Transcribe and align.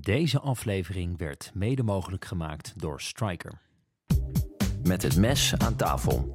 Deze 0.00 0.40
aflevering 0.40 1.18
werd 1.18 1.50
mede 1.54 1.82
mogelijk 1.82 2.24
gemaakt 2.24 2.72
door 2.76 3.00
Striker. 3.00 3.60
Met 4.82 5.02
het 5.02 5.16
mes 5.16 5.54
aan 5.58 5.76
tafel. 5.76 6.32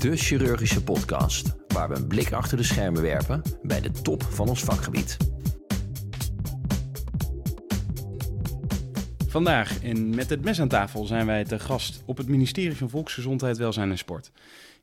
De 0.00 0.16
chirurgische 0.16 0.82
podcast 0.82 1.54
waar 1.68 1.88
we 1.88 1.96
een 1.96 2.06
blik 2.06 2.32
achter 2.32 2.56
de 2.56 2.62
schermen 2.62 3.02
werpen 3.02 3.42
bij 3.62 3.80
de 3.80 3.90
top 3.90 4.22
van 4.22 4.48
ons 4.48 4.62
vakgebied. 4.62 5.33
Vandaag 9.34 9.82
in 9.82 10.14
Met 10.14 10.30
het 10.30 10.44
Mes 10.44 10.60
aan 10.60 10.68
tafel 10.68 11.04
zijn 11.04 11.26
wij 11.26 11.44
te 11.44 11.58
gast 11.58 12.02
op 12.06 12.16
het 12.16 12.28
ministerie 12.28 12.76
van 12.76 12.90
Volksgezondheid, 12.90 13.56
Welzijn 13.56 13.90
en 13.90 13.98
Sport. 13.98 14.30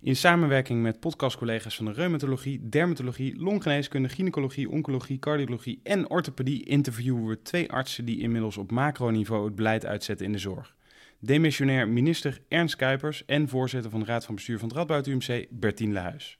In 0.01 0.15
samenwerking 0.15 0.81
met 0.81 0.99
podcastcollega's 0.99 1.75
van 1.75 1.85
de 1.85 1.91
reumatologie, 1.91 2.69
dermatologie, 2.69 3.35
longgeneeskunde, 3.39 4.09
gynaecologie, 4.09 4.69
oncologie, 4.69 5.19
cardiologie 5.19 5.79
en 5.83 6.09
orthopedie 6.09 6.65
interviewen 6.65 7.27
we 7.27 7.41
twee 7.41 7.71
artsen 7.71 8.05
die 8.05 8.19
inmiddels 8.19 8.57
op 8.57 8.71
macroniveau 8.71 9.45
het 9.45 9.55
beleid 9.55 9.85
uitzetten 9.85 10.25
in 10.25 10.31
de 10.31 10.37
zorg. 10.37 10.75
Demissionair 11.19 11.87
minister 11.89 12.41
Ernst 12.47 12.75
Kuipers 12.75 13.25
en 13.25 13.49
voorzitter 13.49 13.91
van 13.91 13.99
de 13.99 14.05
Raad 14.05 14.25
van 14.25 14.35
Bestuur 14.35 14.59
van 14.59 14.67
het 14.67 14.77
Radboud 14.77 15.07
UMC 15.07 15.47
Bertien 15.49 15.93
Lehuis. 15.93 16.37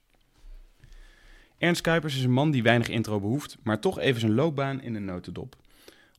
Ernst 1.58 1.80
Kuipers 1.80 2.16
is 2.16 2.24
een 2.24 2.32
man 2.32 2.50
die 2.50 2.62
weinig 2.62 2.88
intro 2.88 3.20
behoeft, 3.20 3.58
maar 3.62 3.80
toch 3.80 3.98
even 3.98 4.20
zijn 4.20 4.34
loopbaan 4.34 4.82
in 4.82 4.94
een 4.94 5.04
notendop. 5.04 5.61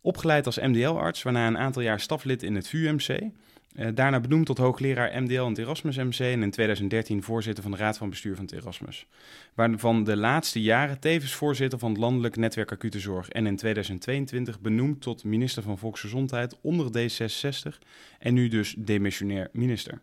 Opgeleid 0.06 0.46
als 0.46 0.60
MDL-arts, 0.60 1.24
waarna 1.24 1.48
een 1.48 1.58
aantal 1.58 1.82
jaar 1.82 2.00
staflid 2.00 2.44
in 2.44 2.56
het 2.56 2.68
VUMC. 2.68 3.08
Uh, 3.76 3.88
daarna 3.94 4.20
benoemd 4.20 4.46
tot 4.46 4.58
hoogleraar 4.58 5.22
MDL 5.22 5.42
in 5.42 5.50
het 5.50 5.58
Erasmus 5.58 5.98
MC 5.98 6.20
en 6.20 6.44
in 6.44 6.52
2013 6.52 7.24
voorzitter 7.24 7.64
van 7.64 7.72
de 7.72 7.78
Raad 7.78 7.98
van 7.98 8.10
Bestuur 8.10 8.36
van 8.36 8.46
het 8.46 8.54
Erasmus. 8.54 9.06
Waarvan 9.54 10.04
de 10.04 10.18
laatste 10.18 10.62
jaren 10.62 11.00
tevens 11.00 11.34
voorzitter 11.34 11.80
van 11.80 11.90
het 11.90 12.00
Landelijk 12.00 12.36
Netwerk 12.36 12.72
Acute 12.72 13.00
Zorg 13.00 13.30
en 13.30 13.48
in 13.48 13.56
2022 13.56 14.60
benoemd 14.60 15.02
tot 15.02 15.24
minister 15.24 15.64
van 15.64 15.78
Volksgezondheid 15.78 16.58
onder 16.62 16.88
D66 16.88 17.78
en 18.20 18.34
nu 18.34 18.48
dus 18.48 18.76
demissionair 18.78 19.50
minister. 19.52 20.02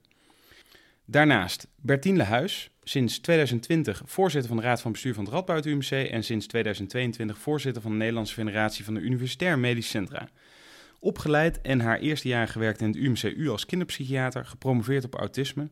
Daarnaast 1.04 1.68
Bertien 1.76 2.16
Lehuis, 2.16 2.70
sinds 2.90 3.18
2020 3.18 4.02
voorzitter 4.04 4.48
van 4.48 4.56
de 4.56 4.66
Raad 4.66 4.80
van 4.80 4.92
Bestuur 4.92 5.14
van 5.14 5.24
het 5.24 5.32
Radboud 5.32 5.66
UMC 5.66 5.90
en 5.90 6.24
sinds 6.24 6.46
2022 6.46 7.38
voorzitter 7.38 7.82
van 7.82 7.90
de 7.90 7.96
Nederlandse 7.96 8.34
Federatie 8.34 8.84
van 8.84 8.94
de 8.94 9.00
Universitair 9.00 9.58
Medisch 9.58 9.88
Centra. 9.88 10.28
Opgeleid 10.98 11.60
en 11.60 11.80
haar 11.80 11.98
eerste 11.98 12.28
jaar 12.28 12.48
gewerkt 12.48 12.80
in 12.80 12.86
het 12.86 12.96
UMCU 12.96 13.48
als 13.48 13.66
kinderpsychiater, 13.66 14.46
gepromoveerd 14.46 15.04
op 15.04 15.14
autisme. 15.14 15.70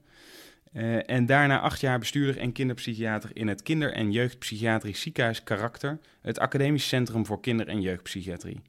Uh, 0.72 1.10
en 1.10 1.26
daarna 1.26 1.60
acht 1.60 1.80
jaar 1.80 1.98
bestuurder 1.98 2.38
en 2.38 2.52
kinderpsychiater 2.52 3.30
in 3.32 3.48
het 3.48 3.62
Kinder- 3.62 3.92
en 3.92 4.12
Jeugdpsychiatrisch 4.12 5.00
Ziekenhuis 5.00 5.42
Karakter, 5.42 5.98
het 6.20 6.38
Academisch 6.38 6.88
Centrum 6.88 7.26
voor 7.26 7.40
Kinder- 7.40 7.68
en 7.68 7.80
Jeugdpsychiatrie. 7.80 8.60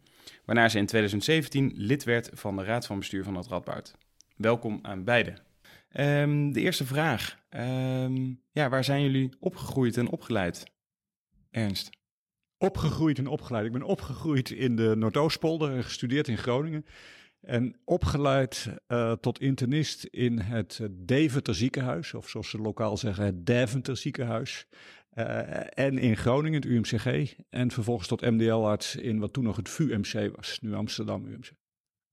Waarna 0.45 0.69
ze 0.69 0.77
in 0.77 0.85
2017 0.85 1.71
lid 1.75 2.03
werd 2.03 2.29
van 2.33 2.55
de 2.55 2.63
Raad 2.63 2.85
van 2.85 2.99
Bestuur 2.99 3.23
van 3.23 3.35
het 3.35 3.47
Radboud. 3.47 3.95
Welkom 4.35 4.79
aan 4.81 5.03
beiden. 5.03 5.48
Um, 5.97 6.51
de 6.53 6.61
eerste 6.61 6.85
vraag. 6.85 7.39
Um, 7.49 8.41
ja, 8.51 8.69
waar 8.69 8.83
zijn 8.83 9.01
jullie 9.01 9.29
opgegroeid 9.39 9.97
en 9.97 10.09
opgeleid? 10.09 10.63
Ernst. 11.51 11.89
Opgegroeid 12.57 13.17
en 13.17 13.27
opgeleid. 13.27 13.65
Ik 13.65 13.71
ben 13.71 13.83
opgegroeid 13.83 14.49
in 14.49 14.75
de 14.75 14.95
Noordoostpolder 14.95 15.71
en 15.75 15.83
gestudeerd 15.83 16.27
in 16.27 16.37
Groningen. 16.37 16.85
En 17.41 17.75
opgeleid 17.85 18.69
uh, 18.87 19.11
tot 19.11 19.39
internist 19.39 20.03
in 20.03 20.39
het 20.39 20.79
Deventer 20.91 21.55
ziekenhuis, 21.55 22.13
of 22.13 22.29
zoals 22.29 22.49
ze 22.49 22.57
lokaal 22.57 22.97
zeggen, 22.97 23.25
het 23.25 23.45
Deventer 23.45 23.97
ziekenhuis. 23.97 24.67
Uh, 25.13 25.79
en 25.79 25.97
in 25.97 26.17
Groningen, 26.17 26.61
het 26.61 26.69
UMCG. 26.69 27.35
En 27.49 27.71
vervolgens 27.71 28.07
tot 28.07 28.21
MDL-arts 28.21 28.95
in 28.95 29.19
wat 29.19 29.33
toen 29.33 29.43
nog 29.43 29.55
het 29.55 29.69
VUMC 29.69 30.35
was, 30.35 30.59
nu 30.61 30.73
Amsterdam 30.73 31.25
UMC. 31.25 31.51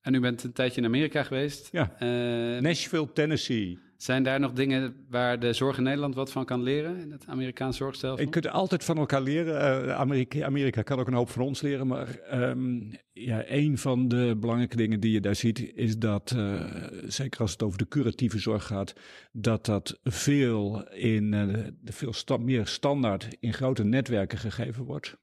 En 0.07 0.15
u 0.15 0.21
bent 0.21 0.43
een 0.43 0.53
tijdje 0.53 0.81
in 0.81 0.87
Amerika 0.87 1.23
geweest. 1.23 1.69
Ja, 1.73 1.97
uh, 2.03 2.61
Nashville, 2.61 3.13
Tennessee. 3.13 3.79
Zijn 3.97 4.23
daar 4.23 4.41
nog 4.41 4.53
dingen 4.53 4.95
waar 5.09 5.39
de 5.39 5.53
zorg 5.53 5.77
in 5.77 5.83
Nederland 5.83 6.15
wat 6.15 6.33
van 6.33 6.45
kan 6.45 6.63
leren 6.63 6.99
in 6.99 7.11
het 7.11 7.25
Amerikaanse 7.27 7.79
zorgstelsel? 7.79 8.25
Je 8.25 8.31
kunt 8.31 8.49
altijd 8.49 8.85
van 8.85 8.99
elkaar 8.99 9.21
leren. 9.21 9.87
Uh, 9.87 10.43
Amerika, 10.43 10.83
kan 10.83 10.99
ook 10.99 11.07
een 11.07 11.15
hoop 11.15 11.31
van 11.31 11.43
ons 11.43 11.61
leren. 11.61 11.87
Maar 11.87 12.19
um, 12.33 12.91
ja, 13.13 13.45
een 13.47 13.79
van 13.79 14.09
de 14.09 14.37
belangrijke 14.41 14.77
dingen 14.77 15.01
die 15.01 15.13
je 15.13 15.21
daar 15.21 15.35
ziet, 15.35 15.73
is 15.75 15.99
dat, 15.99 16.33
uh, 16.37 16.63
zeker 17.07 17.41
als 17.41 17.53
het 17.53 17.63
over 17.63 17.79
de 17.79 17.89
curatieve 17.89 18.39
zorg 18.39 18.67
gaat, 18.67 18.93
dat 19.33 19.65
dat 19.67 19.99
veel, 20.03 20.89
in, 20.89 21.33
uh, 21.33 21.67
veel 21.85 22.39
meer 22.39 22.67
standaard 22.67 23.37
in 23.41 23.53
grote 23.53 23.85
netwerken 23.85 24.39
gegeven 24.39 24.85
wordt. 24.85 25.17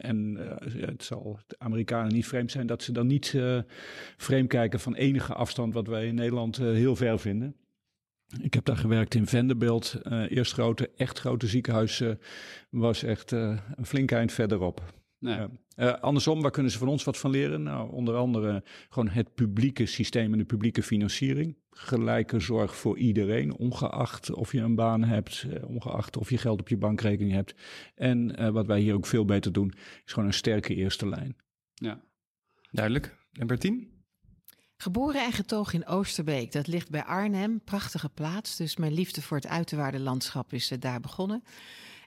en 0.00 0.38
het 0.76 1.04
zal 1.04 1.40
de 1.46 1.54
Amerikanen 1.58 2.12
niet 2.12 2.26
vreemd 2.26 2.50
zijn 2.50 2.66
dat 2.66 2.82
ze 2.82 2.92
dan 2.92 3.06
niet 3.06 3.38
vreemd 4.16 4.48
kijken 4.48 4.80
van 4.80 4.94
enige 4.94 5.34
afstand, 5.34 5.74
wat 5.74 5.86
wij 5.86 6.06
in 6.06 6.14
Nederland 6.14 6.56
heel 6.56 6.96
ver 6.96 7.18
vinden. 7.18 7.56
Ik 8.40 8.54
heb 8.54 8.64
daar 8.64 8.76
gewerkt 8.76 9.14
in 9.14 9.26
Vanderbilt. 9.26 10.00
Uh, 10.02 10.30
eerst 10.30 10.52
grote, 10.52 10.90
echt 10.96 11.18
grote 11.18 11.46
ziekenhuis 11.46 12.00
uh, 12.00 12.14
was 12.70 13.02
echt 13.02 13.32
uh, 13.32 13.58
een 13.74 13.86
flink 13.86 14.10
eind 14.10 14.32
verderop. 14.32 14.94
Nee. 15.18 15.46
andersom, 16.00 16.42
waar 16.42 16.50
kunnen 16.50 16.72
ze 16.72 16.78
van 16.78 16.88
ons 16.88 17.04
wat 17.04 17.18
van 17.18 17.30
leren? 17.30 17.62
Nou, 17.62 17.92
onder 17.92 18.16
andere 18.16 18.64
gewoon 18.88 19.08
het 19.08 19.34
publieke 19.34 19.86
systeem 19.86 20.32
en 20.32 20.38
de 20.38 20.44
publieke 20.44 20.82
financiering. 20.82 21.56
Gelijke 21.70 22.40
zorg 22.40 22.76
voor 22.76 22.98
iedereen, 22.98 23.56
ongeacht 23.56 24.34
of 24.34 24.52
je 24.52 24.60
een 24.60 24.74
baan 24.74 25.04
hebt, 25.04 25.46
ongeacht 25.66 26.16
of 26.16 26.30
je 26.30 26.38
geld 26.38 26.60
op 26.60 26.68
je 26.68 26.76
bankrekening 26.76 27.32
hebt. 27.32 27.54
En 27.94 28.52
wat 28.52 28.66
wij 28.66 28.80
hier 28.80 28.94
ook 28.94 29.06
veel 29.06 29.24
beter 29.24 29.52
doen, 29.52 29.72
is 30.04 30.12
gewoon 30.12 30.28
een 30.28 30.34
sterke 30.34 30.74
eerste 30.74 31.08
lijn. 31.08 31.36
Ja, 31.74 32.00
duidelijk. 32.70 33.16
En 33.32 33.46
Bertien? 33.46 33.95
Geboren 34.78 35.24
en 35.24 35.32
getogen 35.32 35.74
in 35.74 35.86
Oosterbeek, 35.86 36.52
dat 36.52 36.66
ligt 36.66 36.90
bij 36.90 37.04
Arnhem, 37.04 37.60
prachtige 37.64 38.08
plaats. 38.08 38.56
Dus 38.56 38.76
mijn 38.76 38.92
liefde 38.92 39.22
voor 39.22 39.36
het 39.36 39.46
uiterwaardenlandschap 39.46 40.52
is 40.52 40.72
uh, 40.72 40.80
daar 40.80 41.00
begonnen. 41.00 41.44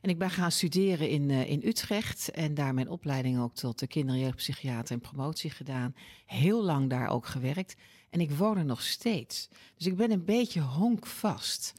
En 0.02 0.10
ik 0.10 0.18
ben 0.18 0.30
gaan 0.30 0.52
studeren 0.52 1.10
in, 1.10 1.30
uh, 1.30 1.50
in 1.50 1.62
Utrecht 1.66 2.30
en 2.30 2.54
daar 2.54 2.74
mijn 2.74 2.90
opleiding 2.90 3.40
ook 3.40 3.56
tot 3.56 3.80
de 3.80 3.88
kinder- 3.88 4.16
en 4.16 4.22
jeugdpsychiater 4.22 4.96
en 4.96 5.02
promotie 5.02 5.50
gedaan. 5.50 5.96
Heel 6.26 6.64
lang 6.64 6.90
daar 6.90 7.10
ook 7.10 7.26
gewerkt 7.26 7.76
en 8.10 8.20
ik 8.20 8.32
woon 8.32 8.58
er 8.58 8.66
nog 8.66 8.82
steeds. 8.82 9.50
Dus 9.76 9.86
ik 9.86 9.96
ben 9.96 10.12
een 10.12 10.26
beetje 10.26 10.62
honkvast. 10.62 11.74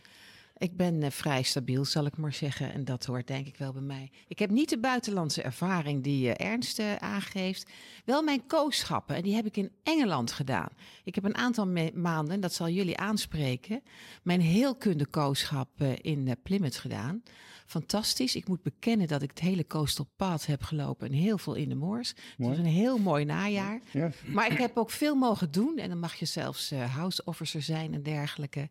Ik 0.61 0.77
ben 0.77 1.03
uh, 1.03 1.11
vrij 1.11 1.43
stabiel, 1.43 1.85
zal 1.85 2.07
ik 2.07 2.17
maar 2.17 2.33
zeggen. 2.33 2.73
En 2.73 2.85
dat 2.85 3.05
hoort 3.05 3.27
denk 3.27 3.47
ik 3.47 3.57
wel 3.57 3.73
bij 3.73 3.83
mij. 3.83 4.11
Ik 4.29 4.39
heb 4.39 4.51
niet 4.51 4.69
de 4.69 4.79
buitenlandse 4.79 5.43
ervaring 5.43 6.03
die 6.03 6.27
uh, 6.27 6.33
Ernst 6.37 6.79
uh, 6.79 6.97
aangeeft. 6.97 7.71
Wel 8.05 8.23
mijn 8.23 8.47
kooschappen. 8.47 9.17
En 9.17 9.23
die 9.23 9.35
heb 9.35 9.47
ik 9.47 9.57
in 9.57 9.73
Engeland 9.83 10.33
gedaan. 10.33 10.69
Ik 11.05 11.15
heb 11.15 11.25
een 11.25 11.37
aantal 11.37 11.67
maanden, 11.95 12.41
dat 12.41 12.53
zal 12.53 12.69
jullie 12.69 12.99
aanspreken, 12.99 13.83
mijn 14.23 14.41
heelkunde 14.41 15.07
kooschap 15.07 15.83
in 15.83 16.37
Plymouth 16.43 16.77
gedaan. 16.77 17.23
Fantastisch. 17.67 18.37
Ik 18.37 18.49
moet 18.49 18.63
bekennen 18.63 19.09
dat 19.09 19.23
ik 19.23 19.31
het 19.31 19.41
hele 19.41 19.67
coastal 19.67 20.09
path 20.17 20.47
heb 20.47 20.63
gelopen 20.63 21.07
en 21.07 21.13
heel 21.13 21.39
veel 21.39 21.55
in 21.55 21.69
de 21.69 21.75
moors. 21.75 22.09
Het 22.09 22.47
was 22.47 22.59
een 22.59 22.65
heel 22.65 22.99
mooi 22.99 23.25
najaar. 23.25 23.81
Ja. 23.93 24.11
Maar 24.27 24.53
ik 24.53 24.59
heb 24.59 24.77
ook 24.77 24.91
veel 24.91 25.15
mogen 25.15 25.51
doen. 25.51 25.79
En 25.79 25.89
dan 25.89 25.99
mag 25.99 26.15
je 26.15 26.27
zelfs 26.27 26.71
house 26.71 27.25
officer 27.25 27.63
zijn 27.63 27.95
en 27.95 28.03
dergelijke. 28.03 28.69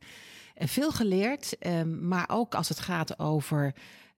Veel 0.68 0.92
geleerd, 0.92 1.68
um, 1.68 2.08
maar 2.08 2.30
ook 2.32 2.56
als 2.56 2.70
het 2.70 2.80
gaat 2.80 3.20
over 3.20 3.76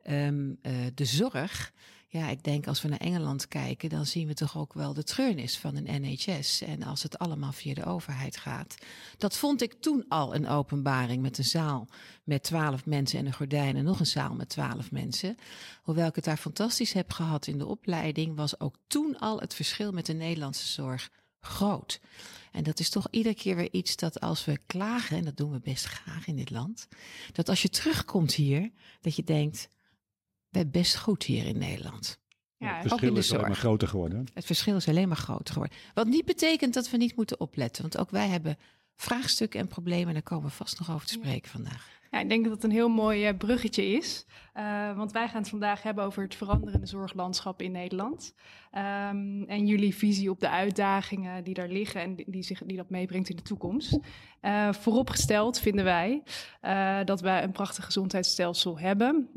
um, 0.09 0.57
uh, 0.61 0.71
de 0.93 1.05
zorg. 1.05 1.71
Ja, 2.07 2.29
ik 2.29 2.43
denk 2.43 2.67
als 2.67 2.81
we 2.81 2.87
naar 2.87 2.99
Engeland 2.99 3.47
kijken, 3.47 3.89
dan 3.89 4.05
zien 4.05 4.27
we 4.27 4.33
toch 4.33 4.57
ook 4.57 4.73
wel 4.73 4.93
de 4.93 5.03
treurnis 5.03 5.57
van 5.57 5.75
een 5.75 6.01
NHS. 6.01 6.61
En 6.61 6.83
als 6.83 7.03
het 7.03 7.19
allemaal 7.19 7.51
via 7.51 7.73
de 7.73 7.85
overheid 7.85 8.37
gaat. 8.37 8.75
Dat 9.17 9.37
vond 9.37 9.61
ik 9.61 9.73
toen 9.73 10.05
al 10.07 10.35
een 10.35 10.47
openbaring 10.47 11.21
met 11.21 11.37
een 11.37 11.43
zaal 11.43 11.87
met 12.23 12.43
twaalf 12.43 12.85
mensen 12.85 13.19
en 13.19 13.25
een 13.25 13.33
gordijn 13.33 13.75
en 13.75 13.83
nog 13.83 13.99
een 13.99 14.05
zaal 14.05 14.33
met 14.35 14.49
twaalf 14.49 14.91
mensen. 14.91 15.37
Hoewel 15.81 16.07
ik 16.07 16.15
het 16.15 16.23
daar 16.23 16.37
fantastisch 16.37 16.93
heb 16.93 17.11
gehad 17.11 17.47
in 17.47 17.57
de 17.57 17.65
opleiding, 17.65 18.35
was 18.35 18.59
ook 18.59 18.75
toen 18.87 19.19
al 19.19 19.39
het 19.39 19.53
verschil 19.53 19.91
met 19.91 20.05
de 20.05 20.13
Nederlandse 20.13 20.67
zorg 20.67 21.09
groot. 21.41 21.99
En 22.51 22.63
dat 22.63 22.79
is 22.79 22.89
toch 22.89 23.07
iedere 23.11 23.35
keer 23.35 23.55
weer 23.55 23.71
iets 23.71 23.95
dat 23.95 24.19
als 24.19 24.45
we 24.45 24.59
klagen, 24.65 25.17
en 25.17 25.23
dat 25.25 25.37
doen 25.37 25.51
we 25.51 25.59
best 25.59 25.85
graag 25.85 26.27
in 26.27 26.35
dit 26.35 26.49
land, 26.49 26.87
dat 27.31 27.49
als 27.49 27.61
je 27.61 27.69
terugkomt 27.69 28.33
hier, 28.33 28.71
dat 29.01 29.15
je 29.15 29.23
denkt, 29.23 29.69
we 30.49 30.57
hebben 30.57 30.81
best 30.81 30.97
goed 30.97 31.23
hier 31.23 31.45
in 31.45 31.57
Nederland. 31.57 32.19
Ja, 32.57 32.77
het 32.77 32.87
verschil 32.87 33.15
is 33.15 33.31
alleen 33.31 33.47
maar 33.47 33.55
groter 33.55 33.87
geworden. 33.87 34.27
Het 34.33 34.45
verschil 34.45 34.75
is 34.75 34.87
alleen 34.87 35.07
maar 35.07 35.17
groter 35.17 35.53
geworden. 35.53 35.77
Wat 35.93 36.07
niet 36.07 36.25
betekent 36.25 36.73
dat 36.73 36.89
we 36.89 36.97
niet 36.97 37.15
moeten 37.15 37.39
opletten, 37.39 37.81
want 37.81 37.97
ook 37.97 38.09
wij 38.09 38.27
hebben 38.27 38.57
vraagstukken 38.95 39.59
en 39.59 39.67
problemen 39.67 40.07
en 40.07 40.13
daar 40.13 40.23
komen 40.23 40.49
we 40.49 40.55
vast 40.55 40.79
nog 40.79 40.91
over 40.91 41.07
te 41.07 41.13
spreken 41.13 41.49
vandaag. 41.49 42.00
Ja, 42.11 42.19
ik 42.19 42.29
denk 42.29 42.43
dat 42.43 42.53
het 42.53 42.63
een 42.63 42.71
heel 42.71 42.89
mooi 42.89 43.29
uh, 43.29 43.37
bruggetje 43.37 43.85
is. 43.85 44.25
Uh, 44.57 44.97
want 44.97 45.11
wij 45.11 45.27
gaan 45.27 45.41
het 45.41 45.49
vandaag 45.49 45.83
hebben 45.83 46.03
over 46.03 46.23
het 46.23 46.35
veranderende 46.35 46.85
zorglandschap 46.85 47.61
in 47.61 47.71
Nederland. 47.71 48.33
Um, 48.73 49.43
en 49.43 49.65
jullie 49.65 49.95
visie 49.95 50.29
op 50.29 50.39
de 50.39 50.49
uitdagingen 50.49 51.43
die 51.43 51.53
daar 51.53 51.67
liggen 51.67 52.01
en 52.01 52.15
die, 52.15 52.31
die, 52.31 52.43
zich, 52.43 52.63
die 52.65 52.77
dat 52.77 52.89
meebrengt 52.89 53.29
in 53.29 53.35
de 53.35 53.41
toekomst. 53.41 53.99
Uh, 54.41 54.73
vooropgesteld 54.73 55.59
vinden 55.59 55.85
wij 55.85 56.23
dat 57.05 57.21
wij 57.21 57.43
een 57.43 57.51
prachtig 57.51 57.85
gezondheidsstelsel 57.85 58.79
hebben. 58.79 59.29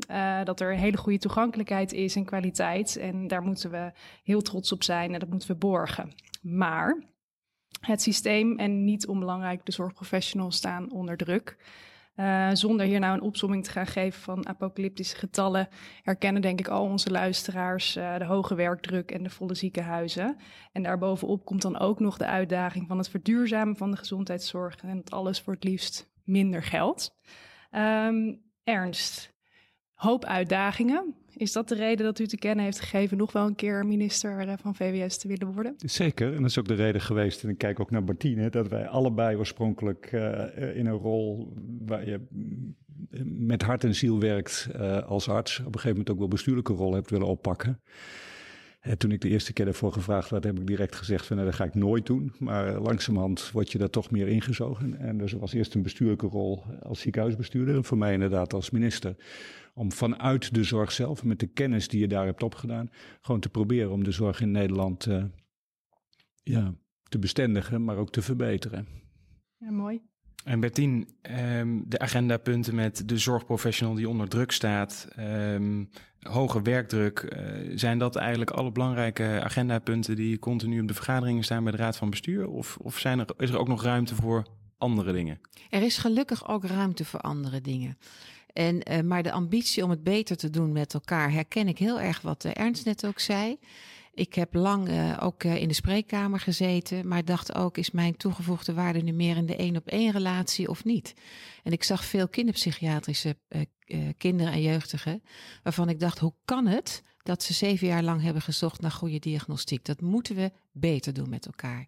dat 0.43 0.59
er 0.59 0.71
een 0.71 0.79
hele 0.79 0.97
goede 0.97 1.19
toegankelijkheid 1.19 1.93
is 1.93 2.15
en 2.15 2.25
kwaliteit. 2.25 2.97
En 2.97 3.27
daar 3.27 3.41
moeten 3.41 3.71
we 3.71 3.91
heel 4.23 4.41
trots 4.41 4.71
op 4.71 4.83
zijn 4.83 5.13
en 5.13 5.19
dat 5.19 5.29
moeten 5.29 5.49
we 5.49 5.55
borgen. 5.55 6.13
Maar 6.41 7.03
Het 7.79 8.01
systeem 8.01 8.57
en 8.57 8.83
niet 8.83 9.07
onbelangrijk 9.07 9.65
de 9.65 9.71
zorgprofessionals 9.71 10.55
staan 10.55 10.91
onder 10.91 11.17
druk. 11.17 11.57
Uh, 12.15 12.49
zonder 12.53 12.85
hier 12.85 12.99
nou 12.99 13.13
een 13.13 13.21
opsomming 13.21 13.63
te 13.63 13.71
gaan 13.71 13.87
geven 13.87 14.21
van 14.21 14.47
apocalyptische 14.47 15.15
getallen, 15.15 15.67
herkennen 16.01 16.41
denk 16.41 16.59
ik 16.59 16.67
al 16.67 16.83
onze 16.83 17.11
luisteraars 17.11 17.97
uh, 17.97 18.17
de 18.17 18.25
hoge 18.25 18.55
werkdruk 18.55 19.11
en 19.11 19.23
de 19.23 19.29
volle 19.29 19.55
ziekenhuizen. 19.55 20.37
En 20.71 20.83
daarbovenop 20.83 21.45
komt 21.45 21.61
dan 21.61 21.79
ook 21.79 21.99
nog 21.99 22.17
de 22.17 22.25
uitdaging 22.25 22.87
van 22.87 22.97
het 22.97 23.09
verduurzamen 23.09 23.75
van 23.75 23.91
de 23.91 23.97
gezondheidszorg 23.97 24.75
en 24.75 24.95
dat 24.95 25.11
alles 25.11 25.41
voor 25.41 25.53
het 25.53 25.63
liefst 25.63 26.11
minder 26.23 26.63
geld. 26.63 27.15
Um, 27.71 28.41
Ernst, 28.63 29.33
hoop 29.93 30.25
uitdagingen. 30.25 31.15
Is 31.37 31.51
dat 31.51 31.67
de 31.67 31.75
reden 31.75 32.05
dat 32.05 32.19
u 32.19 32.27
te 32.27 32.37
kennen 32.37 32.65
heeft 32.65 32.79
gegeven 32.79 33.17
nog 33.17 33.31
wel 33.31 33.45
een 33.45 33.55
keer 33.55 33.85
minister 33.85 34.39
eh, 34.39 34.53
van 34.61 34.75
VWS 34.75 35.17
te 35.17 35.27
willen 35.27 35.53
worden? 35.53 35.73
Zeker, 35.77 36.33
en 36.33 36.41
dat 36.41 36.49
is 36.49 36.59
ook 36.59 36.67
de 36.67 36.73
reden 36.73 37.01
geweest, 37.01 37.43
en 37.43 37.49
ik 37.49 37.57
kijk 37.57 37.79
ook 37.79 37.91
naar 37.91 38.03
Martine, 38.03 38.49
dat 38.49 38.67
wij 38.67 38.87
allebei 38.87 39.37
oorspronkelijk 39.37 40.11
uh, 40.11 40.77
in 40.77 40.85
een 40.85 40.97
rol 40.97 41.53
waar 41.85 42.07
je 42.07 42.21
met 43.23 43.61
hart 43.61 43.83
en 43.83 43.95
ziel 43.95 44.19
werkt 44.19 44.67
als 45.05 45.29
arts, 45.29 45.59
op 45.59 45.65
een 45.65 45.71
gegeven 45.71 45.89
moment 45.89 46.09
ook 46.09 46.17
wel 46.17 46.27
bestuurlijke 46.27 46.73
rol 46.73 46.93
hebt 46.93 47.09
willen 47.09 47.27
oppakken. 47.27 47.79
En 48.85 48.97
toen 48.97 49.11
ik 49.11 49.21
de 49.21 49.29
eerste 49.29 49.53
keer 49.53 49.67
ervoor 49.67 49.93
gevraagd 49.93 50.29
werd, 50.29 50.43
heb 50.43 50.59
ik 50.59 50.67
direct 50.67 50.95
gezegd 50.95 51.25
van 51.25 51.35
nou, 51.35 51.49
dat 51.49 51.57
ga 51.57 51.63
ik 51.63 51.75
nooit 51.75 52.05
doen. 52.05 52.33
Maar 52.39 52.79
langzamerhand 52.79 53.51
word 53.51 53.71
je 53.71 53.77
daar 53.77 53.89
toch 53.89 54.11
meer 54.11 54.27
ingezogen. 54.27 54.99
En 54.99 55.17
dus 55.17 55.31
was 55.31 55.53
eerst 55.53 55.75
een 55.75 55.81
bestuurlijke 55.81 56.27
rol 56.27 56.63
als 56.83 56.99
ziekenhuisbestuurder 56.99 57.75
en 57.75 57.83
voor 57.83 57.97
mij 57.97 58.13
inderdaad 58.13 58.53
als 58.53 58.69
minister 58.69 59.15
om 59.75 59.91
vanuit 59.91 60.53
de 60.53 60.63
zorg 60.63 60.91
zelf, 60.91 61.23
met 61.23 61.39
de 61.39 61.47
kennis 61.47 61.87
die 61.87 61.99
je 61.99 62.07
daar 62.07 62.25
hebt 62.25 62.43
opgedaan, 62.43 62.89
gewoon 63.21 63.41
te 63.41 63.49
proberen 63.49 63.91
om 63.91 64.03
de 64.03 64.11
zorg 64.11 64.41
in 64.41 64.51
Nederland 64.51 65.05
uh, 65.05 65.23
ja, 66.43 66.73
te 67.03 67.19
bestendigen, 67.19 67.83
maar 67.83 67.97
ook 67.97 68.11
te 68.11 68.21
verbeteren. 68.21 68.87
Ja, 69.57 69.71
mooi. 69.71 70.01
En 70.43 70.59
Bertien, 70.59 71.07
um, 71.57 71.83
de 71.87 71.99
agendapunten 71.99 72.75
met 72.75 73.09
de 73.09 73.17
zorgprofessional 73.17 73.95
die 73.95 74.09
onder 74.09 74.27
druk 74.27 74.51
staat, 74.51 75.07
um, 75.19 75.89
hoge 76.19 76.61
werkdruk, 76.61 77.21
uh, 77.21 77.71
zijn 77.77 77.97
dat 77.99 78.15
eigenlijk 78.15 78.51
alle 78.51 78.71
belangrijke 78.71 79.41
agendapunten 79.43 80.15
die 80.15 80.39
continu 80.39 80.81
op 80.81 80.87
de 80.87 80.93
vergaderingen 80.93 81.43
staan 81.43 81.63
bij 81.63 81.71
de 81.71 81.77
Raad 81.77 81.97
van 81.97 82.09
Bestuur? 82.09 82.47
Of, 82.47 82.77
of 82.77 82.99
zijn 82.99 83.19
er, 83.19 83.27
is 83.37 83.49
er 83.49 83.57
ook 83.57 83.67
nog 83.67 83.83
ruimte 83.83 84.15
voor 84.15 84.47
andere 84.77 85.11
dingen? 85.11 85.39
Er 85.69 85.81
is 85.81 85.97
gelukkig 85.97 86.47
ook 86.47 86.65
ruimte 86.65 87.05
voor 87.05 87.19
andere 87.19 87.61
dingen. 87.61 87.97
En, 88.55 88.91
uh, 88.91 89.01
maar 89.01 89.23
de 89.23 89.31
ambitie 89.31 89.83
om 89.83 89.89
het 89.89 90.03
beter 90.03 90.37
te 90.37 90.49
doen 90.49 90.71
met 90.71 90.93
elkaar 90.93 91.31
herken 91.31 91.67
ik 91.67 91.77
heel 91.77 91.99
erg 91.99 92.21
wat 92.21 92.45
uh, 92.45 92.51
Ernst 92.53 92.85
net 92.85 93.05
ook 93.05 93.19
zei. 93.19 93.59
Ik 94.13 94.33
heb 94.33 94.53
lang 94.53 94.89
uh, 94.89 95.17
ook 95.21 95.43
in 95.43 95.67
de 95.67 95.73
spreekkamer 95.73 96.39
gezeten, 96.39 97.07
maar 97.07 97.25
dacht 97.25 97.55
ook: 97.55 97.77
is 97.77 97.91
mijn 97.91 98.17
toegevoegde 98.17 98.73
waarde 98.73 99.01
nu 99.01 99.11
meer 99.11 99.37
in 99.37 99.45
de 99.45 99.55
één 99.55 99.75
op 99.75 99.87
één 99.87 100.11
relatie 100.11 100.69
of 100.69 100.83
niet? 100.83 101.13
En 101.63 101.71
ik 101.71 101.83
zag 101.83 102.05
veel 102.05 102.27
kinderpsychiatrische 102.27 103.37
kinderen 104.17 104.53
en 104.53 104.61
jeugdigen, 104.61 105.23
waarvan 105.63 105.89
ik 105.89 105.99
dacht: 105.99 106.19
hoe 106.19 106.33
kan 106.45 106.67
het 106.67 107.03
dat 107.23 107.43
ze 107.43 107.53
zeven 107.53 107.87
jaar 107.87 108.03
lang 108.03 108.21
hebben 108.21 108.41
gezocht 108.41 108.81
naar 108.81 108.91
goede 108.91 109.19
diagnostiek? 109.19 109.85
Dat 109.85 110.01
moeten 110.01 110.35
we 110.35 110.51
beter 110.71 111.13
doen 111.13 111.29
met 111.29 111.45
elkaar. 111.45 111.87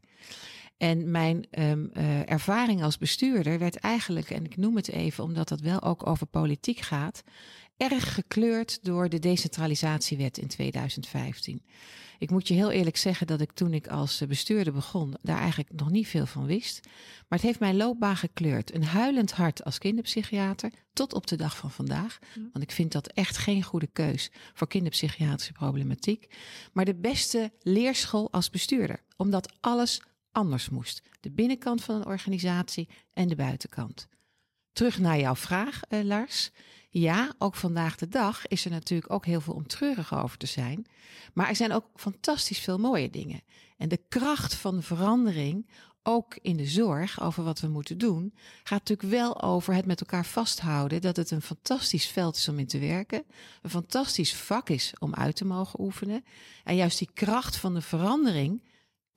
En 0.78 1.12
mijn 1.12 1.46
um, 1.60 1.90
uh, 1.94 2.32
ervaring 2.32 2.84
als 2.84 2.98
bestuurder 2.98 3.60
werd 3.60 3.76
eigenlijk, 3.76 4.30
en 4.30 4.46
ik 4.46 4.58
noem 4.58 4.76
het 4.76 4.90
even 4.90 5.24
omdat 5.24 5.48
dat 5.48 5.60
wel 5.60 5.82
ook 5.82 6.08
over 6.08 6.26
politiek 6.26 6.80
gaat, 6.80 7.24
erg 7.78 8.14
gekleurd 8.14 8.84
door 8.84 9.10
de 9.10 9.20
decentralisatiewet 9.20 10.38
in 10.38 10.48
2015. 10.48 11.62
Ik 12.20 12.30
moet 12.30 12.48
je 12.48 12.54
heel 12.54 12.72
eerlijk 12.72 12.98
zeggen 12.98 13.28
dat 13.28 13.42
ik 13.42 13.52
toen 13.52 13.74
ik 13.74 13.88
als 13.88 14.24
bestuurder 14.28 14.74
begon, 14.74 15.14
daar 15.22 15.40
eigenlijk 15.40 15.72
nog 15.74 15.90
niet 15.90 16.08
veel 16.08 16.26
van 16.26 16.46
wist. 16.46 16.80
Maar 17.28 17.40
het 17.40 17.48
heeft 17.48 17.60
mijn 17.60 17.78
loopbaan 17.78 18.18
gekleurd. 18.18 18.74
Een 18.74 18.84
huilend 18.84 19.32
hart 19.32 19.64
als 19.64 19.78
kinderpsychiater, 19.78 20.72
tot 20.94 21.14
op 21.14 21.28
de 21.28 21.36
dag 21.36 21.58
van 21.58 21.72
vandaag. 21.72 22.20
Want 22.36 22.62
ik 22.62 22.72
vind 22.72 22.92
dat 22.92 23.08
echt 23.08 23.38
geen 23.38 23.64
goede 23.64 23.88
keus 23.94 24.32
voor 24.54 24.68
kinderpsychiatrische 24.68 25.54
problematiek. 25.54 26.36
Maar 26.74 26.86
de 26.86 26.96
beste 26.96 27.52
leerschool 27.62 28.32
als 28.32 28.50
bestuurder, 28.50 29.04
omdat 29.16 29.54
alles 29.60 30.02
anders 30.38 30.70
moest. 30.70 31.02
De 31.20 31.32
binnenkant 31.32 31.84
van 31.84 31.96
een 31.96 32.06
organisatie 32.06 32.90
en 33.14 33.28
de 33.28 33.36
buitenkant. 33.36 34.08
Terug 34.72 35.00
naar 35.00 35.20
jouw 35.20 35.36
vraag, 35.36 35.82
uh, 35.90 36.04
Lars. 36.04 36.52
Ja, 36.90 37.34
ook 37.38 37.56
vandaag 37.56 37.96
de 37.96 38.08
dag 38.08 38.48
is 38.48 38.66
er 38.66 38.72
natuurlijk 38.72 39.12
ook 39.12 39.26
heel 39.26 39.42
veel 39.42 39.54
om 39.54 39.68
treurig 39.68 40.16
over 40.16 40.38
te 40.38 40.46
zijn. 40.46 40.86
Maar 41.34 41.50
er 41.50 41.56
zijn 41.56 41.72
ook 41.72 41.86
fantastisch 41.96 42.60
veel 42.60 42.78
mooie 42.78 43.10
dingen. 43.10 43.42
En 43.78 43.90
de 43.90 44.00
kracht 44.10 44.56
van 44.56 44.76
de 44.76 44.82
verandering, 44.82 45.70
ook 46.04 46.38
in 46.42 46.58
de 46.58 46.66
zorg, 46.66 47.22
over 47.22 47.44
wat 47.44 47.60
we 47.60 47.68
moeten 47.68 47.98
doen, 47.98 48.34
gaat 48.64 48.80
natuurlijk 48.88 49.10
wel 49.10 49.42
over 49.42 49.74
het 49.74 49.86
met 49.86 50.00
elkaar 50.00 50.26
vasthouden 50.26 51.02
dat 51.02 51.16
het 51.16 51.32
een 51.32 51.42
fantastisch 51.42 52.08
veld 52.08 52.36
is 52.36 52.48
om 52.48 52.60
in 52.60 52.68
te 52.68 52.80
werken. 52.80 53.24
Een 53.62 53.70
fantastisch 53.70 54.36
vak 54.36 54.70
is 54.70 54.94
om 55.00 55.14
uit 55.14 55.36
te 55.36 55.46
mogen 55.46 55.80
oefenen. 55.80 56.26
En 56.64 56.76
juist 56.76 56.98
die 56.98 57.10
kracht 57.14 57.58
van 57.58 57.74
de 57.74 57.82
verandering 57.82 58.62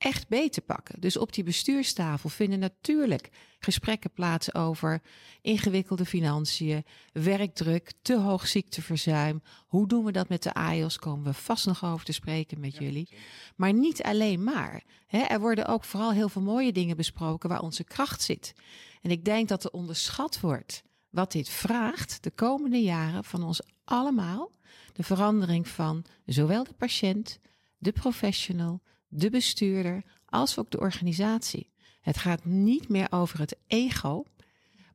echt 0.01 0.27
beter 0.27 0.61
pakken. 0.61 0.99
Dus 0.99 1.17
op 1.17 1.33
die 1.33 1.43
bestuurstafel 1.43 2.29
vinden 2.29 2.59
natuurlijk 2.59 3.29
gesprekken 3.59 4.11
plaats 4.11 4.53
over 4.53 5.01
ingewikkelde 5.41 6.05
financiën, 6.05 6.85
werkdruk, 7.13 7.91
te 8.01 8.19
hoog 8.19 8.47
ziekteverzuim. 8.47 9.41
Hoe 9.67 9.87
doen 9.87 10.05
we 10.05 10.11
dat 10.11 10.29
met 10.29 10.43
de 10.43 10.53
AIOS? 10.53 10.97
Komen 10.97 11.25
we 11.25 11.33
vast 11.33 11.65
nog 11.65 11.85
over 11.85 12.05
te 12.05 12.11
spreken 12.11 12.59
met 12.59 12.77
jullie. 12.77 13.09
Maar 13.55 13.73
niet 13.73 14.03
alleen 14.03 14.43
maar. 14.43 14.83
er 15.07 15.39
worden 15.39 15.65
ook 15.65 15.83
vooral 15.83 16.11
heel 16.11 16.29
veel 16.29 16.41
mooie 16.41 16.71
dingen 16.71 16.97
besproken 16.97 17.49
waar 17.49 17.61
onze 17.61 17.83
kracht 17.83 18.21
zit. 18.21 18.53
En 19.01 19.11
ik 19.11 19.25
denk 19.25 19.47
dat 19.47 19.63
er 19.63 19.71
onderschat 19.71 20.39
wordt 20.39 20.83
wat 21.09 21.31
dit 21.31 21.49
vraagt 21.49 22.23
de 22.23 22.31
komende 22.31 22.81
jaren 22.81 23.23
van 23.23 23.43
ons 23.43 23.61
allemaal. 23.83 24.51
De 24.93 25.03
verandering 25.03 25.67
van 25.67 26.05
zowel 26.25 26.63
de 26.63 26.73
patiënt, 26.73 27.39
de 27.77 27.91
professional, 27.91 28.81
de 29.11 29.29
bestuurder 29.29 30.03
als 30.25 30.57
ook 30.57 30.71
de 30.71 30.79
organisatie. 30.79 31.69
Het 32.01 32.17
gaat 32.17 32.45
niet 32.45 32.89
meer 32.89 33.07
over 33.09 33.39
het 33.39 33.55
ego, 33.67 34.25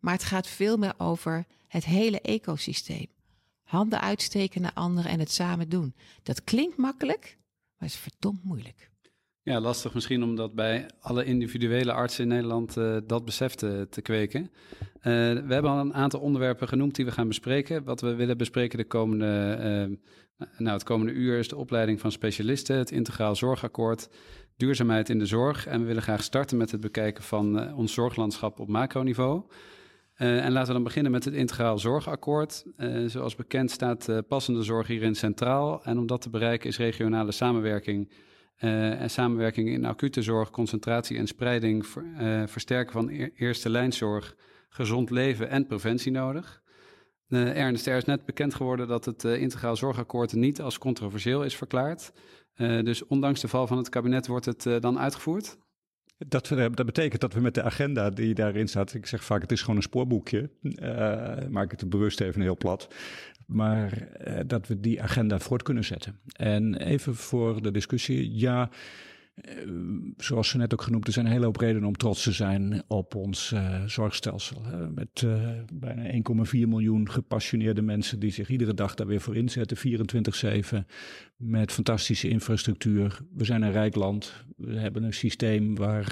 maar 0.01 0.13
het 0.13 0.25
gaat 0.25 0.47
veel 0.47 0.77
meer 0.77 0.95
over 0.99 1.45
het 1.69 1.85
hele 1.85 2.21
ecosysteem. 2.21 3.07
Handen 3.63 4.01
uitsteken 4.01 4.63
naar 4.63 4.75
anderen 4.75 5.11
en 5.11 5.19
het 5.19 5.31
samen 5.31 5.69
doen. 5.69 5.95
Dat 6.23 6.45
klinkt 6.45 6.77
makkelijk, 6.77 7.39
maar 7.79 7.89
is 7.89 7.97
verdomd 7.97 8.45
moeilijk. 8.45 8.91
Ja, 9.43 9.61
lastig 9.61 9.95
misschien 9.95 10.23
om 10.23 10.37
dat 10.37 10.55
bij 10.55 10.91
alle 11.01 11.25
individuele 11.25 11.93
artsen 11.93 12.23
in 12.23 12.29
Nederland 12.29 12.77
uh, 12.77 12.97
dat 13.07 13.25
besef 13.25 13.55
te, 13.55 14.01
kweken. 14.03 14.41
Uh, 14.41 14.51
we 15.33 15.47
hebben 15.49 15.71
al 15.71 15.79
een 15.79 15.95
aantal 15.95 16.21
onderwerpen 16.21 16.69
genoemd 16.69 16.95
die 16.95 17.05
we 17.05 17.11
gaan 17.11 17.29
bespreken. 17.29 17.85
Wat 17.85 18.01
we 18.01 18.15
willen 18.15 18.37
bespreken 18.37 18.79
de 18.79 18.85
komende, 18.85 19.59
uh, 19.89 19.97
nou, 20.39 20.73
het 20.73 20.83
komende 20.83 21.13
uur 21.13 21.39
is 21.39 21.49
de 21.49 21.57
opleiding 21.57 22.01
van 22.01 22.13
specialisten, 22.13 22.77
het 22.77 22.91
integraal 22.91 23.37
zorgakkoord, 23.37 24.09
duurzaamheid 24.57 25.09
in 25.09 25.19
de 25.19 25.27
zorg. 25.27 25.67
En 25.67 25.81
we 25.81 25.87
willen 25.87 26.03
graag 26.03 26.23
starten 26.23 26.57
met 26.57 26.71
het 26.71 26.81
bekijken 26.81 27.25
van 27.25 27.75
ons 27.75 27.93
zorglandschap 27.93 28.61
op 28.61 28.69
macroniveau. 28.69 29.43
Uh, 30.19 30.45
en 30.45 30.53
laten 30.53 30.67
we 30.67 30.73
dan 30.73 30.83
beginnen 30.83 31.13
met 31.13 31.25
het 31.25 31.35
integraal 31.35 31.79
zorgakkoord. 31.79 32.65
Uh, 32.79 33.09
zoals 33.09 33.35
bekend 33.35 33.71
staat 33.71 34.09
passende 34.29 34.63
zorg 34.63 34.87
hierin 34.87 35.15
centraal. 35.15 35.85
En 35.85 35.99
om 35.99 36.07
dat 36.07 36.21
te 36.21 36.31
bereiken 36.31 36.69
is 36.69 36.79
regionale 36.79 37.33
samenwerking 37.33 38.13
en 38.57 39.11
samenwerking 39.11 39.69
in 39.69 39.85
acute 39.85 40.23
zorg, 40.23 40.51
concentratie 40.51 41.19
en 41.19 41.27
spreiding, 41.27 41.87
ver, 41.87 42.49
versterken 42.49 42.93
van 42.93 43.09
e 43.09 43.31
eerste 43.35 43.71
lijnzorg, 43.71 44.37
gezond 44.69 45.11
leven 45.11 45.49
en 45.49 45.67
preventie 45.67 46.13
nodig. 46.13 46.63
Uh, 47.29 47.57
Ernst, 47.57 47.87
er 47.87 47.97
is 47.97 48.05
net 48.05 48.25
bekend 48.25 48.55
geworden 48.55 48.89
dat 48.89 49.05
het 49.05 49.25
integraal 49.25 49.77
zorgakkoord 49.77 50.33
niet 50.33 50.61
als 50.61 50.79
controversieel 50.79 51.45
is 51.45 51.57
verklaard. 51.57 52.13
dus 52.57 53.07
ondanks 53.07 53.41
de 53.41 53.49
val 53.49 53.67
van 53.67 53.77
het 53.77 53.89
kabinet 53.89 54.27
wordt 54.27 54.47
het 54.47 54.63
dan 54.81 54.99
uitgevoerd? 54.99 55.57
Dat, 56.19 56.49
dat, 56.49 56.87
betekent 56.87 57.21
dat 57.21 57.33
we 57.33 57.41
met 57.41 57.55
de 57.55 57.63
agenda 57.63 58.11
die 58.11 58.35
daarin 58.35 58.69
staat, 58.69 58.95
ik 58.95 59.07
zeg 59.07 59.25
vaak 59.25 59.43
het 59.43 59.53
is 59.53 59.61
gewoon 59.61 59.77
een 59.77 59.83
spoorboekje, 59.83 60.51
maak 61.51 61.71
het 61.71 61.89
bewust 61.89 62.21
even 62.21 62.41
heel 62.41 62.57
plat, 62.57 62.95
maar 63.47 64.09
dat 64.47 64.67
we 64.67 64.81
die 64.81 65.03
agenda 65.03 65.39
voort 65.39 65.63
kunnen 65.63 65.85
zetten. 65.85 66.21
En 66.37 66.75
even 66.75 67.15
voor 67.15 67.63
de 67.63 67.71
discussie, 67.71 68.39
ja, 68.39 68.71
zoals 70.17 70.49
ze 70.49 70.57
net 70.57 70.73
ook 70.73 70.83
genoemd, 70.83 71.07
er 71.07 71.13
zijn 71.13 71.27
een 71.27 71.33
hele 71.33 71.45
hoop 71.45 71.57
redenen 71.57 71.89
om 71.89 71.97
trots 71.97 72.23
te 72.23 72.33
zijn 72.33 72.83
op 72.87 73.15
ons 73.15 73.53
uh, 73.53 73.85
zorgstelsel. 73.85 74.63
met 74.95 75.27
bijna 75.73 76.13
1,4 76.13 76.51
miljoen 76.51 77.11
gepassioneerde 77.11 77.83
mensen 77.83 78.19
die 78.19 78.31
zich 78.31 78.49
iedere 78.49 78.75
dag 78.75 78.95
daar 78.95 79.07
weer 79.07 79.21
voor 79.21 79.37
inzetten, 79.37 79.77
24-7, 80.75 80.77
met 81.37 81.73
fantastische 81.73 82.29
infrastructuur. 82.29 83.19
We 83.35 83.45
zijn 83.45 83.63
een 83.63 83.73
rijk 83.73 83.95
land, 83.95 84.45
we 84.57 84.79
hebben 84.79 85.03
een 85.03 85.15
systeem 85.15 85.75
waar 85.75 86.07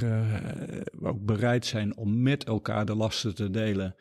we 0.99 1.09
ook 1.09 1.25
bereid 1.25 1.67
zijn 1.67 1.97
om 1.97 2.23
met 2.23 2.45
elkaar 2.45 2.85
de 2.85 2.95
lasten 2.95 3.35
te 3.35 3.51
delen. 3.51 3.95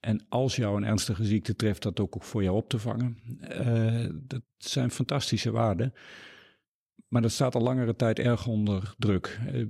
En 0.00 0.26
als 0.28 0.56
jou 0.56 0.76
een 0.76 0.84
ernstige 0.84 1.24
ziekte 1.24 1.56
treft, 1.56 1.82
dat 1.82 2.00
ook 2.00 2.16
voor 2.18 2.42
jou 2.42 2.56
op 2.56 2.68
te 2.68 2.78
vangen. 2.78 3.18
Dat 4.26 4.42
zijn 4.56 4.90
fantastische 4.90 5.50
waarden. 5.50 5.92
Maar 7.16 7.24
dat 7.24 7.34
staat 7.34 7.54
al 7.54 7.60
langere 7.60 7.96
tijd 7.96 8.18
erg 8.18 8.46
onder 8.46 8.94
druk. 8.98 9.40
Er 9.52 9.68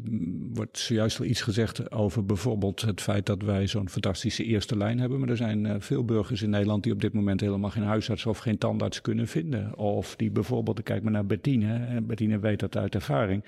wordt 0.53 0.79
zojuist 0.79 1.19
al 1.19 1.25
iets 1.25 1.43
gezegd 1.43 1.93
over 1.93 2.25
bijvoorbeeld 2.25 2.81
het 2.81 3.01
feit 3.01 3.27
dat 3.27 3.43
wij 3.43 3.67
zo'n 3.67 3.89
fantastische 3.89 4.45
eerste 4.45 4.77
lijn 4.77 4.99
hebben. 4.99 5.19
Maar 5.19 5.29
er 5.29 5.37
zijn 5.37 5.67
eh, 5.67 5.75
veel 5.79 6.05
burgers 6.05 6.43
in 6.43 6.51
Nederland 6.51 6.83
die 6.83 6.93
op 6.93 7.01
dit 7.01 7.13
moment 7.13 7.41
helemaal 7.41 7.71
geen 7.71 7.83
huisarts 7.83 8.27
of 8.27 8.39
geen 8.39 8.59
tandarts 8.59 9.01
kunnen 9.01 9.29
vinden. 9.29 9.77
Of 9.77 10.17
die 10.17 10.31
bijvoorbeeld, 10.31 10.83
kijk 10.83 11.03
maar 11.03 11.13
naar 11.13 11.27
Bettine, 11.27 11.75
en 11.75 12.07
Bettine 12.07 12.39
weet 12.39 12.61
dat 12.61 12.77
uit 12.77 12.95
ervaring. 12.95 13.45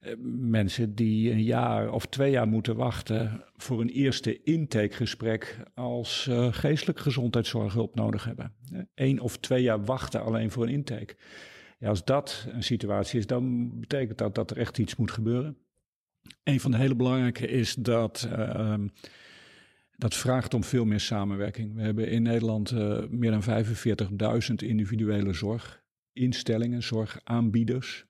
Eh, 0.00 0.12
mensen 0.40 0.94
die 0.94 1.30
een 1.30 1.42
jaar 1.42 1.92
of 1.92 2.06
twee 2.06 2.30
jaar 2.30 2.48
moeten 2.48 2.76
wachten 2.76 3.44
voor 3.56 3.80
een 3.80 3.90
eerste 3.90 4.42
intakegesprek 4.42 5.56
als 5.74 6.26
uh, 6.30 6.48
geestelijk 6.50 6.98
gezondheidszorghulp 6.98 7.94
nodig 7.94 8.24
hebben. 8.24 8.52
Eén 8.94 9.20
of 9.20 9.36
twee 9.36 9.62
jaar 9.62 9.84
wachten 9.84 10.22
alleen 10.22 10.50
voor 10.50 10.62
een 10.62 10.72
intake. 10.72 11.16
Ja, 11.78 11.88
als 11.88 12.04
dat 12.04 12.46
een 12.48 12.62
situatie 12.62 13.18
is, 13.18 13.26
dan 13.26 13.70
betekent 13.80 14.18
dat 14.18 14.34
dat 14.34 14.50
er 14.50 14.56
echt 14.56 14.78
iets 14.78 14.96
moet 14.96 15.10
gebeuren. 15.10 15.56
Een 16.42 16.60
van 16.60 16.70
de 16.70 16.76
hele 16.76 16.94
belangrijke 16.94 17.46
is 17.46 17.74
dat 17.74 18.28
uh, 18.32 18.74
dat 19.96 20.14
vraagt 20.14 20.54
om 20.54 20.64
veel 20.64 20.84
meer 20.84 21.00
samenwerking. 21.00 21.74
We 21.74 21.82
hebben 21.82 22.08
in 22.08 22.22
Nederland 22.22 22.70
uh, 22.70 23.06
meer 23.08 23.30
dan 23.30 23.64
45.000 24.50 24.54
individuele 24.54 25.32
zorginstellingen, 25.32 26.82
zorgaanbieders. 26.82 28.07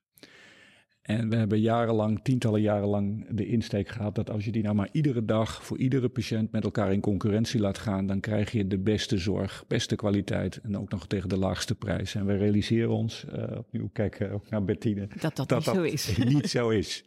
En 1.09 1.29
we 1.29 1.37
hebben 1.37 1.61
jarenlang, 1.61 2.21
tientallen 2.23 2.61
jaren 2.61 2.88
lang, 2.88 3.27
de 3.31 3.47
insteek 3.47 3.88
gehad 3.88 4.15
dat 4.15 4.31
als 4.31 4.45
je 4.45 4.53
die 4.53 4.62
nou 4.62 4.75
maar 4.75 4.88
iedere 4.93 5.25
dag 5.25 5.65
voor 5.65 5.79
iedere 5.79 6.09
patiënt 6.09 6.53
met 6.53 6.65
elkaar 6.65 6.93
in 6.93 7.00
concurrentie 7.00 7.61
laat 7.61 7.79
gaan, 7.79 8.07
dan 8.07 8.21
krijg 8.21 8.53
je 8.53 8.67
de 8.67 8.79
beste 8.79 9.19
zorg, 9.19 9.65
beste 9.69 9.97
kwaliteit 9.97 10.61
en 10.62 10.79
ook 10.79 10.91
nog 10.91 11.07
tegen 11.07 11.29
de 11.29 11.38
laagste 11.38 11.75
prijs. 11.75 12.15
En 12.15 12.27
we 12.27 12.37
realiseren 12.37 12.91
ons, 12.91 13.25
uh, 13.35 13.59
opnieuw 13.59 13.88
kijken 13.93 14.31
ook 14.31 14.50
naar 14.50 14.65
Bettine, 14.65 15.09
dat 15.21 15.37
dat, 15.37 15.49
dat 15.49 15.59
niet 15.59 15.75
zo 15.75 15.83
is. 15.83 16.17
niet 16.35 16.50
zo 16.50 16.69
is. 16.69 17.05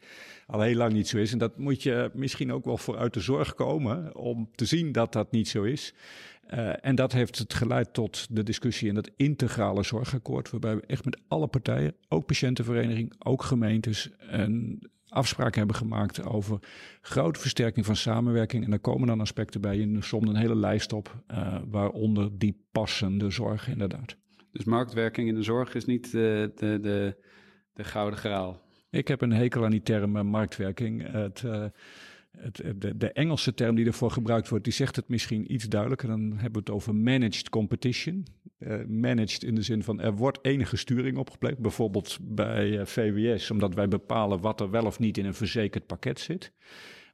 Al 0.47 0.61
heel 0.61 0.75
lang 0.75 0.93
niet 0.93 1.07
zo 1.07 1.17
is. 1.17 1.31
En 1.31 1.37
dat 1.37 1.57
moet 1.57 1.83
je 1.83 2.11
misschien 2.13 2.51
ook 2.51 2.65
wel 2.65 2.77
vooruit 2.77 3.13
de 3.13 3.19
zorg 3.19 3.55
komen 3.55 4.15
om 4.15 4.49
te 4.55 4.65
zien 4.65 4.91
dat 4.91 5.13
dat 5.13 5.31
niet 5.31 5.47
zo 5.47 5.63
is. 5.63 5.93
Uh, 6.53 6.85
en 6.85 6.95
dat 6.95 7.11
heeft 7.11 7.37
het 7.37 7.53
geleid 7.53 7.93
tot 7.93 8.35
de 8.35 8.43
discussie 8.43 8.87
in 8.87 8.95
dat 8.95 9.11
integrale 9.15 9.83
zorgakkoord, 9.83 10.49
waarbij 10.49 10.75
we 10.75 10.85
echt 10.85 11.05
met 11.05 11.21
alle 11.27 11.47
partijen, 11.47 11.95
ook 12.09 12.25
patiëntenvereniging, 12.25 13.13
ook 13.19 13.43
gemeentes, 13.43 14.09
een 14.17 14.89
afspraak 15.07 15.55
hebben 15.55 15.75
gemaakt 15.75 16.23
over 16.23 16.59
grote 17.01 17.39
versterking 17.39 17.85
van 17.85 17.95
samenwerking. 17.95 18.63
En 18.63 18.69
daar 18.69 18.79
komen 18.79 19.07
dan 19.07 19.21
aspecten 19.21 19.61
bij. 19.61 19.77
Je 19.77 19.97
soms 20.01 20.29
een 20.29 20.35
hele 20.35 20.55
lijst 20.55 20.93
op, 20.93 21.23
uh, 21.31 21.57
waaronder 21.67 22.37
die 22.37 22.65
passende 22.71 23.29
zorg 23.29 23.67
inderdaad. 23.67 24.15
Dus 24.51 24.63
marktwerking 24.65 25.27
in 25.27 25.35
de 25.35 25.43
zorg 25.43 25.75
is 25.75 25.85
niet 25.85 26.11
de, 26.11 26.51
de, 26.55 26.79
de, 26.79 27.17
de 27.73 27.83
gouden 27.83 28.19
graal? 28.19 28.61
Ik 28.89 29.07
heb 29.07 29.21
een 29.21 29.33
hekel 29.33 29.63
aan 29.63 29.71
die 29.71 29.81
term 29.81 30.27
marktwerking. 30.27 31.11
Het... 31.11 31.41
Uh, 31.45 31.65
het, 32.37 32.63
de, 32.75 32.97
de, 32.97 33.11
Engelse 33.11 33.53
term 33.53 33.75
die 33.75 33.85
ervoor 33.85 34.11
gebruikt 34.11 34.49
wordt, 34.49 34.63
die 34.63 34.73
zegt 34.73 34.95
het 34.95 35.07
misschien 35.07 35.53
iets 35.53 35.67
duidelijker. 35.67 36.07
Dan 36.07 36.31
hebben 36.31 36.51
we 36.51 36.59
het 36.59 36.69
over 36.69 36.95
managed 36.95 37.49
competition. 37.49 38.25
Uh, 38.59 38.85
managed 38.85 39.43
in 39.43 39.55
de 39.55 39.61
zin 39.61 39.83
van 39.83 39.99
er 39.99 40.15
wordt 40.15 40.39
enige 40.41 40.77
sturing 40.77 41.17
opgepleegd. 41.17 41.57
Bijvoorbeeld 41.57 42.17
bij 42.21 42.69
uh, 42.69 42.85
VWS, 42.85 43.51
omdat 43.51 43.73
wij 43.73 43.87
bepalen 43.87 44.41
wat 44.41 44.61
er 44.61 44.69
wel 44.69 44.85
of 44.85 44.99
niet 44.99 45.17
in 45.17 45.25
een 45.25 45.33
verzekerd 45.33 45.85
pakket 45.85 46.19
zit. 46.19 46.51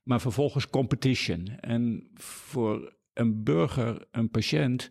Maar 0.03 0.21
vervolgens 0.21 0.69
competition. 0.69 1.59
En 1.59 2.07
voor 2.13 2.93
een 3.13 3.43
burger, 3.43 4.07
een 4.11 4.29
patiënt, 4.29 4.89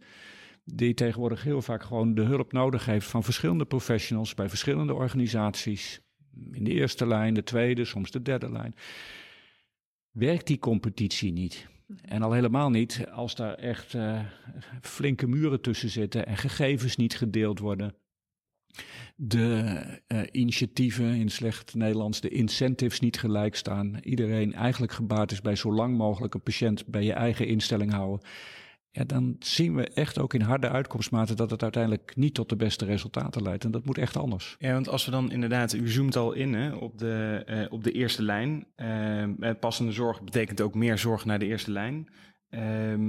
die 0.65 0.95
tegenwoordig 0.95 1.43
heel 1.43 1.63
vaak 1.63 1.83
gewoon 1.83 2.15
de 2.15 2.23
hulp 2.23 2.53
nodig 2.53 2.87
heeft 2.87 3.07
van 3.07 3.25
verschillende 3.25 3.65
professionals 3.65 4.35
bij 4.35 4.49
verschillende 4.49 4.95
organisaties. 4.95 6.01
In 6.53 6.65
de 6.65 6.71
eerste 6.71 7.07
lijn, 7.07 7.35
de 7.35 7.43
tweede, 7.43 7.85
soms 7.85 8.11
de 8.11 8.23
derde 8.23 8.53
lijn 8.53 8.75
werkt 10.17 10.47
die 10.47 10.59
competitie 10.59 11.33
niet. 11.33 11.67
En 12.03 12.23
al 12.23 12.33
helemaal 12.33 12.71
niet 12.71 13.07
als 13.13 13.35
daar 13.35 13.55
echt 13.55 13.95
uh, 13.95 14.21
flinke 14.81 15.27
muren 15.27 15.61
tussen 15.61 15.89
zitten 15.89 16.27
en 16.27 16.37
gegevens 16.37 16.97
niet 16.97 17.17
gedeeld 17.17 17.59
worden. 17.59 17.95
De 19.17 19.83
uh, 20.09 20.23
initiatieven, 20.31 21.15
in 21.15 21.29
slecht 21.29 21.75
Nederlands, 21.75 22.21
de 22.21 22.29
incentives 22.29 23.01
niet 23.01 23.19
gelijk 23.19 23.57
staan. 23.57 23.99
Iedereen 24.03 24.55
eigenlijk 24.55 24.93
gebaat 24.93 25.31
is 25.31 25.41
bij 25.41 25.57
zo 25.57 25.73
lang 25.73 25.97
mogelijk 25.97 26.35
een 26.35 26.43
patiënt 26.43 26.87
bij 26.87 27.03
je 27.05 27.13
eigen 27.13 27.47
instelling 27.47 27.93
houden 27.93 28.27
ja, 28.97 29.05
dan 29.05 29.37
zien 29.39 29.75
we 29.75 29.89
echt 29.89 30.19
ook 30.19 30.35
in 30.35 30.41
harde 30.41 30.69
uitkomstmaten 30.69 31.37
dat 31.37 31.51
het 31.51 31.63
uiteindelijk 31.63 32.13
niet 32.17 32.35
tot 32.35 32.49
de 32.49 32.57
beste 32.57 32.85
resultaten 32.85 33.43
leidt. 33.43 33.65
En 33.65 33.71
dat 33.71 33.85
moet 33.85 33.99
echt 33.99 34.17
anders. 34.17 34.57
Ja, 34.59 34.73
want 34.73 34.89
als 34.89 35.05
we 35.05 35.11
dan 35.11 35.31
inderdaad, 35.31 35.73
u 35.73 35.89
zoomt 35.89 36.17
al 36.17 36.33
in 36.33 36.55
hè, 36.55 36.75
op, 36.75 36.99
de, 36.99 37.45
uh, 37.49 37.73
op 37.73 37.85
de 37.85 37.93
eerste 37.93 38.23
lijn. 38.23 38.67
Uh, 38.77 39.51
passende 39.61 39.93
zorg 39.93 40.23
betekent 40.23 40.61
ook 40.61 40.75
meer 40.75 40.99
zorg 40.99 41.25
naar 41.25 41.39
de 41.39 41.47
eerste 41.47 41.71
lijn. 41.71 42.09
Uh, 42.51 42.61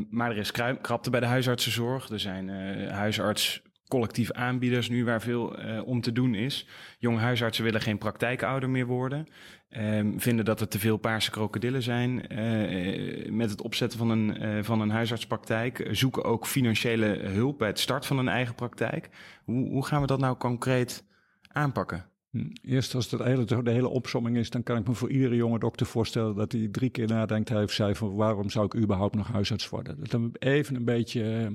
maar 0.09 0.31
er 0.31 0.37
is 0.37 0.51
krapte 0.81 1.09
bij 1.09 1.19
de 1.19 1.25
huisartsenzorg. 1.25 2.09
Er 2.09 2.19
zijn 2.19 2.49
huisarts 2.89 3.61
collectief 3.87 4.31
aanbieders 4.31 4.89
nu 4.89 5.05
waar 5.05 5.21
veel 5.21 5.55
om 5.85 6.01
te 6.01 6.11
doen 6.11 6.35
is. 6.35 6.67
Jonge 6.99 7.19
huisartsen 7.19 7.63
willen 7.63 7.81
geen 7.81 7.97
praktijkouder 7.97 8.69
meer 8.69 8.85
worden. 8.85 9.27
Um, 9.69 10.19
vinden 10.19 10.45
dat 10.45 10.61
er 10.61 10.67
te 10.67 10.79
veel 10.79 10.97
paarse 10.97 11.31
krokodillen 11.31 11.83
zijn. 11.83 12.33
Uh, 12.33 13.31
met 13.31 13.49
het 13.49 13.61
opzetten 13.61 13.99
van 13.99 14.09
een, 14.09 14.43
uh, 14.43 14.63
van 14.63 14.81
een 14.81 14.89
huisartspraktijk. 14.89 15.87
Zoeken 15.91 16.23
ook 16.23 16.47
financiële 16.47 17.05
hulp 17.05 17.57
bij 17.57 17.67
het 17.67 17.79
start 17.79 18.05
van 18.05 18.17
een 18.17 18.27
eigen 18.27 18.55
praktijk. 18.55 19.09
Hoe, 19.43 19.69
hoe 19.69 19.85
gaan 19.85 20.01
we 20.01 20.07
dat 20.07 20.19
nou 20.19 20.37
concreet 20.37 21.03
aanpakken? 21.47 22.05
Hm. 22.29 22.45
Eerst 22.61 22.95
als 22.95 23.11
het 23.11 23.23
hele, 23.23 23.63
de 23.63 23.71
hele 23.71 23.87
opsomming 23.87 24.37
is, 24.37 24.49
dan 24.49 24.63
kan 24.63 24.77
ik 24.77 24.87
me 24.87 24.93
voor 24.93 25.11
iedere 25.11 25.35
jonge 25.35 25.59
dokter 25.59 25.85
voorstellen 25.85 26.35
dat 26.35 26.51
hij 26.51 26.67
drie 26.67 26.89
keer 26.89 27.07
nadenkt, 27.07 27.49
hij 27.49 27.63
of 27.63 27.71
zij, 27.71 27.95
van 27.95 28.15
waarom 28.15 28.49
zou 28.49 28.65
ik 28.65 28.75
überhaupt 28.75 29.15
nog 29.15 29.27
huisarts 29.27 29.69
worden? 29.69 29.99
Dat 29.99 30.09
dan 30.09 30.35
even 30.39 30.75
een 30.75 30.85
beetje 30.85 31.51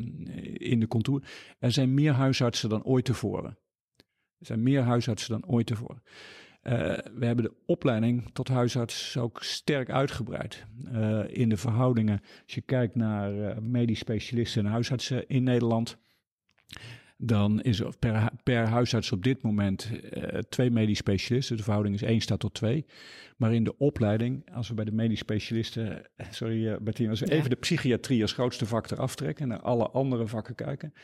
in 0.52 0.81
de 0.81 0.88
contour. 0.88 1.23
Er 1.59 1.73
zijn 1.73 1.95
meer 1.95 2.12
huisartsen 2.12 2.69
dan 2.69 2.85
ooit 2.85 3.04
tevoren. 3.04 3.59
Er 4.38 4.47
zijn 4.47 4.62
meer 4.62 4.83
huisartsen 4.83 5.31
dan 5.40 5.50
ooit 5.50 5.66
tevoren. 5.66 6.02
Uh, 6.62 6.73
we 7.14 7.26
hebben 7.26 7.45
de 7.45 7.54
opleiding 7.66 8.31
tot 8.33 8.49
huisarts 8.49 9.16
ook 9.16 9.42
sterk 9.42 9.90
uitgebreid. 9.90 10.66
Uh, 10.92 11.21
in 11.26 11.49
de 11.49 11.57
verhoudingen, 11.57 12.21
als 12.45 12.54
je 12.54 12.61
kijkt 12.61 12.95
naar 12.95 13.35
uh, 13.35 13.57
medisch 13.59 13.99
specialisten 13.99 14.64
en 14.64 14.71
huisartsen 14.71 15.28
in 15.28 15.42
Nederland, 15.42 15.97
dan 17.16 17.62
is 17.62 17.81
er 17.81 17.99
per, 17.99 18.31
per 18.42 18.66
huisarts 18.66 19.12
op 19.12 19.23
dit 19.23 19.42
moment 19.42 19.90
twee 20.49 20.71
medisch 20.71 20.99
specialisten. 20.99 21.57
De 21.57 21.62
verhouding 21.62 21.95
is 21.95 22.02
1 22.02 22.21
staat 22.21 22.40
tot 22.40 22.54
2. 22.54 22.87
Maar 23.37 23.54
in 23.54 23.64
de 23.64 23.78
opleiding, 23.78 24.50
als 24.52 24.69
we 24.69 24.75
bij 24.75 24.85
de 24.85 24.92
medisch 24.92 25.19
specialisten, 25.19 26.02
sorry 26.31 26.78
Bertien, 26.83 27.09
als 27.09 27.21
we 27.21 27.26
ja. 27.26 27.33
even 27.33 27.50
de 27.50 27.57
psychiatrie 27.57 28.23
als 28.23 28.33
grootste 28.33 28.66
vak 28.66 28.90
eraf 28.90 29.14
trekken 29.14 29.42
en 29.42 29.49
naar 29.49 29.61
alle 29.61 29.90
andere 29.90 30.26
vakken 30.26 30.54
kijken, 30.54 30.95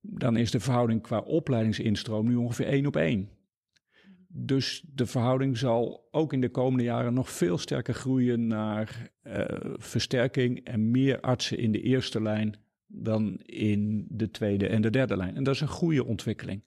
dan 0.00 0.36
is 0.36 0.50
de 0.50 0.60
verhouding 0.60 1.02
qua 1.02 1.18
opleidingsinstroom 1.18 2.26
nu 2.26 2.34
ongeveer 2.34 2.66
1 2.66 2.86
op 2.86 2.96
1. 2.96 3.28
Dus 4.38 4.84
de 4.94 5.06
verhouding 5.06 5.58
zal 5.58 6.08
ook 6.10 6.32
in 6.32 6.40
de 6.40 6.48
komende 6.48 6.84
jaren 6.84 7.14
nog 7.14 7.30
veel 7.30 7.58
sterker 7.58 7.94
groeien 7.94 8.46
naar 8.46 9.10
uh, 9.22 9.44
versterking 9.76 10.64
en 10.64 10.90
meer 10.90 11.20
artsen 11.20 11.58
in 11.58 11.72
de 11.72 11.80
eerste 11.80 12.22
lijn 12.22 12.56
dan 12.86 13.36
in 13.42 14.06
de 14.08 14.30
tweede 14.30 14.68
en 14.68 14.82
de 14.82 14.90
derde 14.90 15.16
lijn. 15.16 15.36
En 15.36 15.44
dat 15.44 15.54
is 15.54 15.60
een 15.60 15.68
goede 15.68 16.04
ontwikkeling. 16.04 16.64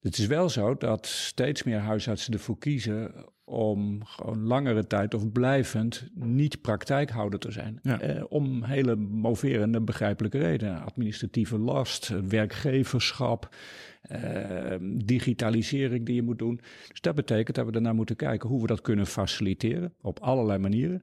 Het 0.00 0.18
is 0.18 0.26
wel 0.26 0.48
zo 0.48 0.76
dat 0.76 1.06
steeds 1.06 1.62
meer 1.62 1.78
huisartsen 1.78 2.32
ervoor 2.32 2.58
kiezen 2.58 3.14
om 3.44 4.04
gewoon 4.04 4.42
langere 4.42 4.86
tijd 4.86 5.14
of 5.14 5.32
blijvend 5.32 6.08
niet 6.14 6.60
praktijkhouder 6.60 7.38
te 7.38 7.50
zijn. 7.50 7.78
Ja. 7.82 8.00
Eh, 8.00 8.24
om 8.28 8.62
hele 8.62 8.96
moverende, 8.96 9.80
begrijpelijke 9.80 10.38
redenen. 10.38 10.84
Administratieve 10.84 11.58
last, 11.58 12.12
werkgeverschap, 12.28 13.56
eh, 14.02 14.76
digitalisering 14.80 16.06
die 16.06 16.14
je 16.14 16.22
moet 16.22 16.38
doen. 16.38 16.60
Dus 16.88 17.00
dat 17.00 17.14
betekent 17.14 17.56
dat 17.56 17.66
we 17.66 17.72
daarna 17.72 17.92
moeten 17.92 18.16
kijken 18.16 18.48
hoe 18.48 18.60
we 18.60 18.66
dat 18.66 18.80
kunnen 18.80 19.06
faciliteren 19.06 19.94
op 20.00 20.20
allerlei 20.20 20.58
manieren. 20.58 21.02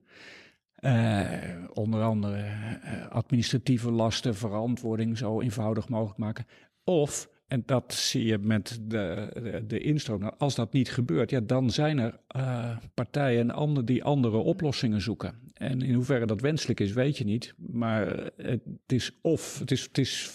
Uh, 0.80 1.32
onder 1.74 2.02
andere 2.02 2.38
uh, 2.38 3.08
administratieve 3.08 3.92
lasten, 3.92 4.36
verantwoording 4.36 5.18
zo 5.18 5.42
eenvoudig 5.42 5.90
mogelijk 5.90 6.18
maken. 6.18 6.46
Of 6.84 7.30
en 7.50 7.64
dat 7.66 7.94
zie 7.94 8.26
je 8.26 8.38
met 8.38 8.80
de, 8.82 9.28
de, 9.68 9.80
instroom. 9.80 10.20
Nou, 10.20 10.34
als 10.38 10.56
dat 10.56 10.74
niet 10.74 10.92
gebeurt, 10.92 11.30
ja, 11.30 11.40
dan 11.40 11.72
zijn 11.72 11.98
er 11.98 12.20
uh, 12.36 12.78
partijen 12.94 13.40
en 13.40 13.52
anderen 13.52 13.86
die 13.86 14.04
andere 14.04 14.38
oplossingen 14.38 15.02
zoeken. 15.02 15.40
En 15.54 15.82
in 15.82 15.94
hoeverre 15.94 16.26
dat 16.26 16.42
wenselijk 16.42 16.80
is, 16.80 16.94
weet 16.94 17.18
je 17.18 17.24
niet. 17.24 17.54
Maar 17.58 18.32
het 18.38 18.62
is 18.88 19.12
of, 19.22 19.60
het 19.60 19.72
is, 19.72 19.82
het 19.82 19.98
is, 19.98 20.32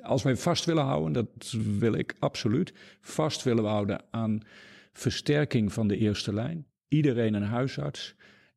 als 0.00 0.22
wij 0.22 0.36
vast 0.36 0.64
willen 0.64 0.84
houden, 0.84 1.12
dat 1.12 1.56
wil 1.78 1.94
ik 1.94 2.14
absoluut, 2.18 2.72
vast 3.00 3.42
willen 3.42 3.64
houden 3.64 4.00
aan 4.10 4.40
versterking 4.92 5.72
van 5.72 5.88
de 5.88 5.96
eerste 5.96 6.34
lijn. 6.34 6.66
Iedereen 6.88 7.34
een 7.34 7.42
huisarts, 7.42 8.14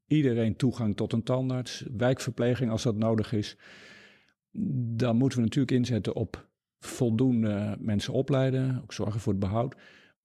iedereen 0.08 0.56
toegang 0.56 0.96
tot 0.96 1.14
een 1.14 1.24
tandarts, 1.24 1.84
wijkverpleging 1.98 2.72
als 2.72 2.84
dat 2.84 2.96
nodig 2.96 3.34
is. 3.34 3.58
Dan 4.96 5.16
moeten 5.18 5.38
we 5.38 5.44
natuurlijk 5.44 5.78
inzetten 5.78 6.16
op 6.16 6.48
voldoende 6.80 7.76
mensen 7.80 8.14
opleiden, 8.14 8.80
ook 8.84 8.94
zorgen 8.94 9.20
voor 9.20 9.34
het 9.34 9.42
behoud. 9.42 9.76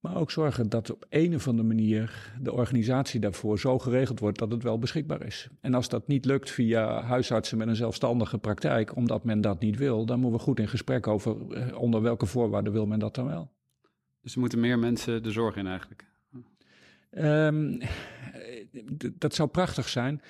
Maar 0.00 0.16
ook 0.16 0.30
zorgen 0.30 0.68
dat 0.68 0.90
op 0.90 1.06
een 1.08 1.34
of 1.34 1.48
andere 1.48 1.68
manier 1.68 2.32
de 2.40 2.52
organisatie 2.52 3.20
daarvoor 3.20 3.58
zo 3.58 3.78
geregeld 3.78 4.20
wordt 4.20 4.38
dat 4.38 4.52
het 4.52 4.62
wel 4.62 4.78
beschikbaar 4.78 5.26
is. 5.26 5.48
En 5.60 5.74
als 5.74 5.88
dat 5.88 6.08
niet 6.08 6.24
lukt 6.24 6.50
via 6.50 7.02
huisartsen 7.02 7.58
met 7.58 7.68
een 7.68 7.76
zelfstandige 7.76 8.38
praktijk, 8.38 8.96
omdat 8.96 9.24
men 9.24 9.40
dat 9.40 9.60
niet 9.60 9.76
wil, 9.76 10.06
dan 10.06 10.20
moeten 10.20 10.38
we 10.38 10.44
goed 10.44 10.58
in 10.58 10.68
gesprek 10.68 11.06
over 11.06 11.52
eh, 11.52 11.78
onder 11.78 12.02
welke 12.02 12.26
voorwaarden 12.26 12.72
wil 12.72 12.86
men 12.86 12.98
dat 12.98 13.14
dan 13.14 13.26
wel. 13.26 13.52
Dus 14.22 14.34
er 14.34 14.40
moeten 14.40 14.60
meer 14.60 14.78
mensen 14.78 15.22
de 15.22 15.30
zorg 15.30 15.56
in 15.56 15.66
eigenlijk. 15.66 16.10
Um, 17.18 17.78
dat 19.18 19.34
zou 19.34 19.48
prachtig 19.48 19.88
zijn. 19.88 20.22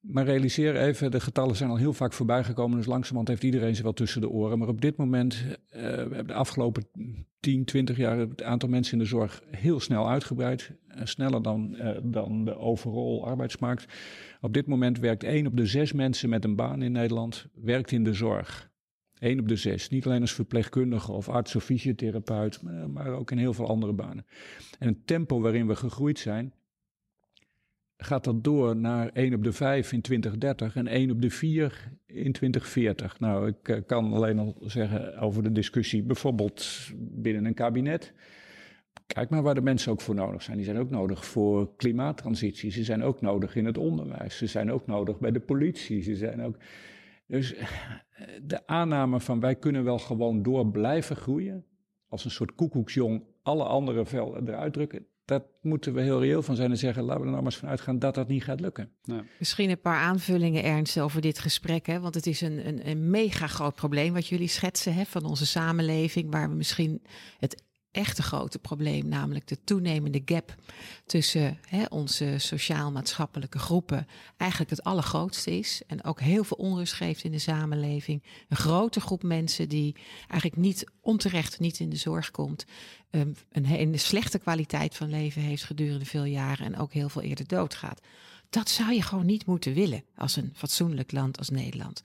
Maar 0.00 0.24
realiseer 0.24 0.76
even, 0.76 1.10
de 1.10 1.20
getallen 1.20 1.56
zijn 1.56 1.70
al 1.70 1.76
heel 1.76 1.92
vaak 1.92 2.12
voorbij 2.12 2.44
gekomen. 2.44 2.76
Dus 2.76 2.86
langzamerhand 2.86 3.28
heeft 3.28 3.42
iedereen 3.42 3.76
ze 3.76 3.82
wel 3.82 3.92
tussen 3.92 4.20
de 4.20 4.28
oren. 4.28 4.58
Maar 4.58 4.68
op 4.68 4.80
dit 4.80 4.96
moment, 4.96 5.44
uh, 5.44 5.56
we 5.70 5.86
hebben 5.88 6.26
de 6.26 6.34
afgelopen 6.34 6.86
10, 7.40 7.64
20 7.64 7.96
jaar 7.96 8.18
het 8.18 8.42
aantal 8.42 8.68
mensen 8.68 8.92
in 8.92 8.98
de 8.98 9.04
zorg 9.04 9.42
heel 9.50 9.80
snel 9.80 10.10
uitgebreid. 10.10 10.72
Uh, 10.88 11.00
sneller 11.04 11.42
dan, 11.42 11.74
uh, 11.74 11.90
dan 12.02 12.44
de 12.44 12.56
overal 12.56 13.26
arbeidsmarkt. 13.26 13.86
Op 14.40 14.54
dit 14.54 14.66
moment 14.66 14.98
werkt 14.98 15.24
1 15.24 15.46
op 15.46 15.56
de 15.56 15.66
6 15.66 15.92
mensen 15.92 16.28
met 16.28 16.44
een 16.44 16.56
baan 16.56 16.82
in 16.82 16.92
Nederland 16.92 17.46
werkt 17.54 17.92
in 17.92 18.04
de 18.04 18.14
zorg. 18.14 18.70
1 19.18 19.40
op 19.40 19.48
de 19.48 19.56
6. 19.56 19.88
Niet 19.88 20.06
alleen 20.06 20.20
als 20.20 20.32
verpleegkundige 20.32 21.12
of 21.12 21.28
arts 21.28 21.56
of 21.56 21.64
fysiotherapeut, 21.64 22.62
maar, 22.62 22.90
maar 22.90 23.08
ook 23.08 23.30
in 23.30 23.38
heel 23.38 23.54
veel 23.54 23.68
andere 23.68 23.92
banen. 23.92 24.26
En 24.78 24.88
het 24.88 25.06
tempo 25.06 25.40
waarin 25.40 25.66
we 25.66 25.76
gegroeid 25.76 26.18
zijn, 26.18 26.52
gaat 27.98 28.24
dat 28.24 28.44
door 28.44 28.76
naar 28.76 29.08
1 29.08 29.34
op 29.34 29.44
de 29.44 29.52
5 29.52 29.92
in 29.92 30.00
2030 30.00 30.76
en 30.76 30.86
1 30.86 31.10
op 31.10 31.22
de 31.22 31.30
4 31.30 31.92
in 32.06 32.32
2040. 32.32 33.20
Nou, 33.20 33.46
ik 33.48 33.68
uh, 33.68 33.76
kan 33.86 34.12
alleen 34.12 34.38
al 34.38 34.56
zeggen 34.60 35.18
over 35.18 35.42
de 35.42 35.52
discussie, 35.52 36.02
bijvoorbeeld 36.02 36.90
binnen 36.96 37.44
een 37.44 37.54
kabinet. 37.54 38.12
Kijk 39.06 39.30
maar 39.30 39.42
waar 39.42 39.54
de 39.54 39.60
mensen 39.60 39.92
ook 39.92 40.00
voor 40.00 40.14
nodig 40.14 40.42
zijn. 40.42 40.56
Die 40.56 40.66
zijn 40.66 40.78
ook 40.78 40.90
nodig 40.90 41.26
voor 41.26 41.76
klimaattransitie. 41.76 42.70
Ze 42.70 42.84
zijn 42.84 43.02
ook 43.02 43.20
nodig 43.20 43.56
in 43.56 43.64
het 43.64 43.78
onderwijs. 43.78 44.36
Ze 44.36 44.46
zijn 44.46 44.72
ook 44.72 44.86
nodig 44.86 45.18
bij 45.18 45.30
de 45.30 45.40
politie. 45.40 46.02
Ze 46.02 46.16
zijn 46.16 46.42
ook. 46.42 46.56
Dus 47.26 47.54
de 48.42 48.66
aanname 48.66 49.20
van 49.20 49.40
wij 49.40 49.54
kunnen 49.54 49.84
wel 49.84 49.98
gewoon 49.98 50.42
door 50.42 50.70
blijven 50.70 51.16
groeien. 51.16 51.64
Als 52.08 52.24
een 52.24 52.30
soort 52.30 52.54
koekoeksjong 52.54 53.24
alle 53.42 53.64
andere 53.64 54.04
eruit 54.46 54.72
drukken 54.72 55.06
dat 55.28 55.44
moeten 55.62 55.94
we 55.94 56.00
heel 56.00 56.20
reëel 56.20 56.42
van 56.42 56.56
zijn 56.56 56.70
en 56.70 56.78
zeggen, 56.78 57.02
laten 57.02 57.20
we 57.20 57.26
er 57.26 57.32
nou 57.32 57.42
maar 57.42 57.52
eens 57.52 57.60
van 57.60 57.68
uitgaan 57.68 57.98
dat 57.98 58.14
dat 58.14 58.28
niet 58.28 58.44
gaat 58.44 58.60
lukken. 58.60 58.90
Ja. 59.02 59.24
Misschien 59.38 59.70
een 59.70 59.80
paar 59.80 60.00
aanvullingen, 60.00 60.64
Ernst, 60.64 61.00
over 61.00 61.20
dit 61.20 61.38
gesprek. 61.38 61.86
Hè? 61.86 62.00
Want 62.00 62.14
het 62.14 62.26
is 62.26 62.40
een, 62.40 62.66
een, 62.66 62.88
een 62.88 63.10
mega 63.10 63.46
groot 63.46 63.74
probleem 63.74 64.12
wat 64.14 64.26
jullie 64.26 64.48
schetsen 64.48 64.94
hè, 64.94 65.04
van 65.04 65.24
onze 65.24 65.46
samenleving, 65.46 66.30
waar 66.30 66.48
we 66.48 66.54
misschien 66.54 67.02
het 67.38 67.62
echte 67.98 68.22
grote 68.22 68.58
probleem, 68.58 69.08
namelijk 69.08 69.46
de 69.46 69.58
toenemende 69.64 70.22
gap 70.24 70.54
tussen 71.06 71.58
hè, 71.68 71.84
onze 71.88 72.34
sociaal-maatschappelijke 72.38 73.58
groepen, 73.58 74.06
eigenlijk 74.36 74.70
het 74.70 74.82
allergrootste 74.84 75.58
is. 75.58 75.82
En 75.86 76.04
ook 76.04 76.20
heel 76.20 76.44
veel 76.44 76.56
onrust 76.56 76.92
geeft 76.92 77.24
in 77.24 77.32
de 77.32 77.38
samenleving. 77.38 78.22
Een 78.48 78.56
grote 78.56 79.00
groep 79.00 79.22
mensen 79.22 79.68
die 79.68 79.96
eigenlijk 80.28 80.56
niet 80.56 80.84
onterecht 81.00 81.60
niet 81.60 81.78
in 81.80 81.90
de 81.90 81.96
zorg 81.96 82.30
komt. 82.30 82.64
Um, 83.10 83.34
een, 83.52 83.80
een 83.80 83.98
slechte 83.98 84.38
kwaliteit 84.38 84.96
van 84.96 85.08
leven 85.08 85.42
heeft 85.42 85.64
gedurende 85.64 86.04
veel 86.04 86.24
jaren 86.24 86.66
en 86.66 86.76
ook 86.76 86.92
heel 86.92 87.08
veel 87.08 87.22
eerder 87.22 87.46
doodgaat. 87.46 88.00
Dat 88.50 88.68
zou 88.68 88.92
je 88.92 89.02
gewoon 89.02 89.26
niet 89.26 89.46
moeten 89.46 89.74
willen 89.74 90.04
als 90.16 90.36
een 90.36 90.52
fatsoenlijk 90.54 91.12
land 91.12 91.38
als 91.38 91.48
Nederland. 91.48 92.02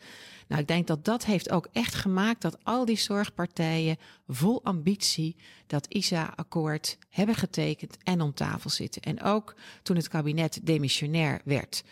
Nou, 0.47 0.61
ik 0.61 0.67
denk 0.67 0.87
dat 0.87 1.05
dat 1.05 1.25
heeft 1.25 1.49
ook 1.49 1.67
echt 1.71 1.95
gemaakt 1.95 2.41
dat 2.41 2.63
al 2.63 2.85
die 2.85 2.97
zorgpartijen 2.97 3.97
vol 4.27 4.63
ambitie 4.63 5.35
dat 5.67 5.87
ISA-akkoord 5.87 6.97
hebben 7.09 7.35
getekend 7.35 7.97
en 8.03 8.21
om 8.21 8.33
tafel 8.33 8.69
zitten. 8.69 9.01
En 9.01 9.21
ook 9.21 9.55
toen 9.83 9.95
het 9.95 10.07
kabinet 10.07 10.59
demissionair 10.63 11.41
werd. 11.45 11.83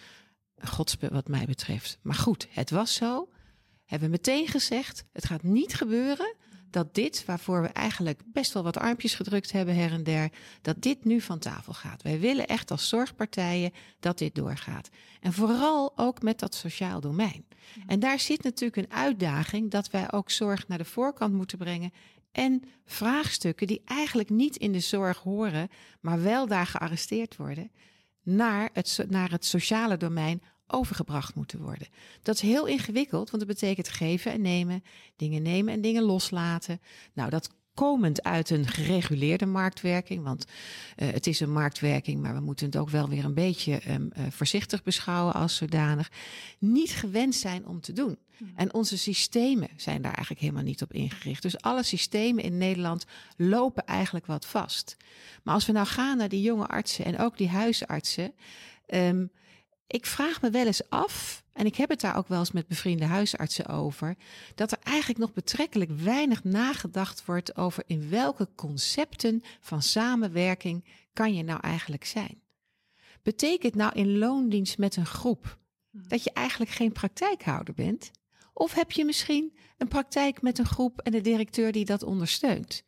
Godsbe 0.63 1.09
wat 1.09 1.27
mij 1.27 1.45
betreft. 1.45 1.97
Maar 2.01 2.15
goed, 2.15 2.47
het 2.49 2.69
was 2.69 2.93
zo. 2.93 3.29
Hebben 3.85 4.09
we 4.09 4.15
meteen 4.15 4.47
gezegd, 4.47 5.05
het 5.11 5.25
gaat 5.25 5.43
niet 5.43 5.73
gebeuren 5.73 6.35
dat 6.71 6.95
dit, 6.95 7.25
waarvoor 7.25 7.61
we 7.61 7.67
eigenlijk 7.67 8.21
best 8.25 8.53
wel 8.53 8.63
wat 8.63 8.77
armpjes 8.77 9.15
gedrukt 9.15 9.51
hebben 9.51 9.75
her 9.75 9.91
en 9.91 10.03
der, 10.03 10.31
dat 10.61 10.81
dit 10.81 11.05
nu 11.05 11.21
van 11.21 11.39
tafel 11.39 11.73
gaat. 11.73 12.01
Wij 12.01 12.19
willen 12.19 12.47
echt 12.47 12.71
als 12.71 12.89
zorgpartijen 12.89 13.71
dat 13.99 14.17
dit 14.17 14.35
doorgaat. 14.35 14.89
En 15.19 15.33
vooral 15.33 15.93
ook 15.95 16.21
met 16.21 16.39
dat 16.39 16.55
sociaal 16.55 16.99
domein. 16.99 17.45
En 17.87 17.99
daar 17.99 18.19
zit 18.19 18.43
natuurlijk 18.43 18.75
een 18.75 18.97
uitdaging 18.97 19.71
dat 19.71 19.89
wij 19.89 20.11
ook 20.11 20.31
zorg 20.31 20.67
naar 20.67 20.77
de 20.77 20.85
voorkant 20.85 21.33
moeten 21.33 21.57
brengen. 21.57 21.93
En 22.31 22.63
vraagstukken 22.85 23.67
die 23.67 23.81
eigenlijk 23.85 24.29
niet 24.29 24.55
in 24.55 24.71
de 24.71 24.79
zorg 24.79 25.17
horen, 25.17 25.69
maar 26.01 26.23
wel 26.23 26.47
daar 26.47 26.67
gearresteerd 26.67 27.35
worden, 27.35 27.71
naar 28.23 28.69
het, 28.73 29.05
naar 29.09 29.31
het 29.31 29.45
sociale 29.45 29.97
domein 29.97 30.41
overgebracht 30.71 31.35
moeten 31.35 31.61
worden. 31.61 31.87
Dat 32.21 32.35
is 32.35 32.41
heel 32.41 32.65
ingewikkeld, 32.65 33.29
want 33.29 33.47
dat 33.47 33.57
betekent 33.57 33.89
geven 33.89 34.31
en 34.31 34.41
nemen, 34.41 34.83
dingen 35.15 35.41
nemen 35.41 35.73
en 35.73 35.81
dingen 35.81 36.03
loslaten. 36.03 36.81
Nou, 37.13 37.29
dat 37.29 37.49
komend 37.73 38.23
uit 38.23 38.49
een 38.49 38.67
gereguleerde 38.67 39.45
marktwerking, 39.45 40.23
want 40.23 40.45
uh, 40.97 41.11
het 41.11 41.27
is 41.27 41.39
een 41.39 41.51
marktwerking, 41.51 42.21
maar 42.21 42.33
we 42.33 42.39
moeten 42.39 42.65
het 42.65 42.77
ook 42.77 42.89
wel 42.89 43.09
weer 43.09 43.25
een 43.25 43.33
beetje 43.33 43.81
um, 43.89 44.09
uh, 44.17 44.23
voorzichtig 44.29 44.83
beschouwen 44.83 45.33
als 45.33 45.55
zodanig, 45.55 46.11
niet 46.59 46.91
gewend 46.91 47.35
zijn 47.35 47.67
om 47.67 47.81
te 47.81 47.93
doen. 47.93 48.17
En 48.55 48.73
onze 48.73 48.97
systemen 48.97 49.69
zijn 49.75 50.01
daar 50.01 50.13
eigenlijk 50.13 50.41
helemaal 50.41 50.63
niet 50.63 50.81
op 50.81 50.93
ingericht. 50.93 51.41
Dus 51.41 51.61
alle 51.61 51.83
systemen 51.83 52.43
in 52.43 52.57
Nederland 52.57 53.05
lopen 53.37 53.85
eigenlijk 53.85 54.25
wat 54.25 54.45
vast. 54.45 54.97
Maar 55.43 55.53
als 55.53 55.65
we 55.65 55.71
nou 55.71 55.87
gaan 55.87 56.17
naar 56.17 56.29
die 56.29 56.41
jonge 56.41 56.67
artsen 56.67 57.05
en 57.05 57.19
ook 57.19 57.37
die 57.37 57.49
huisartsen, 57.49 58.33
um, 58.93 59.31
ik 59.91 60.05
vraag 60.05 60.41
me 60.41 60.49
wel 60.49 60.65
eens 60.65 60.89
af, 60.89 61.43
en 61.53 61.65
ik 61.65 61.75
heb 61.75 61.89
het 61.89 62.01
daar 62.01 62.17
ook 62.17 62.27
wel 62.27 62.39
eens 62.39 62.51
met 62.51 62.67
bevriende 62.67 63.05
huisartsen 63.05 63.65
over, 63.65 64.15
dat 64.55 64.71
er 64.71 64.77
eigenlijk 64.83 65.19
nog 65.19 65.33
betrekkelijk 65.33 65.91
weinig 65.91 66.43
nagedacht 66.43 67.25
wordt 67.25 67.57
over 67.57 67.83
in 67.87 68.09
welke 68.09 68.47
concepten 68.55 69.41
van 69.59 69.81
samenwerking 69.81 70.85
kan 71.13 71.33
je 71.33 71.43
nou 71.43 71.59
eigenlijk 71.59 72.05
zijn. 72.05 72.41
Betekent 73.23 73.75
nou 73.75 73.93
in 73.93 74.17
loondienst 74.17 74.77
met 74.77 74.95
een 74.95 75.05
groep 75.05 75.57
dat 75.91 76.23
je 76.23 76.31
eigenlijk 76.33 76.71
geen 76.71 76.91
praktijkhouder 76.91 77.73
bent? 77.73 78.11
Of 78.53 78.73
heb 78.73 78.91
je 78.91 79.05
misschien 79.05 79.57
een 79.77 79.87
praktijk 79.87 80.41
met 80.41 80.57
een 80.57 80.65
groep 80.65 80.99
en 80.99 81.11
de 81.11 81.21
directeur 81.21 81.71
die 81.71 81.85
dat 81.85 82.03
ondersteunt? 82.03 82.83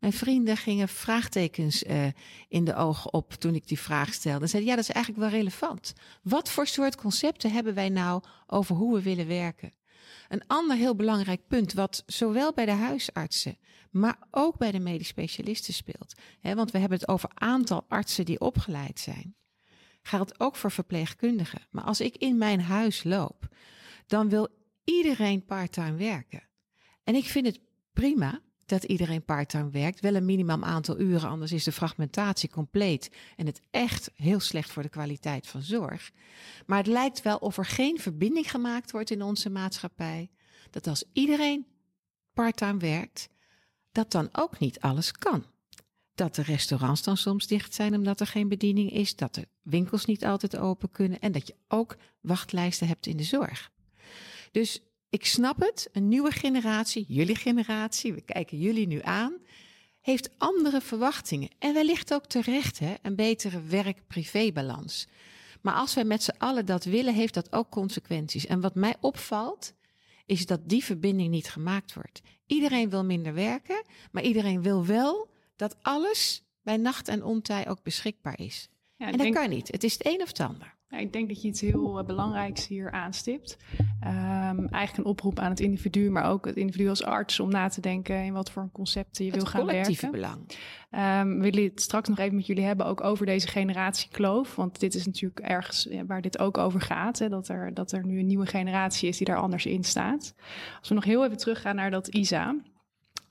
Mijn 0.00 0.12
vrienden 0.12 0.56
gingen 0.56 0.88
vraagtekens 0.88 1.82
uh, 1.82 2.06
in 2.48 2.64
de 2.64 2.74
ogen 2.74 3.12
op 3.12 3.32
toen 3.32 3.54
ik 3.54 3.68
die 3.68 3.78
vraag 3.78 4.12
stelde. 4.12 4.42
En 4.42 4.48
zeiden, 4.48 4.70
ja, 4.70 4.76
dat 4.76 4.88
is 4.88 4.94
eigenlijk 4.94 5.24
wel 5.24 5.38
relevant. 5.38 5.92
Wat 6.22 6.50
voor 6.50 6.66
soort 6.66 6.96
concepten 6.96 7.52
hebben 7.52 7.74
wij 7.74 7.88
nou 7.88 8.22
over 8.46 8.76
hoe 8.76 8.94
we 8.94 9.02
willen 9.02 9.26
werken? 9.26 9.72
Een 10.28 10.46
ander 10.46 10.76
heel 10.76 10.96
belangrijk 10.96 11.46
punt, 11.48 11.72
wat 11.72 12.02
zowel 12.06 12.52
bij 12.52 12.64
de 12.64 12.72
huisartsen, 12.72 13.58
maar 13.90 14.18
ook 14.30 14.58
bij 14.58 14.70
de 14.70 14.78
medisch 14.78 15.08
specialisten 15.08 15.74
speelt. 15.74 16.14
Hè, 16.40 16.54
want 16.54 16.70
we 16.70 16.78
hebben 16.78 16.98
het 16.98 17.08
over 17.08 17.30
aantal 17.34 17.84
artsen 17.88 18.24
die 18.24 18.40
opgeleid 18.40 19.00
zijn. 19.00 19.36
Geldt 20.02 20.40
ook 20.40 20.56
voor 20.56 20.70
verpleegkundigen. 20.70 21.66
Maar 21.70 21.84
als 21.84 22.00
ik 22.00 22.16
in 22.16 22.38
mijn 22.38 22.60
huis 22.60 23.04
loop, 23.04 23.48
dan 24.06 24.28
wil 24.28 24.48
iedereen 24.84 25.44
parttime 25.44 25.96
werken. 25.96 26.42
En 27.04 27.14
ik 27.14 27.24
vind 27.24 27.46
het 27.46 27.60
prima 27.92 28.40
dat 28.66 28.84
iedereen 28.84 29.24
parttime 29.24 29.70
werkt. 29.70 30.00
Wel 30.00 30.14
een 30.14 30.24
minimum 30.24 30.64
aantal 30.64 31.00
uren, 31.00 31.28
anders 31.28 31.52
is 31.52 31.64
de 31.64 31.72
fragmentatie 31.72 32.50
compleet. 32.50 33.10
En 33.36 33.46
het 33.46 33.60
echt 33.70 34.10
heel 34.14 34.40
slecht 34.40 34.70
voor 34.70 34.82
de 34.82 34.88
kwaliteit 34.88 35.46
van 35.46 35.62
zorg. 35.62 36.10
Maar 36.66 36.78
het 36.78 36.86
lijkt 36.86 37.22
wel 37.22 37.36
of 37.36 37.58
er 37.58 37.66
geen 37.66 37.98
verbinding 38.00 38.50
gemaakt 38.50 38.90
wordt 38.90 39.10
in 39.10 39.22
onze 39.22 39.50
maatschappij. 39.50 40.30
Dat 40.70 40.86
als 40.86 41.04
iedereen 41.12 41.66
parttime 42.32 42.78
werkt, 42.78 43.28
dat 43.92 44.10
dan 44.10 44.28
ook 44.32 44.58
niet 44.58 44.80
alles 44.80 45.12
kan. 45.12 45.44
Dat 46.14 46.34
de 46.34 46.42
restaurants 46.42 47.02
dan 47.02 47.16
soms 47.16 47.46
dicht 47.46 47.74
zijn 47.74 47.94
omdat 47.94 48.20
er 48.20 48.26
geen 48.26 48.48
bediening 48.48 48.90
is. 48.90 49.16
Dat 49.16 49.34
de 49.34 49.48
winkels 49.62 50.04
niet 50.04 50.24
altijd 50.24 50.56
open 50.56 50.90
kunnen. 50.90 51.20
En 51.20 51.32
dat 51.32 51.46
je 51.46 51.54
ook 51.68 51.96
wachtlijsten 52.20 52.86
hebt 52.86 53.06
in 53.06 53.16
de 53.16 53.22
zorg. 53.22 53.70
Dus 54.52 54.80
ik 55.14 55.26
snap 55.26 55.60
het, 55.60 55.88
een 55.92 56.08
nieuwe 56.08 56.30
generatie, 56.30 57.04
jullie 57.08 57.36
generatie, 57.36 58.12
we 58.12 58.20
kijken 58.20 58.58
jullie 58.58 58.86
nu 58.86 59.00
aan, 59.02 59.32
heeft 60.00 60.30
andere 60.38 60.80
verwachtingen. 60.80 61.48
En 61.58 61.74
wellicht 61.74 62.14
ook 62.14 62.26
terecht, 62.26 62.78
hè, 62.78 62.94
een 63.02 63.14
betere 63.14 63.62
werk-privé-balans. 63.62 65.06
Maar 65.62 65.74
als 65.74 65.94
wij 65.94 66.04
met 66.04 66.22
z'n 66.22 66.34
allen 66.38 66.66
dat 66.66 66.84
willen, 66.84 67.14
heeft 67.14 67.34
dat 67.34 67.52
ook 67.52 67.70
consequenties. 67.70 68.46
En 68.46 68.60
wat 68.60 68.74
mij 68.74 68.96
opvalt, 69.00 69.72
is 70.26 70.46
dat 70.46 70.68
die 70.68 70.84
verbinding 70.84 71.30
niet 71.30 71.48
gemaakt 71.48 71.94
wordt. 71.94 72.20
Iedereen 72.46 72.90
wil 72.90 73.04
minder 73.04 73.34
werken, 73.34 73.84
maar 74.12 74.22
iedereen 74.22 74.62
wil 74.62 74.86
wel 74.86 75.28
dat 75.56 75.76
alles 75.82 76.42
bij 76.62 76.76
nacht 76.76 77.08
en 77.08 77.24
ontij 77.24 77.68
ook 77.68 77.82
beschikbaar 77.82 78.40
is. 78.40 78.68
Ja, 78.96 79.06
en 79.06 79.12
dat 79.12 79.20
denk- 79.20 79.34
kan 79.34 79.48
niet. 79.50 79.68
Het 79.72 79.84
is 79.84 79.92
het 79.92 80.06
een 80.06 80.22
of 80.22 80.28
het 80.28 80.40
ander. 80.40 80.74
Ja, 80.88 80.98
ik 80.98 81.12
denk 81.12 81.28
dat 81.28 81.42
je 81.42 81.48
iets 81.48 81.60
heel 81.60 81.98
eh, 81.98 82.06
belangrijks 82.06 82.66
hier 82.66 82.90
aanstipt. 82.90 83.56
Ehm, 84.00 84.66
eigenlijk 84.66 84.96
een 84.96 85.04
oproep 85.04 85.38
aan 85.38 85.50
het 85.50 85.60
individu, 85.60 86.10
maar 86.10 86.30
ook 86.30 86.46
het 86.46 86.56
individu 86.56 86.88
als 86.88 87.04
arts 87.04 87.40
om 87.40 87.50
na 87.50 87.68
te 87.68 87.80
denken 87.80 88.24
in 88.24 88.32
wat 88.32 88.50
voor 88.50 88.68
concepten 88.72 89.24
je 89.24 89.30
wil 89.30 89.40
het 89.40 89.48
gaan 89.48 89.60
collectieve 89.60 90.10
werken. 90.10 90.20
belang. 90.20 90.46
Ehm, 90.90 91.36
we 91.36 91.42
willen 91.42 91.64
het 91.64 91.80
straks 91.80 92.08
nog 92.08 92.18
even 92.18 92.36
met 92.36 92.46
jullie 92.46 92.64
hebben 92.64 92.86
ook 92.86 93.04
over 93.04 93.26
deze 93.26 93.48
generatiekloof. 93.48 94.54
Want 94.54 94.80
dit 94.80 94.94
is 94.94 95.06
natuurlijk 95.06 95.40
ergens 95.40 95.88
waar 96.06 96.20
dit 96.20 96.38
ook 96.38 96.58
over 96.58 96.80
gaat. 96.80 97.18
Hè, 97.18 97.28
dat, 97.28 97.48
er, 97.48 97.74
dat 97.74 97.92
er 97.92 98.06
nu 98.06 98.18
een 98.18 98.26
nieuwe 98.26 98.46
generatie 98.46 99.08
is 99.08 99.16
die 99.16 99.26
daar 99.26 99.40
anders 99.40 99.66
in 99.66 99.84
staat. 99.84 100.34
Als 100.78 100.88
we 100.88 100.94
nog 100.94 101.04
heel 101.04 101.24
even 101.24 101.36
teruggaan 101.36 101.76
naar 101.76 101.90
dat 101.90 102.08
ISA. 102.08 102.56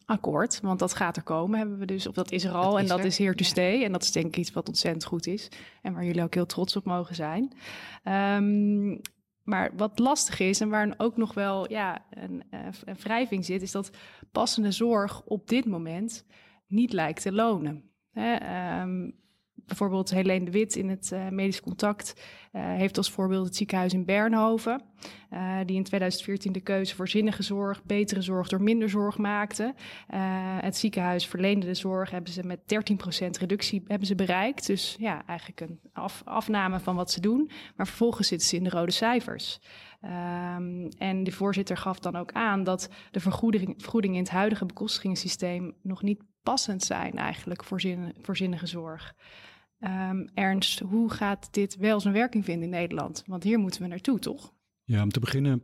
Akkoord, 0.05 0.59
want 0.61 0.79
dat 0.79 0.93
gaat 0.93 1.17
er 1.17 1.23
komen, 1.23 1.59
hebben 1.59 1.77
we 1.77 1.85
dus, 1.85 2.07
of 2.07 2.13
dat 2.13 2.31
is 2.31 2.43
er 2.43 2.51
al 2.51 2.71
Dat 2.71 2.79
en 2.79 2.87
dat 2.87 2.99
er, 2.99 3.05
is 3.05 3.17
here 3.17 3.35
to 3.35 3.43
ja. 3.43 3.49
stay. 3.49 3.83
En 3.83 3.91
dat 3.91 4.03
is 4.03 4.11
denk 4.11 4.25
ik 4.25 4.37
iets 4.37 4.51
wat 4.51 4.67
ontzettend 4.67 5.03
goed 5.05 5.27
is 5.27 5.51
en 5.81 5.93
waar 5.93 6.05
jullie 6.05 6.23
ook 6.23 6.33
heel 6.33 6.45
trots 6.45 6.75
op 6.75 6.85
mogen 6.85 7.15
zijn. 7.15 7.53
Ehm, 8.03 8.95
maar 9.43 9.75
wat 9.75 9.99
lastig 9.99 10.39
is 10.39 10.61
en 10.61 10.69
waar 10.69 10.93
ook 10.97 11.17
nog 11.17 11.33
wel 11.33 11.71
ja, 11.71 12.05
een, 12.09 12.43
eh, 12.49 12.59
een 12.85 12.95
wrijving 12.95 13.45
zit, 13.45 13.61
is 13.61 13.71
dat 13.71 13.91
passende 14.31 14.71
zorg 14.71 15.23
op 15.25 15.47
dit 15.47 15.65
moment 15.65 16.25
niet 16.67 16.93
lijkt 16.93 17.21
te 17.21 17.31
lonen. 17.31 17.91
Ehm, 18.13 19.09
bijvoorbeeld 19.65 20.09
Helene 20.09 20.45
de 20.45 20.51
Wit 20.51 20.75
in 20.75 20.89
het 20.89 21.11
eh, 21.11 21.27
Medisch 21.29 21.61
Contact 21.61 22.21
eh, 22.51 22.61
heeft 22.63 22.97
als 22.97 23.11
voorbeeld 23.11 23.45
het 23.45 23.55
ziekenhuis 23.55 23.93
in 23.93 24.05
Bernhoven, 24.05 24.81
eh, 25.29 25.57
die 25.65 25.75
in 25.75 25.83
2014 25.83 26.51
de 26.51 26.61
keuze 26.61 26.95
voor 26.95 27.07
zinnige 27.07 27.43
zorg, 27.43 27.83
betere 27.83 28.21
zorg 28.21 28.47
door 28.47 28.61
minder 28.61 28.89
zorg 28.89 29.17
maakte. 29.17 29.73
Het 30.61 30.77
ziekenhuis 30.77 31.27
verleende 31.27 31.65
de 31.65 31.73
zorg, 31.73 32.11
hebben 32.11 32.31
ze 32.31 32.43
met 32.43 32.59
13% 32.67 33.37
reductie 33.37 33.83
hebben 33.87 34.07
ze 34.07 34.15
bereikt. 34.15 34.67
Dus 34.67 34.95
ja, 34.99 35.25
eigenlijk 35.27 35.61
een 35.61 35.79
af, 35.93 36.21
afname 36.25 36.79
van 36.79 36.95
wat 36.95 37.11
ze 37.11 37.19
doen. 37.19 37.49
Maar 37.75 37.87
vervolgens 37.87 38.27
zitten 38.27 38.47
ze 38.47 38.55
in 38.55 38.63
de 38.63 38.69
rode 38.69 38.91
cijfers. 38.91 39.59
Ehm, 40.01 40.89
en 40.97 41.23
de 41.23 41.31
voorzitter 41.31 41.77
gaf 41.77 41.99
dan 41.99 42.15
ook 42.15 42.31
aan 42.31 42.63
dat 42.63 42.89
de 43.11 43.19
vergoeding, 43.19 43.73
vergoedingen 43.77 44.17
in 44.17 44.23
het 44.23 44.31
huidige 44.31 44.65
bekostigingssysteem 44.65 45.73
nog 45.81 46.01
niet 46.01 46.21
passend 46.43 46.83
zijn 46.83 47.17
eigenlijk 47.17 47.63
voor, 47.63 47.81
zin, 47.81 48.15
voor 48.21 48.37
zinnige 48.37 48.67
zorg. 48.67 49.15
Ehm, 49.83 50.25
Ernst, 50.33 50.79
hoe 50.79 51.09
gaat 51.09 51.47
dit 51.51 51.75
wel 51.75 51.99
zijn 51.99 52.13
werking 52.13 52.45
vinden 52.45 52.63
in 52.63 52.69
Nederland? 52.69 53.23
Want 53.25 53.43
hier 53.43 53.59
moeten 53.59 53.81
we 53.81 53.87
naartoe, 53.87 54.19
toch? 54.19 54.53
Ja, 54.83 55.03
om 55.03 55.11
te 55.11 55.19
beginnen, 55.19 55.63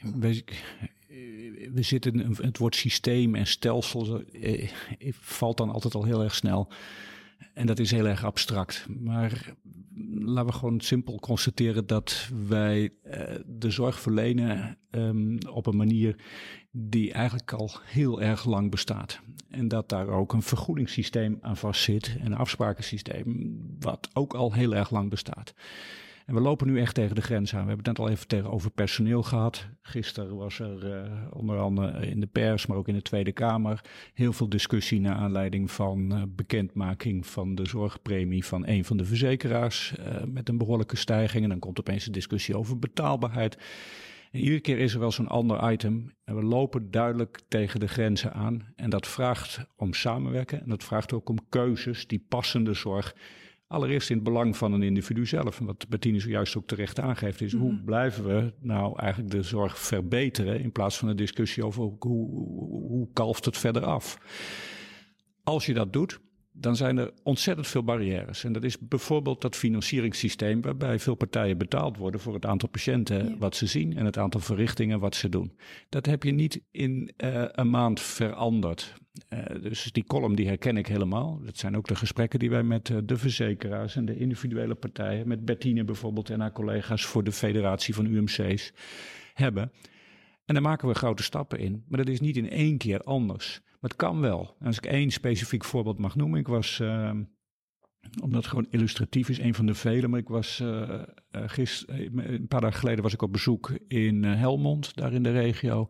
eh, 0.00 0.10
we 1.72 1.82
zitten, 1.82 2.18
het 2.18 2.58
woord 2.58 2.74
systeem 2.74 3.34
en 3.34 3.46
stelsel 3.46 4.22
eh, 4.22 4.70
valt 5.12 5.56
dan 5.56 5.70
altijd 5.70 5.94
al 5.94 6.04
heel 6.04 6.22
erg 6.22 6.34
snel. 6.34 6.72
En 7.54 7.66
dat 7.66 7.78
is 7.78 7.90
heel 7.90 8.06
erg 8.06 8.24
abstract. 8.24 8.86
Maar 8.88 9.54
laten 10.14 10.46
we 10.46 10.58
gewoon 10.58 10.80
simpel 10.80 11.18
constateren 11.18 11.86
dat 11.86 12.30
wij 12.46 12.92
eh, 13.02 13.34
de 13.46 13.70
zorg 13.70 14.00
verlenen 14.00 14.78
ehm, 14.90 15.38
op 15.50 15.66
een 15.66 15.76
manier 15.76 16.16
die 16.76 17.12
eigenlijk 17.12 17.52
al 17.52 17.70
heel 17.84 18.22
erg 18.22 18.44
lang 18.44 18.70
bestaat. 18.70 19.20
En 19.50 19.68
dat 19.68 19.88
daar 19.88 20.08
ook 20.08 20.32
een 20.32 20.42
vergoedingssysteem 20.42 21.38
aan 21.40 21.56
vastzit, 21.56 22.16
een 22.20 22.34
afsprakensysteem, 22.34 23.58
wat 23.80 24.08
ook 24.12 24.34
al 24.34 24.52
heel 24.52 24.74
erg 24.74 24.90
lang 24.90 25.10
bestaat. 25.10 25.54
En 26.26 26.34
we 26.34 26.40
lopen 26.40 26.66
nu 26.66 26.80
echt 26.80 26.94
tegen 26.94 27.14
de 27.14 27.22
grens 27.22 27.54
aan. 27.54 27.62
We 27.62 27.68
hebben 27.68 27.86
het 27.86 27.98
net 27.98 28.06
al 28.06 28.12
even 28.12 28.26
tegen 28.26 28.50
over 28.50 28.70
personeel 28.70 29.22
gehad. 29.22 29.66
Gisteren 29.82 30.36
was 30.36 30.58
er 30.58 30.92
eh, 30.92 31.10
onder 31.30 31.58
andere 31.58 32.06
in 32.06 32.20
de 32.20 32.26
pers, 32.26 32.66
maar 32.66 32.76
ook 32.76 32.88
in 32.88 32.94
de 32.94 33.02
Tweede 33.02 33.32
Kamer, 33.32 33.80
heel 34.14 34.32
veel 34.32 34.48
discussie 34.48 35.00
naar 35.00 35.14
aanleiding 35.14 35.70
van 35.70 36.12
eh, 36.12 36.22
bekendmaking 36.28 37.26
van 37.26 37.54
de 37.54 37.66
zorgpremie 37.66 38.44
van 38.44 38.66
een 38.66 38.84
van 38.84 38.96
de 38.96 39.04
verzekeraars 39.04 39.96
eh, 39.96 40.24
met 40.24 40.48
een 40.48 40.58
behoorlijke 40.58 40.96
stijging. 40.96 41.42
En 41.42 41.48
dan 41.48 41.58
komt 41.58 41.78
opeens 41.78 42.06
een 42.06 42.12
discussie 42.12 42.58
over 42.58 42.78
betaalbaarheid. 42.78 43.58
En 44.34 44.40
iedere 44.40 44.60
keer 44.60 44.78
is 44.78 44.94
er 44.94 45.00
wel 45.00 45.12
zo'n 45.12 45.28
ander 45.28 45.72
item. 45.72 46.14
En 46.24 46.36
we 46.36 46.42
lopen 46.42 46.90
duidelijk 46.90 47.40
tegen 47.48 47.80
de 47.80 47.88
grenzen 47.88 48.32
aan. 48.32 48.72
En 48.76 48.90
dat 48.90 49.06
vraagt 49.06 49.66
om 49.76 49.92
samenwerken. 49.92 50.62
En 50.62 50.68
dat 50.68 50.84
vraagt 50.84 51.12
ook 51.12 51.28
om 51.28 51.48
keuzes 51.48 52.06
die 52.06 52.24
passende 52.28 52.74
zorg 52.74 53.14
Allereerst 53.66 54.10
in 54.10 54.14
het 54.14 54.24
belang 54.24 54.56
van 54.56 54.72
een 54.72 54.82
individu 54.82 55.26
zelf. 55.26 55.60
En 55.60 55.66
wat 55.66 55.88
Bettine 55.88 56.20
zojuist 56.20 56.56
ook 56.56 56.66
terecht 56.66 57.00
aangeeft, 57.00 57.40
is 57.40 57.52
hoe 57.52 57.82
blijven 57.84 58.24
we 58.24 58.52
nou 58.60 58.98
eigenlijk 58.98 59.30
de 59.30 59.42
zorg 59.42 59.78
verbeteren 59.78 60.60
in 60.60 60.72
plaats 60.72 60.98
van 60.98 61.08
een 61.08 61.16
discussie 61.16 61.64
over 61.64 61.82
hoe, 61.82 61.96
hoe, 61.98 62.88
hoe 62.88 63.08
kalft 63.12 63.44
het 63.44 63.56
verder 63.56 63.84
af. 63.84 64.18
Als 65.42 65.66
je 65.66 65.74
dat 65.74 65.92
doet, 65.92 66.20
dan 66.56 66.76
zijn 66.76 66.96
er 66.96 67.12
ontzettend 67.22 67.66
veel 67.66 67.84
barrières. 67.84 68.44
En 68.44 68.52
dat 68.52 68.64
is 68.64 68.78
bijvoorbeeld 68.78 69.40
dat 69.40 69.56
financieringssysteem 69.56 70.60
waarbij 70.62 70.98
veel 70.98 71.14
partijen 71.14 71.58
betaald 71.58 71.96
worden 71.96 72.20
voor 72.20 72.34
het 72.34 72.46
aantal 72.46 72.68
patiënten 72.68 73.28
Ja. 73.28 73.36
wat 73.38 73.56
ze 73.56 73.66
zien 73.66 73.96
en 73.96 74.04
het 74.04 74.18
aantal 74.18 74.40
verrichtingen 74.40 75.00
wat 75.00 75.14
ze 75.14 75.28
doen. 75.28 75.52
Dat 75.88 76.06
heb 76.06 76.22
je 76.22 76.32
niet 76.32 76.60
in 76.70 77.12
eh, 77.16 77.44
een 77.46 77.70
maand 77.70 78.00
veranderd. 78.00 78.94
Eh, 79.28 79.62
dus 79.62 79.92
die 79.92 80.04
column 80.04 80.34
die 80.34 80.46
herken 80.46 80.76
ik 80.76 80.86
helemaal. 80.86 81.40
Dat 81.44 81.58
zijn 81.58 81.76
ook 81.76 81.86
de 81.86 81.96
gesprekken 81.96 82.38
die 82.38 82.50
wij 82.50 82.62
met 82.62 82.90
eh, 82.90 82.96
de 83.04 83.16
verzekeraars 83.16 83.96
en 83.96 84.04
de 84.04 84.16
individuele 84.16 84.74
partijen, 84.74 85.28
met 85.28 85.44
Bettine 85.44 85.84
bijvoorbeeld 85.84 86.30
en 86.30 86.40
haar 86.40 86.52
collega's 86.52 87.04
voor 87.04 87.24
de 87.24 87.32
federatie 87.32 87.94
van 87.94 88.06
UMC's 88.06 88.72
hebben. 89.32 89.72
En 90.44 90.54
daar 90.54 90.62
maken 90.62 90.88
we 90.88 90.94
grote 90.94 91.22
stappen 91.22 91.58
in. 91.58 91.84
Maar 91.88 91.98
dat 91.98 92.08
is 92.08 92.20
niet 92.20 92.36
in 92.36 92.50
één 92.50 92.78
keer 92.78 93.00
anders. 93.00 93.60
Het 93.84 93.96
kan 93.96 94.20
wel. 94.20 94.56
En 94.58 94.66
als 94.66 94.76
ik 94.76 94.86
één 94.86 95.10
specifiek 95.10 95.64
voorbeeld 95.64 95.98
mag 95.98 96.16
noemen. 96.16 96.38
Ik 96.38 96.46
was, 96.46 96.78
uh, 96.78 97.10
omdat 98.22 98.40
het 98.40 98.46
gewoon 98.46 98.66
illustratief 98.70 99.28
is, 99.28 99.38
een 99.38 99.54
van 99.54 99.66
de 99.66 99.74
vele. 99.74 100.08
Maar 100.08 100.20
ik 100.20 100.28
was 100.28 100.60
uh, 100.60 101.02
gisteren, 101.30 102.32
een 102.32 102.48
paar 102.48 102.60
dagen 102.60 102.78
geleden 102.78 103.02
was 103.02 103.12
ik 103.12 103.22
op 103.22 103.32
bezoek 103.32 103.70
in 103.88 104.24
Helmond, 104.24 104.96
daar 104.96 105.12
in 105.12 105.22
de 105.22 105.32
regio. 105.32 105.88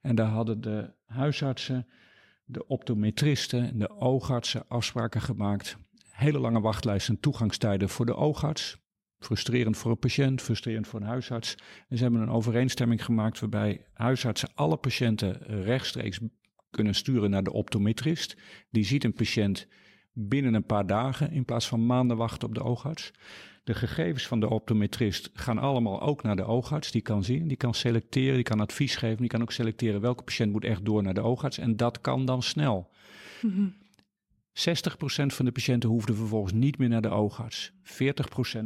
En 0.00 0.14
daar 0.14 0.28
hadden 0.28 0.60
de 0.60 0.94
huisartsen, 1.06 1.86
de 2.44 2.66
optometristen 2.66 3.68
en 3.68 3.78
de 3.78 3.90
oogartsen 3.90 4.68
afspraken 4.68 5.20
gemaakt. 5.20 5.76
Hele 6.10 6.38
lange 6.38 6.60
wachtlijsten 6.60 7.14
en 7.14 7.20
toegangstijden 7.20 7.88
voor 7.88 8.06
de 8.06 8.16
oogarts. 8.16 8.80
Frustrerend 9.18 9.76
voor 9.76 9.90
een 9.90 9.98
patiënt, 9.98 10.42
frustrerend 10.42 10.86
voor 10.86 11.00
een 11.00 11.06
huisarts. 11.06 11.54
En 11.88 11.96
ze 11.96 12.02
hebben 12.02 12.20
een 12.20 12.30
overeenstemming 12.30 13.04
gemaakt 13.04 13.40
waarbij 13.40 13.86
huisartsen 13.92 14.48
alle 14.54 14.76
patiënten 14.76 15.38
rechtstreeks 15.62 16.20
kunnen 16.72 16.94
sturen 16.94 17.30
naar 17.30 17.42
de 17.42 17.52
optometrist. 17.52 18.36
Die 18.70 18.84
ziet 18.84 19.04
een 19.04 19.12
patiënt 19.12 19.66
binnen 20.12 20.54
een 20.54 20.66
paar 20.66 20.86
dagen 20.86 21.30
in 21.30 21.44
plaats 21.44 21.68
van 21.68 21.86
maanden 21.86 22.16
wachten 22.16 22.48
op 22.48 22.54
de 22.54 22.62
oogarts. 22.62 23.12
De 23.64 23.74
gegevens 23.74 24.26
van 24.26 24.40
de 24.40 24.48
optometrist 24.48 25.30
gaan 25.34 25.58
allemaal 25.58 26.00
ook 26.00 26.22
naar 26.22 26.36
de 26.36 26.44
oogarts. 26.44 26.90
Die 26.90 27.02
kan 27.02 27.24
zien, 27.24 27.48
die 27.48 27.56
kan 27.56 27.74
selecteren, 27.74 28.34
die 28.34 28.42
kan 28.42 28.60
advies 28.60 28.96
geven. 28.96 29.16
Die 29.16 29.28
kan 29.28 29.42
ook 29.42 29.52
selecteren 29.52 30.00
welke 30.00 30.22
patiënt 30.22 30.52
moet 30.52 30.64
echt 30.64 30.84
door 30.84 31.02
naar 31.02 31.14
de 31.14 31.20
oogarts. 31.20 31.58
En 31.58 31.76
dat 31.76 32.00
kan 32.00 32.24
dan 32.24 32.42
snel. 32.42 32.90
Mm-hmm. 33.40 33.74
60% 34.52 34.54
van 35.26 35.44
de 35.44 35.52
patiënten 35.52 35.88
hoefden 35.88 36.16
vervolgens 36.16 36.52
niet 36.52 36.78
meer 36.78 36.88
naar 36.88 37.02
de 37.02 37.08
oogarts. 37.08 37.72
40% 37.72 37.74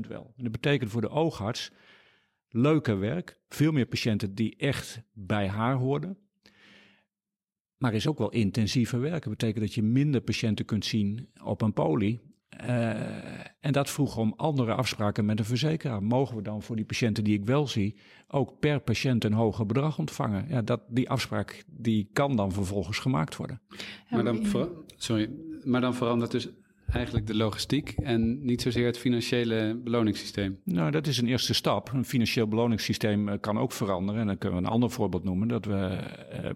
wel. 0.09 0.33
En 0.37 0.43
dat 0.43 0.53
betekent 0.53 0.91
voor 0.91 1.01
de 1.01 1.11
oogarts 1.11 1.71
leuker 2.49 2.99
werk. 2.99 3.39
Veel 3.49 3.73
meer 3.73 3.87
patiënten 3.87 4.35
die 4.35 4.57
echt 4.57 5.03
bij 5.13 5.49
haar 5.49 5.75
hoorden. 5.75 6.19
Maar 7.79 7.95
is 7.95 8.07
ook 8.07 8.19
wel 8.19 8.31
intensiever 8.31 9.01
werk. 9.01 9.23
Dat 9.23 9.33
betekent 9.33 9.65
dat 9.65 9.75
je 9.75 9.83
minder 9.83 10.21
patiënten 10.21 10.65
kunt 10.65 10.85
zien 10.85 11.29
op 11.43 11.63
een 11.63 11.73
poli. 11.73 12.21
Uh, 12.61 12.91
en 13.61 13.73
dat 13.73 13.91
vroeg 13.91 14.17
om 14.17 14.35
andere 14.37 14.75
afspraken 14.75 15.25
met 15.25 15.39
een 15.39 15.45
verzekeraar. 15.45 16.03
Mogen 16.03 16.37
we 16.37 16.43
dan 16.43 16.63
voor 16.63 16.77
die 16.77 16.85
patiënten 16.85 17.25
die 17.25 17.39
ik 17.39 17.45
wel 17.45 17.67
zie, 17.67 17.97
ook 18.29 18.59
per 18.59 18.81
patiënt 18.81 19.25
een 19.25 19.33
hoger 19.33 19.67
bedrag 19.67 19.99
ontvangen? 19.99 20.47
Ja, 20.49 20.63
dat, 20.63 20.81
die 20.89 21.11
afspraak 21.11 21.65
die 21.67 22.09
kan 22.13 22.37
dan 22.37 22.53
vervolgens 22.53 22.99
gemaakt 22.99 23.37
worden. 23.37 23.61
Maar 24.11 24.25
dan, 24.25 24.47
ver, 24.47 24.69
sorry, 24.97 25.31
maar 25.65 25.81
dan 25.81 25.95
verandert 25.95 26.31
dus 26.31 26.49
eigenlijk 26.91 27.27
de 27.27 27.35
logistiek 27.35 27.95
en 28.03 28.45
niet 28.45 28.63
zozeer 28.63 28.87
het 28.87 28.99
financiële 28.99 29.81
beloningssysteem. 29.85 30.61
Nou, 30.65 30.91
dat 30.91 31.07
is 31.07 31.19
een 31.19 31.29
eerste 31.29 31.55
stap. 31.55 31.93
Een 31.93 32.05
financieel 32.05 32.49
beloningssysteem 32.49 33.41
kan 33.41 33.59
ook 33.59 33.73
veranderen. 33.73 34.21
En 34.21 34.27
dan 34.27 34.39
kunnen 34.39 34.59
we 34.59 34.65
een 34.65 34.73
ander 34.73 34.91
voorbeeld 34.91 35.25
noemen. 35.25 35.49
Dat, 35.49 35.65
we, 35.65 35.99
uh, 36.45 36.51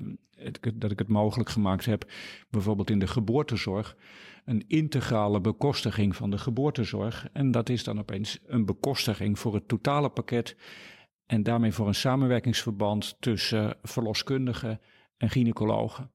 dat 0.74 0.90
ik 0.90 0.98
het 0.98 1.08
mogelijk 1.08 1.50
gemaakt 1.50 1.84
heb, 1.84 2.10
bijvoorbeeld 2.50 2.90
in 2.90 2.98
de 2.98 3.06
geboortezorg, 3.06 3.96
een 4.44 4.64
integrale 4.66 5.40
bekostiging 5.40 6.16
van 6.16 6.30
de 6.30 6.38
geboortezorg. 6.38 7.28
En 7.32 7.50
dat 7.50 7.68
is 7.68 7.84
dan 7.84 7.98
opeens 7.98 8.38
een 8.46 8.64
bekostiging 8.64 9.38
voor 9.38 9.54
het 9.54 9.68
totale 9.68 10.08
pakket. 10.08 10.56
En 11.26 11.42
daarmee 11.42 11.72
voor 11.72 11.88
een 11.88 11.94
samenwerkingsverband 11.94 13.16
tussen 13.20 13.76
verloskundigen 13.82 14.80
en 15.16 15.30
gynaecologen. 15.30 16.12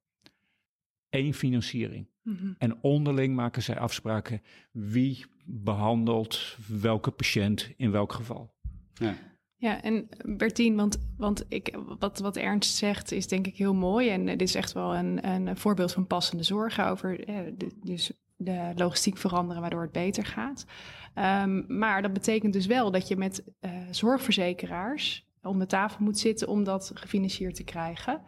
Eén 1.10 1.34
financiering. 1.34 2.10
Mm-hmm. 2.22 2.56
En 2.58 2.82
onderling 2.82 3.36
maken 3.36 3.64
zij 3.64 3.80
afspraken 3.80 4.42
wie 4.72 5.26
behandelt 5.46 6.58
welke 6.68 7.12
patiënt 7.12 7.74
in 7.78 7.92
welk 7.92 8.14
geval. 8.14 8.54
Ja. 8.94 9.16
Ja, 9.58 9.82
en 9.82 10.08
Bertien, 10.24 10.76
want, 10.76 10.98
want 11.18 11.46
ik, 11.48 11.78
wat, 12.00 12.20
wat 12.20 12.38
Ernst 12.38 12.76
zegt 12.76 13.12
is 13.12 13.28
denk 13.28 13.48
ik 13.48 13.58
heel 13.58 13.74
mooi. 13.74 14.10
En 14.10 14.26
dit 14.26 14.42
is 14.42 14.56
echt 14.56 14.72
wel 14.72 14.96
een, 14.96 15.28
een 15.28 15.58
voorbeeld 15.58 15.92
van 15.92 16.08
passende 16.08 16.44
zorg 16.44 16.80
over 16.80 17.28
eh, 17.28 17.38
de, 17.58 17.68
dus 17.84 18.12
de 18.36 18.72
logistiek 18.76 19.18
veranderen 19.18 19.62
waardoor 19.62 19.82
het 19.82 19.92
beter 19.92 20.26
gaat. 20.26 20.66
Um, 21.44 21.66
maar 21.68 22.02
dat 22.02 22.14
betekent 22.14 22.54
dus 22.54 22.66
wel 22.66 22.92
dat 22.92 23.08
je 23.08 23.18
met 23.18 23.44
zorgverzekeraars 23.92 25.26
om 25.46 25.60
de 25.60 25.66
tafel 25.66 26.04
moet 26.04 26.20
zitten 26.20 26.48
om 26.48 26.64
dat 26.64 26.92
gefinancierd 26.94 27.56
te 27.56 27.64
krijgen. 27.64 28.22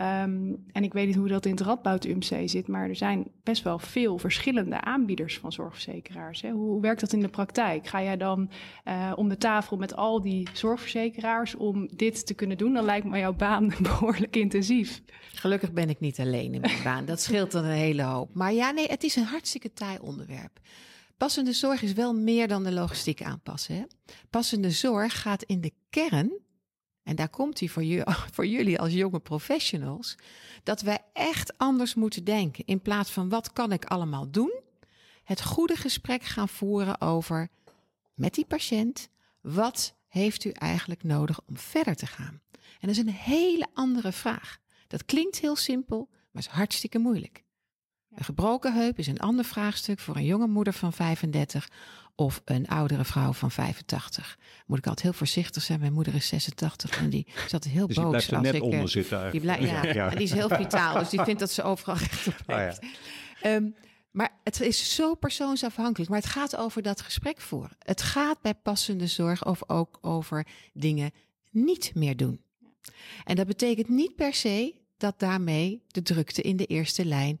Um, 0.00 0.64
en 0.72 0.84
ik 0.84 0.92
weet 0.92 1.06
niet 1.06 1.16
hoe 1.16 1.28
dat 1.28 1.44
in 1.44 1.50
het 1.50 1.60
Radboud 1.60 2.04
UMC 2.04 2.48
zit, 2.48 2.68
maar 2.68 2.88
er 2.88 2.96
zijn 2.96 3.30
best 3.42 3.62
wel 3.62 3.78
veel 3.78 4.18
verschillende 4.18 4.80
aanbieders 4.80 5.38
van 5.38 5.52
zorgverzekeraars. 5.52 6.42
Hè. 6.42 6.50
Hoe, 6.50 6.80
werkt 6.80 7.00
dat 7.00 7.12
in 7.12 7.20
de 7.20 7.28
praktijk? 7.28 7.86
Ga 7.86 8.02
jij 8.02 8.16
dan 8.16 8.50
uh, 8.84 9.12
om 9.16 9.28
de 9.28 9.38
tafel 9.38 9.76
met 9.76 9.96
al 9.96 10.22
die 10.22 10.48
zorgverzekeraars 10.52 11.54
om 11.54 11.88
dit 11.94 12.26
te 12.26 12.34
kunnen 12.34 12.58
doen? 12.58 12.72
Dan 12.72 12.84
lijkt 12.84 13.06
me 13.06 13.18
jouw 13.18 13.34
baan 13.34 13.72
behoorlijk 13.82 14.36
intensief. 14.36 15.02
Gelukkig 15.32 15.72
ben 15.72 15.88
ik 15.88 16.00
niet 16.00 16.20
alleen 16.20 16.54
in 16.54 16.60
mijn 16.60 16.82
baan. 16.84 17.04
Dat 17.04 17.20
scheelt 17.20 17.52
dan 17.52 17.64
een 17.64 17.70
hele 17.70 18.02
hoop. 18.02 18.34
Maar 18.34 18.52
ja, 18.52 18.70
nee, 18.70 18.86
het 18.86 19.02
is 19.02 19.16
een 19.16 19.24
hartstikke 19.24 19.72
taai 19.72 19.98
onderwerp. 19.98 20.60
Passende 21.16 21.52
zorg 21.52 21.82
is 21.82 21.92
wel 21.92 22.14
meer 22.14 22.48
dan 22.48 22.64
de 22.64 22.72
logistiek 22.72 23.22
aanpassen. 23.22 23.74
Hè? 23.74 23.82
Passende 24.30 24.70
zorg 24.70 25.22
gaat 25.22 25.42
in 25.42 25.60
de 25.60 25.72
kern 25.90 26.32
en 27.08 27.16
daar 27.16 27.28
komt 27.28 27.60
hij 27.60 27.68
voor, 27.68 27.84
voor, 28.34 28.46
jullie 28.46 28.80
als 28.80 28.92
jonge 28.92 29.20
professionals, 29.20 30.16
dat 30.62 30.80
wij 30.80 30.98
echt 31.12 31.58
anders 31.58 31.94
moeten 31.94 32.24
denken. 32.24 32.64
In 32.66 32.80
plaats 32.80 33.10
van 33.10 33.28
wat 33.28 33.52
kan 33.52 33.72
ik 33.72 33.84
allemaal 33.84 34.30
doen, 34.30 34.60
het 35.24 35.44
goede 35.44 35.76
gesprek 35.76 36.22
gaan 36.22 36.48
voeren 36.48 37.00
over 37.00 37.48
met 38.14 38.34
die 38.34 38.46
patiënt, 38.46 39.08
wat 39.40 39.94
heeft 40.08 40.44
u 40.44 40.50
eigenlijk 40.50 41.02
nodig 41.02 41.40
om 41.46 41.56
verder 41.56 41.94
te 41.94 42.06
gaan? 42.06 42.40
En 42.52 42.88
dat 42.88 42.90
is 42.90 42.98
een 42.98 43.08
hele 43.08 43.66
andere 43.74 44.12
vraag. 44.12 44.58
Dat 44.86 45.04
klinkt 45.04 45.38
heel 45.38 45.56
simpel, 45.56 46.08
maar 46.30 46.42
is 46.42 46.48
hartstikke 46.48 46.98
moeilijk. 46.98 47.44
Een 48.14 48.24
gebroken 48.24 48.74
heup 48.74 48.98
is 48.98 49.06
een 49.06 49.20
ander 49.20 49.44
vraagstuk 49.44 49.98
voor 49.98 50.16
een 50.16 50.24
jonge 50.24 50.46
moeder 50.46 50.72
van 50.72 50.92
35 50.92 51.68
of 52.18 52.42
een 52.44 52.68
oudere 52.68 53.04
vrouw 53.04 53.32
van 53.32 53.50
85. 53.50 54.38
Moet 54.66 54.78
ik 54.78 54.86
altijd 54.86 55.06
heel 55.06 55.14
voorzichtig 55.14 55.62
zijn. 55.62 55.80
Mijn 55.80 55.92
moeder 55.92 56.14
is 56.14 56.26
86 56.26 56.98
en 56.98 57.10
die 57.10 57.26
zat 57.48 57.64
heel 57.64 57.86
dus 57.86 57.96
boos. 57.96 58.04
Die 58.04 58.10
blijft 58.10 58.32
er 58.32 58.40
net 58.40 58.54
ik, 58.54 58.62
onder 58.62 58.88
zitten 58.88 59.30
die, 59.30 59.42
ja, 59.42 59.84
ja. 59.84 60.08
die 60.08 60.22
is 60.22 60.32
heel 60.32 60.48
vitaal, 60.48 60.98
dus 60.98 61.08
die 61.08 61.22
vindt 61.22 61.40
dat 61.40 61.50
ze 61.50 61.62
overal 61.62 61.96
recht 62.06 62.26
op 62.26 62.34
heeft. 62.46 62.78
Oh 62.78 62.88
ja. 63.42 63.54
um, 63.54 63.74
maar 64.10 64.30
het 64.44 64.60
is 64.60 64.94
zo 64.94 65.14
persoonsafhankelijk. 65.14 66.10
Maar 66.10 66.20
het 66.20 66.30
gaat 66.30 66.56
over 66.56 66.82
dat 66.82 67.00
gesprek 67.00 67.40
voeren. 67.40 67.76
Het 67.78 68.02
gaat 68.02 68.40
bij 68.40 68.54
passende 68.54 69.06
zorg 69.06 69.46
of 69.46 69.68
ook 69.68 69.98
over 70.00 70.46
dingen 70.72 71.10
niet 71.50 71.94
meer 71.94 72.16
doen. 72.16 72.40
En 73.24 73.36
dat 73.36 73.46
betekent 73.46 73.88
niet 73.88 74.14
per 74.14 74.34
se 74.34 74.74
dat 74.96 75.18
daarmee 75.18 75.82
de 75.86 76.02
drukte 76.02 76.42
in 76.42 76.56
de 76.56 76.66
eerste 76.66 77.04
lijn 77.04 77.40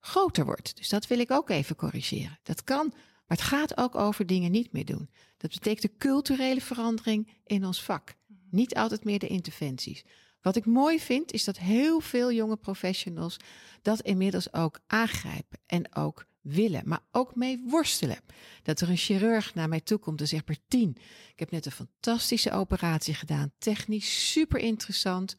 groter 0.00 0.44
wordt. 0.44 0.76
Dus 0.76 0.88
dat 0.88 1.06
wil 1.06 1.18
ik 1.18 1.30
ook 1.30 1.50
even 1.50 1.76
corrigeren. 1.76 2.38
Dat 2.42 2.64
kan 2.64 2.92
maar 3.28 3.36
het 3.36 3.46
gaat 3.46 3.76
ook 3.76 3.94
over 3.94 4.26
dingen 4.26 4.50
niet 4.50 4.72
meer 4.72 4.84
doen. 4.84 5.10
Dat 5.36 5.50
betekent 5.50 5.82
de 5.82 5.96
culturele 5.98 6.60
verandering 6.60 7.28
in 7.44 7.64
ons 7.64 7.82
vak. 7.82 8.14
Niet 8.50 8.74
altijd 8.74 9.04
meer 9.04 9.18
de 9.18 9.26
interventies. 9.26 10.04
Wat 10.40 10.56
ik 10.56 10.66
mooi 10.66 11.00
vind, 11.00 11.32
is 11.32 11.44
dat 11.44 11.58
heel 11.58 12.00
veel 12.00 12.32
jonge 12.32 12.56
professionals 12.56 13.36
dat 13.82 14.00
inmiddels 14.00 14.52
ook 14.52 14.80
aangrijpen 14.86 15.58
en 15.66 15.94
ook 15.96 16.26
willen, 16.40 16.82
maar 16.84 17.02
ook 17.10 17.34
mee 17.34 17.64
worstelen. 17.66 18.18
Dat 18.62 18.80
er 18.80 18.88
een 18.88 18.96
chirurg 18.96 19.54
naar 19.54 19.68
mij 19.68 19.80
toe 19.80 19.98
komt 19.98 20.20
en 20.20 20.28
zegt: 20.28 20.44
Bertien, 20.44 20.96
ik 21.32 21.38
heb 21.38 21.50
net 21.50 21.66
een 21.66 21.72
fantastische 21.72 22.50
operatie 22.50 23.14
gedaan, 23.14 23.52
technisch 23.58 24.32
super 24.32 24.60
interessant. 24.60 25.36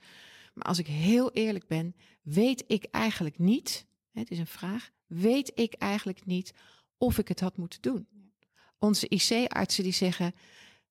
Maar 0.54 0.66
als 0.66 0.80
ik 0.80 0.88
heel 0.88 1.32
eerlijk 1.32 1.68
ben, 1.68 1.96
weet 2.22 2.64
ik 2.68 2.84
eigenlijk 2.92 3.40
niet, 3.40 3.86
het 4.12 4.32
is 4.32 4.40
een 4.40 4.48
vraag, 4.48 4.90
weet 5.08 5.52
ik 5.56 5.74
eigenlijk 5.74 6.26
niet 6.26 6.54
of 7.00 7.18
ik 7.18 7.28
het 7.28 7.40
had 7.40 7.58
moeten 7.58 7.82
doen. 7.82 8.08
Onze 8.80 9.08
IC-artsen 9.08 9.84
die 9.84 9.94
zeggen, 9.94 10.34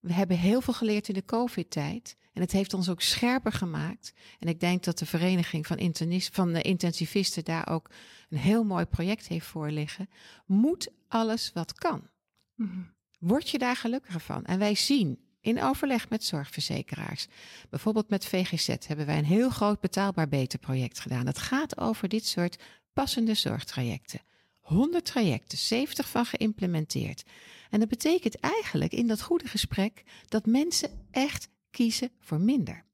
we 0.00 0.12
hebben 0.12 0.38
heel 0.38 0.60
veel 0.60 0.74
geleerd 0.74 1.08
in 1.08 1.14
de 1.14 1.24
COVID-tijd. 1.24 2.16
En 2.32 2.40
het 2.40 2.52
heeft 2.52 2.74
ons 2.74 2.88
ook 2.88 3.00
scherper 3.00 3.52
gemaakt. 3.52 4.12
En 4.38 4.48
ik 4.48 4.60
denk 4.60 4.84
dat 4.84 4.98
de 4.98 5.06
Vereniging 5.06 5.66
van, 5.66 5.92
van 6.32 6.52
de 6.52 6.62
Intensivisten 6.62 7.44
daar 7.44 7.68
ook 7.68 7.90
een 8.28 8.38
heel 8.38 8.64
mooi 8.64 8.84
project 8.84 9.26
heeft 9.26 9.46
voor 9.46 9.70
liggen. 9.70 10.08
Moet 10.46 10.88
alles 11.08 11.50
wat 11.54 11.72
kan. 11.72 12.08
Mm 12.54 12.96
Word 13.18 13.50
je 13.50 13.58
daar 13.58 13.76
gelukkiger 13.76 14.20
van? 14.20 14.44
En 14.44 14.58
wij 14.58 14.74
zien 14.74 15.18
in 15.40 15.62
overleg 15.62 16.08
met 16.08 16.24
zorgverzekeraars, 16.24 17.26
bijvoorbeeld 17.70 18.08
met 18.08 18.26
VGZ, 18.26 18.66
hebben 18.86 19.06
wij 19.06 19.18
een 19.18 19.24
heel 19.24 19.50
groot 19.50 19.80
betaalbaar 19.80 20.28
beter 20.28 20.58
project 20.58 21.00
gedaan. 21.00 21.24
Dat 21.24 21.38
gaat 21.38 21.78
over 21.78 22.08
dit 22.08 22.26
soort 22.26 22.62
passende 22.92 23.34
zorgtrajecten. 23.34 24.20
100 24.68 25.04
trajecten, 25.04 25.58
70 25.58 26.08
van 26.08 26.24
geïmplementeerd. 26.24 27.24
En 27.70 27.80
dat 27.80 27.88
betekent 27.88 28.40
eigenlijk 28.40 28.92
in 28.92 29.06
dat 29.06 29.22
goede 29.22 29.48
gesprek 29.48 30.02
dat 30.28 30.46
mensen 30.46 30.90
echt 31.10 31.48
kiezen 31.70 32.10
voor 32.20 32.40
minder. 32.40 32.84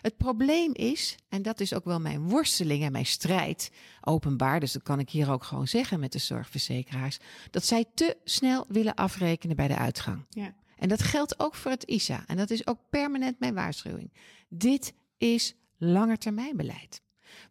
Het 0.00 0.16
probleem 0.16 0.74
is, 0.74 1.16
en 1.28 1.42
dat 1.42 1.60
is 1.60 1.74
ook 1.74 1.84
wel 1.84 2.00
mijn 2.00 2.28
worsteling 2.28 2.82
en 2.82 2.92
mijn 2.92 3.06
strijd, 3.06 3.70
openbaar, 4.00 4.60
dus 4.60 4.72
dat 4.72 4.82
kan 4.82 4.98
ik 4.98 5.10
hier 5.10 5.30
ook 5.30 5.44
gewoon 5.44 5.68
zeggen 5.68 6.00
met 6.00 6.12
de 6.12 6.18
zorgverzekeraars, 6.18 7.18
dat 7.50 7.64
zij 7.64 7.84
te 7.94 8.16
snel 8.24 8.64
willen 8.68 8.94
afrekenen 8.94 9.56
bij 9.56 9.68
de 9.68 9.76
uitgang. 9.76 10.24
Ja. 10.28 10.54
En 10.76 10.88
dat 10.88 11.02
geldt 11.02 11.40
ook 11.40 11.54
voor 11.54 11.70
het 11.70 11.84
ISA. 11.84 12.24
En 12.26 12.36
dat 12.36 12.50
is 12.50 12.66
ook 12.66 12.78
permanent 12.90 13.38
mijn 13.38 13.54
waarschuwing. 13.54 14.12
Dit 14.48 14.94
is 15.18 15.54
langetermijnbeleid. 15.76 17.02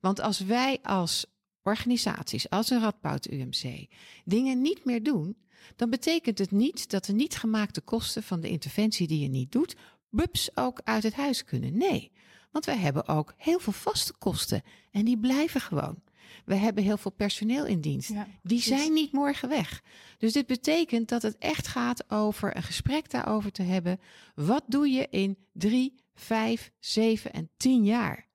Want 0.02 0.20
als 0.22 0.40
wij 0.40 0.80
als 0.84 1.26
organisaties 1.70 2.50
als 2.50 2.70
een 2.70 2.82
Radboud 2.82 3.32
UMC 3.32 3.88
dingen 4.26 4.62
niet 4.62 4.86
meer 4.86 5.04
doen, 5.04 5.38
dan 5.76 5.90
betekent 5.90 6.38
het 6.38 6.52
niet 6.52 6.90
dat 6.90 7.06
de 7.06 7.14
niet 7.14 7.36
gemaakte 7.36 7.82
kosten 7.82 8.24
van 8.24 8.40
de 8.40 8.50
interventie 8.50 9.08
die 9.08 9.20
je 9.20 9.28
niet 9.28 9.52
doet, 9.52 9.76
bups 10.10 10.58
ook 10.58 10.82
uit 10.84 11.04
het 11.04 11.14
huis 11.14 11.44
kunnen. 11.44 11.78
Nee, 11.78 12.12
want 12.52 12.66
wij 12.66 12.78
hebben 12.78 13.08
ook 13.08 13.34
heel 13.38 13.60
veel 13.60 13.74
vaste 13.74 14.14
kosten 14.18 14.62
en 14.92 15.06
die 15.06 15.20
blijven 15.20 15.62
gewoon. 15.62 16.02
We 16.46 16.56
hebben 16.56 16.84
heel 16.84 16.98
veel 16.98 17.12
personeel 17.12 17.66
in 17.66 17.82
dienst. 17.82 18.12
die 18.44 18.62
zijn 18.62 18.94
niet 18.94 19.12
morgen 19.12 19.50
weg. 19.50 19.84
Dus 20.18 20.34
dit 20.34 20.48
betekent 20.48 21.10
dat 21.10 21.22
het 21.22 21.38
echt 21.38 21.68
gaat 21.68 22.12
over 22.12 22.56
een 22.56 22.64
gesprek 22.64 23.10
daarover 23.10 23.52
te 23.52 23.64
hebben. 23.64 24.00
Wat 24.36 24.64
doe 24.68 24.90
je 24.90 25.08
in 25.10 25.38
drie, 25.54 25.96
vijf, 26.14 26.72
zeven 26.80 27.34
en 27.34 27.50
tien 27.58 27.84
jaar? 27.84 28.29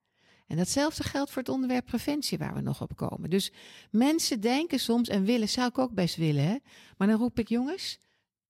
En 0.55 0.61
datzelfde 0.61 1.03
geldt 1.03 1.31
voor 1.31 1.43
het 1.43 1.51
onderwerp 1.51 1.87
preventie 1.87 2.39
waar 2.39 2.55
we 2.55 2.61
nog 2.61 2.83
op 2.83 2.97
komen. 2.97 3.31
Dus 3.31 3.53
mensen 3.91 4.41
denken 4.41 4.79
soms 4.79 5.09
en 5.09 5.25
willen, 5.25 5.49
zou 5.49 5.69
ik 5.69 5.79
ook 5.79 5.93
best 5.93 6.17
willen, 6.17 6.45
hè? 6.45 6.57
maar 6.97 7.09
dan 7.09 7.19
roep 7.19 7.39
ik 7.39 7.49
jongens, 7.49 7.99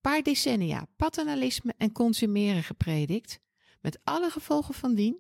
paar 0.01 0.23
decennia 0.23 0.87
paternalisme 0.97 1.75
en 1.77 1.93
consumeren 1.93 2.63
gepredikt, 2.63 3.41
met 3.81 3.99
alle 4.03 4.31
gevolgen 4.31 4.75
van 4.75 4.95
dien, 4.95 5.19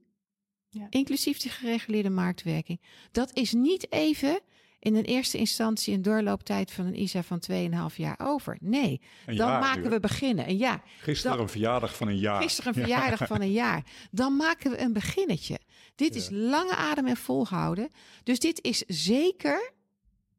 ja. 0.68 0.87
inclusief 0.90 1.38
die 1.38 1.51
gereguleerde 1.51 2.11
marktwerking. 2.11 2.81
Dat 3.11 3.37
is 3.37 3.53
niet 3.53 3.92
even 3.92 4.40
in 4.85 4.94
een 4.94 5.05
eerste 5.05 5.38
instantie 5.38 5.94
een 5.94 6.03
doorlooptijd 6.03 6.70
van 6.70 6.87
een 6.87 7.01
ISA 7.01 7.23
van 7.23 7.42
2,5 7.90 7.97
jaar 7.97 8.18
over. 8.23 8.57
Nee, 8.61 9.01
dan 9.27 9.59
maken 9.59 9.90
we 9.90 10.01
beginnen. 10.01 10.49
Een 10.49 10.57
jaar. 10.57 10.83
Gisteren 10.99 11.40
een 11.40 11.49
verjaardag 11.49 11.97
van 11.97 12.09
een 12.09 12.18
jaar. 12.18 12.42
Gisteren 12.42 12.75
een 12.75 12.83
verjaardag 12.83 13.27
van 13.27 13.40
een 13.40 13.53
jaar. 13.53 13.83
Dan 14.11 14.37
maken 14.37 14.70
we 14.70 14.81
een 14.81 14.92
beginnetje. 14.92 15.59
Dit 15.94 16.14
is 16.14 16.29
lange 16.31 16.75
adem 16.75 17.07
en 17.07 17.16
volhouden. 17.16 17.90
Dus 18.23 18.38
dit 18.38 18.62
is 18.62 18.79
zeker 18.87 19.73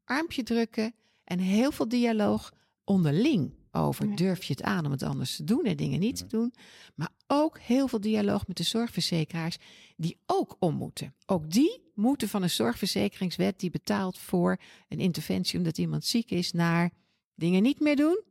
armpje 0.04 0.42
drukken 0.42 0.94
en 1.24 1.38
heel 1.38 1.72
veel 1.72 1.88
dialoog 1.88 2.52
onderling 2.84 3.54
over 3.76 4.16
durf 4.16 4.44
je 4.44 4.52
het 4.52 4.62
aan 4.62 4.84
om 4.84 4.90
het 4.90 5.02
anders 5.02 5.36
te 5.36 5.44
doen 5.44 5.64
en 5.64 5.76
dingen 5.76 6.00
niet 6.00 6.16
te 6.16 6.26
doen. 6.26 6.54
Maar 6.94 7.10
ook 7.26 7.58
heel 7.58 7.88
veel 7.88 8.00
dialoog 8.00 8.46
met 8.46 8.56
de 8.56 8.62
zorgverzekeraars 8.62 9.56
die 9.96 10.18
ook 10.26 10.56
om 10.58 10.74
moeten. 10.74 11.14
Ook 11.26 11.50
die 11.50 11.82
moeten 11.94 12.28
van 12.28 12.42
een 12.42 12.50
zorgverzekeringswet 12.50 13.60
die 13.60 13.70
betaalt 13.70 14.18
voor 14.18 14.60
een 14.88 15.00
interventie 15.00 15.58
omdat 15.58 15.78
iemand 15.78 16.04
ziek 16.04 16.30
is 16.30 16.52
naar 16.52 16.90
dingen 17.34 17.62
niet 17.62 17.80
meer 17.80 17.96
doen, 17.96 18.22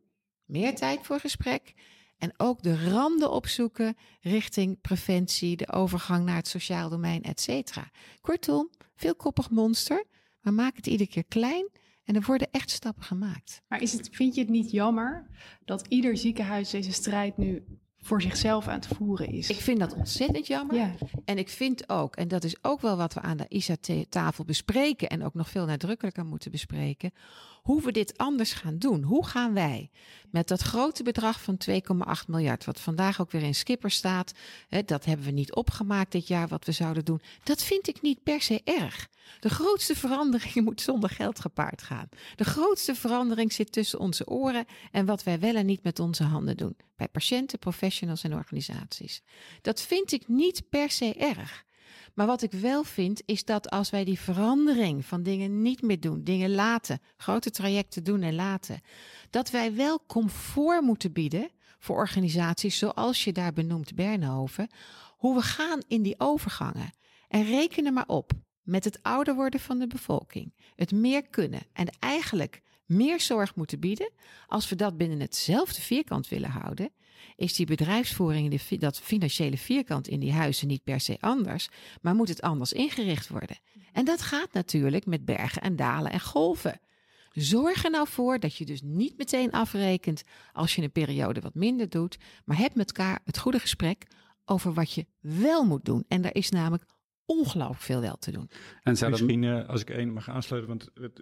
meer 0.46 0.76
tijd 0.76 1.00
voor 1.02 1.20
gesprek 1.20 1.74
en 2.18 2.34
ook 2.38 2.62
de 2.62 2.90
randen 2.90 3.32
opzoeken 3.32 3.96
richting 4.22 4.82
preventie, 4.82 5.58
de 5.58 5.72
overgang 5.72 6.26
naar 6.26 6.36
het 6.36 6.48
sociaal 6.48 6.90
domein, 6.90 7.24
et 7.24 7.42
cetera. 7.42 7.92
Kortom, 8.22 8.70
veelkoppig 8.96 9.50
monster, 9.50 10.06
maar 10.42 10.54
maak 10.54 10.76
het 10.76 10.88
iedere 10.88 11.10
keer 11.10 11.26
klein 11.26 11.70
en 12.06 12.16
er 12.16 12.24
worden 12.26 12.48
echt 12.52 12.70
stappen 12.70 13.04
gemaakt. 13.04 13.62
Maar 13.68 13.82
is 13.82 13.94
het, 13.94 14.10
vind 14.12 14.36
je 14.36 14.42
het 14.42 14.50
niet 14.50 14.72
jammer 14.72 15.30
dat 15.66 15.86
ieder 15.88 16.18
ziekenhuis 16.18 16.70
deze 16.70 16.92
strijd 16.92 17.38
nu 17.38 17.64
voor 17.98 18.22
zichzelf 18.22 18.68
aan 18.68 18.76
het 18.76 18.88
voeren 18.88 19.28
is? 19.28 19.50
Ik 19.50 19.56
vind 19.56 19.80
dat 19.80 19.94
ontzettend 19.94 20.48
jammer. 20.48 20.76
Ja. 20.76 20.94
En 21.26 21.38
ik 21.38 21.50
vind 21.50 21.90
ook, 21.90 22.16
en 22.16 22.28
dat 22.28 22.44
is 22.44 22.64
ook 22.64 22.82
wel 22.82 22.98
wat 22.98 23.14
we 23.14 23.22
aan 23.22 23.38
de 23.38 23.48
ISA-tafel 23.48 24.46
bespreken 24.46 25.10
en 25.10 25.24
ook 25.24 25.34
nog 25.34 25.50
veel 25.50 25.66
nadrukkelijker 25.66 26.26
moeten 26.26 26.52
bespreken, 26.52 27.12
hoe 27.66 27.82
we 27.82 27.92
dit 27.92 28.18
anders 28.18 28.54
gaan 28.54 28.78
doen. 28.78 29.04
Hoe 29.04 29.26
gaan 29.26 29.54
wij 29.54 29.90
met 30.30 30.48
dat 30.48 30.62
grote 30.62 31.04
bedrag 31.04 31.42
van 31.42 31.58
2,8 31.70 32.26
miljard, 32.28 32.66
wat 32.66 32.80
vandaag 32.80 33.22
ook 33.22 33.32
weer 33.32 33.42
in 33.42 33.56
Skipper 33.56 33.92
staat, 33.92 34.34
hè, 34.70 34.84
dat 34.84 35.06
hebben 35.06 35.26
we 35.26 35.32
niet 35.32 35.56
opgemaakt 35.56 36.12
dit 36.12 36.28
jaar 36.28 36.48
wat 36.48 36.66
we 36.66 36.72
zouden 36.72 37.06
doen. 37.06 37.22
Dat 37.44 37.64
vind 37.64 37.88
ik 37.88 38.02
niet 38.02 38.24
per 38.24 38.42
se 38.42 38.62
erg. 38.64 39.08
De 39.40 39.50
grootste 39.50 39.96
verandering 39.96 40.56
moet 40.66 40.82
zonder 40.82 41.10
geld 41.10 41.40
gepaard 41.40 41.82
gaan. 41.82 42.10
De 42.36 42.44
grootste 42.44 42.96
verandering 42.96 43.54
zit 43.54 43.72
tussen 43.72 44.00
onze 44.00 44.28
oren 44.28 44.66
en 44.92 45.06
wat 45.06 45.24
wij 45.24 45.40
wel 45.40 45.56
en 45.56 45.66
niet 45.66 45.84
met 45.84 46.00
onze 46.00 46.24
handen 46.24 46.58
doen. 46.58 46.78
Bij 46.96 47.08
patiënten, 47.08 47.60
professionals 47.60 48.24
en 48.24 48.34
organisaties. 48.34 49.22
Dat 49.62 49.82
vind 49.82 50.12
ik 50.12 50.28
niet 50.28 50.70
per 50.70 50.90
se 50.90 51.14
erg. 51.14 51.66
Maar 52.16 52.28
wat 52.28 52.42
ik 52.42 52.52
wel 52.52 52.84
vind, 52.84 53.22
is 53.26 53.46
dat 53.46 53.70
als 53.70 53.90
wij 53.90 54.04
die 54.04 54.20
verandering 54.20 55.06
van 55.06 55.24
dingen 55.24 55.62
niet 55.62 55.82
meer 55.82 56.00
doen, 56.00 56.24
dingen 56.24 56.52
laten, 56.56 57.00
grote 57.18 57.52
trajecten 57.52 58.04
doen 58.04 58.22
en 58.22 58.36
laten, 58.36 58.82
dat 59.30 59.50
wij 59.50 59.76
wel 59.76 60.04
comfort 60.08 60.82
moeten 60.82 61.12
bieden 61.12 61.50
voor 61.80 61.96
organisaties 61.96 62.78
zoals 62.78 63.24
je 63.24 63.32
daar 63.32 63.54
benoemt, 63.54 63.96
Bernhoven, 63.96 64.70
hoe 65.18 65.36
we 65.36 65.42
gaan 65.42 65.80
in 65.88 66.02
die 66.02 66.16
overgangen. 66.18 66.94
En 67.28 67.44
reken 67.44 67.86
er 67.86 67.94
maar 67.94 68.08
op, 68.08 68.32
met 68.62 68.84
het 68.84 69.00
ouder 69.02 69.36
worden 69.36 69.60
van 69.60 69.80
de 69.80 69.88
bevolking, 69.88 70.54
het 70.76 70.92
meer 70.92 71.28
kunnen 71.30 71.62
en 71.74 71.88
eigenlijk 72.00 72.62
meer 72.86 73.22
zorg 73.22 73.56
moeten 73.56 73.80
bieden, 73.80 74.12
als 74.48 74.70
we 74.70 74.76
dat 74.76 74.98
binnen 74.98 75.20
hetzelfde 75.20 75.82
vierkant 75.82 76.28
willen 76.28 76.50
houden, 76.50 76.92
is 77.36 77.54
die 77.54 77.66
bedrijfsvoering, 77.66 78.62
dat 78.80 79.00
financiële 79.00 79.58
vierkant 79.58 80.08
in 80.08 80.20
die 80.20 80.34
huizen 80.34 80.68
niet 80.68 80.84
per 80.84 81.00
se 81.00 81.18
anders, 81.20 81.70
maar 82.02 82.16
moet 82.16 82.28
het 82.28 82.42
anders 82.42 82.74
ingericht 82.74 83.28
worden. 83.28 83.58
En 83.94 84.06
dat 84.06 84.22
gaat 84.22 84.54
natuurlijk 84.54 85.06
met 85.06 85.26
bergen 85.26 85.62
en 85.62 85.76
dalen 85.76 86.12
en 86.12 86.22
golven. 86.22 86.80
Zorg 87.32 87.84
er 87.84 87.92
nou 87.92 88.08
voor 88.08 88.40
dat 88.40 88.56
je 88.56 88.66
dus 88.66 88.82
niet 88.82 89.18
meteen 89.18 89.52
afrekent 89.52 90.24
als 90.54 90.76
je 90.76 90.82
een 90.82 90.92
periode 90.92 91.42
wat 91.42 91.56
minder 91.56 91.90
doet, 91.90 92.18
maar 92.46 92.58
heb 92.58 92.76
met 92.76 92.88
elkaar 92.88 93.20
het 93.26 93.38
goede 93.38 93.60
gesprek 93.60 94.06
over 94.46 94.74
wat 94.74 94.92
je 94.92 95.06
wel 95.20 95.66
moet 95.66 95.86
doen. 95.86 96.06
En 96.08 96.22
daar 96.22 96.36
is 96.36 96.50
namelijk 96.50 96.86
ongelooflijk 97.26 97.82
veel 97.82 98.02
wel 98.02 98.18
te 98.18 98.32
doen. 98.32 98.50
En 98.84 98.98
zou 98.98 99.12
Misschien, 99.12 99.44
uh, 99.44 99.70
als 99.70 99.82
ik 99.82 99.90
één 99.90 100.14
mag 100.14 100.30
aansluiten, 100.30 100.70
want 100.70 100.90
het, 100.94 101.22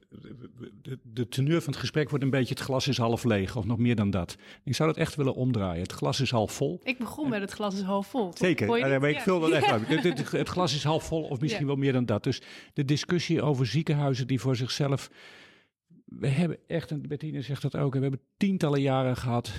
de, 0.82 1.00
de 1.04 1.28
teneur 1.28 1.62
van 1.62 1.72
het 1.72 1.82
gesprek 1.82 2.10
wordt 2.10 2.24
een 2.24 2.30
beetje 2.30 2.54
het 2.54 2.64
glas 2.64 2.88
is 2.88 2.98
half 2.98 3.24
leeg, 3.24 3.56
of 3.56 3.66
nog 3.66 3.78
meer 3.78 3.96
dan 3.96 4.10
dat. 4.10 4.36
Ik 4.64 4.76
zou 4.76 4.90
dat 4.90 4.98
echt 4.98 5.16
willen 5.16 5.36
omdraaien. 5.36 5.82
Het 5.82 5.92
glas 5.92 6.20
is 6.20 6.32
half 6.32 6.52
vol. 6.52 6.80
Ik 6.84 6.98
begon 6.98 7.30
met 7.30 7.42
het 7.42 7.52
glas 7.52 7.76
is 7.76 7.82
half 7.82 8.08
vol. 8.08 8.32
Zeker, 8.34 8.78
ja, 8.78 9.00
maar 9.00 9.10
ik 9.10 9.20
vul 9.20 9.40
dat 9.40 9.52
echt 9.52 9.68
uit. 9.68 9.88
Het, 9.88 10.04
het, 10.04 10.32
het, 10.32 10.50
glas 10.50 10.76
is 10.76 10.84
half 10.84 11.04
vol, 11.04 11.24
of 11.24 11.40
misschien 11.40 11.68
wel 11.68 11.76
meer 11.76 11.94
dan 11.94 12.06
dat. 12.06 12.24
Dus 12.24 12.42
de 12.74 12.86
discussie 12.86 13.42
over 13.42 13.66
ziekenhuizen 13.66 14.28
die 14.28 14.40
voor 14.40 14.56
zichzelf... 14.56 15.10
We 16.06 16.28
hebben 16.28 16.58
echt, 16.68 16.92
en 16.92 17.08
Bettine 17.08 17.42
zegt 17.42 17.62
dat 17.62 17.78
ook, 17.78 17.94
we 17.94 18.00
hebben 18.00 18.22
tientallen 18.38 18.82
jaren 18.82 19.18
gehad 19.18 19.52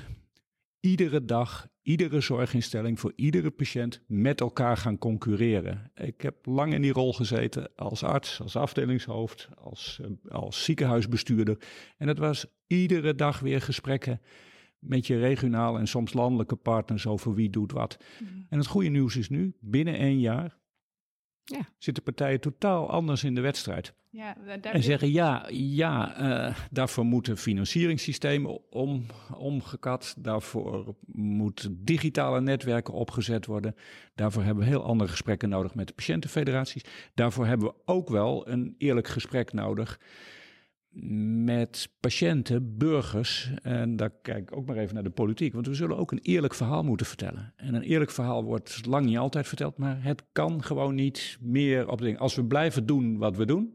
iedere 0.85 1.25
dag, 1.25 1.69
iedere 1.85 2.21
zorginstelling 2.21 3.01
voor 3.01 3.13
iedere 3.17 3.51
patiënt 3.51 4.01
met 4.07 4.41
elkaar 4.41 4.77
gaan 4.77 4.99
concurreren. 4.99 5.91
Ik 5.95 6.21
heb 6.21 6.47
lang 6.47 6.75
in 6.75 6.83
die 6.83 6.93
rol 6.93 7.13
gezeten 7.13 7.71
als 7.77 8.03
arts, 8.03 8.41
als 8.41 8.57
afdelingshoofd, 8.57 9.49
als, 9.55 10.01
eh, 10.03 10.33
als 10.33 10.65
ziekenhuisbestuurder. 10.65 11.59
En 11.97 12.07
dat 12.07 12.19
was 12.19 12.47
iedere 12.67 13.15
dag 13.15 13.41
weer 13.41 13.61
gesprekken 13.61 14.21
met 14.79 15.07
je 15.07 15.19
regionale 15.19 15.79
en 15.79 15.89
soms 15.89 16.13
landelijke 16.13 16.57
partners 16.57 17.07
over 17.07 17.35
wie 17.35 17.51
doet 17.51 17.73
wat. 17.73 17.97
Mhm. 18.21 18.33
En 18.49 18.59
het 18.59 18.67
goede 18.67 18.89
nieuws 18.89 19.17
is 19.17 19.29
nu, 19.29 19.55
binnen 19.61 19.99
één 19.99 20.21
jaar 20.21 20.59
ja. 21.45 21.69
zitten 21.79 22.03
partijen 22.03 22.41
totaal 22.41 22.91
anders 22.91 23.25
in 23.25 23.35
de 23.35 23.41
wedstrijd. 23.41 23.95
Ja, 24.11 24.37
en 24.63 24.83
zeggen 24.83 25.13
ja, 25.13 25.47
ja 25.51 26.21
uh, 26.21 26.57
daarvoor 26.71 27.05
moeten 27.05 27.37
financieringssystemen 27.37 28.73
om, 28.73 29.07
omgekat. 29.37 30.15
Daarvoor 30.19 30.95
moeten 31.13 31.85
digitale 31.85 32.41
netwerken 32.41 32.95
opgezet 32.95 33.47
worden. 33.47 33.75
Daarvoor 34.15 34.43
hebben 34.43 34.65
we 34.65 34.71
heel 34.71 34.85
andere 34.85 35.11
gesprekken 35.11 35.49
nodig 35.49 35.75
met 35.75 35.87
de 35.87 35.95
patiëntenfederaties. 35.95 36.85
Daarvoor 37.15 37.47
hebben 37.47 37.69
we 37.69 37.75
ook 37.85 38.09
wel 38.09 38.49
een 38.49 38.75
eerlijk 38.79 39.09
gesprek 39.09 39.53
nodig 39.53 39.99
met 41.45 41.89
patiënten, 42.01 42.77
burgers, 42.77 43.51
en 43.63 43.97
daar 43.97 44.11
kijk 44.23 44.51
ik 44.51 44.57
ook 44.57 44.67
maar 44.67 44.77
even 44.77 44.95
naar 44.95 45.03
de 45.03 45.11
politiek, 45.11 45.53
want 45.53 45.67
we 45.67 45.75
zullen 45.75 45.97
ook 45.97 46.13
een 46.13 46.23
eerlijk 46.23 46.55
verhaal 46.55 46.83
moeten 46.83 47.07
vertellen. 47.07 47.53
En 47.57 47.75
een 47.75 47.83
eerlijk 47.83 48.11
verhaal 48.11 48.45
wordt 48.45 48.87
lang 48.87 49.07
niet 49.07 49.19
altijd 49.19 49.49
verteld, 49.49 49.79
maar 49.79 50.03
het 50.03 50.25
kan 50.33 50.63
gewoon 50.63 50.95
niet 50.95 51.39
meer 51.41 51.89
op 51.89 51.99
de 51.99 52.05
ding. 52.05 52.19
Als 52.19 52.35
we 52.35 52.45
blijven 52.45 52.87
doen 52.87 53.19
wat 53.19 53.37
we 53.37 53.47
doen, 53.47 53.75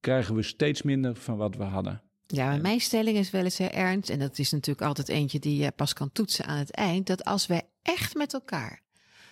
krijgen 0.00 0.34
we 0.34 0.42
steeds 0.42 0.82
minder 0.82 1.16
van 1.16 1.36
wat 1.36 1.56
we 1.56 1.62
hadden. 1.62 2.02
Ja, 2.26 2.56
mijn 2.56 2.80
stelling 2.80 3.16
is 3.16 3.30
wel 3.30 3.44
eens, 3.44 3.58
hè, 3.58 3.66
Ernst, 3.66 4.10
en 4.10 4.18
dat 4.18 4.38
is 4.38 4.52
natuurlijk 4.52 4.86
altijd 4.86 5.08
eentje 5.08 5.38
die 5.38 5.62
je 5.62 5.70
pas 5.70 5.92
kan 5.92 6.12
toetsen 6.12 6.46
aan 6.46 6.58
het 6.58 6.70
eind, 6.70 7.06
dat 7.06 7.24
als 7.24 7.46
wij 7.46 7.62
echt 7.82 8.14
met 8.14 8.34
elkaar 8.34 8.82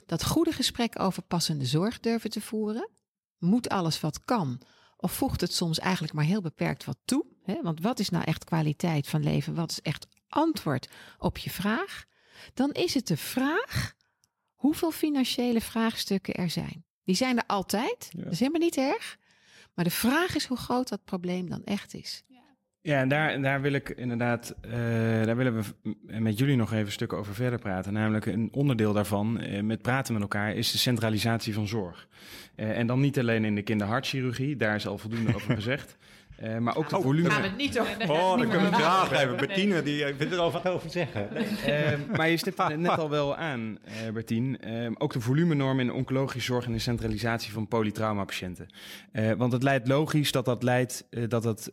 dat 0.06 0.24
goede 0.24 0.52
gesprek 0.52 1.00
over 1.00 1.22
passende 1.22 1.64
zorg 1.64 2.00
durven 2.00 2.30
te 2.30 2.40
voeren, 2.40 2.88
moet 3.38 3.68
alles 3.68 4.00
wat 4.00 4.24
kan 4.24 4.60
of 5.04 5.12
voegt 5.12 5.40
het 5.40 5.52
soms 5.52 5.78
eigenlijk 5.78 6.12
maar 6.12 6.24
heel 6.24 6.40
beperkt 6.40 6.84
wat 6.84 6.98
toe? 7.04 7.24
Hè? 7.42 7.62
Want 7.62 7.80
wat 7.80 7.98
is 7.98 8.08
nou 8.08 8.24
echt 8.24 8.44
kwaliteit 8.44 9.08
van 9.08 9.22
leven? 9.22 9.54
Wat 9.54 9.70
is 9.70 9.80
echt 9.80 10.06
antwoord 10.28 10.88
op 11.18 11.38
je 11.38 11.50
vraag? 11.50 12.04
Dan 12.54 12.72
is 12.72 12.94
het 12.94 13.06
de 13.06 13.16
vraag 13.16 13.94
hoeveel 14.54 14.90
financiële 14.90 15.60
vraagstukken 15.60 16.34
er 16.34 16.50
zijn. 16.50 16.84
Die 17.02 17.14
zijn 17.14 17.36
er 17.36 17.46
altijd. 17.46 18.10
Dat 18.16 18.32
is 18.32 18.38
helemaal 18.38 18.60
niet 18.60 18.76
erg. 18.76 19.16
Maar 19.74 19.84
de 19.84 19.90
vraag 19.90 20.34
is 20.34 20.46
hoe 20.46 20.56
groot 20.56 20.88
dat 20.88 21.04
probleem 21.04 21.48
dan 21.48 21.64
echt 21.64 21.94
is. 21.94 22.22
Ja, 22.86 23.00
en 23.00 23.08
daar, 23.08 23.42
daar 23.42 23.60
wil 23.60 23.72
ik 23.72 23.88
inderdaad, 23.88 24.54
uh, 24.66 24.72
daar 25.24 25.36
willen 25.36 25.54
we 25.54 25.94
met 26.20 26.38
jullie 26.38 26.56
nog 26.56 26.72
even 26.72 26.86
een 26.86 26.92
stuk 26.92 27.12
over 27.12 27.34
verder 27.34 27.58
praten. 27.58 27.92
Namelijk 27.92 28.26
een 28.26 28.48
onderdeel 28.52 28.92
daarvan, 28.92 29.40
uh, 29.40 29.60
met 29.60 29.82
praten 29.82 30.12
met 30.12 30.22
elkaar, 30.22 30.54
is 30.54 30.72
de 30.72 30.78
centralisatie 30.78 31.54
van 31.54 31.68
zorg. 31.68 32.08
Uh, 32.56 32.78
en 32.78 32.86
dan 32.86 33.00
niet 33.00 33.18
alleen 33.18 33.44
in 33.44 33.54
de 33.54 33.62
kinderhartchirurgie, 33.62 34.56
daar 34.56 34.74
is 34.74 34.86
al 34.86 34.98
voldoende 34.98 35.34
over 35.34 35.54
gezegd. 35.54 35.96
Uh, 36.42 36.58
maar 36.58 36.76
ook 36.76 36.88
de 36.88 36.96
oh, 36.96 37.02
volume. 37.02 37.30
Gaan 37.30 37.42
we 37.42 37.48
het 37.48 37.56
niet 37.56 37.78
over. 37.78 38.10
Oh, 38.10 38.38
dan 38.38 38.48
kunnen 38.50 38.70
we 38.70 38.76
graag 38.76 39.12
even. 39.12 39.36
Bettine, 39.36 39.82
die 39.82 40.04
wil 40.18 40.30
er 40.30 40.38
al 40.38 40.50
wat 40.50 40.68
over 40.68 40.90
zeggen. 40.90 41.28
Uh, 41.68 42.16
maar 42.16 42.28
je 42.28 42.36
stipt 42.36 42.58
het 42.58 42.78
net 42.78 42.98
al 42.98 43.10
wel 43.10 43.36
aan, 43.36 43.78
uh, 44.06 44.12
Bertien. 44.12 44.58
Uh, 44.66 44.90
ook 44.98 45.12
de 45.12 45.20
volumenorm 45.20 45.80
in 45.80 45.86
de 45.86 45.92
oncologische 45.92 46.52
zorg 46.52 46.66
en 46.66 46.72
de 46.72 46.78
centralisatie 46.78 47.52
van 47.52 47.68
polytraumapatiënten. 47.68 48.68
want 49.36 49.52
het 49.52 49.62
leidt 49.62 49.88
logisch 49.88 50.32
dat 50.32 50.44
dat 50.44 50.62
leidt, 50.62 51.06
dat 51.28 51.44
het 51.44 51.72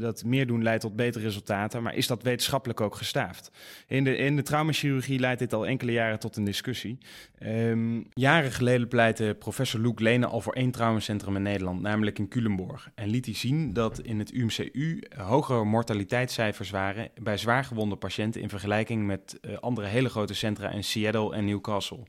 dat 0.00 0.24
meer 0.24 0.46
doen 0.46 0.62
leidt 0.62 0.80
tot 0.80 0.96
betere 0.96 1.24
resultaten. 1.24 1.82
Maar 1.82 1.94
is 1.94 2.06
dat 2.06 2.22
wetenschappelijk 2.22 2.80
ook 2.80 2.94
gestaafd? 2.94 3.50
In 3.86 4.04
de, 4.04 4.16
in 4.16 4.36
de 4.36 4.42
traumachirurgie 4.42 5.18
leidt 5.18 5.38
dit 5.38 5.52
al 5.52 5.66
enkele 5.66 5.92
jaren 5.92 6.18
tot 6.18 6.36
een 6.36 6.44
discussie. 6.44 6.98
Um, 7.42 8.06
jaren 8.12 8.52
geleden 8.52 8.88
pleitte 8.88 9.36
professor 9.38 9.80
Luc 9.80 9.92
Lene 9.96 10.26
al 10.26 10.40
voor 10.40 10.52
één 10.52 10.70
traumacentrum 10.70 11.36
in 11.36 11.42
Nederland, 11.42 11.80
namelijk 11.80 12.18
in 12.18 12.28
Culemborg. 12.28 12.90
En 12.94 13.08
liet 13.08 13.24
hij 13.24 13.34
zien 13.34 13.72
dat 13.78 14.00
in 14.00 14.18
het 14.18 14.32
UMCU 14.32 15.02
hogere 15.16 15.64
mortaliteitscijfers 15.64 16.70
waren 16.70 17.10
bij 17.20 17.36
zwaargewonde 17.36 17.96
patiënten 17.96 18.40
in 18.40 18.48
vergelijking 18.48 19.06
met 19.06 19.38
uh, 19.40 19.58
andere 19.58 19.86
hele 19.86 20.08
grote 20.08 20.34
centra 20.34 20.70
in 20.70 20.84
Seattle 20.84 21.34
en 21.34 21.44
Newcastle. 21.44 22.02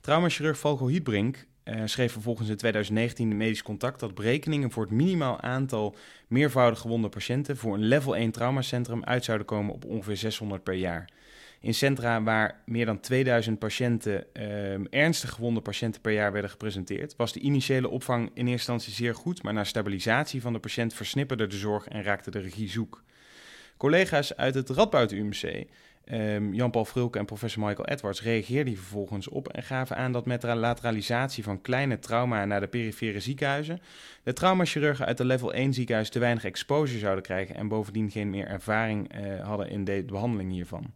Traumachirurg 0.00 0.58
Falco 0.58 0.86
Hietbrink 0.86 1.46
uh, 1.64 1.82
schreef 1.84 2.12
vervolgens 2.12 2.48
in 2.48 2.56
2019 2.56 3.28
de 3.28 3.34
Medisch 3.34 3.62
Contact 3.62 4.00
dat 4.00 4.14
berekeningen 4.14 4.70
voor 4.70 4.82
het 4.82 4.92
minimaal 4.92 5.40
aantal 5.40 5.96
meervoudig 6.28 6.78
gewonde 6.78 7.08
patiënten 7.08 7.56
voor 7.56 7.74
een 7.74 7.84
level 7.84 8.16
1 8.16 8.30
traumacentrum 8.30 9.04
uit 9.04 9.24
zouden 9.24 9.46
komen 9.46 9.74
op 9.74 9.84
ongeveer 9.84 10.16
600 10.16 10.62
per 10.62 10.74
jaar. 10.74 11.08
In 11.62 11.74
centra 11.74 12.22
waar 12.22 12.62
meer 12.64 12.86
dan 12.86 13.00
2000 13.00 13.58
patiënten, 13.58 14.26
uh, 14.32 15.00
ernstig 15.00 15.30
gewonde 15.30 15.60
patiënten 15.60 16.00
per 16.00 16.12
jaar 16.12 16.32
werden 16.32 16.50
gepresenteerd, 16.50 17.16
was 17.16 17.32
de 17.32 17.40
initiële 17.40 17.88
opvang 17.88 18.22
in 18.22 18.46
eerste 18.46 18.50
instantie 18.50 18.92
zeer 18.92 19.14
goed, 19.14 19.42
maar 19.42 19.52
na 19.52 19.64
stabilisatie 19.64 20.40
van 20.40 20.52
de 20.52 20.58
patiënt 20.58 20.94
versnipperde 20.94 21.46
de 21.46 21.56
zorg 21.56 21.88
en 21.88 22.02
raakte 22.02 22.30
de 22.30 22.38
regie 22.38 22.68
zoek. 22.68 23.02
Collega's 23.76 24.36
uit 24.36 24.54
het 24.54 24.68
Radboud 24.68 25.12
UMC, 25.12 25.66
ehm, 26.04 26.52
Jan-Paul 26.52 26.84
Vrulke 26.84 27.18
en 27.18 27.24
professor 27.24 27.62
Michael 27.66 27.88
Edwards, 27.88 28.22
reageerden 28.22 28.76
vervolgens 28.76 29.28
op 29.28 29.48
en 29.48 29.62
gaven 29.62 29.96
aan 29.96 30.12
dat 30.12 30.26
met 30.26 30.40
de 30.40 30.54
lateralisatie 30.54 31.44
van 31.44 31.60
kleine 31.60 31.98
trauma 31.98 32.44
naar 32.44 32.60
de 32.60 32.68
perifere 32.68 33.20
ziekenhuizen, 33.20 33.80
de 34.22 34.32
traumachirurgen 34.32 35.06
uit 35.06 35.16
de 35.16 35.24
level 35.24 35.54
1 35.54 35.74
ziekenhuis 35.74 36.08
te 36.08 36.18
weinig 36.18 36.44
exposure 36.44 36.98
zouden 36.98 37.24
krijgen 37.24 37.54
en 37.54 37.68
bovendien 37.68 38.10
geen 38.10 38.30
meer 38.30 38.46
ervaring 38.46 39.14
uh, 39.14 39.46
hadden 39.46 39.70
in 39.70 39.84
de 39.84 40.04
behandeling 40.06 40.52
hiervan. 40.52 40.92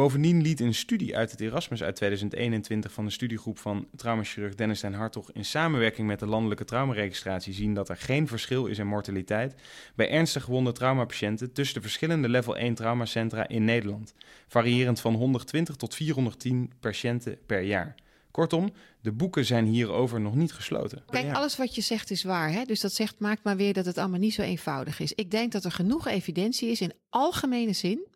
Bovendien 0.00 0.42
liet 0.42 0.60
een 0.60 0.74
studie 0.74 1.16
uit 1.16 1.30
het 1.30 1.40
Erasmus 1.40 1.82
uit 1.82 1.96
2021 1.96 2.92
van 2.92 3.04
de 3.04 3.10
studiegroep 3.10 3.58
van 3.58 3.86
traumachirurg 3.96 4.54
Dennis 4.54 4.80
den 4.80 4.92
Hartog 4.92 5.32
in 5.32 5.44
samenwerking 5.44 6.06
met 6.06 6.18
de 6.18 6.26
landelijke 6.26 6.64
traumaregistratie 6.64 7.52
zien 7.52 7.74
dat 7.74 7.88
er 7.88 7.96
geen 7.96 8.28
verschil 8.28 8.66
is 8.66 8.78
in 8.78 8.86
mortaliteit 8.86 9.54
bij 9.94 10.10
ernstig 10.10 10.44
gewonde 10.44 10.72
traumapatiënten 10.72 11.52
tussen 11.52 11.74
de 11.74 11.80
verschillende 11.80 12.28
level 12.28 12.56
1 12.56 12.74
traumacentra 12.74 13.48
in 13.48 13.64
Nederland, 13.64 14.14
variërend 14.48 15.00
van 15.00 15.14
120 15.14 15.76
tot 15.76 15.94
410 15.94 16.72
patiënten 16.80 17.38
per 17.46 17.62
jaar. 17.62 17.94
Kortom, 18.30 18.72
de 19.00 19.12
boeken 19.12 19.44
zijn 19.44 19.66
hierover 19.66 20.20
nog 20.20 20.34
niet 20.34 20.52
gesloten. 20.52 21.02
Kijk, 21.10 21.34
alles 21.34 21.56
wat 21.56 21.74
je 21.74 21.80
zegt 21.80 22.10
is 22.10 22.22
waar. 22.22 22.52
Hè? 22.52 22.64
Dus 22.64 22.80
dat 22.80 22.92
zegt, 22.92 23.18
maakt 23.18 23.44
maar 23.44 23.56
weer 23.56 23.72
dat 23.72 23.84
het 23.84 23.98
allemaal 23.98 24.18
niet 24.18 24.34
zo 24.34 24.42
eenvoudig 24.42 25.00
is. 25.00 25.12
Ik 25.12 25.30
denk 25.30 25.52
dat 25.52 25.64
er 25.64 25.72
genoeg 25.72 26.08
evidentie 26.08 26.70
is 26.70 26.80
in 26.80 26.92
algemene 27.08 27.72
zin 27.72 28.08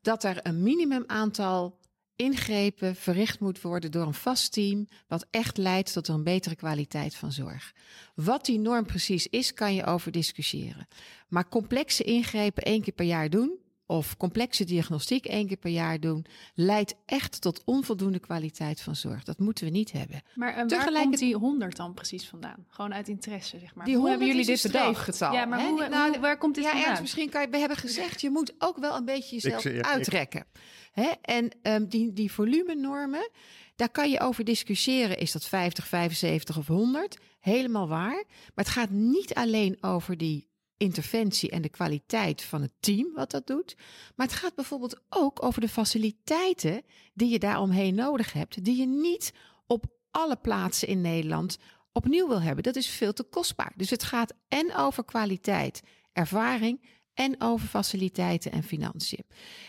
dat 0.00 0.24
er 0.24 0.38
een 0.42 0.62
minimum 0.62 1.04
aantal 1.06 1.78
ingrepen 2.16 2.96
verricht 2.96 3.40
moet 3.40 3.60
worden 3.60 3.90
door 3.90 4.06
een 4.06 4.14
vast 4.14 4.52
team, 4.52 4.88
wat 5.08 5.26
echt 5.30 5.56
leidt 5.56 5.92
tot 5.92 6.08
een 6.08 6.24
betere 6.24 6.56
kwaliteit 6.56 7.14
van 7.14 7.32
zorg. 7.32 7.72
Wat 8.14 8.44
die 8.44 8.58
norm 8.58 8.86
precies 8.86 9.26
is, 9.26 9.54
kan 9.54 9.74
je 9.74 9.84
over 9.84 10.12
discussiëren. 10.12 10.88
Maar 11.28 11.48
complexe 11.48 12.02
ingrepen 12.02 12.62
één 12.62 12.82
keer 12.82 12.92
per 12.92 13.06
jaar 13.06 13.30
doen, 13.30 13.58
of 13.90 14.16
complexe 14.16 14.64
diagnostiek 14.64 15.24
één 15.26 15.46
keer 15.46 15.56
per 15.56 15.70
jaar 15.70 16.00
doen, 16.00 16.24
leidt 16.54 16.94
echt 17.06 17.40
tot 17.40 17.62
onvoldoende 17.64 18.18
kwaliteit 18.18 18.80
van 18.80 18.96
zorg. 18.96 19.24
Dat 19.24 19.38
moeten 19.38 19.64
we 19.64 19.70
niet 19.70 19.92
hebben. 19.92 20.22
Maar 20.34 20.50
uh, 20.50 20.56
waar 20.56 20.66
Tegelijkertijd- 20.66 21.04
komt 21.04 21.18
die 21.18 21.36
100 21.36 21.76
dan 21.76 21.94
precies 21.94 22.28
vandaan? 22.28 22.64
Gewoon 22.68 22.94
uit 22.94 23.08
interesse, 23.08 23.58
zeg 23.58 23.74
maar. 23.74 23.84
Die 23.84 23.94
hoe 23.96 24.08
100 24.08 24.10
hebben 24.10 24.26
jullie 24.28 24.54
dit 24.56 24.64
een 24.64 24.70
bedacht? 24.70 25.00
streefgetal, 25.00 25.32
Ja, 25.32 25.44
maar 25.44 25.60
hoe, 25.66 25.88
Nou, 25.88 26.10
hoe- 26.10 26.20
waar 26.20 26.38
komt 26.38 26.54
dit 26.54 26.64
ja, 26.64 26.70
vandaan? 26.70 27.00
Misschien 27.00 27.30
kan 27.30 27.40
je, 27.42 27.48
we 27.48 27.58
hebben 27.58 27.76
gezegd, 27.76 28.20
je 28.20 28.30
moet 28.30 28.52
ook 28.58 28.76
wel 28.78 28.96
een 28.96 29.04
beetje 29.04 29.34
jezelf 29.34 29.64
Ik- 29.64 29.74
ik- 29.74 29.84
uitrekken. 29.86 30.44
Hè? 30.92 31.10
En 31.22 31.50
ehm, 31.62 31.86
die, 31.88 32.12
die 32.12 32.32
volumenormen, 32.32 33.30
daar 33.76 33.90
kan 33.90 34.10
je 34.10 34.20
over 34.20 34.44
discussiëren. 34.44 35.18
Is 35.18 35.32
dat 35.32 35.44
50, 35.44 35.86
75 35.86 36.58
of 36.58 36.66
100? 36.66 37.16
Helemaal 37.40 37.88
waar. 37.88 38.24
Maar 38.54 38.64
het 38.64 38.68
gaat 38.68 38.90
niet 38.90 39.34
alleen 39.34 39.76
over 39.80 40.16
die 40.16 40.48
interventie 40.80 41.50
en 41.50 41.62
de 41.62 41.68
kwaliteit 41.68 42.42
van 42.42 42.62
het 42.62 42.72
team 42.80 43.12
wat 43.14 43.30
dat 43.30 43.46
doet. 43.46 43.76
Maar 44.16 44.26
het 44.26 44.36
gaat 44.36 44.54
bijvoorbeeld 44.54 45.00
ook 45.08 45.42
over 45.42 45.60
de 45.60 45.68
faciliteiten 45.68 46.82
die 47.14 47.28
je 47.28 47.38
daaromheen 47.38 47.94
nodig 47.94 48.32
hebt. 48.32 48.64
Die 48.64 48.76
je 48.76 48.86
niet 48.86 49.32
op 49.66 49.84
alle 50.10 50.36
plaatsen 50.36 50.88
in 50.88 51.00
Nederland 51.00 51.58
opnieuw 51.92 52.28
wil 52.28 52.42
hebben. 52.42 52.62
Dat 52.64 52.76
is 52.76 52.88
veel 52.88 53.12
te 53.12 53.22
kostbaar. 53.22 53.72
Dus 53.76 53.90
het 53.90 54.02
gaat 54.02 54.34
en 54.48 54.74
over 54.74 55.04
kwaliteit, 55.04 55.82
ervaring 56.12 56.80
en 57.14 57.34
over 57.38 57.68
faciliteiten 57.68 58.52
en 58.52 58.62
financiën. 58.62 59.24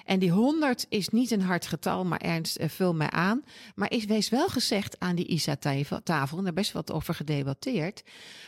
En 0.05 0.20
die 0.20 0.32
100 0.32 0.86
is 0.89 1.09
niet 1.09 1.32
een 1.32 1.41
hard 1.41 1.68
getal, 1.68 2.05
maar 2.05 2.20
Ernst, 2.20 2.55
eh, 2.55 2.70
vul 2.70 2.93
mij 2.93 3.09
aan. 3.09 3.43
Maar 3.76 3.91
is 3.91 4.05
wees 4.05 4.30
wel 4.30 4.47
gezegd 4.47 4.99
aan 4.99 5.16
die 5.16 5.28
ISA-tafel, 5.28 6.38
en 6.38 6.43
daar 6.43 6.53
best 6.53 6.72
wat 6.72 6.91
over 6.91 7.14
gedebatteerd. 7.14 8.03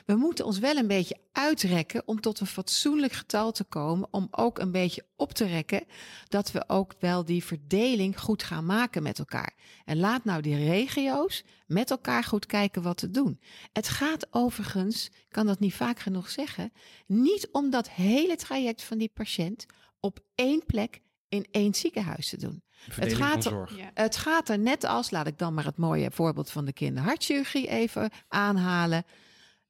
We 0.05 0.15
moeten 0.15 0.45
ons 0.45 0.59
wel 0.59 0.75
een 0.75 0.87
beetje 0.87 1.17
uitrekken 1.33 2.01
om 2.05 2.21
tot 2.21 2.39
een 2.39 2.47
fatsoenlijk 2.47 3.13
getal 3.13 3.51
te 3.51 3.63
komen. 3.63 4.07
Om 4.11 4.27
ook 4.31 4.59
een 4.59 4.71
beetje 4.71 5.05
op 5.15 5.33
te 5.33 5.45
rekken 5.45 5.83
dat 6.27 6.51
we 6.51 6.63
ook 6.67 6.93
wel 6.99 7.25
die 7.25 7.43
verdeling 7.43 8.19
goed 8.19 8.43
gaan 8.43 8.65
maken 8.65 9.03
met 9.03 9.19
elkaar. 9.19 9.53
En 9.85 9.99
laat 9.99 10.23
nou 10.23 10.41
die 10.41 10.55
regio's 10.55 11.43
met 11.65 11.91
elkaar 11.91 12.23
goed 12.23 12.45
kijken 12.45 12.81
wat 12.81 12.97
te 12.97 13.11
doen. 13.11 13.39
Het 13.71 13.87
gaat 13.87 14.27
overigens, 14.31 15.05
ik 15.05 15.25
kan 15.29 15.45
dat 15.45 15.59
niet 15.59 15.73
vaak 15.73 15.99
genoeg 15.99 16.29
zeggen, 16.29 16.71
niet 17.07 17.49
om 17.51 17.69
dat 17.69 17.89
hele 17.89 18.35
traject 18.35 18.83
van 18.83 18.97
die 18.97 19.11
patiënt 19.13 19.65
op 19.99 20.19
één 20.35 20.65
plek 20.65 21.01
in 21.29 21.47
één 21.51 21.73
ziekenhuis 21.73 22.29
te 22.29 22.37
doen. 22.37 22.63
Verdeling 22.89 23.17
gaat 23.17 23.45
er-. 23.45 23.91
Het 23.93 24.15
gaat 24.15 24.49
er 24.49 24.59
net 24.59 24.83
als, 24.83 25.11
laat 25.11 25.27
ik 25.27 25.37
dan 25.37 25.53
maar 25.53 25.65
het 25.65 25.77
mooie 25.77 26.11
voorbeeld 26.11 26.51
van 26.51 26.65
de 26.65 26.73
kinderhartchirurgie 26.73 27.67
even 27.67 28.11
aanhalen. 28.27 29.05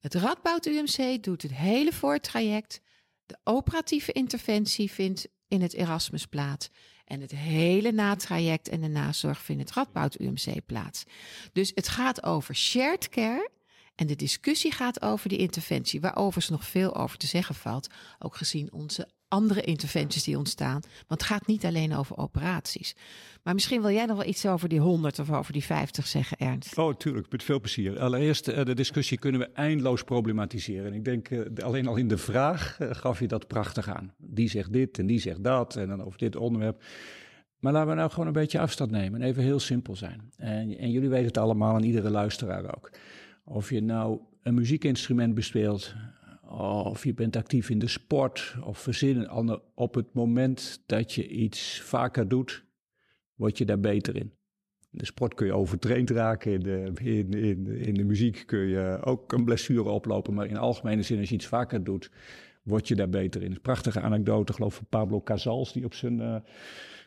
Het 0.03 0.13
Radboud 0.13 0.65
UMC 0.65 1.23
doet 1.23 1.41
het 1.41 1.53
hele 1.53 1.91
voortraject. 1.93 2.81
De 3.25 3.37
operatieve 3.43 4.11
interventie 4.11 4.91
vindt 4.91 5.27
in 5.47 5.61
het 5.61 5.73
Erasmus 5.73 6.25
plaats. 6.25 6.69
En 7.05 7.21
het 7.21 7.31
hele 7.31 7.91
natraject 7.91 8.69
en 8.69 8.81
de 8.81 8.87
nazorg 8.87 9.41
vindt 9.41 9.61
in 9.61 9.67
het 9.67 9.75
Radboud 9.75 10.19
UMC 10.19 10.65
plaats. 10.65 11.03
Dus 11.53 11.71
het 11.75 11.87
gaat 11.87 12.23
over 12.23 12.55
shared 12.55 13.09
care. 13.09 13.49
En 13.95 14.07
de 14.07 14.15
discussie 14.15 14.71
gaat 14.71 15.01
over 15.01 15.29
die 15.29 15.37
interventie, 15.37 16.01
waar 16.01 16.15
overigens 16.15 16.49
nog 16.49 16.67
veel 16.67 16.95
over 16.95 17.17
te 17.17 17.27
zeggen 17.27 17.55
valt. 17.55 17.89
Ook 18.19 18.35
gezien 18.35 18.73
onze 18.73 19.07
andere 19.34 19.61
interventies 19.61 20.23
die 20.23 20.38
ontstaan. 20.38 20.81
Want 21.07 21.21
het 21.21 21.23
gaat 21.23 21.47
niet 21.47 21.65
alleen 21.65 21.95
over 21.95 22.17
operaties. 22.17 22.95
Maar 23.43 23.53
misschien 23.53 23.81
wil 23.81 23.91
jij 23.91 24.05
nog 24.05 24.17
wel 24.17 24.27
iets 24.27 24.45
over 24.45 24.69
die 24.69 24.79
100 24.79 25.19
of 25.19 25.31
over 25.31 25.53
die 25.53 25.63
50 25.63 26.07
zeggen, 26.07 26.38
Ernst. 26.38 26.77
Oh, 26.77 26.95
tuurlijk, 26.95 27.31
met 27.31 27.43
veel 27.43 27.59
plezier. 27.59 27.99
Allereerst, 27.99 28.47
eh, 28.47 28.65
de 28.65 28.73
discussie 28.73 29.17
kunnen 29.17 29.41
we 29.41 29.49
eindeloos 29.53 30.03
problematiseren. 30.03 30.86
En 30.86 30.93
ik 30.93 31.05
denk, 31.05 31.29
eh, 31.29 31.65
alleen 31.65 31.88
al 31.88 31.95
in 31.95 32.07
de 32.07 32.17
vraag 32.17 32.79
eh, 32.79 32.89
gaf 32.91 33.19
je 33.19 33.27
dat 33.27 33.47
prachtig 33.47 33.89
aan. 33.89 34.13
Die 34.17 34.49
zegt 34.49 34.73
dit 34.73 34.99
en 34.99 35.05
die 35.05 35.19
zegt 35.19 35.43
dat 35.43 35.75
en 35.75 35.88
dan 35.88 36.03
over 36.03 36.19
dit 36.19 36.36
onderwerp. 36.36 36.84
Maar 37.59 37.73
laten 37.73 37.89
we 37.89 37.95
nou 37.95 38.09
gewoon 38.09 38.27
een 38.27 38.34
beetje 38.34 38.59
afstand 38.59 38.91
nemen 38.91 39.21
en 39.21 39.27
even 39.27 39.43
heel 39.43 39.59
simpel 39.59 39.95
zijn. 39.95 40.31
En, 40.38 40.77
en 40.77 40.91
jullie 40.91 41.09
weten 41.09 41.27
het 41.27 41.38
allemaal 41.38 41.75
en 41.75 41.84
iedere 41.84 42.09
luisteraar 42.09 42.75
ook. 42.75 42.91
Of 43.45 43.69
je 43.69 43.81
nou 43.81 44.19
een 44.41 44.53
muziekinstrument 44.53 45.34
bespeelt, 45.34 45.95
of 46.49 47.03
je 47.03 47.13
bent 47.13 47.35
actief 47.35 47.69
in 47.69 47.79
de 47.79 47.87
sport, 47.87 48.55
of 48.63 48.77
verzin 48.77 49.17
een 49.17 49.27
ander. 49.27 49.61
Op 49.75 49.95
het 49.95 50.13
moment 50.13 50.83
dat 50.85 51.13
je 51.13 51.27
iets 51.27 51.81
vaker 51.81 52.27
doet, 52.27 52.63
word 53.35 53.57
je 53.57 53.65
daar 53.65 53.79
beter 53.79 54.15
in. 54.15 54.33
In 54.91 54.99
de 54.99 55.05
sport 55.05 55.33
kun 55.33 55.45
je 55.45 55.53
overtraind 55.53 56.09
raken, 56.09 56.51
in 56.51 56.59
de, 56.59 56.91
in, 57.03 57.31
in, 57.33 57.67
in 57.67 57.93
de 57.93 58.03
muziek 58.03 58.43
kun 58.45 58.67
je 58.67 58.99
ook 59.03 59.31
een 59.31 59.45
blessure 59.45 59.89
oplopen, 59.89 60.33
maar 60.33 60.45
in 60.45 60.57
algemene 60.57 61.01
zin 61.01 61.19
als 61.19 61.29
je 61.29 61.35
iets 61.35 61.47
vaker 61.47 61.83
doet, 61.83 62.11
word 62.63 62.87
je 62.87 62.95
daar 62.95 63.09
beter 63.09 63.43
in. 63.43 63.51
Een 63.51 63.61
prachtige 63.61 63.99
anekdote, 63.99 64.53
geloof 64.53 64.71
ik, 64.71 64.77
van 64.77 64.99
Pablo 64.99 65.21
Casals, 65.21 65.73
die 65.73 65.85
op 65.85 65.93
zijn 65.93 66.21
eh, 66.21 66.35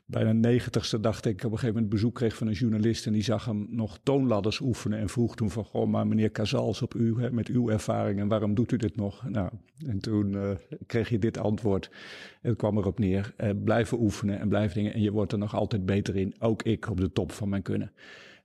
bijna 0.06 0.32
negentigste, 0.32 1.00
dacht 1.00 1.24
ik, 1.24 1.36
op 1.36 1.42
een 1.44 1.50
gegeven 1.50 1.74
moment 1.74 1.88
bezoek 1.88 2.14
kreeg 2.14 2.36
van 2.36 2.46
een 2.46 2.52
journalist 2.52 3.06
en 3.06 3.12
die 3.12 3.22
zag 3.22 3.44
hem 3.44 3.66
nog 3.70 3.98
toonladders 4.02 4.60
oefenen 4.60 4.98
en 4.98 5.08
vroeg 5.08 5.36
toen 5.36 5.50
van, 5.50 5.64
goh, 5.64 5.88
maar 5.88 6.06
meneer 6.06 6.30
Casals, 6.30 6.82
op 6.82 6.94
u, 6.94 7.20
hè, 7.20 7.30
met 7.30 7.48
uw 7.48 7.70
ervaring 7.70 8.20
en 8.20 8.28
waarom 8.28 8.54
doet 8.54 8.72
u 8.72 8.76
dit 8.76 8.96
nog? 8.96 9.28
Nou, 9.28 9.50
en 9.86 9.98
toen 9.98 10.36
eh, 10.36 10.50
kreeg 10.86 11.08
je 11.08 11.18
dit 11.18 11.38
antwoord. 11.38 11.90
Het 12.40 12.56
kwam 12.56 12.78
erop 12.78 12.98
neer, 12.98 13.34
eh, 13.36 13.50
blijven 13.64 14.00
oefenen 14.00 14.38
en 14.38 14.48
blijven 14.48 14.76
dingen 14.76 14.94
en 14.94 15.02
je 15.02 15.12
wordt 15.12 15.32
er 15.32 15.38
nog 15.38 15.54
altijd 15.54 15.86
beter 15.86 16.16
in, 16.16 16.34
ook 16.38 16.62
ik 16.62 16.88
op 16.88 17.00
de 17.00 17.12
top 17.12 17.32
van 17.32 17.48
mijn 17.48 17.62
kunnen. 17.62 17.92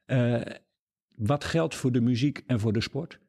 Eh, 0.05 0.41
wat 1.15 1.43
geldt 1.43 1.75
voor 1.75 1.91
de 1.91 2.01
muziek 2.01 2.43
en 2.47 2.59
voor 2.59 2.73
de 2.73 2.81
sport, 2.81 3.19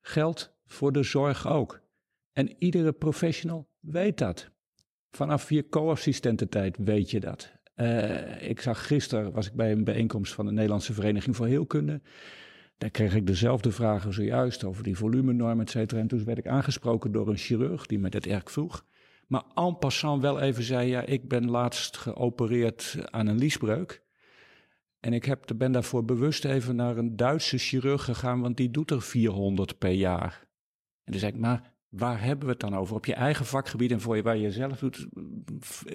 geldt 0.00 0.56
voor 0.66 0.92
de 0.92 1.02
zorg 1.02 1.48
ook. 1.48 1.80
En 2.32 2.54
iedere 2.58 2.92
professional 2.92 3.68
weet 3.80 4.18
dat. 4.18 4.50
Vanaf 5.10 5.50
je 5.50 5.68
co-assistententijd 5.68 6.76
weet 6.78 7.10
je 7.10 7.20
dat. 7.20 7.59
Eh, 7.80 8.48
ik 8.48 8.60
zag 8.60 8.86
gisteren, 8.86 9.32
was 9.32 9.46
ik 9.46 9.52
bij 9.52 9.72
een 9.72 9.84
bijeenkomst 9.84 10.32
van 10.32 10.46
de 10.46 10.52
Nederlandse 10.52 10.92
Vereniging 10.92 11.36
voor 11.36 11.46
Heelkunde. 11.46 12.00
Daar 12.78 12.90
kreeg 12.90 13.14
ik 13.14 13.26
dezelfde 13.26 13.70
vragen 13.72 14.12
zojuist 14.12 14.64
over 14.64 14.82
die 14.82 14.96
volumenorm, 14.96 15.60
et 15.60 15.70
cetera. 15.70 16.00
En 16.00 16.06
toen 16.06 16.24
werd 16.24 16.38
ik 16.38 16.46
aangesproken 16.46 17.12
door 17.12 17.28
een 17.28 17.36
chirurg 17.36 17.86
die 17.86 17.98
me 17.98 18.08
dat 18.08 18.24
erg 18.24 18.50
vroeg. 18.50 18.84
Maar 19.26 19.42
en 19.54 19.78
passant 19.78 20.22
wel 20.22 20.40
even 20.40 20.62
zei, 20.62 20.88
ja, 20.88 21.00
ik 21.00 21.28
ben 21.28 21.50
laatst 21.50 21.96
geopereerd 21.96 22.96
aan 23.04 23.26
een 23.26 23.38
liesbreuk. 23.38 24.02
En 25.00 25.12
ik 25.12 25.24
heb, 25.24 25.52
ben 25.56 25.72
daarvoor 25.72 26.04
bewust 26.04 26.44
even 26.44 26.76
naar 26.76 26.96
een 26.96 27.16
Duitse 27.16 27.58
chirurg 27.58 28.04
gegaan, 28.04 28.40
want 28.40 28.56
die 28.56 28.70
doet 28.70 28.90
er 28.90 29.02
400 29.02 29.78
per 29.78 29.90
jaar. 29.90 30.46
En 31.04 31.12
toen 31.12 31.20
zei 31.20 31.32
ik, 31.32 31.38
maar 31.38 31.69
waar 31.90 32.22
hebben 32.22 32.44
we 32.44 32.52
het 32.52 32.60
dan 32.60 32.76
over? 32.76 32.96
Op 32.96 33.06
je 33.06 33.14
eigen 33.14 33.46
vakgebied 33.46 33.90
en 33.90 34.00
voor 34.00 34.16
je, 34.16 34.22
waar 34.22 34.36
je 34.36 34.50
zelf 34.50 34.78
doet, 34.78 35.06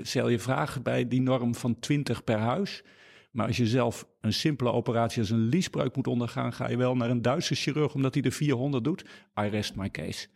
stel 0.01 0.29
je 0.29 0.39
vragen 0.39 0.83
bij 0.83 1.07
die 1.07 1.21
norm 1.21 1.55
van 1.55 1.79
20 1.79 2.23
per 2.23 2.37
huis. 2.37 2.83
Maar 3.31 3.47
als 3.47 3.57
je 3.57 3.67
zelf 3.67 4.07
een 4.21 4.33
simpele 4.33 4.71
operatie 4.71 5.19
als 5.19 5.29
een 5.29 5.47
liesbreuk 5.47 5.95
moet 5.95 6.07
ondergaan, 6.07 6.53
ga 6.53 6.69
je 6.69 6.77
wel 6.77 6.95
naar 6.95 7.09
een 7.09 7.21
Duitse 7.21 7.55
chirurg 7.55 7.93
omdat 7.93 8.13
hij 8.13 8.23
er 8.23 8.31
400 8.31 8.83
doet. 8.83 9.05
I 9.39 9.47
rest 9.47 9.75
my 9.75 9.89
case. 9.91 10.27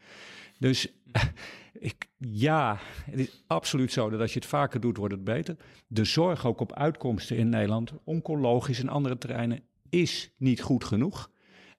Dus 0.59 0.93
ik, 1.73 2.07
ja, 2.17 2.79
het 3.05 3.19
is 3.19 3.43
absoluut 3.47 3.91
zo 3.91 4.09
dat 4.09 4.19
als 4.19 4.33
je 4.33 4.39
het 4.39 4.47
vaker 4.47 4.79
doet, 4.79 4.97
wordt 4.97 5.13
het 5.13 5.23
beter. 5.23 5.55
De 5.87 6.05
zorg 6.05 6.45
ook 6.45 6.59
op 6.59 6.73
uitkomsten 6.73 7.37
in 7.37 7.49
Nederland, 7.49 7.93
oncologisch 8.03 8.79
en 8.79 8.89
andere 8.89 9.17
terreinen, 9.17 9.63
is 9.89 10.33
niet 10.37 10.61
goed 10.61 10.83
genoeg. 10.83 11.31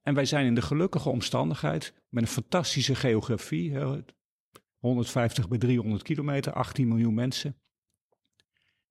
En 0.03 0.15
wij 0.15 0.25
zijn 0.25 0.47
in 0.47 0.55
de 0.55 0.63
gelukkige 0.63 1.09
omstandigheid 1.09 1.95
met 2.09 2.23
een 2.23 2.29
fantastische 2.29 2.95
geografie, 2.95 3.73
hè, 3.73 4.03
150 4.79 5.49
bij 5.49 5.59
300 5.59 6.03
kilometer, 6.03 6.53
18 6.53 6.89
miljoen 6.89 7.15
mensen, 7.15 7.57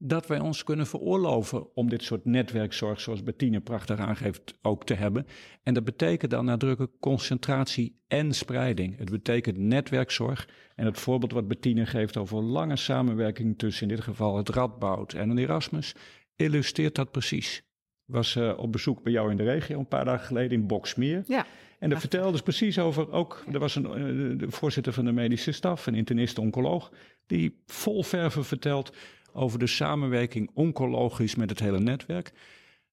dat 0.01 0.27
wij 0.27 0.39
ons 0.39 0.63
kunnen 0.63 0.87
veroorloven 0.87 1.75
om 1.75 1.89
dit 1.89 2.03
soort 2.03 2.25
netwerkzorg, 2.25 2.99
zoals 2.99 3.23
Bettine 3.23 3.61
prachtig 3.61 3.99
aangeeft, 3.99 4.57
ook 4.61 4.85
te 4.85 4.93
hebben. 4.93 5.25
En 5.63 5.73
dat 5.73 5.83
betekent 5.83 6.31
dan 6.31 6.45
nadrukkelijk 6.45 6.99
concentratie 6.99 8.01
en 8.07 8.33
spreiding. 8.33 8.97
Het 8.97 9.09
betekent 9.09 9.57
netwerkzorg. 9.57 10.49
En 10.75 10.85
het 10.85 10.99
voorbeeld 10.99 11.31
wat 11.31 11.47
Bettine 11.47 11.85
geeft 11.85 12.17
over 12.17 12.43
lange 12.43 12.75
samenwerking 12.75 13.57
tussen 13.57 13.89
in 13.89 13.95
dit 13.95 14.03
geval 14.03 14.37
het 14.37 14.49
Radboud 14.49 15.13
en 15.13 15.29
een 15.29 15.37
Erasmus, 15.37 15.95
illustreert 16.35 16.95
dat 16.95 17.11
precies. 17.11 17.63
Was 18.09 18.35
uh, 18.35 18.57
op 18.57 18.71
bezoek 18.71 19.03
bij 19.03 19.11
jou 19.11 19.31
in 19.31 19.37
de 19.37 19.43
regio 19.43 19.79
een 19.79 19.87
paar 19.87 20.05
dagen 20.05 20.25
geleden 20.25 20.59
in 20.59 20.67
Boksmeer. 20.67 21.23
Ja. 21.27 21.45
En 21.79 21.89
dat 21.89 21.99
vertelde 21.99 22.31
dus 22.31 22.41
precies 22.41 22.79
over 22.79 23.11
ook, 23.11 23.43
er 23.51 23.59
was 23.59 23.75
een 23.75 23.85
uh, 23.85 24.39
de 24.39 24.51
voorzitter 24.51 24.93
van 24.93 25.05
de 25.05 25.11
medische 25.11 25.51
staf, 25.51 25.87
een 25.87 25.95
internist-oncoloog, 25.95 26.91
die 27.27 27.61
vol 27.65 28.03
verven 28.03 28.45
vertelt 28.45 28.95
over 29.33 29.59
de 29.59 29.67
samenwerking 29.67 30.49
oncologisch 30.53 31.35
met 31.35 31.49
het 31.49 31.59
hele 31.59 31.79
netwerk. 31.79 32.31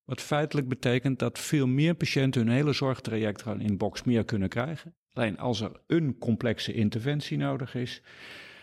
Wat 0.05 0.21
feitelijk 0.21 0.69
betekent 0.69 1.19
dat 1.19 1.39
veel 1.39 1.67
meer 1.67 1.95
patiënten 1.95 2.41
hun 2.41 2.51
hele 2.51 2.73
zorgtraject 2.73 3.45
in 3.59 3.77
box 3.77 4.03
meer 4.03 4.25
kunnen 4.25 4.49
krijgen. 4.49 4.95
Alleen 5.12 5.39
als 5.39 5.61
er 5.61 5.73
een 5.87 6.19
complexe 6.19 6.73
interventie 6.73 7.37
nodig 7.37 7.75
is, 7.75 8.03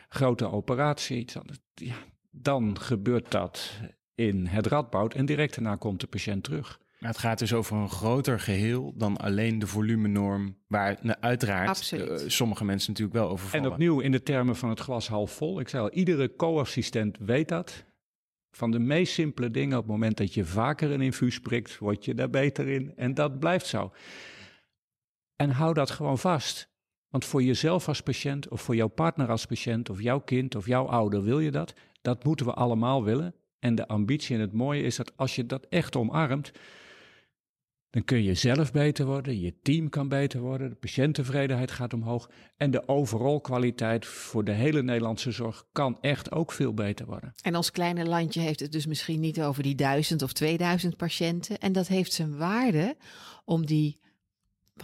grote 0.10 0.52
operatie, 0.52 1.26
dan, 1.34 1.46
ja, 1.74 1.96
dan 2.32 2.80
gebeurt 2.80 3.32
dat 3.32 3.80
in 4.16 4.46
het 4.46 4.68
radboud 4.68 5.14
en 5.14 5.26
direct 5.26 5.56
daarna 5.56 5.76
komt 5.76 6.00
de 6.00 6.08
patiënt 6.08 6.44
terug. 6.44 6.80
Maar 7.00 7.12
het 7.12 7.22
gaat 7.22 7.40
dus 7.40 7.54
over 7.54 7.78
een 7.78 7.90
groter 7.90 8.40
geheel 8.40 8.94
dan 8.96 9.18
alleen 9.18 9.60
de 9.60 9.68
volumenorm, 9.68 10.58
waar 10.68 10.98
nou, 11.02 11.18
uiteraard 11.20 11.92
uh, 11.92 12.18
sommige 12.28 12.66
mensen 12.66 12.92
natuurlijk 12.92 13.18
wel 13.18 13.30
over 13.30 13.48
vallen. 13.48 13.66
En 13.66 13.72
opnieuw 13.72 14.00
in 14.00 14.12
de 14.12 14.24
termen 14.24 14.56
van 14.56 14.70
het 14.70 14.80
glas 14.80 15.08
half 15.08 15.32
vol. 15.32 15.60
Ik 15.60 15.70
zei 15.70 15.84
al, 15.84 15.92
iedere 15.92 16.36
co-assistent 16.36 17.18
weet 17.20 17.48
dat. 17.48 17.86
Van 18.52 18.72
de 18.72 18.80
meest 18.80 19.14
simpele 19.14 19.52
dingen, 19.52 19.78
op 19.78 19.84
het 19.84 19.92
moment 19.92 20.18
dat 20.18 20.34
je 20.34 20.46
vaker 20.46 20.92
een 20.92 21.02
infuus 21.02 21.40
prikt, 21.40 21.78
word 21.78 22.06
je 22.06 22.14
daar 22.14 22.30
beter 22.30 22.68
in. 22.68 22.94
En 22.96 23.14
dat 23.14 23.40
blijft 23.40 23.66
zo. 23.66 23.92
En 25.36 25.50
hou 25.50 25.74
dat 25.74 25.92
gewoon 25.92 26.18
vast. 26.18 26.72
Want 27.10 27.26
voor 27.26 27.44
jezelf 27.44 27.88
als 27.88 28.02
patiënt, 28.02 28.48
of 28.48 28.62
voor 28.62 28.76
jouw 28.76 28.88
partner 28.88 29.30
als 29.30 29.46
patiënt, 29.46 29.90
of 29.90 30.02
jouw 30.02 30.20
kind, 30.20 30.56
of 30.56 30.66
jouw 30.66 30.86
ouder, 30.86 31.24
wil 31.24 31.40
je 31.40 31.52
dat? 31.52 31.74
Dat 32.02 32.24
moeten 32.24 32.46
we 32.46 32.54
allemaal 32.54 33.04
willen. 33.04 33.36
En 33.64 33.76
de 33.76 33.88
ambitie 33.88 34.36
en 34.36 34.42
het 34.42 34.54
mooie 34.54 34.84
is 34.84 34.96
dat 34.96 35.18
als 35.18 35.36
je 35.36 35.46
dat 35.46 35.66
echt 35.70 35.96
omarmt, 35.96 36.52
dan 37.90 38.04
kun 38.04 38.24
je 38.24 38.34
zelf 38.34 38.72
beter 38.72 39.06
worden, 39.06 39.40
je 39.40 39.60
team 39.62 39.90
kan 39.90 40.08
beter 40.08 40.40
worden, 40.40 40.70
de 40.70 40.76
patiënttevredenheid 40.76 41.72
gaat 41.72 41.94
omhoog 41.94 42.30
en 42.58 42.72
de 42.72 42.88
overal 42.88 43.42
kwaliteit 43.42 44.06
voor 44.06 44.44
de 44.44 44.52
hele 44.52 44.84
Nederlandse 44.84 45.32
zorg 45.32 45.66
kan 45.72 45.98
echt 46.02 46.32
ook 46.32 46.52
veel 46.52 46.74
beter 46.74 47.06
worden. 47.06 47.34
En 47.42 47.56
ons 47.56 47.72
kleine 47.72 48.06
landje 48.06 48.40
heeft 48.40 48.60
het 48.60 48.72
dus 48.72 48.86
misschien 48.86 49.20
niet 49.20 49.42
over 49.42 49.64
die 49.64 49.76
duizend 49.76 50.22
of 50.22 50.34
2000 50.34 50.98
patiënten 50.98 51.60
en 51.60 51.72
dat 51.72 51.88
heeft 51.88 52.14
zijn 52.14 52.38
waarde 52.38 52.96
om 53.46 53.66
die 53.66 54.00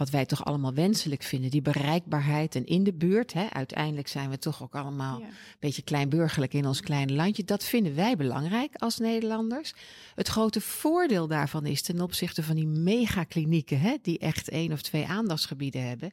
wat 0.00 0.10
wij 0.10 0.26
toch 0.26 0.44
allemaal 0.44 0.74
wenselijk 0.74 1.22
vinden, 1.22 1.50
die 1.50 1.62
bereikbaarheid 1.62 2.54
en 2.54 2.66
in 2.66 2.84
de 2.84 2.92
buurt. 2.92 3.32
Hè, 3.32 3.46
uiteindelijk 3.52 4.08
zijn 4.08 4.30
we 4.30 4.38
toch 4.38 4.62
ook 4.62 4.74
allemaal 4.74 5.20
een 5.20 5.26
beetje 5.58 5.82
kleinburgerlijk 5.82 6.54
in 6.54 6.66
ons 6.66 6.80
kleine 6.80 7.12
landje. 7.12 7.44
Dat 7.44 7.64
vinden 7.64 7.94
wij 7.94 8.16
belangrijk 8.16 8.74
als 8.76 8.98
Nederlanders. 8.98 9.74
Het 10.14 10.28
grote 10.28 10.60
voordeel 10.60 11.26
daarvan 11.26 11.66
is 11.66 11.82
ten 11.82 12.00
opzichte 12.00 12.42
van 12.42 12.56
die 12.56 12.66
megaklinieken, 12.66 13.80
hè, 13.80 13.96
die 14.02 14.18
echt 14.18 14.48
één 14.48 14.72
of 14.72 14.82
twee 14.82 15.06
aandachtsgebieden 15.06 15.88
hebben, 15.88 16.12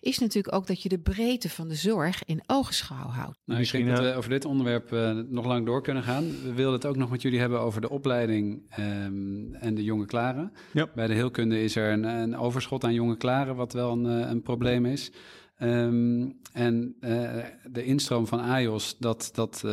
is 0.00 0.18
natuurlijk 0.18 0.54
ook 0.54 0.66
dat 0.66 0.82
je 0.82 0.88
de 0.88 0.98
breedte 0.98 1.50
van 1.50 1.68
de 1.68 1.74
zorg 1.74 2.24
in 2.24 2.42
ogenschouw 2.46 3.08
houdt. 3.08 3.38
Nou, 3.44 3.60
ik 3.60 3.70
denk 3.70 3.88
dat 3.88 3.98
we 3.98 4.14
over 4.14 4.30
dit 4.30 4.44
onderwerp 4.44 4.92
uh, 4.92 5.10
nog 5.28 5.46
lang 5.46 5.66
door 5.66 5.82
kunnen 5.82 6.02
gaan. 6.02 6.24
We 6.42 6.52
wilden 6.52 6.74
het 6.74 6.86
ook 6.86 6.96
nog 6.96 7.10
met 7.10 7.22
jullie 7.22 7.40
hebben 7.40 7.60
over 7.60 7.80
de 7.80 7.90
opleiding 7.90 8.62
um, 8.78 9.54
en 9.54 9.74
de 9.74 9.84
jonge 9.84 10.06
klaren. 10.06 10.52
Ja. 10.72 10.88
Bij 10.94 11.06
de 11.06 11.14
heelkunde 11.14 11.62
is 11.62 11.76
er 11.76 11.92
een, 11.92 12.04
een 12.04 12.36
overschot 12.36 12.84
aan 12.84 12.94
jonge 12.94 13.16
klaren, 13.16 13.25
wat 13.56 13.72
wel 13.72 13.92
een, 13.92 14.04
een 14.04 14.42
probleem 14.42 14.86
is. 14.86 15.12
Um, 15.58 16.40
en 16.52 16.96
uh, 17.00 17.44
de 17.70 17.84
instroom 17.84 18.26
van 18.26 18.40
AIOS, 18.40 18.98
dat, 18.98 19.30
dat, 19.32 19.62
uh, 19.64 19.72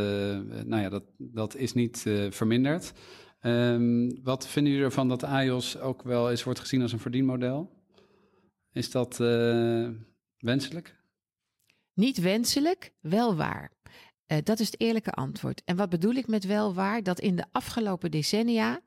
nou 0.66 0.82
ja, 0.82 0.90
dat, 0.90 1.04
dat 1.18 1.56
is 1.56 1.74
niet 1.74 2.06
verminderd. 2.30 2.94
Um, 3.42 4.24
wat 4.24 4.48
vinden 4.48 4.72
jullie 4.72 4.88
ervan 4.88 5.08
dat 5.08 5.24
AIOS 5.24 5.80
ook 5.80 6.04
wel 6.04 6.30
eens 6.30 6.44
wordt 6.44 6.60
gezien 6.60 6.82
als 6.82 6.92
een 6.92 7.00
verdienmodel? 7.00 7.82
Is 8.72 8.92
dat 8.92 9.18
wenselijk? 10.38 11.02
Niet 11.94 12.18
wenselijk, 12.18 12.94
wel 13.02 13.36
waar. 13.36 13.72
dat 14.44 14.60
is 14.60 14.66
het 14.66 14.82
eerlijke 14.82 15.12
antwoord. 15.12 15.62
En 15.66 15.76
wat 15.76 15.90
bedoel 15.90 16.14
ik 16.14 16.28
met 16.28 16.46
wel 16.46 16.74
waar? 16.74 17.04
Dat 17.04 17.20
in 17.20 17.36
de 17.36 17.46
afgelopen 17.52 18.12
decennia 18.12 18.82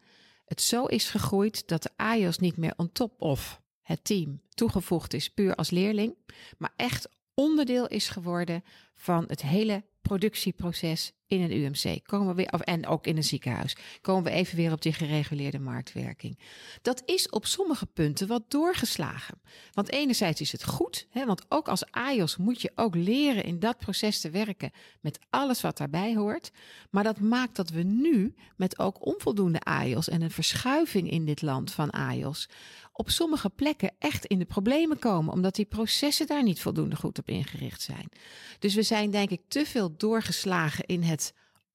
het 0.44 0.60
zo 0.60 0.84
is 0.84 1.10
gegroeid 1.10 1.68
dat 1.68 1.82
de 1.82 1.90
AIOS 1.96 2.38
niet 2.38 2.56
meer 2.56 2.72
on 2.76 2.92
top 2.92 3.22
of 3.22 3.60
het 3.86 4.04
team 4.04 4.40
toegevoegd 4.54 5.14
is 5.14 5.30
puur 5.30 5.54
als 5.54 5.70
leerling, 5.70 6.14
maar 6.58 6.72
echt 6.76 7.08
onderdeel 7.34 7.86
is 7.86 8.08
geworden 8.08 8.64
van 8.94 9.24
het 9.26 9.42
hele 9.42 9.84
productieproces 10.02 11.12
in 11.26 11.40
een 11.40 11.52
UMC. 11.52 12.06
Komen 12.06 12.28
we 12.28 12.34
weer, 12.34 12.60
en 12.60 12.86
ook 12.86 13.06
in 13.06 13.16
een 13.16 13.24
ziekenhuis. 13.24 13.76
Komen 14.00 14.24
we 14.24 14.30
even 14.30 14.56
weer 14.56 14.72
op 14.72 14.82
die 14.82 14.92
gereguleerde 14.92 15.58
marktwerking. 15.58 16.38
Dat 16.82 17.02
is 17.04 17.28
op 17.28 17.46
sommige 17.46 17.86
punten 17.86 18.26
wat 18.26 18.50
doorgeslagen. 18.50 19.40
Want 19.72 19.90
enerzijds 19.90 20.40
is 20.40 20.52
het 20.52 20.64
goed, 20.64 21.06
hè, 21.10 21.26
want 21.26 21.44
ook 21.48 21.68
als 21.68 21.90
AIOS 21.90 22.36
moet 22.36 22.62
je 22.62 22.72
ook 22.74 22.94
leren 22.94 23.44
in 23.44 23.58
dat 23.58 23.78
proces 23.78 24.20
te 24.20 24.30
werken 24.30 24.70
met 25.00 25.18
alles 25.30 25.60
wat 25.60 25.76
daarbij 25.76 26.14
hoort. 26.14 26.50
Maar 26.90 27.04
dat 27.04 27.20
maakt 27.20 27.56
dat 27.56 27.70
we 27.70 27.82
nu 27.82 28.34
met 28.56 28.78
ook 28.78 29.06
onvoldoende 29.06 29.60
AIOS 29.60 30.08
en 30.08 30.22
een 30.22 30.30
verschuiving 30.30 31.10
in 31.10 31.24
dit 31.24 31.42
land 31.42 31.72
van 31.72 31.90
AIOS 31.90 32.48
op 32.96 33.10
sommige 33.10 33.50
plekken 33.50 33.94
echt 33.98 34.24
in 34.24 34.38
de 34.38 34.44
problemen 34.44 34.98
komen, 34.98 35.32
omdat 35.32 35.54
die 35.54 35.64
processen 35.64 36.26
daar 36.26 36.42
niet 36.42 36.60
voldoende 36.60 36.96
goed 36.96 37.18
op 37.18 37.28
ingericht 37.28 37.82
zijn. 37.82 38.08
Dus 38.58 38.74
we 38.74 38.82
zijn 38.82 39.10
denk 39.10 39.30
ik 39.30 39.40
te 39.48 39.66
veel 39.66 39.96
doorgeslagen 39.96 40.84
in 40.84 41.02
het 41.02 41.34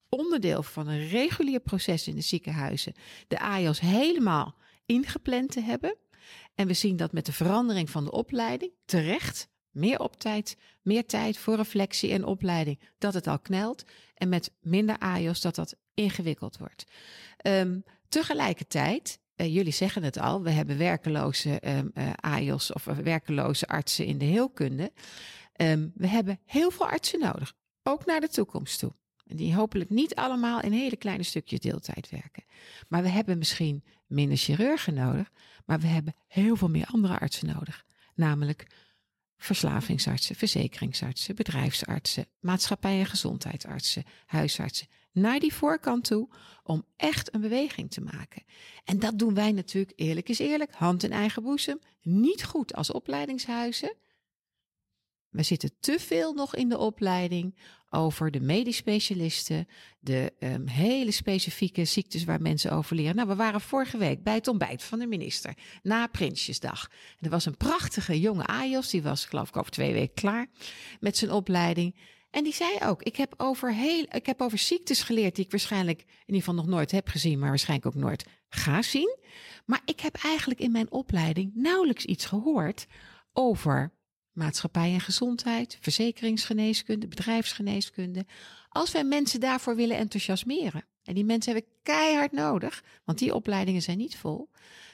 onderdeel 0.10 0.64
van 0.64 0.88
een 0.88 1.08
regulier 1.08 1.60
proces 1.60 2.08
in 2.08 2.16
de 2.16 2.22
ziekenhuizen, 2.22 2.94
de 3.28 3.40
AIOS 3.40 3.80
helemaal 3.80 4.56
ingepland 4.86 5.52
te 5.52 5.62
hebben. 5.62 5.98
En 6.56 6.68
we 6.68 6.74
zien 6.74 6.98
dat 6.98 7.12
met 7.12 7.26
de 7.26 7.34
verandering 7.34 7.90
van 7.90 8.04
de 8.04 8.12
opleiding 8.12 8.72
terecht 8.86 9.50
meer 9.70 10.00
op 10.00 10.16
tijd, 10.16 10.58
meer 10.82 11.06
tijd 11.06 11.38
voor 11.38 11.56
reflectie 11.56 12.12
en 12.12 12.26
opleiding, 12.26 12.80
dat 12.98 13.14
het 13.14 13.28
al 13.28 13.40
knelt. 13.40 13.84
En 14.14 14.30
met 14.30 14.54
minder 14.62 14.98
AIOS 14.98 15.42
dat 15.42 15.56
dat 15.56 15.76
ingewikkeld 15.94 16.58
wordt. 16.58 16.84
Um, 17.48 17.84
tegelijkertijd 18.10 19.20
uh, 19.42 19.54
jullie 19.54 19.74
zeggen 19.74 20.04
het 20.04 20.20
al, 20.20 20.42
we 20.42 20.50
hebben 20.50 20.78
werkeloze 20.78 21.62
um, 21.70 21.92
of 22.74 22.86
werkeloze 22.86 23.68
artsen 23.68 24.06
in 24.06 24.18
de 24.18 24.26
heelkunde. 24.26 24.92
Um, 25.56 25.92
we 25.96 26.08
hebben 26.08 26.40
heel 26.46 26.72
veel 26.72 26.88
artsen 26.88 27.20
nodig, 27.20 27.54
ook 27.84 28.06
naar 28.06 28.20
de 28.20 28.30
toekomst 28.30 28.80
toe. 28.80 28.94
Die 29.26 29.56
hopelijk 29.56 29.90
niet 29.90 30.16
allemaal 30.16 30.62
in 30.62 30.72
hele 30.72 30.96
kleine 30.96 31.24
stukjes 31.24 31.60
deeltijd 31.60 32.10
werken. 32.10 32.44
Maar 32.88 33.02
we 33.02 33.10
hebben 33.10 33.38
misschien 33.38 33.84
minder 34.08 34.38
chirurgen 34.38 34.94
nodig, 34.94 35.32
maar 35.66 35.80
we 35.80 35.88
hebben 35.88 36.16
heel 36.28 36.56
veel 36.56 36.70
meer 36.70 36.86
andere 36.86 37.20
artsen 37.20 37.48
nodig. 37.48 37.86
Namelijk 38.16 38.68
verslavingsartsen, 39.38 40.36
verzekeringsartsen, 40.36 41.36
bedrijfsartsen, 41.36 42.26
maatschappij- 42.40 43.00
en 43.00 43.06
gezondheidsartsen, 43.06 44.04
huisartsen 44.26 44.88
naar 45.12 45.40
die 45.40 45.54
voorkant 45.54 46.04
toe 46.04 46.30
om 46.64 46.86
echt 46.96 47.34
een 47.34 47.42
beweging 47.42 47.92
te 47.92 48.02
maken. 48.02 48.44
En 48.84 49.00
dat 49.00 49.20
doen 49.20 49.34
wij 49.34 49.52
natuurlijk, 49.52 49.94
eerlijk 49.96 50.30
is 50.30 50.40
eerlijk, 50.40 50.74
hand 50.74 51.04
in 51.04 51.12
eigen 51.12 51.44
boezem, 51.44 51.80
niet 52.02 52.44
goed 52.44 52.74
als 52.74 52.92
opleidingshuizen. 52.92 53.96
We 55.30 55.44
zitten 55.44 55.72
te 55.80 56.00
veel 56.00 56.34
nog 56.34 56.56
in 56.56 56.70
de 56.70 56.78
opleiding 56.78 57.56
over 57.90 58.32
de 58.32 58.40
medisch 58.40 58.76
specialisten, 58.76 59.68
de 60.00 60.34
um, 60.40 60.68
hele 60.68 61.12
specifieke 61.12 61.86
ziektes 61.86 62.24
waar 62.24 62.42
mensen 62.42 62.72
over 62.72 62.96
leren. 62.96 63.16
Nou, 63.16 63.28
we 63.28 63.36
waren 63.36 63.62
vorige 63.62 63.98
week 63.98 64.24
bij 64.24 64.34
het 64.34 64.48
ontbijt 64.48 64.84
van 64.84 65.00
de 65.00 65.08
minister 65.08 65.54
na 65.84 66.08
Prinsjesdag. 66.08 66.90
Er 67.20 67.30
was 67.30 67.46
een 67.46 67.58
prachtige 67.58 68.20
jonge 68.20 68.46
AJOS, 68.46 68.90
die 68.90 69.02
was 69.02 69.26
geloof 69.26 69.48
ik 69.48 69.58
over 69.58 69.72
twee 69.72 69.94
weken 69.94 70.14
klaar 70.14 70.48
met 71.00 71.18
zijn 71.18 71.32
opleiding. 71.32 71.96
En 72.32 72.44
die 72.44 72.54
zei 72.54 72.78
ook: 72.84 73.04
ik 73.04 73.16
heb, 73.16 73.34
over 73.38 73.74
heel, 73.74 74.06
ik 74.10 74.26
heb 74.26 74.42
over 74.42 74.58
ziektes 74.58 75.04
geleerd 75.04 75.36
die 75.36 75.46
ik 75.46 75.52
waarschijnlijk 75.52 76.00
in 76.00 76.08
ieder 76.26 76.40
geval 76.40 76.56
nog 76.56 76.68
nooit 76.68 76.92
heb 76.92 77.08
gezien, 77.08 77.40
maar 77.40 77.50
waarschijnlijk 77.50 77.96
ook 77.96 78.02
nooit 78.02 78.26
ga 78.50 78.82
zien. 78.82 79.18
Maar 79.66 79.82
ik 79.86 80.00
heb 80.00 80.16
eigenlijk 80.16 80.60
in 80.60 80.72
mijn 80.72 80.92
opleiding 80.92 81.52
nauwelijks 81.56 82.06
iets 82.06 82.26
gehoord 82.26 82.88
over 83.34 83.94
maatschappij 84.32 84.94
en 84.94 85.00
gezondheid, 85.00 85.78
verzekeringsgeneeskunde, 85.82 87.08
bedrijfsgeneeskunde. 87.08 88.26
Als 88.70 88.92
wij 88.92 89.04
mensen 89.04 89.40
daarvoor 89.40 89.76
willen 89.76 89.98
enthousiasmeren, 89.98 90.86
en 91.04 91.14
die 91.14 91.26
mensen 91.26 91.54
hebben 91.54 91.72
keihard 91.84 92.32
nodig, 92.32 92.84
want 93.06 93.20
die 93.20 93.36
opleidingen 93.36 93.82
zijn 93.82 93.98
niet 93.98 94.18
vol, 94.18 94.50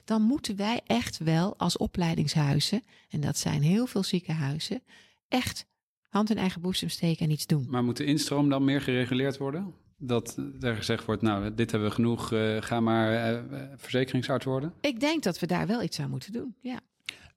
dan 0.06 0.22
moeten 0.22 0.56
wij 0.56 0.82
echt 0.86 1.18
wel 1.18 1.58
als 1.58 1.78
opleidingshuizen, 1.78 2.84
en 3.10 3.22
dat 3.22 3.38
zijn 3.38 3.62
heel 3.62 3.88
veel 3.88 4.04
ziekenhuizen, 4.04 4.84
echt 5.28 5.66
hand 6.08 6.30
in 6.30 6.38
eigen 6.38 6.62
boezem 6.62 6.90
steken 6.90 7.26
en 7.26 7.32
iets 7.32 7.46
doen. 7.46 7.66
Maar 7.70 7.84
moet 7.84 7.98
de 7.98 8.06
instroom 8.06 8.50
dan 8.50 8.64
meer 8.64 8.82
gereguleerd 8.82 9.38
worden? 9.38 9.74
Dat 9.98 10.38
er 10.60 10.76
gezegd 10.76 11.06
wordt, 11.06 11.22
nou, 11.22 11.54
dit 11.54 11.72
hebben 11.72 11.90
we 11.90 11.96
genoeg, 11.96 12.32
uh, 12.32 12.62
ga 12.62 12.80
maar 12.80 13.34
uh, 13.34 13.62
verzekeringsarts 13.76 14.46
worden? 14.46 14.74
Ik 14.82 15.00
denk 15.00 15.24
dat 15.24 15.40
we 15.40 15.48
daar 15.48 15.68
wel 15.68 15.84
iets 15.84 16.00
aan 16.00 16.10
moeten 16.10 16.32
doen, 16.32 16.56
ja. 16.62 16.80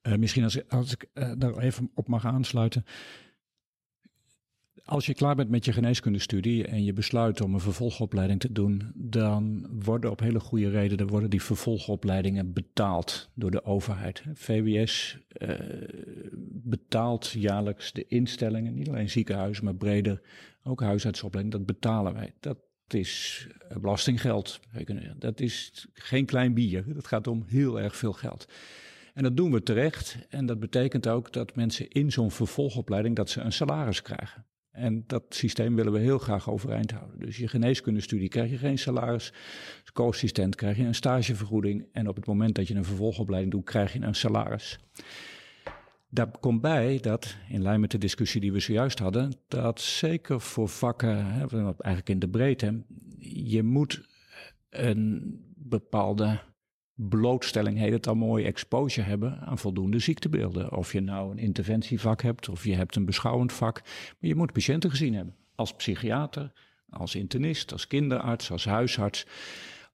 Uh, 0.03 0.15
misschien 0.15 0.45
als, 0.45 0.69
als 0.69 0.93
ik 0.93 1.07
daar 1.39 1.59
even 1.59 1.91
op 1.95 2.09
mag 2.09 2.25
aansluiten. 2.25 2.85
Als 4.85 5.07
je 5.07 5.15
klaar 5.15 5.35
bent 5.35 5.51
met 5.51 5.65
je 5.65 5.73
geneeskundestudie 5.73 6.67
en 6.67 6.85
je 6.85 6.93
besluit 6.93 7.41
om 7.41 7.55
een 7.55 7.61
vervolgopleiding 7.61 8.41
te 8.41 8.53
doen, 8.53 8.93
dan 8.95 9.67
worden 9.83 10.11
op 10.11 10.21
hele 10.21 10.41
goede 10.41 10.71
redenen 10.71 11.07
worden 11.07 11.31
die 11.31 11.43
vervolgopleidingen 11.43 12.53
betaald 12.53 13.31
door 13.35 13.51
de 13.51 13.65
overheid. 13.65 14.23
VWS 14.35 15.19
uh, 15.39 15.49
betaalt 16.71 17.31
jaarlijks 17.31 17.93
de 17.93 18.07
instellingen, 18.09 18.75
niet 18.75 18.89
alleen 18.89 19.11
ziekenhuizen, 19.11 19.65
maar 19.65 19.75
breder 19.75 20.21
ook 20.63 20.81
huisartsopleiding. 20.81 21.57
Dat 21.57 21.67
betalen 21.67 22.15
wij. 22.15 22.33
Dat 22.41 22.59
is 22.89 23.47
belastinggeld. 23.81 24.61
Dat 25.19 25.41
is 25.41 25.87
geen 25.93 26.27
klein 26.27 26.55
bier. 26.55 26.95
Dat 26.95 27.07
gaat 27.07 27.27
om 27.27 27.45
heel 27.47 27.81
erg 27.81 27.97
veel 27.97 28.13
geld. 28.13 28.49
En 29.15 29.23
dat 29.23 29.37
doen 29.37 29.53
we 29.53 29.63
terecht. 29.63 30.19
En 30.29 30.47
dat 30.47 30.61
betekent 30.61 31.09
ook 31.09 31.33
dat 31.33 31.55
mensen 31.55 31.89
in 31.89 32.13
zo'n 32.13 32.31
vervolgopleiding 32.31 33.17
dat 33.17 33.31
ze 33.31 33.41
een 33.41 33.53
salaris 33.53 34.03
krijgen. 34.03 34.45
En 34.71 35.05
dat 35.07 35.23
systeem 35.29 35.75
willen 35.75 35.93
we 35.93 35.99
heel 35.99 36.19
graag 36.19 36.51
overeind 36.51 36.91
houden. 36.91 37.19
Dus 37.19 37.37
je 37.37 37.49
geneeskundestudie 37.49 38.29
krijg 38.29 38.51
je 38.51 38.59
geen 38.59 38.79
salaris. 38.79 39.33
Als 39.81 39.93
co-assistent 39.93 40.55
krijg 40.55 40.77
je 40.77 40.85
een 40.85 40.95
stagevergoeding. 40.95 41.89
En 41.93 42.09
op 42.09 42.17
het 42.17 42.27
moment 42.27 42.55
dat 42.55 42.69
je 42.69 42.75
een 42.75 42.85
vervolgopleiding 42.85 43.53
doet, 43.53 43.65
krijg 43.65 43.93
je 43.93 44.01
een 44.01 44.15
salaris. 44.15 44.79
Daar 46.13 46.39
komt 46.41 46.61
bij 46.61 46.99
dat, 47.01 47.37
in 47.49 47.63
lijn 47.63 47.81
met 47.81 47.91
de 47.91 47.99
discussie 47.99 48.41
die 48.41 48.53
we 48.53 48.61
zojuist 48.61 48.99
hadden, 48.99 49.33
dat 49.49 49.81
zeker 49.81 50.41
voor 50.41 50.69
vakken, 50.69 51.17
eigenlijk 51.53 52.09
in 52.09 52.19
de 52.19 52.29
breedte, 52.29 52.83
je 53.19 53.63
moet 53.63 54.09
een 54.71 55.39
bepaalde 55.57 56.41
blootstelling, 56.95 57.79
heet 57.79 57.93
het 57.93 58.07
al 58.07 58.15
mooi, 58.15 58.45
exposure 58.45 59.09
hebben 59.09 59.41
aan 59.41 59.59
voldoende 59.59 59.99
ziektebeelden. 59.99 60.77
Of 60.77 60.93
je 60.93 61.01
nou 61.01 61.31
een 61.31 61.39
interventievak 61.39 62.23
hebt 62.23 62.49
of 62.49 62.65
je 62.65 62.75
hebt 62.75 62.97
een 62.97 63.05
beschouwend 63.05 63.53
vak. 63.53 63.81
Maar 63.85 64.31
je 64.31 64.35
moet 64.35 64.53
patiënten 64.53 64.91
gezien 64.91 65.15
hebben. 65.15 65.37
Als 65.55 65.75
psychiater, 65.75 66.53
als 66.89 67.15
internist, 67.15 67.73
als 67.73 67.87
kinderarts, 67.87 68.51
als 68.51 68.65
huisarts. 68.65 69.27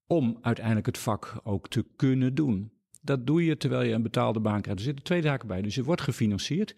Om 0.06 0.38
uiteindelijk 0.40 0.86
het 0.86 0.98
vak 0.98 1.40
ook 1.42 1.68
te 1.68 1.86
kunnen 1.96 2.34
doen. 2.34 2.70
Dat 3.06 3.26
doe 3.26 3.44
je 3.44 3.56
terwijl 3.56 3.82
je 3.82 3.92
een 3.92 4.02
betaalde 4.02 4.40
baan 4.40 4.60
krijgt. 4.60 4.80
Er 4.80 4.86
zitten 4.86 5.04
twee 5.04 5.22
zaken 5.22 5.48
bij. 5.48 5.62
Dus 5.62 5.74
je 5.74 5.84
wordt 5.84 6.02
gefinancierd 6.02 6.74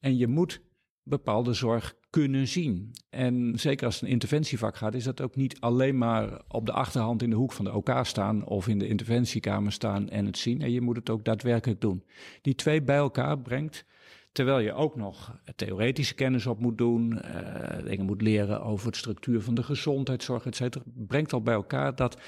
en 0.00 0.16
je 0.16 0.26
moet 0.26 0.60
bepaalde 1.02 1.52
zorg 1.52 1.94
kunnen 2.10 2.48
zien. 2.48 2.90
En 3.10 3.52
zeker 3.56 3.86
als 3.86 3.94
het 3.94 4.04
een 4.04 4.10
interventievak 4.10 4.76
gaat, 4.76 4.94
is 4.94 5.04
dat 5.04 5.20
ook 5.20 5.36
niet 5.36 5.60
alleen 5.60 5.98
maar 5.98 6.42
op 6.48 6.66
de 6.66 6.72
achterhand 6.72 7.22
in 7.22 7.30
de 7.30 7.36
hoek 7.36 7.52
van 7.52 7.64
de 7.64 7.72
OK 7.72 7.90
staan 8.02 8.44
of 8.44 8.68
in 8.68 8.78
de 8.78 8.88
interventiekamer 8.88 9.72
staan 9.72 10.08
en 10.08 10.26
het 10.26 10.38
zien. 10.38 10.62
En 10.62 10.70
je 10.70 10.80
moet 10.80 10.96
het 10.96 11.10
ook 11.10 11.24
daadwerkelijk 11.24 11.80
doen. 11.80 12.04
Die 12.42 12.54
twee 12.54 12.82
bij 12.82 12.96
elkaar 12.96 13.38
brengt, 13.38 13.84
terwijl 14.32 14.58
je 14.58 14.72
ook 14.72 14.96
nog 14.96 15.40
theoretische 15.56 16.14
kennis 16.14 16.46
op 16.46 16.60
moet 16.60 16.78
doen, 16.78 17.12
uh, 17.12 17.84
dingen 17.84 18.06
moet 18.06 18.22
leren 18.22 18.62
over 18.62 18.90
de 18.90 18.96
structuur 18.96 19.40
van 19.40 19.54
de 19.54 19.62
gezondheidszorg, 19.62 20.46
et 20.46 20.56
cetera, 20.56 20.84
brengt 20.94 21.32
al 21.32 21.42
bij 21.42 21.54
elkaar 21.54 21.94
dat 21.94 22.20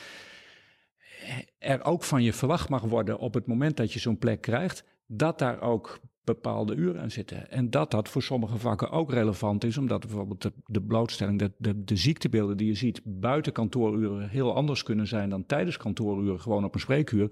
er 1.58 1.84
ook 1.84 2.04
van 2.04 2.22
je 2.22 2.32
verwacht 2.32 2.68
mag 2.68 2.82
worden 2.82 3.18
op 3.18 3.34
het 3.34 3.46
moment 3.46 3.76
dat 3.76 3.92
je 3.92 3.98
zo'n 3.98 4.18
plek 4.18 4.40
krijgt, 4.40 4.84
dat 5.06 5.38
daar 5.38 5.60
ook 5.60 6.00
bepaalde 6.24 6.74
uren 6.74 7.00
aan 7.00 7.10
zitten. 7.10 7.50
En 7.50 7.70
dat 7.70 7.90
dat 7.90 8.08
voor 8.08 8.22
sommige 8.22 8.58
vakken 8.58 8.90
ook 8.90 9.10
relevant 9.12 9.64
is, 9.64 9.78
omdat 9.78 10.00
bijvoorbeeld 10.00 10.50
de, 10.66 10.82
blootstelling, 10.82 11.52
de 11.58 11.96
ziektebeelden 11.96 12.56
die 12.56 12.66
je 12.66 12.74
ziet 12.74 13.00
buiten 13.04 13.52
kantooruren 13.52 14.28
heel 14.28 14.54
anders 14.54 14.82
kunnen 14.82 15.06
zijn 15.06 15.30
dan 15.30 15.46
tijdens 15.46 15.76
kantooruren, 15.76 16.40
gewoon 16.40 16.64
op 16.64 16.74
een 16.74 16.80
spreekuur, 16.80 17.30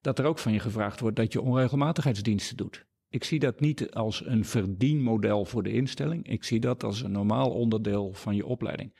dat 0.00 0.18
er 0.18 0.24
ook 0.24 0.38
van 0.38 0.52
je 0.52 0.60
gevraagd 0.60 1.00
wordt 1.00 1.16
dat 1.16 1.32
je 1.32 1.40
onregelmatigheidsdiensten 1.40 2.56
doet. 2.56 2.86
Ik 3.08 3.24
zie 3.24 3.38
dat 3.38 3.60
niet 3.60 3.90
als 3.90 4.26
een 4.26 4.44
verdienmodel 4.44 5.44
voor 5.44 5.62
de 5.62 5.72
instelling. 5.72 6.28
Ik 6.28 6.44
zie 6.44 6.60
dat 6.60 6.84
als 6.84 7.02
een 7.02 7.12
normaal 7.12 7.50
onderdeel 7.50 8.12
van 8.12 8.36
je 8.36 8.46
opleiding 8.46 8.92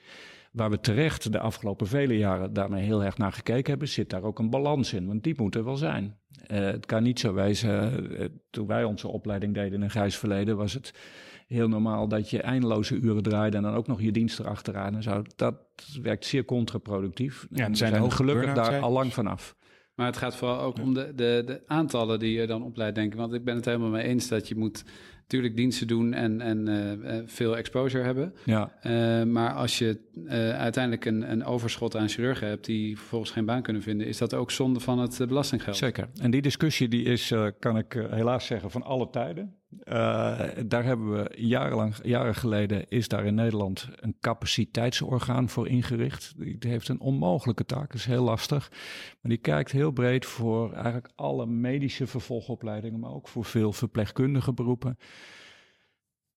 waar 0.57 0.70
we 0.70 0.80
terecht 0.80 1.32
de 1.32 1.40
afgelopen 1.40 1.86
vele 1.86 2.18
jaren 2.18 2.52
daarmee 2.52 2.84
heel 2.84 3.04
erg 3.04 3.18
naar 3.18 3.32
gekeken 3.32 3.70
hebben, 3.70 3.88
zit 3.88 4.11
daar 4.11 4.22
ook 4.22 4.38
een 4.38 4.50
balans 4.50 4.92
in. 4.92 5.07
Want 5.07 5.22
die 5.22 5.34
moet 5.36 5.54
er 5.54 5.64
wel 5.64 5.76
zijn. 5.76 6.18
Uh, 6.50 6.59
het 6.59 6.86
kan 6.86 7.02
niet 7.02 7.20
zo 7.20 7.34
wezen, 7.34 8.04
uh, 8.12 8.24
toen 8.50 8.66
wij 8.66 8.84
onze 8.84 9.09
opleiding 9.09 9.54
deden 9.54 9.72
in 9.72 9.82
een 9.82 9.90
grijs 9.90 10.16
verleden, 10.16 10.57
was 10.57 10.72
het 10.72 10.94
heel 11.46 11.68
normaal 11.68 12.09
dat 12.09 12.30
je 12.30 12.42
eindeloze 12.42 12.94
uren 12.94 13.22
draaide 13.22 13.57
en 13.57 13.62
dan 13.62 13.74
ook 13.74 13.86
nog 13.86 14.00
je 14.00 14.12
dienst 14.12 14.38
erachteraan 14.38 14.94
en 14.94 15.02
zo. 15.02 15.22
Dat 15.36 15.54
werkt 16.02 16.26
zeer 16.26 16.44
contraproductief. 16.44 17.46
Ja, 17.50 17.64
en 17.64 17.76
zijn, 17.76 17.90
zijn 17.90 18.02
hoge 18.02 18.16
gelukkig 18.16 18.54
daar 18.54 18.80
al 18.80 18.92
lang 18.92 19.14
vanaf. 19.14 19.57
Maar 19.94 20.07
het 20.07 20.16
gaat 20.16 20.36
vooral 20.36 20.61
ook 20.61 20.78
om 20.78 20.94
de, 20.94 21.12
de, 21.14 21.42
de 21.46 21.62
aantallen 21.66 22.18
die 22.18 22.32
je 22.32 22.46
dan 22.46 22.62
opleidt, 22.62 22.94
denk 22.94 23.12
ik. 23.12 23.18
Want 23.18 23.32
ik 23.32 23.44
ben 23.44 23.54
het 23.54 23.64
helemaal 23.64 23.90
mee 23.90 24.04
eens 24.04 24.28
dat 24.28 24.48
je 24.48 24.57
moet 24.57 24.84
natuurlijk 25.26 25.56
diensten 25.56 25.86
doen 25.86 26.12
en, 26.12 26.40
en 26.40 26.68
eh, 26.68 27.18
eh, 27.18 27.22
veel 27.26 27.56
exposure 27.56 28.04
hebben. 28.04 28.34
Ja, 28.44 28.74
Eh, 28.80 29.22
maar 29.22 29.52
als 29.52 29.78
je 29.78 29.98
uiteindelijk 30.58 31.04
een, 31.04 31.30
een 31.30 31.44
overschot 31.44 31.96
aan 31.96 32.08
chirurgen 32.08 32.48
hebt 32.48 32.64
die 32.64 32.98
vervolgens 32.98 33.30
geen 33.30 33.44
baan 33.44 33.62
kunnen 33.62 33.82
vinden, 33.82 34.06
is 34.06 34.18
dat 34.18 34.34
ook 34.34 34.50
zonde 34.50 34.80
van 34.80 34.98
het 34.98 35.24
belastinggeld. 35.28 35.76
zeker. 35.76 36.08
En 36.20 36.30
die 36.30 36.42
discussie 36.42 36.88
die 36.88 37.04
is, 37.04 37.34
kan 37.58 37.78
ik 37.78 38.06
helaas 38.10 38.46
zeggen, 38.46 38.70
van 38.70 38.82
alle 38.82 39.10
tijden. 39.10 39.54
Daar 40.66 40.84
hebben 40.84 41.12
we 41.12 41.32
jarenlang, 41.36 41.94
jaren 42.02 42.34
geleden, 42.34 42.88
is 42.88 43.08
daar 43.08 43.24
in 43.24 43.34
Nederland 43.34 43.88
een 43.96 44.16
capaciteitsorgaan 44.20 45.48
voor 45.48 45.68
ingericht. 45.68 46.34
Die 46.36 46.58
die 46.58 46.70
heeft 46.70 46.88
een 46.88 47.00
onmogelijke 47.00 47.64
taak, 47.64 47.94
is 47.94 48.04
heel 48.04 48.24
lastig. 48.24 48.68
Maar 49.20 49.30
die 49.30 49.40
kijkt 49.40 49.72
heel 49.72 49.90
breed 49.90 50.26
voor 50.26 50.72
eigenlijk 50.72 51.10
alle 51.14 51.46
medische 51.46 52.06
vervolgopleidingen, 52.06 53.00
maar 53.00 53.12
ook 53.12 53.28
voor 53.28 53.44
veel 53.44 53.72
verpleegkundige 53.72 54.52
beroepen. 54.52 54.98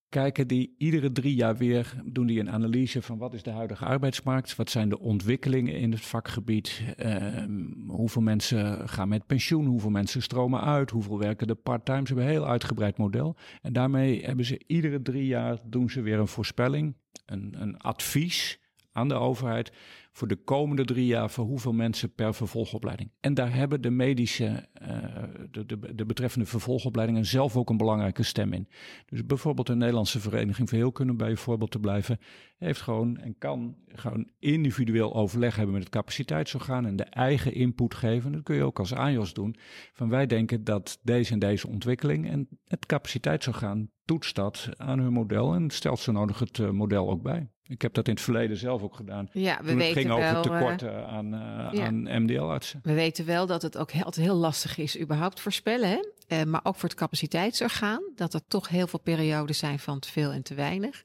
Kijken 0.09 0.47
die 0.47 0.75
iedere 0.77 1.11
drie 1.11 1.35
jaar 1.35 1.57
weer, 1.57 1.93
doen 2.05 2.27
die 2.27 2.39
een 2.39 2.51
analyse 2.51 3.01
van 3.01 3.17
wat 3.17 3.33
is 3.33 3.43
de 3.43 3.51
huidige 3.51 3.85
arbeidsmarkt, 3.85 4.55
wat 4.55 4.69
zijn 4.69 4.89
de 4.89 4.99
ontwikkelingen 4.99 5.75
in 5.75 5.91
het 5.91 6.01
vakgebied, 6.01 6.81
ehm, 6.97 7.63
hoeveel 7.87 8.21
mensen 8.21 8.89
gaan 8.89 9.07
met 9.07 9.25
pensioen, 9.25 9.65
hoeveel 9.65 9.89
mensen 9.89 10.21
stromen 10.21 10.61
uit, 10.61 10.89
hoeveel 10.89 11.19
werken 11.19 11.47
de 11.47 11.55
part-time. 11.55 12.01
Ze 12.01 12.07
hebben 12.07 12.23
een 12.23 12.31
heel 12.31 12.47
uitgebreid 12.47 12.97
model. 12.97 13.35
En 13.61 13.73
daarmee 13.73 14.25
hebben 14.25 14.45
ze 14.45 14.61
iedere 14.67 15.01
drie 15.01 15.25
jaar 15.25 15.57
doen 15.63 15.89
ze 15.89 16.01
weer 16.01 16.19
een 16.19 16.27
voorspelling, 16.27 16.95
een, 17.25 17.55
een 17.57 17.77
advies 17.77 18.59
aan 18.91 19.07
de 19.07 19.15
overheid 19.15 19.71
voor 20.11 20.27
de 20.27 20.35
komende 20.35 20.85
drie 20.85 21.05
jaar 21.05 21.29
voor 21.29 21.45
hoeveel 21.45 21.73
mensen 21.73 22.13
per 22.13 22.33
vervolgopleiding. 22.33 23.11
En 23.19 23.33
daar 23.33 23.53
hebben 23.53 23.81
de 23.81 23.89
medische, 23.89 24.67
eh, 24.73 25.23
de, 25.51 25.65
de, 25.65 25.95
de 25.95 26.05
betreffende 26.05 26.45
vervolgopleidingen 26.45 27.25
zelf 27.25 27.57
ook 27.57 27.69
een 27.69 27.77
belangrijke 27.77 28.23
stem 28.23 28.53
in. 28.53 28.67
Dus 29.05 29.25
bijvoorbeeld 29.25 29.67
de 29.67 29.75
Nederlandse 29.75 30.19
Vereniging 30.19 30.69
voor 30.69 30.77
Heelkunde, 30.77 31.13
bij 31.13 31.29
je 31.29 31.37
voorbeeld 31.37 31.71
te 31.71 31.79
blijven, 31.79 32.19
heeft 32.57 32.81
gewoon 32.81 33.17
en 33.17 33.37
kan 33.37 33.75
gewoon 33.87 34.29
individueel 34.39 35.15
overleg 35.15 35.55
hebben 35.55 35.73
met 35.73 35.83
het 35.83 35.93
capaciteitsorgaan 35.93 36.85
en 36.85 36.95
de 36.95 37.03
eigen 37.03 37.53
input 37.53 37.93
geven. 37.93 38.31
Dat 38.31 38.43
kun 38.43 38.55
je 38.55 38.63
ook 38.63 38.79
als 38.79 38.93
AJOS 38.93 39.33
doen. 39.33 39.55
Van 39.93 40.09
wij 40.09 40.25
denken 40.25 40.63
dat 40.63 40.99
deze 41.01 41.33
en 41.33 41.39
deze 41.39 41.67
ontwikkeling 41.67 42.29
en 42.29 42.47
het 42.67 42.85
capaciteitsorgaan 42.85 43.89
toetst 44.09 44.35
dat 44.35 44.69
aan 44.77 44.99
hun 44.99 45.13
model 45.13 45.53
en 45.53 45.69
stelt 45.69 45.99
zo 45.99 46.11
nodig 46.11 46.39
het 46.39 46.59
eh, 46.59 46.69
model 46.69 47.09
ook 47.09 47.21
bij. 47.21 47.47
Ik 47.67 47.81
heb 47.81 47.93
dat 47.93 48.07
in 48.07 48.13
het 48.13 48.23
verleden 48.23 48.57
zelf 48.57 48.81
ook 48.81 48.95
gedaan. 48.95 49.29
Ja, 49.31 49.57
we 49.57 49.57
Toen 49.57 49.67
het 49.67 49.77
weten 49.77 50.01
ging 50.01 50.11
over 50.11 50.31
wel, 50.31 50.35
eh, 50.35 50.41
tekorten 50.41 51.07
aan, 51.07 51.33
eh, 51.33 51.79
ja. 51.79 51.85
aan 51.85 52.23
MDL-artsen. 52.23 52.79
We 52.83 52.93
weten 52.93 53.25
wel 53.25 53.45
dat 53.45 53.61
het 53.61 53.77
ook 53.77 53.91
heel, 53.91 54.03
altijd 54.03 54.25
heel 54.25 54.35
lastig 54.35 54.77
is 54.77 54.99
überhaupt 54.99 55.39
voorspellen. 55.39 55.99
Hè? 56.27 56.45
Maar 56.45 56.61
ook 56.63 56.75
voor 56.75 56.89
het 56.89 56.97
capaciteitsorgaan. 56.97 58.01
Dat 58.15 58.33
er 58.33 58.41
toch 58.47 58.69
heel 58.69 58.87
veel 58.87 58.99
periodes 58.99 59.57
zijn 59.57 59.79
van 59.79 59.99
te 59.99 60.11
veel 60.11 60.31
en 60.31 60.43
te 60.43 60.53
weinig. 60.53 61.03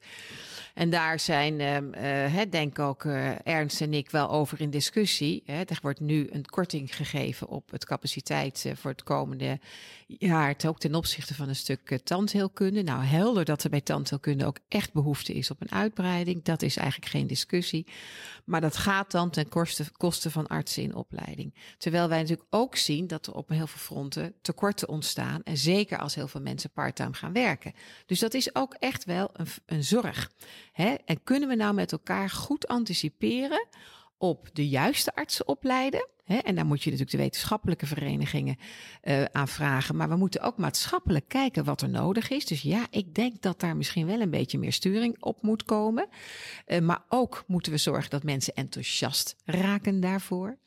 En 0.75 0.89
daar 0.89 1.19
zijn, 1.19 1.59
ehm, 1.59 1.93
eh, 1.93 2.03
hè, 2.33 2.49
denk 2.49 2.79
ook 2.79 3.05
eh, 3.05 3.47
Ernst 3.47 3.81
en 3.81 3.93
ik 3.93 4.09
wel 4.09 4.29
over 4.29 4.61
in 4.61 4.69
discussie. 4.69 5.43
Hè. 5.45 5.61
Er 5.61 5.79
wordt 5.81 5.99
nu 5.99 6.27
een 6.31 6.45
korting 6.45 6.95
gegeven 6.95 7.47
op 7.47 7.71
het 7.71 7.85
capaciteit 7.85 8.63
eh, 8.65 8.75
voor 8.75 8.91
het 8.91 9.03
komende 9.03 9.59
jaar. 10.07 10.55
Ook 10.65 10.79
ten 10.79 10.95
opzichte 10.95 11.35
van 11.35 11.49
een 11.49 11.55
stuk 11.55 11.99
tandheelkunde. 12.03 12.83
Nou, 12.83 13.03
helder 13.03 13.45
dat 13.45 13.63
er 13.63 13.69
bij 13.69 13.81
tandheelkunde 13.81 14.45
ook 14.45 14.57
echt 14.67 14.93
behoefte 14.93 15.33
is 15.33 15.51
op 15.51 15.61
een 15.61 15.71
uitbreiding. 15.71 16.43
Dat 16.43 16.61
is 16.61 16.77
eigenlijk 16.77 17.11
geen 17.11 17.27
discussie. 17.27 17.87
Maar 18.45 18.61
dat 18.61 18.77
gaat 18.77 19.11
dan 19.11 19.29
ten 19.29 19.49
koste, 19.49 19.91
koste 19.91 20.31
van 20.31 20.47
artsen 20.47 20.83
in 20.83 20.95
opleiding. 20.95 21.53
Terwijl 21.77 22.07
wij 22.07 22.19
natuurlijk 22.19 22.47
ook 22.49 22.75
zien 22.75 23.07
dat 23.07 23.27
er 23.27 23.33
op 23.33 23.49
heel 23.49 23.67
veel 23.67 23.79
fronten 23.79 24.33
tekorten 24.41 24.89
ontstaan. 24.89 25.43
En 25.43 25.57
zeker 25.57 25.97
als 25.97 26.15
heel 26.15 26.27
veel 26.27 26.41
mensen 26.41 26.69
parttime 26.71 27.13
gaan 27.13 27.33
werken. 27.33 27.73
Dus 28.05 28.19
dat 28.19 28.33
is 28.33 28.55
ook 28.55 28.73
echt 28.79 29.05
wel 29.05 29.29
een, 29.33 29.47
een 29.65 29.83
zorg. 29.83 30.31
Hè? 30.75 30.95
En 31.05 31.23
kunnen 31.23 31.49
we 31.49 31.55
nou 31.55 31.73
met 31.73 31.91
elkaar 31.91 32.29
goed 32.29 32.67
anticiperen 32.67 33.67
op 34.29 34.49
de 34.53 34.67
juiste 34.67 35.15
artsen 35.15 35.47
opleiden? 35.47 36.07
En 36.25 36.55
daar 36.55 36.65
moet 36.65 36.83
je 36.83 36.89
natuurlijk 36.89 37.17
de 37.17 37.23
wetenschappelijke 37.23 37.85
verenigingen 37.85 38.57
eh 39.01 39.23
aan 39.23 39.47
vragen. 39.47 39.95
Maar 39.95 40.09
we 40.09 40.15
moeten 40.15 40.41
ook 40.41 40.57
maatschappelijk 40.57 41.27
kijken 41.27 41.63
wat 41.63 41.81
er 41.81 41.89
nodig 41.89 42.29
is. 42.29 42.45
Dus 42.45 42.61
ja, 42.61 42.87
ik 42.89 43.15
denk 43.15 43.41
dat 43.41 43.59
daar 43.59 43.77
misschien 43.77 44.05
wel 44.05 44.21
een 44.21 44.29
beetje 44.29 44.57
meer 44.57 44.73
sturing 44.73 45.15
op 45.19 45.41
moet 45.41 45.63
komen. 45.63 46.07
Eh, 46.65 46.81
maar 46.81 47.03
ook 47.09 47.43
moeten 47.47 47.71
we 47.71 47.77
zorgen 47.77 48.09
dat 48.09 48.23
mensen 48.23 48.53
enthousiast 48.53 49.35
raken 49.45 49.99
daarvoor. 49.99 50.57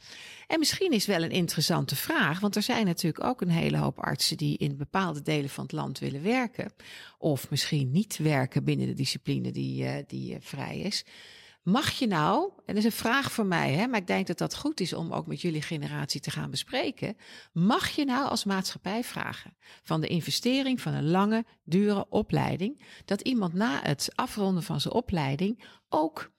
En 0.46 0.58
misschien 0.58 0.92
is 0.92 1.06
wel 1.06 1.22
een 1.22 1.30
interessante 1.30 1.96
vraag, 1.96 2.40
want 2.40 2.56
er 2.56 2.62
zijn 2.62 2.86
natuurlijk 2.86 3.24
ook 3.24 3.40
een 3.40 3.50
hele 3.50 3.76
hoop 3.76 3.98
artsen 3.98 4.36
die 4.36 4.58
in 4.58 4.76
bepaalde 4.76 5.22
delen 5.22 5.50
van 5.50 5.64
het 5.64 5.72
land 5.72 5.98
willen 5.98 6.22
werken. 6.22 6.72
Of 7.18 7.50
misschien 7.50 7.90
niet 7.90 8.16
werken 8.16 8.64
binnen 8.64 8.86
de 8.86 8.94
discipline 8.94 9.50
die, 9.50 9.84
eh, 9.84 10.04
die 10.06 10.36
vrij 10.40 10.78
is. 10.78 11.04
Mag 11.62 11.90
je 11.90 12.06
nou, 12.06 12.52
en 12.56 12.74
dat 12.74 12.76
is 12.76 12.84
een 12.84 12.92
vraag 12.92 13.32
voor 13.32 13.46
mij, 13.46 13.72
hè, 13.72 13.86
maar 13.86 14.00
ik 14.00 14.06
denk 14.06 14.26
dat 14.26 14.38
dat 14.38 14.56
goed 14.56 14.80
is 14.80 14.92
om 14.92 15.12
ook 15.12 15.26
met 15.26 15.40
jullie 15.40 15.62
generatie 15.62 16.20
te 16.20 16.30
gaan 16.30 16.50
bespreken. 16.50 17.16
Mag 17.52 17.88
je 17.88 18.04
nou 18.04 18.28
als 18.28 18.44
maatschappij 18.44 19.04
vragen 19.04 19.56
van 19.82 20.00
de 20.00 20.06
investering 20.06 20.80
van 20.80 20.94
een 20.94 21.10
lange, 21.10 21.44
dure 21.64 22.08
opleiding, 22.08 22.84
dat 23.04 23.20
iemand 23.20 23.52
na 23.52 23.80
het 23.82 24.08
afronden 24.14 24.62
van 24.62 24.80
zijn 24.80 24.94
opleiding 24.94 25.64
ook 25.88 26.32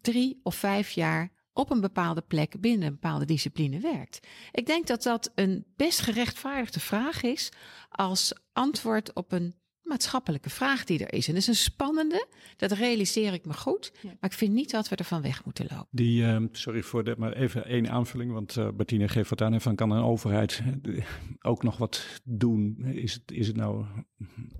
drie 0.00 0.40
of 0.42 0.54
vijf 0.54 0.90
jaar 0.90 1.32
op 1.52 1.70
een 1.70 1.80
bepaalde 1.80 2.22
plek 2.22 2.60
binnen 2.60 2.86
een 2.86 2.92
bepaalde 2.92 3.24
discipline 3.24 3.80
werkt? 3.80 4.26
Ik 4.52 4.66
denk 4.66 4.86
dat 4.86 5.02
dat 5.02 5.32
een 5.34 5.66
best 5.76 6.00
gerechtvaardigde 6.00 6.80
vraag 6.80 7.22
is 7.22 7.52
als 7.88 8.32
antwoord 8.52 9.14
op 9.14 9.32
een 9.32 9.54
maatschappelijke 9.88 10.50
vraag 10.50 10.84
die 10.84 11.06
er 11.06 11.12
is. 11.12 11.28
En 11.28 11.32
dat 11.32 11.42
is 11.42 11.48
een 11.48 11.54
spannende, 11.54 12.26
dat 12.56 12.72
realiseer 12.72 13.32
ik 13.32 13.44
me 13.44 13.52
goed. 13.52 13.92
Maar 14.02 14.30
ik 14.30 14.32
vind 14.32 14.52
niet 14.52 14.70
dat 14.70 14.88
we 14.88 14.96
ervan 14.96 15.22
weg 15.22 15.44
moeten 15.44 15.66
lopen. 15.70 15.88
Die, 15.90 16.22
uh, 16.22 16.36
sorry 16.52 16.82
voor 16.82 17.04
de, 17.04 17.14
maar 17.18 17.32
even 17.32 17.66
één 17.66 17.90
aanvulling, 17.90 18.32
want 18.32 18.56
uh, 18.56 18.68
Bertine 18.74 19.08
geeft 19.08 19.30
wat 19.30 19.42
aan. 19.42 19.60
Van 19.60 19.74
kan 19.74 19.90
een 19.90 20.02
overheid 20.02 20.62
ook 21.40 21.62
nog 21.62 21.76
wat 21.76 22.20
doen? 22.24 22.84
Is 22.84 23.12
het, 23.12 23.32
is 23.32 23.46
het 23.46 23.56
nou 23.56 23.84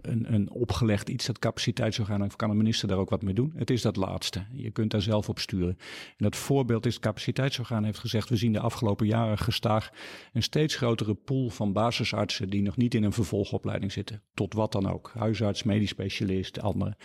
een, 0.00 0.34
een 0.34 0.50
opgelegd 0.50 1.08
iets, 1.08 1.26
dat 1.26 1.38
capaciteitsorgaan, 1.38 2.24
of 2.24 2.36
kan 2.36 2.50
een 2.50 2.56
minister 2.56 2.88
daar 2.88 2.98
ook 2.98 3.10
wat 3.10 3.22
mee 3.22 3.34
doen? 3.34 3.52
Het 3.56 3.70
is 3.70 3.82
dat 3.82 3.96
laatste. 3.96 4.44
Je 4.52 4.70
kunt 4.70 4.90
daar 4.90 5.02
zelf 5.02 5.28
op 5.28 5.38
sturen. 5.38 5.76
En 6.16 6.24
dat 6.24 6.36
voorbeeld 6.36 6.86
is, 6.86 6.94
het 6.94 7.02
capaciteitsorgaan 7.02 7.84
heeft 7.84 7.98
gezegd, 7.98 8.28
we 8.28 8.36
zien 8.36 8.52
de 8.52 8.60
afgelopen 8.60 9.06
jaren 9.06 9.38
gestaag 9.38 9.90
een 10.32 10.42
steeds 10.42 10.76
grotere 10.76 11.14
pool 11.14 11.48
van 11.50 11.72
basisartsen 11.72 12.50
die 12.50 12.62
nog 12.62 12.76
niet 12.76 12.94
in 12.94 13.02
een 13.02 13.12
vervolgopleiding 13.12 13.92
zitten. 13.92 14.22
Tot 14.34 14.54
wat 14.54 14.72
dan 14.72 14.90
ook 14.92 15.12
huisarts, 15.18 15.62
medisch 15.62 15.88
specialist, 15.88 16.60
anderen. 16.60 16.96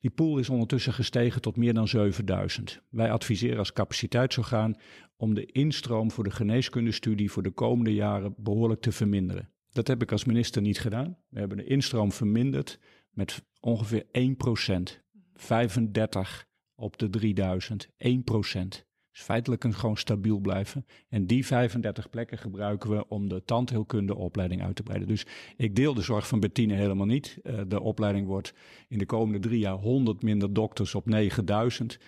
Die 0.00 0.10
pool 0.10 0.38
is 0.38 0.48
ondertussen 0.48 0.92
gestegen 0.92 1.40
tot 1.40 1.56
meer 1.56 1.74
dan 1.74 1.88
7000. 1.88 2.82
Wij 2.90 3.10
adviseren 3.10 3.58
als 3.58 3.72
capaciteitsorgaan 3.72 4.76
om 5.16 5.34
de 5.34 5.46
instroom 5.46 6.10
voor 6.10 6.24
de 6.24 6.30
geneeskundestudie 6.30 7.30
voor 7.30 7.42
de 7.42 7.50
komende 7.50 7.94
jaren 7.94 8.34
behoorlijk 8.36 8.80
te 8.80 8.92
verminderen. 8.92 9.50
Dat 9.72 9.86
heb 9.86 10.02
ik 10.02 10.12
als 10.12 10.24
minister 10.24 10.62
niet 10.62 10.80
gedaan. 10.80 11.18
We 11.28 11.38
hebben 11.38 11.56
de 11.56 11.64
instroom 11.64 12.12
verminderd 12.12 12.78
met 13.10 13.42
ongeveer 13.60 14.04
1%. 14.04 15.06
35 15.34 16.46
op 16.74 16.98
de 16.98 17.10
3000, 17.10 17.88
1% 17.88 18.87
feitelijk 19.12 19.64
een 19.64 19.74
gewoon 19.74 19.96
stabiel 19.96 20.38
blijven. 20.38 20.86
En 21.08 21.26
die 21.26 21.46
35 21.46 22.10
plekken 22.10 22.38
gebruiken 22.38 22.90
we 22.90 23.08
om 23.08 23.28
de 23.28 23.44
tandheelkundeopleiding 23.44 24.62
uit 24.62 24.76
te 24.76 24.82
breiden. 24.82 25.08
Dus 25.08 25.26
ik 25.56 25.76
deel 25.76 25.94
de 25.94 26.02
zorg 26.02 26.28
van 26.28 26.40
Bettine 26.40 26.74
helemaal 26.74 27.06
niet. 27.06 27.38
Uh, 27.42 27.60
de 27.68 27.80
opleiding 27.80 28.26
wordt 28.26 28.54
in 28.88 28.98
de 28.98 29.06
komende 29.06 29.48
drie 29.48 29.58
jaar 29.58 29.74
100 29.74 30.22
minder 30.22 30.52
dokters 30.52 30.94
op 30.94 31.06
9000. 31.06 31.98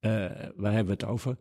Uh, 0.00 0.10
waar 0.56 0.72
hebben 0.72 0.84
we 0.84 1.04
het 1.04 1.04
over? 1.04 1.36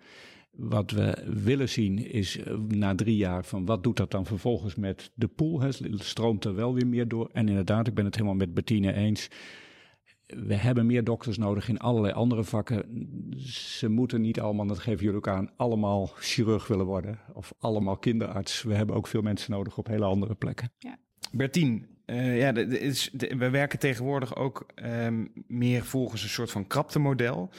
Wat 0.51 0.91
we 0.91 1.24
willen 1.43 1.70
zien 1.70 2.11
is 2.11 2.38
uh, 2.38 2.57
na 2.68 2.95
drie 2.95 3.15
jaar 3.15 3.45
van 3.45 3.65
wat 3.65 3.84
doet 3.84 3.97
dat 3.97 4.11
dan 4.11 4.26
vervolgens 4.26 4.76
met 4.76 5.11
de 5.13 5.28
pool? 5.28 5.61
Hè? 5.61 5.70
Stroomt 5.91 6.45
er 6.45 6.55
wel 6.55 6.74
weer 6.74 6.88
meer 6.88 7.07
door? 7.07 7.30
En 7.34 7.47
inderdaad, 7.47 7.88
ik 7.88 7.93
ben 7.93 8.05
het 8.05 8.15
helemaal 8.15 8.36
met 8.36 8.53
Bettine 8.53 8.93
eens 8.93 9.30
we 10.28 10.55
hebben 10.55 10.86
meer 10.86 11.03
dokters 11.03 11.38
nodig 11.38 11.69
in 11.69 11.80
allerlei 11.80 12.13
andere 12.13 12.43
vakken. 12.43 12.84
Ze 13.39 13.89
moeten 13.89 14.21
niet 14.21 14.39
allemaal, 14.39 14.67
dat 14.67 14.80
geven 14.80 15.03
jullie 15.03 15.17
ook 15.17 15.28
aan, 15.28 15.49
allemaal 15.55 16.11
chirurg 16.15 16.67
willen 16.67 16.86
worden. 16.86 17.19
Of 17.34 17.53
allemaal 17.59 17.97
kinderarts. 17.97 18.63
We 18.63 18.73
hebben 18.73 18.95
ook 18.95 19.07
veel 19.07 19.21
mensen 19.21 19.51
nodig 19.51 19.78
op 19.78 19.88
hele 19.88 20.05
andere 20.05 20.36
plekken. 20.36 20.71
Ja. 20.80 20.97
Bertien, 21.32 21.88
uh, 22.05 22.38
ja, 22.38 22.55
is, 22.55 23.11
we 23.13 23.49
werken 23.49 23.80
tegenwoordig 23.80 24.36
ook 24.36 24.65
um, 24.84 25.32
meer 25.47 25.84
volgens 25.84 26.23
een 26.23 26.30
soort 26.30 26.51
van 26.51 26.67
kraptemodel. 26.67 27.49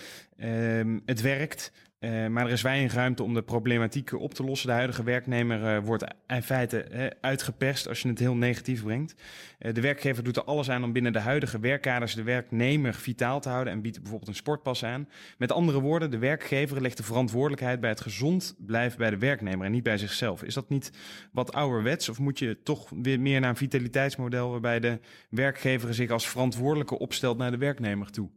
Um, 0.45 1.03
het 1.05 1.21
werkt, 1.21 1.73
uh, 2.01 2.26
maar 2.26 2.46
er 2.46 2.53
is 2.53 2.62
weinig 2.62 2.94
ruimte 2.94 3.22
om 3.22 3.34
de 3.34 3.42
problematiek 3.42 4.12
op 4.12 4.34
te 4.34 4.44
lossen. 4.44 4.68
De 4.68 4.74
huidige 4.74 5.03
werknemer 5.03 5.76
uh, 5.76 5.84
wordt 5.84 6.05
in 6.26 6.42
feite 6.42 6.86
uh, 6.92 7.07
uitgeperst 7.20 7.88
als 7.88 8.03
je 8.03 8.09
het 8.09 8.18
heel 8.18 8.34
negatief 8.34 8.82
brengt. 8.82 9.14
de 9.59 9.80
werkgever 9.80 10.24
doet 10.24 10.36
er 10.36 10.44
alles 10.44 10.70
aan 10.70 10.84
om 10.84 10.92
binnen 10.92 11.12
de 11.12 11.18
huidige 11.18 11.61
werkkaders 11.61 12.14
de 12.14 12.22
werknemer 12.22 12.94
vitaal 12.94 13.40
te 13.40 13.49
houden 13.49 13.72
en 13.72 13.80
biedt 13.80 14.01
bijvoorbeeld 14.01 14.28
een 14.28 14.36
sportpas 14.36 14.84
aan. 14.84 15.09
Met 15.38 15.53
andere 15.53 15.80
woorden, 15.80 16.11
de 16.11 16.18
werkgever 16.18 16.80
legt 16.80 16.96
de 16.96 17.03
verantwoordelijkheid 17.03 17.80
bij 17.80 17.90
het 17.90 18.01
gezond 18.01 18.57
blijven 18.59 18.99
bij 18.99 19.11
de 19.11 19.18
werknemer 19.18 19.66
en 19.66 19.72
niet 19.72 19.82
bij 19.82 19.99
zichzelf. 19.99 20.42
Is 20.42 20.55
dat 20.55 20.68
niet 20.68 20.92
wat 21.32 21.53
ouderwets 21.53 22.09
of 22.09 22.18
moet 22.18 22.38
je 22.38 22.62
toch 22.62 22.90
weer 23.03 23.20
meer 23.20 23.40
naar 23.40 23.51
een 23.51 23.57
vitaliteitsmodel 23.57 24.51
waarbij 24.51 24.80
de 24.80 25.01
werkgever 25.30 25.94
zich 25.94 26.11
als 26.11 26.28
verantwoordelijke 26.28 26.99
opstelt 26.99 27.38
naar 27.38 27.51
de 27.51 27.59
werknemer 27.59 28.11
toe? 28.11 28.30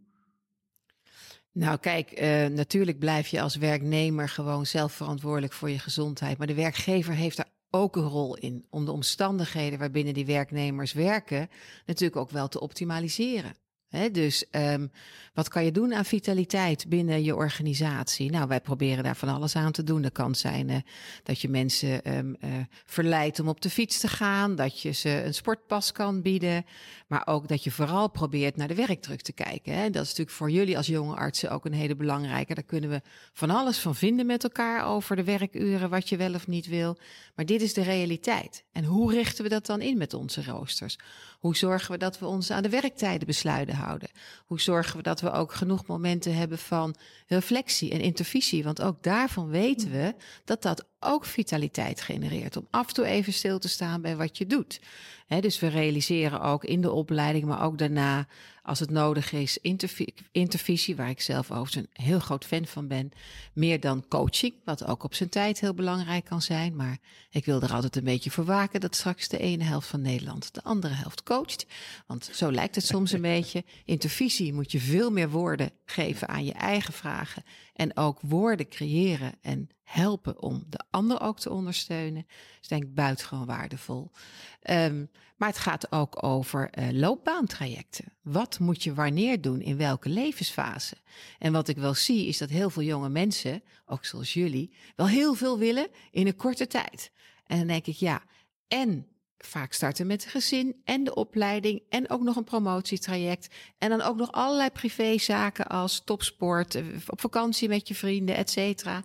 Nou, 1.54 1.78
kijk, 1.78 2.22
uh, 2.22 2.46
natuurlijk 2.46 3.00
blijf 3.00 3.28
je 3.28 3.42
als 3.42 3.56
werknemer 3.56 4.30
gewoon 4.30 4.66
zelf 4.66 4.94
verantwoordelijk 4.94 5.54
voor 5.54 5.70
je 5.70 5.80
gezondheid. 5.80 6.38
Maar 6.38 6.48
de 6.48 6.54
werkgever 6.54 7.14
heeft 7.14 7.38
daar 7.38 7.52
ook 7.70 7.96
een 7.96 8.08
rol 8.08 8.38
in 8.38 8.66
om 8.70 8.86
de 8.86 8.92
omstandigheden 8.92 9.80
waarbinnen 9.80 10.14
die 10.14 10.26
werknemers 10.26 10.94
werken 10.94 11.50
natuurlijk 11.86 12.20
ook 12.20 12.30
wel 12.30 12.48
te 12.48 12.60
optimaliseren. 12.60 13.54
Dus 14.12 14.46
um, 14.52 14.92
wat 15.34 15.48
kan 15.48 15.64
je 15.64 15.72
doen 15.72 15.94
aan 15.94 16.06
vitaliteit 16.06 16.90
binnen 16.90 17.24
je 17.24 17.36
organisatie? 17.36 18.32
Nou, 18.32 18.48
wij 18.48 18.62
proberen 18.62 19.04
daar 19.04 19.16
van 19.16 19.30
alles 19.30 19.56
aan 19.56 19.72
te 19.72 19.84
doen. 19.84 20.02
Dat 20.02 20.12
kan 20.12 20.36
zijn 20.36 20.70
uh, 20.70 20.76
dat 21.24 21.42
je 21.42 21.50
mensen 21.50 22.18
um, 22.18 22.36
uh, 22.40 22.50
verleidt 22.86 23.40
om 23.40 23.48
op 23.48 23.62
de 23.62 23.70
fiets 23.70 24.00
te 24.00 24.08
gaan, 24.08 24.56
dat 24.56 24.82
je 24.82 24.92
ze 24.92 25.24
een 25.24 25.34
sportpas 25.34 25.92
kan 25.92 26.22
bieden, 26.22 26.66
maar 27.08 27.28
ook 27.28 27.48
dat 27.48 27.64
je 27.64 27.72
vooral 27.72 28.10
probeert 28.10 28.56
naar 28.56 28.68
de 28.68 28.76
werkdruk 28.76 29.22
te 29.22 29.34
kijken. 29.34 29.92
Dat 29.92 30.04
is 30.04 30.10
natuurlijk 30.10 30.38
voor 30.38 30.52
jullie 30.52 30.78
als 30.78 30.88
jonge 30.88 31.16
artsen 31.16 31.52
ook 31.52 31.66
een 31.66 31.74
hele 31.74 31.96
belangrijke. 31.96 32.54
Daar 32.54 32.64
kunnen 32.64 32.90
we 32.90 33.02
van 33.34 33.50
alles 33.50 33.78
van 33.78 33.96
vinden 33.96 34.26
met 34.26 34.44
elkaar 34.44 34.86
over 34.86 35.16
de 35.16 35.24
werkuren, 35.24 35.90
wat 35.90 36.10
je 36.10 36.18
wel 36.18 36.34
of 36.34 36.48
niet 36.48 36.68
wil. 36.68 36.98
Maar 37.36 37.46
dit 37.46 37.62
is 37.62 37.74
de 37.74 37.84
realiteit. 37.84 38.64
En 38.72 38.84
hoe 38.84 39.12
richten 39.12 39.44
we 39.44 39.50
dat 39.50 39.66
dan 39.66 39.82
in 39.82 39.98
met 39.98 40.14
onze 40.14 40.44
roosters? 40.44 40.98
Hoe 41.42 41.56
zorgen 41.56 41.92
we 41.92 41.98
dat 41.98 42.20
we 42.20 42.26
ons 42.26 42.52
aan 42.52 42.64
de 42.64 42.70
werktijden 42.70 43.28
besluiten 43.28 43.76
houden? 43.76 44.10
Hoe 44.46 44.62
zorgen 44.62 44.98
we 44.98 45.04
dat 45.04 45.22
we 45.22 45.32
ook 45.32 45.54
genoeg 45.54 45.86
momenten 45.86 46.36
hebben 46.36 46.58
van 46.58 46.96
reflectie 47.28 47.92
en 47.92 48.02
intervisie? 48.02 48.64
Want 48.64 48.82
ook 48.82 49.04
daarvan 49.04 49.50
weten 49.50 49.92
we 49.92 50.16
dat 50.46 50.62
dat 50.62 50.86
ook 51.04 51.26
vitaliteit 51.26 52.02
genereert. 52.02 52.58
Om 52.58 52.68
af 52.70 52.88
en 52.88 52.94
toe 52.94 53.06
even 53.06 53.34
stil 53.34 53.60
te 53.60 53.70
staan 53.70 54.02
bij 54.02 54.16
wat 54.16 54.38
je 54.38 54.46
doet. 54.46 54.80
dus 55.40 55.60
we 55.60 55.68
realiseren 55.68 56.42
ook 56.42 56.64
in 56.64 56.82
de 56.82 56.92
opleiding, 56.92 57.46
maar 57.46 57.64
ook 57.64 57.78
daarna, 57.78 58.28
als 58.64 58.80
het 58.80 58.90
nodig 58.90 59.32
is, 59.32 59.58
intervisie, 60.32 60.96
waar 60.96 61.10
ik 61.10 61.22
zelf 61.22 61.52
overigens 61.52 61.76
een 61.76 62.04
heel 62.06 62.20
groot 62.20 62.46
fan 62.46 62.66
van 62.66 62.88
ben. 62.88 63.12
Meer 63.54 63.80
dan 63.80 64.06
coaching, 64.08 64.54
wat 64.66 64.86
ook 64.86 65.04
op 65.04 65.14
zijn 65.14 65.30
tijd 65.30 65.60
heel 65.60 65.74
belangrijk 65.74 66.26
kan 66.26 66.42
zijn. 66.42 66.76
Maar 66.76 66.98
ik 67.30 67.46
wil 67.46 67.62
er 67.62 67.74
altijd 67.74 67.96
een 67.96 68.04
beetje 68.04 68.32
voor 68.32 68.46
waken 68.46 68.80
dat 68.80 68.96
straks 68.96 69.28
de 69.28 69.38
ene 69.38 69.64
helft 69.64 69.88
van 69.88 70.02
Nederland 70.02 70.54
de 70.54 70.64
andere 70.64 70.94
helft 70.94 71.24
coacht. 71.24 71.66
Want 72.08 72.30
zo 72.34 72.52
lijkt 72.52 72.76
het 72.76 72.86
soms 72.86 73.12
een 73.12 73.22
beetje. 73.36 73.64
Intervisie 73.86 74.54
moet 74.54 74.72
je 74.72 74.80
veel 74.80 75.12
meer 75.12 75.30
woorden 75.30 75.72
geven 75.86 76.28
aan 76.28 76.46
je 76.46 76.54
eigen 76.54 76.94
vragen. 76.94 77.44
En 77.82 77.98
ook 77.98 78.20
woorden 78.22 78.68
creëren 78.68 79.34
en 79.42 79.70
helpen 79.84 80.42
om 80.42 80.64
de 80.70 80.80
ander 80.90 81.22
ook 81.22 81.40
te 81.40 81.50
ondersteunen. 81.50 82.28
Dus 82.60 82.68
denk 82.68 82.84
ik 82.84 82.94
buitengewoon 82.94 83.46
waardevol. 83.46 84.12
Um, 84.70 85.10
maar 85.38 85.50
het 85.50 85.58
gaat 85.58 85.92
ook 85.92 86.24
over 86.24 86.70
uh, 86.80 86.90
loopbaantrajecten. 86.92 88.14
Wat 88.22 88.60
moet 88.60 88.84
je 88.84 88.94
wanneer 88.94 89.42
doen, 89.42 89.62
in 89.62 89.78
welke 89.78 90.10
levensfase? 90.10 90.96
En 91.40 91.52
wat 91.52 91.68
ik 91.68 91.78
wel 91.78 91.94
zie 91.94 92.28
is 92.28 92.38
dat 92.38 92.50
heel 92.50 92.70
veel 92.70 92.84
jonge 92.84 93.10
mensen, 93.10 93.64
ook 93.86 94.06
zoals 94.06 94.34
jullie, 94.34 94.74
wel 94.96 95.08
heel 95.08 95.34
veel 95.34 95.58
willen 95.58 95.88
in 96.12 96.28
een 96.28 96.36
korte 96.36 96.68
tijd. 96.68 97.12
En 97.46 97.58
dan 97.58 97.68
denk 97.68 97.86
ik, 97.86 97.96
ja, 97.96 98.24
en 98.68 99.08
vaak 99.46 99.74
starten 99.74 100.08
met 100.08 100.24
het 100.24 100.32
gezin 100.32 100.76
en 100.84 101.04
de 101.04 101.16
opleiding 101.16 101.82
en 101.90 102.10
ook 102.10 102.22
nog 102.22 102.36
een 102.36 102.44
promotietraject. 102.44 103.56
En 103.78 103.90
dan 103.90 104.02
ook 104.02 104.18
nog 104.18 104.32
allerlei 104.32 104.70
privézaken 104.70 105.68
als 105.68 106.02
topsport, 106.04 106.76
eh, 106.76 106.84
op 107.08 107.22
vakantie 107.22 107.70
met 107.70 107.88
je 107.88 107.96
vrienden, 107.96 108.36
et 108.36 108.50
cetera. 108.50 109.04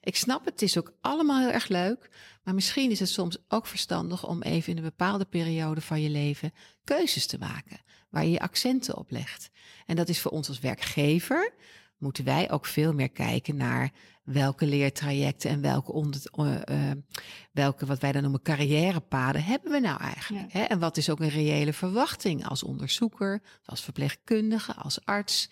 Ik 0.00 0.16
snap 0.16 0.44
het, 0.44 0.52
het 0.52 0.62
is 0.62 0.78
ook 0.78 0.92
allemaal 1.00 1.40
heel 1.40 1.50
erg 1.50 1.68
leuk. 1.68 2.10
Maar 2.42 2.54
misschien 2.54 2.90
is 2.90 3.00
het 3.00 3.08
soms 3.08 3.38
ook 3.48 3.66
verstandig 3.66 4.26
om 4.26 4.42
even 4.42 4.70
in 4.70 4.76
een 4.76 4.84
bepaalde 4.84 5.24
periode 5.24 5.80
van 5.80 6.00
je 6.00 6.10
leven 6.10 6.52
keuzes 6.84 7.26
te 7.26 7.38
maken. 7.38 7.80
Waar 8.10 8.24
je 8.24 8.30
je 8.30 8.40
accenten 8.40 8.96
op 8.96 9.10
legt. 9.10 9.50
En 9.86 9.96
dat 9.96 10.08
is 10.08 10.20
voor 10.20 10.30
ons 10.30 10.48
als 10.48 10.58
werkgever. 10.58 11.54
Moeten 11.98 12.24
wij 12.24 12.50
ook 12.50 12.66
veel 12.66 12.92
meer 12.92 13.10
kijken 13.10 13.56
naar 13.56 13.92
welke 14.32 14.66
leertrajecten 14.66 15.50
en 15.50 15.60
welke, 15.60 15.92
onder, 15.92 16.20
uh, 16.70 16.90
welke 17.52 17.86
wat 17.86 17.98
wij 17.98 18.12
dan 18.12 18.22
noemen 18.22 18.42
carrièrepaden 18.42 19.44
hebben 19.44 19.72
we 19.72 19.80
nou 19.80 20.00
eigenlijk? 20.00 20.52
Ja. 20.52 20.58
Hè? 20.58 20.64
En 20.64 20.78
wat 20.78 20.96
is 20.96 21.10
ook 21.10 21.20
een 21.20 21.28
reële 21.28 21.72
verwachting 21.72 22.46
als 22.46 22.62
onderzoeker, 22.62 23.42
als 23.64 23.82
verpleegkundige, 23.82 24.74
als 24.74 25.04
arts? 25.04 25.50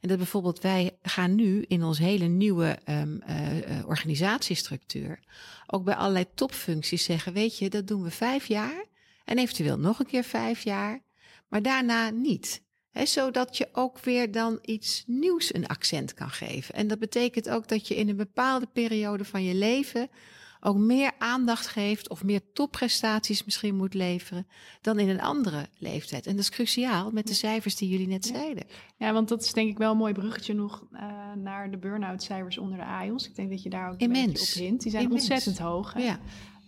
En 0.00 0.08
dat 0.08 0.18
bijvoorbeeld 0.18 0.60
wij 0.60 0.98
gaan 1.02 1.34
nu 1.34 1.64
in 1.68 1.82
ons 1.82 1.98
hele 1.98 2.26
nieuwe 2.26 2.78
um, 2.86 3.22
uh, 3.28 3.86
organisatiestructuur 3.86 5.20
ook 5.66 5.84
bij 5.84 5.94
allerlei 5.94 6.26
topfuncties 6.34 7.04
zeggen, 7.04 7.32
weet 7.32 7.58
je, 7.58 7.70
dat 7.70 7.86
doen 7.86 8.02
we 8.02 8.10
vijf 8.10 8.46
jaar 8.46 8.84
en 9.24 9.38
eventueel 9.38 9.78
nog 9.78 9.98
een 9.98 10.06
keer 10.06 10.24
vijf 10.24 10.64
jaar, 10.64 11.02
maar 11.48 11.62
daarna 11.62 12.10
niet. 12.10 12.61
He, 12.92 13.06
zodat 13.06 13.56
je 13.56 13.68
ook 13.72 13.98
weer 13.98 14.32
dan 14.32 14.58
iets 14.62 15.04
nieuws 15.06 15.54
een 15.54 15.66
accent 15.66 16.14
kan 16.14 16.30
geven. 16.30 16.74
En 16.74 16.86
dat 16.86 16.98
betekent 16.98 17.48
ook 17.48 17.68
dat 17.68 17.88
je 17.88 17.96
in 17.96 18.08
een 18.08 18.16
bepaalde 18.16 18.66
periode 18.72 19.24
van 19.24 19.44
je 19.44 19.54
leven 19.54 20.08
ook 20.64 20.76
meer 20.76 21.12
aandacht 21.18 21.66
geeft 21.66 22.08
of 22.08 22.24
meer 22.24 22.40
topprestaties 22.52 23.44
misschien 23.44 23.76
moet 23.76 23.94
leveren 23.94 24.46
dan 24.80 24.98
in 24.98 25.08
een 25.08 25.20
andere 25.20 25.68
leeftijd. 25.78 26.26
En 26.26 26.32
dat 26.32 26.40
is 26.40 26.50
cruciaal 26.50 27.10
met 27.10 27.26
de 27.26 27.34
cijfers 27.34 27.76
die 27.76 27.88
jullie 27.88 28.06
net 28.06 28.24
zeiden. 28.24 28.64
Ja, 28.96 29.12
want 29.12 29.28
dat 29.28 29.42
is 29.42 29.52
denk 29.52 29.70
ik 29.70 29.78
wel 29.78 29.90
een 29.90 29.96
mooi 29.96 30.12
bruggetje 30.12 30.54
nog 30.54 30.86
uh, 30.92 31.00
naar 31.36 31.70
de 31.70 31.76
burn-out 31.76 32.22
cijfers 32.22 32.58
onder 32.58 32.78
de 32.78 32.84
AIOS. 32.84 33.26
Ik 33.28 33.34
denk 33.34 33.50
dat 33.50 33.62
je 33.62 33.70
daar 33.70 33.90
ook 33.90 34.00
Immens. 34.00 34.22
een 34.22 34.32
beetje 34.32 34.60
op 34.60 34.66
hint. 34.66 34.82
Die 34.82 34.90
zijn 34.90 35.02
Immens. 35.02 35.22
ontzettend 35.22 35.58
hoog. 35.58 35.92
Hè? 35.92 36.02
Ja. 36.02 36.20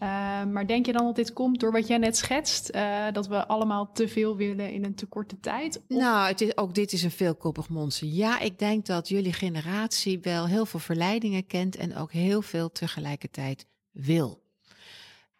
Uh, 0.04 0.44
maar 0.44 0.66
denk 0.66 0.86
je 0.86 0.92
dan 0.92 1.04
dat 1.04 1.16
dit 1.16 1.32
komt 1.32 1.60
door 1.60 1.72
wat 1.72 1.86
jij 1.86 1.98
net 1.98 2.16
schetst? 2.16 2.74
Uh, 2.74 3.06
dat 3.12 3.26
we 3.26 3.46
allemaal 3.46 3.92
te 3.92 4.08
veel 4.08 4.36
willen 4.36 4.72
in 4.72 4.84
een 4.84 4.94
te 4.94 5.06
korte 5.06 5.40
tijd? 5.40 5.80
Nou, 5.88 6.28
het 6.28 6.40
is, 6.40 6.56
ook 6.56 6.74
dit 6.74 6.92
is 6.92 7.02
een 7.02 7.10
veelkoppig 7.10 7.68
monster. 7.68 8.06
Ja, 8.06 8.38
ik 8.38 8.58
denk 8.58 8.86
dat 8.86 9.08
jullie 9.08 9.32
generatie 9.32 10.20
wel 10.20 10.46
heel 10.46 10.66
veel 10.66 10.80
verleidingen 10.80 11.46
kent 11.46 11.76
en 11.76 11.96
ook 11.96 12.12
heel 12.12 12.42
veel 12.42 12.72
tegelijkertijd 12.72 13.66
wil. 13.90 14.42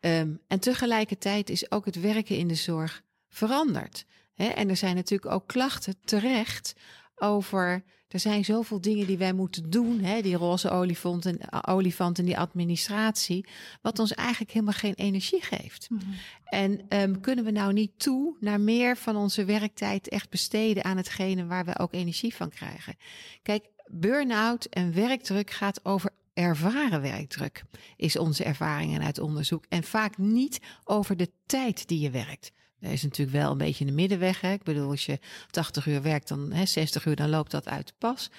Um, 0.00 0.40
en 0.48 0.60
tegelijkertijd 0.60 1.50
is 1.50 1.70
ook 1.70 1.84
het 1.84 2.00
werken 2.00 2.36
in 2.36 2.48
de 2.48 2.54
zorg 2.54 3.02
veranderd. 3.28 4.04
En 4.34 4.68
er 4.68 4.76
zijn 4.76 4.94
natuurlijk 4.94 5.32
ook 5.32 5.46
klachten 5.46 5.94
terecht 6.04 6.74
over 7.14 7.84
er 8.14 8.20
zijn 8.20 8.44
zoveel 8.44 8.80
dingen 8.80 9.06
die 9.06 9.18
wij 9.18 9.32
moeten 9.32 9.70
doen, 9.70 10.00
hè, 10.00 10.22
die 10.22 10.36
roze 10.36 10.70
olifant 10.70 11.26
en, 11.26 11.38
eh, 11.40 11.74
olifant 11.74 12.18
en 12.18 12.24
die 12.24 12.38
administratie, 12.38 13.46
wat 13.82 13.98
ons 13.98 14.14
eigenlijk 14.14 14.50
helemaal 14.50 14.74
geen 14.74 14.94
energie 14.94 15.42
geeft. 15.42 15.90
Mhm. 15.90 16.02
En 16.44 16.80
um, 16.88 17.20
kunnen 17.20 17.44
we 17.44 17.50
nou 17.50 17.72
niet 17.72 17.98
toe 17.98 18.36
naar 18.40 18.60
meer 18.60 18.96
van 18.96 19.16
onze 19.16 19.44
werktijd 19.44 20.08
echt 20.08 20.30
besteden 20.30 20.84
aan 20.84 20.96
hetgene 20.96 21.46
waar 21.46 21.64
we 21.64 21.78
ook 21.78 21.92
energie 21.92 22.34
van 22.34 22.50
krijgen? 22.50 22.96
Kijk, 23.42 23.66
burn-out 23.90 24.64
en 24.64 24.94
werkdruk 24.94 25.50
gaat 25.50 25.84
over 25.84 26.10
ervaren 26.34 27.00
werkdruk, 27.00 27.64
is 27.96 28.18
onze 28.18 28.44
ervaring 28.44 29.04
uit 29.04 29.18
onderzoek. 29.18 29.64
En 29.68 29.82
vaak 29.82 30.18
niet 30.18 30.60
over 30.84 31.16
de 31.16 31.30
tijd 31.46 31.88
die 31.88 32.00
je 32.00 32.10
werkt. 32.10 32.52
Er 32.84 32.92
is 32.92 33.02
natuurlijk 33.02 33.36
wel 33.36 33.50
een 33.50 33.58
beetje 33.58 33.86
een 33.86 33.94
middenweg. 33.94 34.40
Hè? 34.40 34.52
Ik 34.52 34.62
bedoel, 34.62 34.90
als 34.90 35.06
je 35.06 35.18
80 35.50 35.86
uur 35.86 36.02
werkt, 36.02 36.28
dan 36.28 36.52
hè, 36.52 36.66
60 36.66 37.04
uur, 37.06 37.16
dan 37.16 37.30
loopt 37.30 37.50
dat 37.50 37.68
uit 37.68 37.86
de 37.86 37.92
pas. 37.98 38.30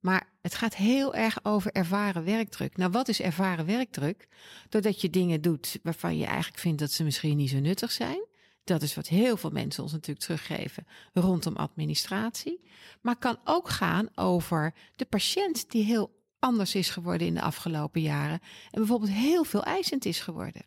Maar 0.00 0.28
het 0.42 0.54
gaat 0.54 0.76
heel 0.76 1.14
erg 1.14 1.38
over 1.42 1.72
ervaren 1.72 2.24
werkdruk. 2.24 2.76
Nou, 2.76 2.90
wat 2.90 3.08
is 3.08 3.20
ervaren 3.20 3.66
werkdruk? 3.66 4.28
Doordat 4.68 5.00
je 5.00 5.10
dingen 5.10 5.40
doet 5.40 5.78
waarvan 5.82 6.18
je 6.18 6.26
eigenlijk 6.26 6.58
vindt 6.58 6.78
dat 6.78 6.90
ze 6.90 7.04
misschien 7.04 7.36
niet 7.36 7.50
zo 7.50 7.58
nuttig 7.58 7.92
zijn. 7.92 8.26
Dat 8.64 8.82
is 8.82 8.94
wat 8.94 9.08
heel 9.08 9.36
veel 9.36 9.50
mensen 9.50 9.82
ons 9.82 9.92
natuurlijk 9.92 10.26
teruggeven 10.26 10.86
rondom 11.12 11.56
administratie. 11.56 12.60
Maar 13.00 13.16
kan 13.16 13.38
ook 13.44 13.68
gaan 13.68 14.08
over 14.14 14.74
de 14.96 15.04
patiënt 15.04 15.70
die 15.70 15.84
heel 15.84 16.16
anders 16.38 16.74
is 16.74 16.90
geworden 16.90 17.26
in 17.26 17.34
de 17.34 17.42
afgelopen 17.42 18.00
jaren. 18.00 18.40
En 18.70 18.78
bijvoorbeeld 18.78 19.10
heel 19.10 19.44
veel 19.44 19.62
eisend 19.62 20.04
is 20.04 20.20
geworden. 20.20 20.62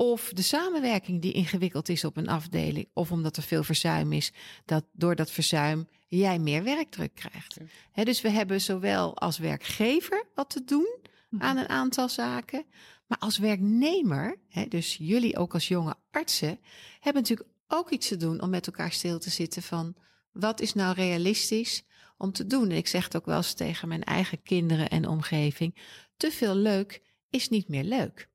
Of 0.00 0.32
de 0.32 0.42
samenwerking 0.42 1.22
die 1.22 1.32
ingewikkeld 1.32 1.88
is 1.88 2.04
op 2.04 2.16
een 2.16 2.28
afdeling. 2.28 2.88
Of 2.92 3.12
omdat 3.12 3.36
er 3.36 3.42
veel 3.42 3.62
verzuim 3.62 4.12
is, 4.12 4.32
dat 4.64 4.84
door 4.92 5.14
dat 5.14 5.30
verzuim 5.30 5.88
jij 6.06 6.38
meer 6.38 6.62
werkdruk 6.62 7.14
krijgt. 7.14 7.58
dus 7.94 8.20
we 8.20 8.28
hebben 8.28 8.60
zowel 8.60 9.16
als 9.16 9.38
werkgever 9.38 10.24
wat 10.34 10.50
te 10.50 10.64
doen 10.64 10.96
mhm. 11.28 11.42
aan 11.42 11.56
een 11.56 11.68
aantal 11.68 12.08
zaken. 12.08 12.64
Maar 13.06 13.18
als 13.18 13.38
werknemer, 13.38 14.38
dus 14.68 14.96
jullie 14.96 15.36
ook 15.36 15.54
als 15.54 15.68
jonge 15.68 15.94
artsen, 16.10 16.58
hebben 17.00 17.22
natuurlijk 17.22 17.50
ook 17.68 17.90
iets 17.90 18.08
te 18.08 18.16
doen 18.16 18.40
om 18.40 18.50
met 18.50 18.66
elkaar 18.66 18.92
stil 18.92 19.18
te 19.18 19.30
zitten 19.30 19.62
van 19.62 19.94
wat 20.32 20.60
is 20.60 20.74
nou 20.74 20.94
realistisch 20.94 21.84
om 22.16 22.32
te 22.32 22.46
doen. 22.46 22.70
En 22.70 22.76
ik 22.76 22.86
zeg 22.86 23.04
het 23.04 23.16
ook 23.16 23.26
wel 23.26 23.36
eens 23.36 23.54
tegen 23.54 23.88
mijn 23.88 24.04
eigen 24.04 24.42
kinderen 24.42 24.88
en 24.88 25.08
omgeving. 25.08 25.76
Te 26.16 26.30
veel 26.30 26.54
leuk 26.54 27.02
is 27.30 27.48
niet 27.48 27.68
meer 27.68 27.84
leuk. 27.84 28.27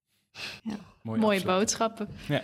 Ja. 0.63 0.75
Mooie 1.01 1.43
boodschappen. 1.45 2.07
Ja. 2.27 2.41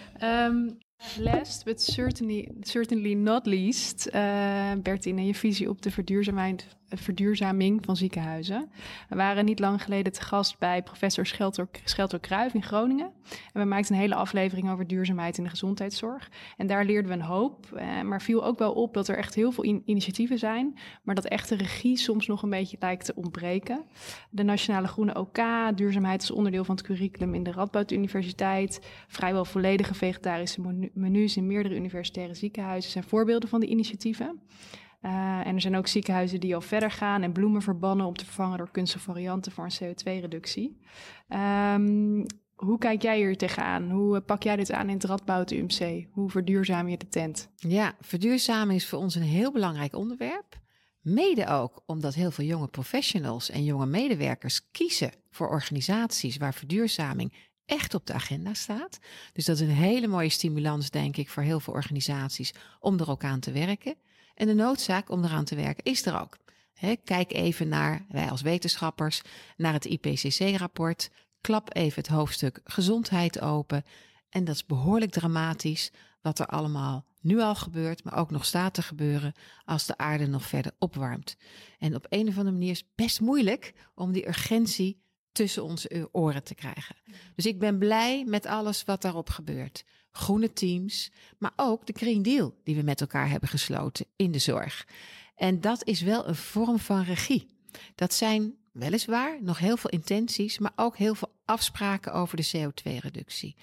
Um, 0.47 0.77
last 1.17 1.65
but 1.65 1.81
certainly, 1.81 2.47
certainly 2.61 3.13
not 3.13 3.45
least, 3.45 4.07
uh, 4.13 4.73
Bertine, 4.83 5.25
je 5.25 5.35
visie 5.35 5.69
op 5.69 5.81
de 5.81 5.91
verduurzaming 5.91 6.61
verduurzaming 6.89 7.85
van 7.85 7.95
ziekenhuizen. 7.95 8.71
We 9.09 9.15
waren 9.15 9.45
niet 9.45 9.59
lang 9.59 9.83
geleden 9.83 10.13
te 10.13 10.21
gast 10.21 10.59
bij 10.59 10.83
professor 10.83 11.25
Schelter, 11.25 11.67
Schelter 11.83 12.19
in 12.53 12.63
Groningen. 12.63 13.11
En 13.53 13.61
we 13.61 13.67
maakten 13.67 13.93
een 13.93 14.01
hele 14.01 14.15
aflevering 14.15 14.71
over 14.71 14.87
duurzaamheid 14.87 15.37
in 15.37 15.43
de 15.43 15.49
gezondheidszorg. 15.49 16.29
En 16.57 16.67
daar 16.67 16.85
leerden 16.85 17.11
we 17.11 17.17
een 17.17 17.21
hoop. 17.21 17.71
Eh, 17.75 18.01
maar 18.01 18.21
viel 18.21 18.45
ook 18.45 18.59
wel 18.59 18.71
op 18.71 18.93
dat 18.93 19.07
er 19.07 19.17
echt 19.17 19.35
heel 19.35 19.51
veel 19.51 19.63
initiatieven 19.85 20.39
zijn. 20.39 20.77
Maar 21.03 21.15
dat 21.15 21.25
echte 21.25 21.55
regie 21.55 21.97
soms 21.97 22.27
nog 22.27 22.43
een 22.43 22.49
beetje 22.49 22.77
lijkt 22.79 23.05
te 23.05 23.15
ontbreken. 23.15 23.85
De 24.29 24.43
Nationale 24.43 24.87
Groene 24.87 25.19
OK, 25.19 25.37
duurzaamheid 25.75 26.21
is 26.21 26.31
onderdeel 26.31 26.63
van 26.63 26.75
het 26.75 26.85
curriculum 26.85 27.33
in 27.33 27.43
de 27.43 27.51
Radboud 27.51 27.91
Universiteit. 27.91 28.87
Vrijwel 29.07 29.45
volledige 29.45 29.93
vegetarische 29.93 30.89
menus 30.93 31.37
in 31.37 31.47
meerdere 31.47 31.75
universitaire 31.75 32.33
ziekenhuizen 32.33 32.91
zijn 32.91 33.03
voorbeelden 33.03 33.49
van 33.49 33.59
die 33.59 33.69
initiatieven. 33.69 34.39
Uh, 35.01 35.47
en 35.47 35.55
er 35.55 35.61
zijn 35.61 35.75
ook 35.75 35.87
ziekenhuizen 35.87 36.39
die 36.39 36.55
al 36.55 36.61
verder 36.61 36.91
gaan 36.91 37.21
en 37.21 37.31
bloemen 37.31 37.61
verbannen 37.61 38.05
om 38.05 38.15
te 38.15 38.25
vervangen 38.25 38.57
door 38.57 38.71
kunstige 38.71 39.03
varianten 39.03 39.51
voor 39.51 39.67
een 39.69 39.93
CO2-reductie. 39.95 40.77
Um, 41.29 41.37
ehm, 41.37 42.25
hoe 42.55 42.77
kijk 42.77 43.01
jij 43.01 43.17
hier 43.17 43.37
tegenaan? 43.37 43.91
Hoe 43.91 44.21
pak 44.21 44.43
jij 44.43 44.55
dit 44.55 44.71
aan 44.71 44.87
in 44.87 44.93
het 44.93 45.03
Radboud 45.03 45.51
UMC? 45.51 46.07
Hoe 46.11 46.29
verduurzaam 46.29 46.87
je 46.87 46.97
de 46.97 47.07
tent? 47.07 47.49
Ja, 47.55 47.95
verduurzamen 48.01 48.75
is 48.75 48.87
voor 48.87 48.99
ons 48.99 49.15
een 49.15 49.21
heel 49.21 49.51
belangrijk 49.51 49.95
onderwerp. 49.95 50.59
Mede 51.01 51.47
ook 51.47 51.83
omdat 51.85 52.13
heel 52.13 52.31
veel 52.31 52.45
jonge 52.45 52.67
professionals 52.67 53.49
en 53.49 53.63
jonge 53.63 53.85
medewerkers 53.85 54.71
kiezen 54.71 55.11
voor 55.29 55.49
organisaties 55.49 56.37
waar 56.37 56.53
verduurzaming 56.53 57.33
echt 57.65 57.93
op 57.93 58.05
de 58.05 58.13
agenda 58.13 58.53
staat. 58.53 58.99
Dus 59.33 59.45
dat 59.45 59.55
is 59.55 59.61
een 59.61 59.73
hele 59.73 60.07
mooie 60.07 60.29
stimulans, 60.29 60.89
denk 60.89 61.17
ik, 61.17 61.29
voor 61.29 61.43
heel 61.43 61.59
veel 61.59 61.73
organisaties 61.73 62.53
om 62.79 62.99
er 62.99 63.09
ook 63.09 63.23
aan 63.23 63.39
te 63.39 63.51
werken. 63.51 63.95
En 64.39 64.47
de 64.47 64.53
noodzaak 64.53 65.09
om 65.09 65.23
eraan 65.23 65.45
te 65.45 65.55
werken 65.55 65.83
is 65.83 66.05
er 66.05 66.21
ook. 66.21 66.37
kijk 67.03 67.33
even 67.33 67.67
naar, 67.67 68.05
wij 68.09 68.29
als 68.29 68.41
wetenschappers, 68.41 69.21
naar 69.57 69.73
het 69.73 69.85
IPCC-rapport. 69.85 71.09
Klap 71.41 71.75
even 71.75 72.01
het 72.01 72.11
hoofdstuk 72.11 72.59
gezondheid 72.63 73.41
open. 73.41 73.83
En 74.29 74.43
dat 74.43 74.55
is 74.55 74.65
behoorlijk 74.65 75.11
dramatisch 75.11 75.91
wat 76.21 76.39
er 76.39 76.45
allemaal 76.45 77.05
nu 77.21 77.39
al 77.39 77.55
gebeurt, 77.55 78.03
maar 78.03 78.17
ook 78.17 78.31
nog 78.31 78.45
staat 78.45 78.73
te 78.73 78.81
gebeuren 78.81 79.33
als 79.65 79.85
de 79.85 79.97
aarde 79.97 80.27
nog 80.27 80.43
verder 80.43 80.71
opwarmt. 80.77 81.35
En 81.79 81.95
op 81.95 82.05
een 82.09 82.27
of 82.27 82.37
andere 82.37 82.55
manier 82.55 82.71
is 82.71 82.79
het 82.79 82.95
best 82.95 83.21
moeilijk 83.21 83.73
om 83.95 84.11
die 84.11 84.27
urgentie 84.27 85.01
tussen 85.31 85.63
onze 85.63 86.09
oren 86.11 86.43
te 86.43 86.55
krijgen. 86.55 86.95
Dus 87.35 87.45
ik 87.45 87.59
ben 87.59 87.77
blij 87.77 88.23
met 88.25 88.45
alles 88.45 88.83
wat 88.83 89.01
daarop 89.01 89.29
gebeurt 89.29 89.83
groene 90.11 90.53
teams, 90.53 91.11
maar 91.37 91.53
ook 91.55 91.85
de 91.85 91.93
Green 91.97 92.21
Deal 92.21 92.55
die 92.63 92.75
we 92.75 92.81
met 92.81 93.01
elkaar 93.01 93.29
hebben 93.29 93.49
gesloten 93.49 94.05
in 94.15 94.31
de 94.31 94.39
zorg. 94.39 94.87
En 95.35 95.61
dat 95.61 95.85
is 95.85 96.01
wel 96.01 96.27
een 96.27 96.35
vorm 96.35 96.79
van 96.79 97.03
regie. 97.03 97.47
Dat 97.95 98.13
zijn 98.13 98.55
weliswaar 98.71 99.37
nog 99.41 99.59
heel 99.59 99.77
veel 99.77 99.89
intenties, 99.89 100.59
maar 100.59 100.71
ook 100.75 100.97
heel 100.97 101.15
veel 101.15 101.31
afspraken 101.45 102.13
over 102.13 102.37
de 102.37 102.49
CO2-reductie. 102.57 103.55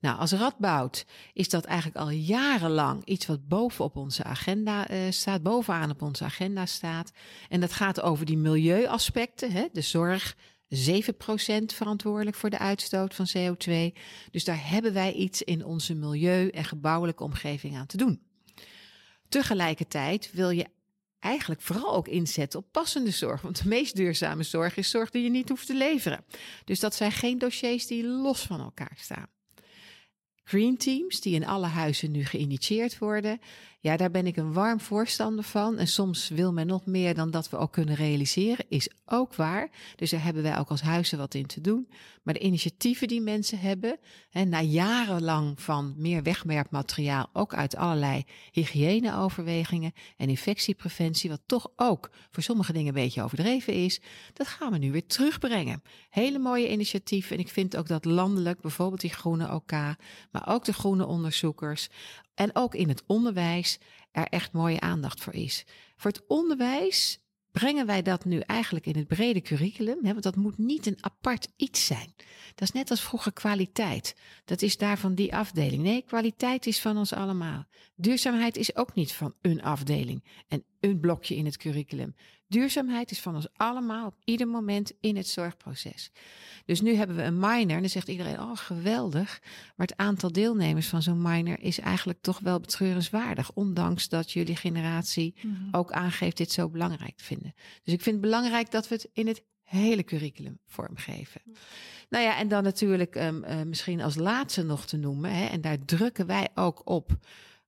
Nou, 0.00 0.18
als 0.18 0.32
Radboud 0.32 1.06
is 1.32 1.48
dat 1.48 1.64
eigenlijk 1.64 1.98
al 1.98 2.10
jarenlang 2.10 3.04
iets 3.04 3.26
wat 3.26 3.48
bovenop 3.48 3.96
onze 3.96 4.24
agenda 4.24 4.90
uh, 4.90 4.98
staat, 5.10 5.42
bovenaan 5.42 5.90
op 5.90 6.02
onze 6.02 6.24
agenda 6.24 6.66
staat. 6.66 7.12
En 7.48 7.60
dat 7.60 7.72
gaat 7.72 8.00
over 8.00 8.26
die 8.26 8.36
milieuaspecten, 8.36 9.52
hè, 9.52 9.66
de 9.72 9.80
zorg, 9.80 10.36
7% 10.68 11.74
verantwoordelijk 11.74 12.36
voor 12.36 12.50
de 12.50 12.58
uitstoot 12.58 13.14
van 13.14 13.26
CO2. 13.36 13.98
Dus 14.30 14.44
daar 14.44 14.68
hebben 14.68 14.92
wij 14.92 15.12
iets 15.12 15.42
in 15.42 15.64
onze 15.64 15.94
milieu- 15.94 16.48
en 16.48 16.64
gebouwelijke 16.64 17.22
omgeving 17.22 17.76
aan 17.76 17.86
te 17.86 17.96
doen. 17.96 18.22
Tegelijkertijd 19.28 20.30
wil 20.32 20.50
je 20.50 20.66
eigenlijk 21.18 21.60
vooral 21.60 21.94
ook 21.94 22.08
inzetten 22.08 22.58
op 22.58 22.72
passende 22.72 23.10
zorg. 23.10 23.40
Want 23.40 23.62
de 23.62 23.68
meest 23.68 23.96
duurzame 23.96 24.42
zorg 24.42 24.76
is 24.76 24.90
zorg 24.90 25.10
die 25.10 25.22
je 25.22 25.30
niet 25.30 25.48
hoeft 25.48 25.66
te 25.66 25.74
leveren. 25.74 26.24
Dus 26.64 26.80
dat 26.80 26.94
zijn 26.94 27.12
geen 27.12 27.38
dossiers 27.38 27.86
die 27.86 28.06
los 28.06 28.40
van 28.40 28.60
elkaar 28.60 28.96
staan. 28.96 29.28
Green 30.44 30.76
teams, 30.76 31.20
die 31.20 31.34
in 31.34 31.46
alle 31.46 31.66
huizen 31.66 32.10
nu 32.10 32.24
geïnitieerd 32.24 32.98
worden, 32.98 33.40
ja, 33.84 33.96
daar 33.96 34.10
ben 34.10 34.26
ik 34.26 34.36
een 34.36 34.52
warm 34.52 34.80
voorstander 34.80 35.44
van. 35.44 35.78
En 35.78 35.86
soms 35.86 36.28
wil 36.28 36.52
men 36.52 36.66
nog 36.66 36.86
meer 36.86 37.14
dan 37.14 37.30
dat 37.30 37.50
we 37.50 37.56
ook 37.56 37.72
kunnen 37.72 37.94
realiseren, 37.94 38.64
is 38.68 38.90
ook 39.06 39.34
waar. 39.34 39.70
Dus 39.96 40.10
daar 40.10 40.24
hebben 40.24 40.42
wij 40.42 40.58
ook 40.58 40.68
als 40.68 40.80
huizen 40.80 41.18
wat 41.18 41.34
in 41.34 41.46
te 41.46 41.60
doen. 41.60 41.88
Maar 42.22 42.34
de 42.34 42.40
initiatieven 42.40 43.08
die 43.08 43.20
mensen 43.20 43.58
hebben, 43.58 43.98
hè, 44.30 44.44
na 44.44 44.60
jarenlang 44.60 45.60
van 45.60 45.94
meer 45.96 46.22
wegwerpmateriaal, 46.22 47.28
ook 47.32 47.54
uit 47.54 47.76
allerlei 47.76 48.24
hygiëneoverwegingen 48.52 49.92
en 50.16 50.28
infectiepreventie, 50.28 51.30
wat 51.30 51.42
toch 51.46 51.70
ook 51.76 52.10
voor 52.30 52.42
sommige 52.42 52.72
dingen 52.72 52.88
een 52.88 53.02
beetje 53.02 53.22
overdreven 53.22 53.74
is, 53.74 54.00
dat 54.32 54.46
gaan 54.46 54.72
we 54.72 54.78
nu 54.78 54.92
weer 54.92 55.06
terugbrengen. 55.06 55.82
Hele 56.10 56.38
mooie 56.38 56.70
initiatieven. 56.70 57.36
En 57.36 57.42
ik 57.42 57.48
vind 57.48 57.76
ook 57.76 57.88
dat 57.88 58.04
landelijk, 58.04 58.60
bijvoorbeeld 58.60 59.00
die 59.00 59.12
groene 59.12 59.54
OK, 59.54 59.72
maar 60.30 60.48
ook 60.48 60.64
de 60.64 60.72
groene 60.72 61.06
onderzoekers, 61.06 61.88
en 62.34 62.50
ook 62.52 62.74
in 62.74 62.88
het 62.88 63.02
onderwijs 63.06 63.78
er 64.12 64.26
echt 64.26 64.52
mooie 64.52 64.80
aandacht 64.80 65.20
voor 65.20 65.34
is. 65.34 65.64
Voor 65.96 66.10
het 66.10 66.26
onderwijs 66.26 67.24
brengen 67.50 67.86
wij 67.86 68.02
dat 68.02 68.24
nu 68.24 68.38
eigenlijk 68.38 68.86
in 68.86 68.96
het 68.96 69.06
brede 69.06 69.40
curriculum? 69.40 70.04
Hè? 70.04 70.10
Want 70.10 70.22
dat 70.22 70.36
moet 70.36 70.58
niet 70.58 70.86
een 70.86 70.98
apart 71.00 71.48
iets 71.56 71.86
zijn. 71.86 72.14
Dat 72.54 72.68
is 72.68 72.72
net 72.72 72.90
als 72.90 73.00
vroeger 73.00 73.32
kwaliteit. 73.32 74.16
Dat 74.44 74.62
is 74.62 74.76
daarvan 74.76 75.14
die 75.14 75.34
afdeling. 75.34 75.82
Nee, 75.82 76.02
kwaliteit 76.02 76.66
is 76.66 76.80
van 76.80 76.96
ons 76.96 77.12
allemaal. 77.12 77.64
Duurzaamheid 77.96 78.56
is 78.56 78.76
ook 78.76 78.94
niet 78.94 79.12
van 79.12 79.34
een 79.40 79.62
afdeling 79.62 80.24
en 80.48 80.64
een 80.80 81.00
blokje 81.00 81.36
in 81.36 81.44
het 81.44 81.56
curriculum. 81.56 82.14
Duurzaamheid 82.48 83.10
is 83.10 83.20
van 83.20 83.34
ons 83.34 83.46
allemaal 83.52 84.06
op 84.06 84.16
ieder 84.24 84.48
moment 84.48 84.92
in 85.00 85.16
het 85.16 85.28
zorgproces. 85.28 86.10
Dus 86.64 86.80
nu 86.80 86.94
hebben 86.94 87.16
we 87.16 87.22
een 87.22 87.38
minor 87.38 87.76
en 87.76 87.80
dan 87.80 87.88
zegt 87.88 88.08
iedereen, 88.08 88.40
oh 88.40 88.56
geweldig. 88.56 89.40
Maar 89.76 89.86
het 89.86 89.96
aantal 89.96 90.32
deelnemers 90.32 90.86
van 90.86 91.02
zo'n 91.02 91.22
minor 91.22 91.60
is 91.60 91.78
eigenlijk 91.78 92.20
toch 92.20 92.38
wel 92.38 92.60
betreurenswaardig. 92.60 93.52
Ondanks 93.52 94.08
dat 94.08 94.32
jullie 94.32 94.56
generatie 94.56 95.34
ook 95.70 95.92
aangeeft 95.92 96.36
dit 96.36 96.52
zo 96.52 96.68
belangrijk 96.68 97.16
te 97.16 97.24
vinden. 97.24 97.54
Dus 97.82 97.94
ik 97.94 98.02
vind 98.02 98.16
het 98.16 98.24
belangrijk 98.24 98.70
dat 98.70 98.88
we 98.88 98.94
het 98.94 99.08
in 99.12 99.26
het 99.26 99.42
hele 99.62 100.04
curriculum 100.04 100.58
vormgeven. 100.66 101.40
Nou 102.08 102.24
ja, 102.24 102.38
en 102.38 102.48
dan 102.48 102.62
natuurlijk 102.62 103.14
um, 103.14 103.44
uh, 103.44 103.62
misschien 103.62 104.00
als 104.00 104.14
laatste 104.14 104.62
nog 104.62 104.86
te 104.86 104.96
noemen, 104.96 105.30
hè, 105.30 105.46
en 105.46 105.60
daar 105.60 105.84
drukken 105.84 106.26
wij 106.26 106.48
ook 106.54 106.90
op 106.90 107.16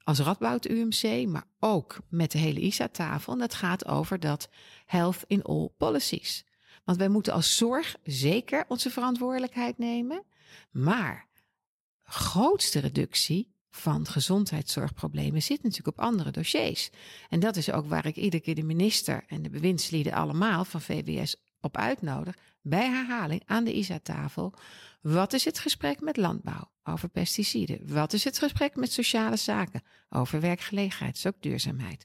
als 0.07 0.18
Radboud 0.18 0.68
UMC, 0.68 1.26
maar 1.26 1.46
ook 1.59 1.98
met 2.09 2.32
de 2.32 2.38
hele 2.38 2.61
ISA-tafel. 2.61 3.32
En 3.32 3.38
dat 3.38 3.54
gaat 3.54 3.86
over 3.86 4.20
dat 4.20 4.48
health 4.84 5.24
in 5.26 5.42
all 5.42 5.68
policies. 5.76 6.44
Want 6.84 6.98
wij 6.98 7.09
moeten 7.09 7.32
als 7.32 7.57
zorg 7.57 7.96
zeker 8.02 8.64
onze 8.68 8.90
verantwoordelijkheid 8.90 9.78
nemen, 9.78 10.24
maar 10.70 11.28
grootste 12.02 12.78
reductie 12.78 13.54
van 13.70 14.07
gezondheidszorgproblemen 14.07 15.42
zit 15.42 15.62
natuurlijk 15.62 15.98
op 15.98 16.04
andere 16.04 16.30
dossiers. 16.30 16.90
En 17.28 17.40
dat 17.40 17.57
is 17.57 17.70
ook 17.72 17.86
waar 17.86 18.07
ik 18.07 18.16
iedere 18.16 18.42
keer 18.42 18.54
de 18.54 18.62
minister 18.62 19.24
en 19.26 19.42
de 19.42 19.50
bewindslieden 19.50 20.12
allemaal 20.12 20.64
van 20.64 20.80
VWS 20.80 21.36
op 21.67 21.77
uitnodig 21.77 22.37
bij 22.62 22.89
herhaling 22.89 23.43
aan 23.47 23.64
de 23.64 23.73
ISA-tafel. 23.73 24.55
Wat 25.01 25.33
is 25.33 25.45
het 25.45 25.59
gesprek 25.59 26.01
met 26.01 26.17
landbouw 26.17 26.71
over 26.85 27.09
pesticiden? 27.09 27.95
Wat 27.95 28.12
is 28.12 28.25
het 28.25 28.39
gesprek 28.39 28.77
met 28.77 28.93
sociale 28.93 29.37
zaken 29.37 29.83
over 30.09 30.41
werkgelegenheid, 30.41 31.14
dus 31.14 31.27
ook 31.27 31.43
duurzaamheid? 31.43 32.05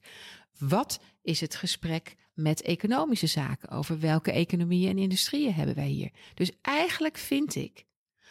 Wat 0.59 0.99
is 1.21 1.41
het 1.41 1.55
gesprek 1.55 2.15
met 2.33 2.61
economische 2.61 3.27
zaken 3.27 3.69
over 3.69 3.99
welke 3.99 4.31
economieën 4.31 4.89
en 4.89 4.97
industrieën 4.97 5.53
hebben 5.53 5.75
wij 5.75 5.87
hier? 5.87 6.11
Dus 6.33 6.51
eigenlijk 6.61 7.17
vind 7.17 7.55
ik 7.55 7.85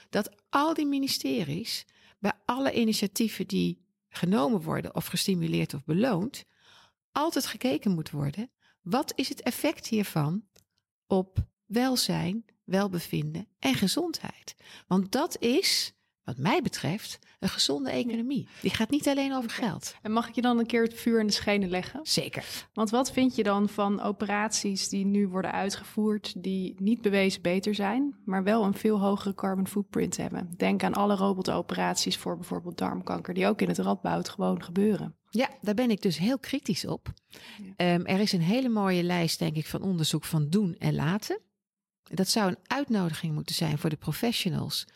dat 0.08 0.30
al 0.48 0.74
die 0.74 0.86
ministeries 0.86 1.86
bij 2.18 2.32
alle 2.44 2.72
initiatieven 2.72 3.46
die 3.46 3.84
genomen 4.08 4.62
worden 4.62 4.94
of 4.94 5.06
gestimuleerd 5.06 5.74
of 5.74 5.84
beloond, 5.84 6.44
altijd 7.12 7.46
gekeken 7.46 7.90
moet 7.90 8.10
worden. 8.10 8.50
Wat 8.82 9.12
is 9.14 9.28
het 9.28 9.42
effect 9.42 9.86
hiervan 9.86 10.44
op 11.10 11.38
welzijn, 11.66 12.44
welbevinden 12.64 13.48
en 13.58 13.74
gezondheid. 13.74 14.54
Want 14.86 15.12
dat 15.12 15.36
is, 15.40 15.92
wat 16.24 16.36
mij 16.36 16.62
betreft, 16.62 17.18
een 17.38 17.48
gezonde 17.48 17.90
economie. 17.90 18.48
Die 18.62 18.70
gaat 18.70 18.90
niet 18.90 19.08
alleen 19.08 19.34
over 19.34 19.50
geld. 19.50 19.94
En 20.02 20.12
mag 20.12 20.28
ik 20.28 20.34
je 20.34 20.40
dan 20.40 20.58
een 20.58 20.66
keer 20.66 20.82
het 20.82 20.94
vuur 20.94 21.20
in 21.20 21.26
de 21.26 21.32
schenen 21.32 21.68
leggen? 21.68 22.00
Zeker. 22.02 22.68
Want 22.72 22.90
wat 22.90 23.12
vind 23.12 23.36
je 23.36 23.42
dan 23.42 23.68
van 23.68 24.00
operaties 24.00 24.88
die 24.88 25.04
nu 25.04 25.28
worden 25.28 25.52
uitgevoerd, 25.52 26.42
die 26.42 26.74
niet 26.78 27.00
bewezen 27.00 27.42
beter 27.42 27.74
zijn, 27.74 28.16
maar 28.24 28.44
wel 28.44 28.64
een 28.64 28.74
veel 28.74 29.00
hogere 29.00 29.34
carbon 29.34 29.68
footprint 29.68 30.16
hebben? 30.16 30.54
Denk 30.56 30.82
aan 30.82 30.94
alle 30.94 31.14
robotoperaties 31.14 32.16
voor 32.16 32.36
bijvoorbeeld 32.36 32.78
darmkanker, 32.78 33.34
die 33.34 33.46
ook 33.46 33.60
in 33.60 33.68
het 33.68 33.78
radboud 33.78 34.28
gewoon 34.28 34.62
gebeuren. 34.62 35.19
Ja, 35.30 35.50
daar 35.60 35.74
ben 35.74 35.90
ik 35.90 36.02
dus 36.02 36.18
heel 36.18 36.38
kritisch 36.38 36.84
op. 36.84 37.12
Ja. 37.76 37.94
Um, 37.94 38.06
er 38.06 38.20
is 38.20 38.32
een 38.32 38.40
hele 38.40 38.68
mooie 38.68 39.02
lijst, 39.02 39.38
denk 39.38 39.56
ik, 39.56 39.66
van 39.66 39.82
onderzoek 39.82 40.24
van 40.24 40.48
doen 40.48 40.76
en 40.78 40.94
laten. 40.94 41.40
Dat 42.02 42.28
zou 42.28 42.48
een 42.48 42.58
uitnodiging 42.66 43.34
moeten 43.34 43.54
zijn 43.54 43.78
voor 43.78 43.90
de 43.90 43.96
professionals 43.96 44.86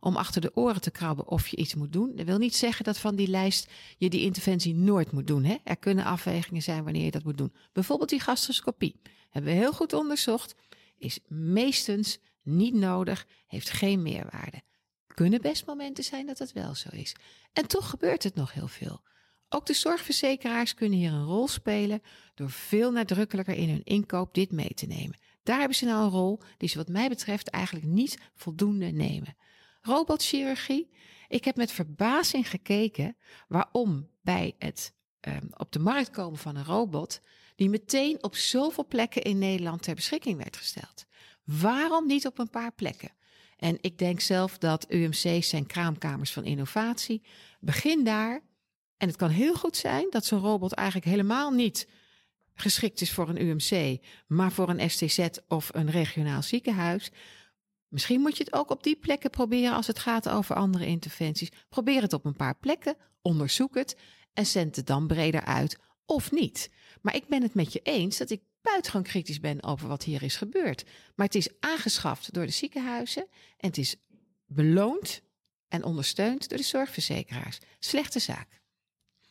om 0.00 0.16
achter 0.16 0.40
de 0.40 0.56
oren 0.56 0.80
te 0.80 0.90
krabben 0.90 1.28
of 1.28 1.48
je 1.48 1.56
iets 1.56 1.74
moet 1.74 1.92
doen. 1.92 2.16
Dat 2.16 2.26
wil 2.26 2.38
niet 2.38 2.56
zeggen 2.56 2.84
dat 2.84 2.98
van 2.98 3.16
die 3.16 3.28
lijst 3.28 3.70
je 3.98 4.10
die 4.10 4.20
interventie 4.20 4.74
nooit 4.74 5.12
moet 5.12 5.26
doen. 5.26 5.44
Hè? 5.44 5.56
Er 5.64 5.76
kunnen 5.76 6.04
afwegingen 6.04 6.62
zijn 6.62 6.84
wanneer 6.84 7.04
je 7.04 7.10
dat 7.10 7.24
moet 7.24 7.38
doen. 7.38 7.54
Bijvoorbeeld 7.72 8.08
die 8.08 8.20
gastroscopie. 8.20 9.00
Hebben 9.30 9.52
we 9.52 9.58
heel 9.58 9.72
goed 9.72 9.92
onderzocht. 9.92 10.54
Is 10.98 11.18
meestens 11.28 12.18
niet 12.42 12.74
nodig, 12.74 13.26
heeft 13.46 13.70
geen 13.70 14.02
meerwaarde. 14.02 14.62
Kunnen 15.06 15.40
best 15.40 15.66
momenten 15.66 16.04
zijn 16.04 16.26
dat 16.26 16.38
het 16.38 16.52
wel 16.52 16.74
zo 16.74 16.88
is. 16.92 17.14
En 17.52 17.66
toch 17.66 17.90
gebeurt 17.90 18.22
het 18.22 18.34
nog 18.34 18.52
heel 18.52 18.68
veel. 18.68 19.02
Ook 19.48 19.66
de 19.66 19.74
zorgverzekeraars 19.74 20.74
kunnen 20.74 20.98
hier 20.98 21.12
een 21.12 21.24
rol 21.24 21.48
spelen 21.48 22.02
door 22.34 22.50
veel 22.50 22.90
nadrukkelijker 22.90 23.54
in 23.54 23.68
hun 23.68 23.84
inkoop 23.84 24.34
dit 24.34 24.50
mee 24.50 24.74
te 24.74 24.86
nemen. 24.86 25.18
Daar 25.42 25.58
hebben 25.58 25.76
ze 25.76 25.84
nou 25.84 26.04
een 26.04 26.10
rol 26.10 26.40
die 26.58 26.68
ze 26.68 26.76
wat 26.76 26.88
mij 26.88 27.08
betreft 27.08 27.48
eigenlijk 27.48 27.86
niet 27.86 28.18
voldoende 28.34 28.86
nemen. 28.86 29.36
Robotchirurgie. 29.82 30.90
Ik 31.28 31.44
heb 31.44 31.56
met 31.56 31.72
verbazing 31.72 32.50
gekeken 32.50 33.16
waarom 33.48 34.08
bij 34.22 34.54
het 34.58 34.94
um, 35.20 35.48
op 35.56 35.72
de 35.72 35.78
markt 35.78 36.10
komen 36.10 36.38
van 36.38 36.56
een 36.56 36.64
robot 36.64 37.20
die 37.56 37.68
meteen 37.68 38.22
op 38.22 38.36
zoveel 38.36 38.86
plekken 38.86 39.22
in 39.22 39.38
Nederland 39.38 39.82
ter 39.82 39.94
beschikking 39.94 40.36
werd 40.36 40.56
gesteld. 40.56 41.04
Waarom 41.44 42.06
niet 42.06 42.26
op 42.26 42.38
een 42.38 42.50
paar 42.50 42.72
plekken? 42.72 43.12
En 43.56 43.78
ik 43.80 43.98
denk 43.98 44.20
zelf 44.20 44.58
dat 44.58 44.92
UMC's 44.92 45.48
zijn 45.48 45.66
kraamkamers 45.66 46.32
van 46.32 46.44
innovatie. 46.44 47.22
Begin 47.60 48.04
daar. 48.04 48.42
En 48.96 49.08
het 49.08 49.16
kan 49.16 49.30
heel 49.30 49.54
goed 49.54 49.76
zijn 49.76 50.06
dat 50.10 50.24
zo'n 50.24 50.40
robot 50.40 50.72
eigenlijk 50.72 51.06
helemaal 51.06 51.50
niet 51.50 51.88
geschikt 52.54 53.00
is 53.00 53.12
voor 53.12 53.28
een 53.28 53.42
UMC, 53.42 53.98
maar 54.26 54.52
voor 54.52 54.68
een 54.68 54.90
STZ 54.90 55.28
of 55.48 55.70
een 55.72 55.90
regionaal 55.90 56.42
ziekenhuis. 56.42 57.10
Misschien 57.88 58.20
moet 58.20 58.36
je 58.36 58.44
het 58.44 58.52
ook 58.52 58.70
op 58.70 58.82
die 58.82 58.96
plekken 58.96 59.30
proberen 59.30 59.74
als 59.74 59.86
het 59.86 59.98
gaat 59.98 60.28
over 60.28 60.56
andere 60.56 60.86
interventies. 60.86 61.50
Probeer 61.68 62.02
het 62.02 62.12
op 62.12 62.24
een 62.24 62.36
paar 62.36 62.56
plekken, 62.56 62.96
onderzoek 63.22 63.74
het 63.74 63.96
en 64.32 64.46
zend 64.46 64.76
het 64.76 64.86
dan 64.86 65.06
breder 65.06 65.44
uit 65.44 65.78
of 66.06 66.30
niet. 66.32 66.70
Maar 67.00 67.14
ik 67.14 67.26
ben 67.28 67.42
het 67.42 67.54
met 67.54 67.72
je 67.72 67.80
eens 67.82 68.16
dat 68.16 68.30
ik 68.30 68.42
buitengewoon 68.60 69.06
kritisch 69.06 69.40
ben 69.40 69.62
over 69.62 69.88
wat 69.88 70.04
hier 70.04 70.22
is 70.22 70.36
gebeurd. 70.36 70.84
Maar 71.14 71.26
het 71.26 71.34
is 71.34 71.48
aangeschaft 71.60 72.32
door 72.32 72.46
de 72.46 72.52
ziekenhuizen 72.52 73.26
en 73.56 73.68
het 73.68 73.78
is 73.78 73.96
beloond 74.46 75.22
en 75.68 75.84
ondersteund 75.84 76.48
door 76.48 76.58
de 76.58 76.64
zorgverzekeraars. 76.64 77.58
Slechte 77.78 78.18
zaak. 78.18 78.62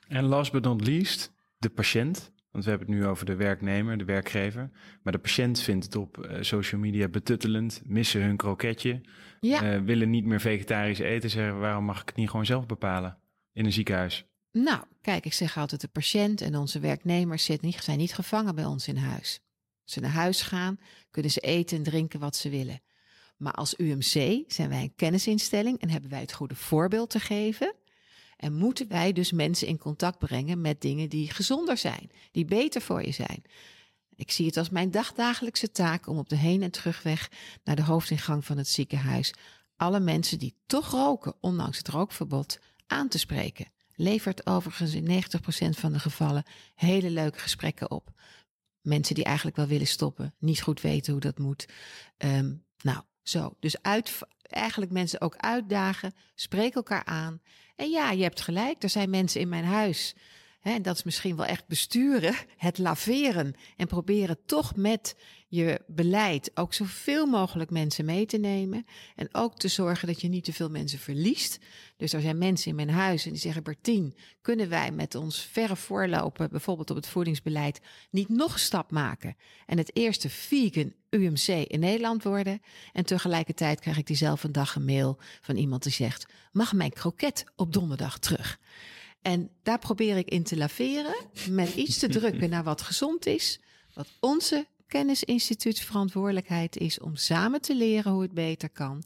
En 0.07 0.23
last 0.23 0.51
but 0.51 0.63
not 0.63 0.87
least, 0.87 1.33
de 1.57 1.69
patiënt. 1.69 2.31
Want 2.51 2.63
we 2.65 2.69
hebben 2.69 2.89
het 2.89 2.97
nu 2.97 3.05
over 3.07 3.25
de 3.25 3.35
werknemer, 3.35 3.97
de 3.97 4.05
werkgever. 4.05 4.69
Maar 5.03 5.13
de 5.13 5.19
patiënt 5.19 5.59
vindt 5.59 5.85
het 5.85 5.95
op 5.95 6.17
uh, 6.17 6.37
social 6.41 6.81
media 6.81 7.07
betuttelend, 7.07 7.81
missen 7.85 8.21
hun 8.21 8.37
kroketje, 8.37 9.01
ja. 9.39 9.73
uh, 9.73 9.81
willen 9.81 10.09
niet 10.09 10.25
meer 10.25 10.41
vegetarisch 10.41 10.99
eten. 10.99 11.29
Zeggen 11.29 11.59
waarom 11.59 11.85
mag 11.85 12.01
ik 12.01 12.07
het 12.07 12.15
niet 12.15 12.29
gewoon 12.29 12.45
zelf 12.45 12.65
bepalen 12.65 13.17
in 13.53 13.65
een 13.65 13.73
ziekenhuis? 13.73 14.25
Nou, 14.51 14.83
kijk, 15.01 15.25
ik 15.25 15.33
zeg 15.33 15.57
altijd: 15.57 15.81
de 15.81 15.87
patiënt 15.87 16.41
en 16.41 16.55
onze 16.55 16.79
werknemers 16.79 17.43
zijn 17.45 17.97
niet 17.97 18.13
gevangen 18.13 18.55
bij 18.55 18.65
ons 18.65 18.87
in 18.87 18.97
huis. 18.97 19.39
Als 19.83 19.93
ze 19.93 19.99
naar 19.99 20.11
huis 20.11 20.41
gaan, 20.41 20.79
kunnen 21.11 21.31
ze 21.31 21.39
eten 21.39 21.77
en 21.77 21.83
drinken 21.83 22.19
wat 22.19 22.35
ze 22.35 22.49
willen. 22.49 22.81
Maar 23.37 23.53
als 23.53 23.77
UMC 23.77 24.43
zijn 24.47 24.69
wij 24.69 24.81
een 24.81 24.95
kennisinstelling 24.95 25.79
en 25.79 25.89
hebben 25.89 26.09
wij 26.09 26.19
het 26.19 26.33
goede 26.33 26.55
voorbeeld 26.55 27.09
te 27.09 27.19
geven. 27.19 27.75
En 28.43 28.53
moeten 28.53 28.87
wij 28.87 29.13
dus 29.13 29.31
mensen 29.31 29.67
in 29.67 29.77
contact 29.77 30.17
brengen 30.17 30.61
met 30.61 30.81
dingen 30.81 31.09
die 31.09 31.29
gezonder 31.29 31.77
zijn, 31.77 32.11
die 32.31 32.45
beter 32.45 32.81
voor 32.81 33.05
je 33.05 33.11
zijn. 33.11 33.43
Ik 34.15 34.31
zie 34.31 34.45
het 34.45 34.57
als 34.57 34.69
mijn 34.69 34.91
dagdagelijkse 34.91 35.71
taak 35.71 36.07
om 36.07 36.17
op 36.17 36.29
de 36.29 36.35
heen- 36.35 36.63
en 36.63 36.71
terugweg 36.71 37.29
naar 37.63 37.75
de 37.75 37.83
hoofdingang 37.83 38.45
van 38.45 38.57
het 38.57 38.67
ziekenhuis 38.67 39.33
alle 39.75 39.99
mensen 39.99 40.39
die 40.39 40.55
toch 40.65 40.91
roken, 40.91 41.35
ondanks 41.39 41.77
het 41.77 41.87
rookverbod, 41.87 42.59
aan 42.87 43.07
te 43.07 43.17
spreken. 43.17 43.71
Levert 43.95 44.45
overigens 44.45 44.93
in 44.93 45.03
90% 45.03 45.77
van 45.77 45.93
de 45.93 45.99
gevallen 45.99 46.43
hele 46.75 47.09
leuke 47.09 47.39
gesprekken 47.39 47.91
op. 47.91 48.11
Mensen 48.81 49.15
die 49.15 49.23
eigenlijk 49.23 49.55
wel 49.55 49.67
willen 49.67 49.87
stoppen, 49.87 50.33
niet 50.39 50.61
goed 50.61 50.81
weten 50.81 51.11
hoe 51.11 51.21
dat 51.21 51.37
moet. 51.37 51.65
Um, 52.17 52.65
nou, 52.81 53.01
zo. 53.21 53.55
Dus 53.59 53.81
uit, 53.81 54.19
eigenlijk 54.41 54.91
mensen 54.91 55.21
ook 55.21 55.35
uitdagen, 55.35 56.13
spreek 56.35 56.75
elkaar 56.75 57.05
aan. 57.05 57.41
En 57.75 57.89
ja, 57.89 58.11
je 58.11 58.23
hebt 58.23 58.41
gelijk, 58.41 58.83
er 58.83 58.89
zijn 58.89 59.09
mensen 59.09 59.41
in 59.41 59.49
mijn 59.49 59.65
huis. 59.65 60.15
Hè, 60.63 60.81
dat 60.81 60.95
is 60.95 61.03
misschien 61.03 61.35
wel 61.35 61.45
echt 61.45 61.67
besturen, 61.67 62.35
het 62.57 62.77
laveren. 62.77 63.55
En 63.77 63.87
proberen 63.87 64.37
toch 64.45 64.75
met 64.75 65.15
je 65.47 65.81
beleid 65.87 66.51
ook 66.53 66.73
zoveel 66.73 67.25
mogelijk 67.25 67.69
mensen 67.69 68.05
mee 68.05 68.25
te 68.25 68.37
nemen. 68.37 68.85
En 69.15 69.29
ook 69.31 69.59
te 69.59 69.67
zorgen 69.67 70.07
dat 70.07 70.21
je 70.21 70.27
niet 70.27 70.43
te 70.43 70.53
veel 70.53 70.69
mensen 70.69 70.99
verliest. 70.99 71.59
Dus 71.97 72.13
er 72.13 72.21
zijn 72.21 72.37
mensen 72.37 72.69
in 72.69 72.75
mijn 72.75 72.89
huis 72.89 73.25
en 73.25 73.31
die 73.31 73.39
zeggen: 73.39 73.63
Bertien, 73.63 74.15
kunnen 74.41 74.69
wij 74.69 74.91
met 74.91 75.15
ons 75.15 75.39
verre 75.39 75.75
voorlopen, 75.75 76.49
bijvoorbeeld 76.49 76.89
op 76.89 76.95
het 76.95 77.07
voedingsbeleid, 77.07 77.81
niet 78.11 78.29
nog 78.29 78.53
een 78.53 78.59
stap 78.59 78.91
maken? 78.91 79.35
En 79.65 79.77
het 79.77 79.95
eerste 79.95 80.29
vegan 80.29 80.93
UMC 81.09 81.47
in 81.47 81.79
Nederland 81.79 82.23
worden. 82.23 82.61
En 82.93 83.05
tegelijkertijd 83.05 83.79
krijg 83.79 83.97
ik 83.97 84.07
diezelfde 84.07 84.51
dag 84.51 84.75
een 84.75 84.85
mail 84.85 85.19
van 85.41 85.55
iemand 85.55 85.83
die 85.83 85.91
zegt: 85.91 86.25
Mag 86.51 86.73
mijn 86.73 86.93
kroket 86.93 87.43
op 87.55 87.73
donderdag 87.73 88.19
terug? 88.19 88.59
En 89.23 89.49
daar 89.63 89.79
probeer 89.79 90.17
ik 90.17 90.29
in 90.29 90.43
te 90.43 90.57
laveren 90.57 91.15
met 91.49 91.73
iets 91.75 91.99
te 91.99 92.09
drukken 92.09 92.49
naar 92.49 92.63
wat 92.63 92.81
gezond 92.81 93.25
is, 93.25 93.59
wat 93.93 94.07
onze 94.19 94.67
kennisinstituut 94.87 95.79
verantwoordelijkheid 95.79 96.77
is 96.77 96.99
om 96.99 97.15
samen 97.15 97.61
te 97.61 97.75
leren 97.75 98.11
hoe 98.11 98.21
het 98.21 98.33
beter 98.33 98.69
kan. 98.69 99.03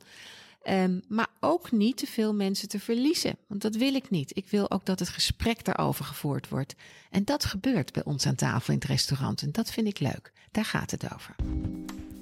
Um, 0.70 1.02
maar 1.08 1.28
ook 1.40 1.72
niet 1.72 1.98
te 1.98 2.08
veel 2.08 2.34
mensen 2.34 2.68
te 2.68 2.80
verliezen. 2.80 3.38
Want 3.48 3.62
dat 3.62 3.76
wil 3.76 3.94
ik 3.94 4.10
niet. 4.10 4.38
Ik 4.38 4.50
wil 4.50 4.72
ook 4.72 4.86
dat 4.86 5.00
het 5.00 5.10
gesprek 5.10 5.66
daarover 5.66 6.06
gevoerd 6.06 6.50
wordt. 6.50 6.76
En 7.10 7.26
dat 7.26 7.46
gebeurt 7.46 7.94
bij 7.94 8.04
ons 8.04 8.26
aan 8.26 8.36
tafel 8.36 8.74
in 8.74 8.80
het 8.80 8.88
restaurant. 8.88 9.42
En 9.42 9.52
dat 9.52 9.72
vind 9.72 9.88
ik 9.88 10.00
leuk. 10.00 10.32
Daar 10.52 10.66
gaat 10.66 10.92
het 10.92 11.14
over. 11.14 11.36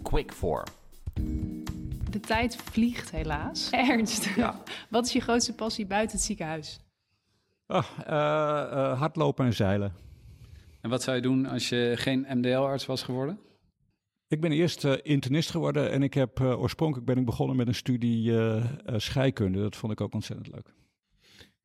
Quick 0.03 0.33
for. 0.33 0.63
De 2.09 2.19
tijd 2.19 2.55
vliegt 2.71 3.11
helaas. 3.11 3.69
Ernst, 3.89 4.25
ja. 4.35 4.63
wat 4.89 5.05
is 5.05 5.11
je 5.11 5.19
grootste 5.19 5.53
passie 5.53 5.85
buiten 5.85 6.17
het 6.17 6.25
ziekenhuis? 6.25 6.79
Uh, 7.67 7.83
uh, 7.99 8.99
hardlopen 8.99 9.45
en 9.45 9.53
zeilen. 9.53 9.93
En 10.81 10.89
wat 10.89 11.03
zou 11.03 11.15
je 11.15 11.21
doen 11.21 11.45
als 11.45 11.69
je 11.69 11.93
geen 11.95 12.25
MDL-arts 12.29 12.85
was 12.85 13.03
geworden? 13.03 13.39
Ik 14.27 14.41
ben 14.41 14.51
eerst 14.51 14.83
uh, 14.83 14.93
internist 15.01 15.49
geworden 15.49 15.91
en 15.91 16.03
ik 16.03 16.13
heb 16.13 16.39
uh, 16.39 16.61
oorspronkelijk 16.61 17.07
ben 17.07 17.17
ik 17.17 17.25
begonnen 17.25 17.55
met 17.55 17.67
een 17.67 17.75
studie 17.75 18.31
uh, 18.31 18.65
scheikunde. 18.85 19.59
Dat 19.59 19.75
vond 19.75 19.91
ik 19.91 20.01
ook 20.01 20.13
ontzettend 20.13 20.47
leuk. 20.47 20.73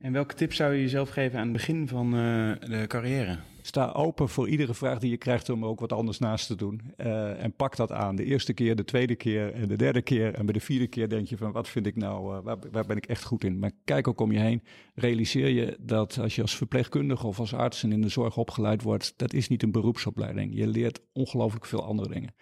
En 0.00 0.12
welke 0.12 0.34
tip 0.34 0.52
zou 0.52 0.74
je 0.74 0.80
jezelf 0.80 1.08
geven 1.08 1.38
aan 1.38 1.44
het 1.44 1.52
begin 1.52 1.88
van 1.88 2.10
de 2.10 2.84
carrière? 2.86 3.38
Sta 3.62 3.92
open 3.92 4.28
voor 4.28 4.48
iedere 4.48 4.74
vraag 4.74 4.98
die 4.98 5.10
je 5.10 5.16
krijgt 5.16 5.48
om 5.48 5.64
ook 5.64 5.80
wat 5.80 5.92
anders 5.92 6.18
naast 6.18 6.46
te 6.46 6.56
doen. 6.56 6.80
en 6.96 7.52
pak 7.52 7.76
dat 7.76 7.92
aan. 7.92 8.16
De 8.16 8.24
eerste 8.24 8.52
keer, 8.52 8.76
de 8.76 8.84
tweede 8.84 9.14
keer 9.14 9.52
en 9.52 9.68
de 9.68 9.76
derde 9.76 10.02
keer. 10.02 10.34
En 10.34 10.44
bij 10.44 10.52
de 10.52 10.60
vierde 10.60 10.86
keer 10.86 11.08
denk 11.08 11.26
je 11.26 11.36
van 11.36 11.52
wat 11.52 11.68
vind 11.68 11.86
ik 11.86 11.96
nou, 11.96 12.42
waar, 12.42 12.58
waar 12.70 12.86
ben 12.86 12.96
ik 12.96 13.06
echt 13.06 13.24
goed 13.24 13.44
in? 13.44 13.58
Maar 13.58 13.70
kijk 13.84 14.08
ook 14.08 14.20
om 14.20 14.32
je 14.32 14.38
heen. 14.38 14.62
Realiseer 14.94 15.48
je 15.48 15.76
dat 15.80 16.18
als 16.18 16.34
je 16.34 16.42
als 16.42 16.56
verpleegkundige 16.56 17.26
of 17.26 17.38
als 17.38 17.54
arts 17.54 17.82
en 17.82 17.92
in 17.92 18.00
de 18.00 18.08
zorg 18.08 18.36
opgeleid 18.36 18.82
wordt, 18.82 19.12
dat 19.16 19.32
is 19.32 19.48
niet 19.48 19.62
een 19.62 19.72
beroepsopleiding. 19.72 20.54
Je 20.54 20.66
leert 20.66 21.00
ongelooflijk 21.12 21.66
veel 21.66 21.84
andere 21.84 22.08
dingen 22.08 22.34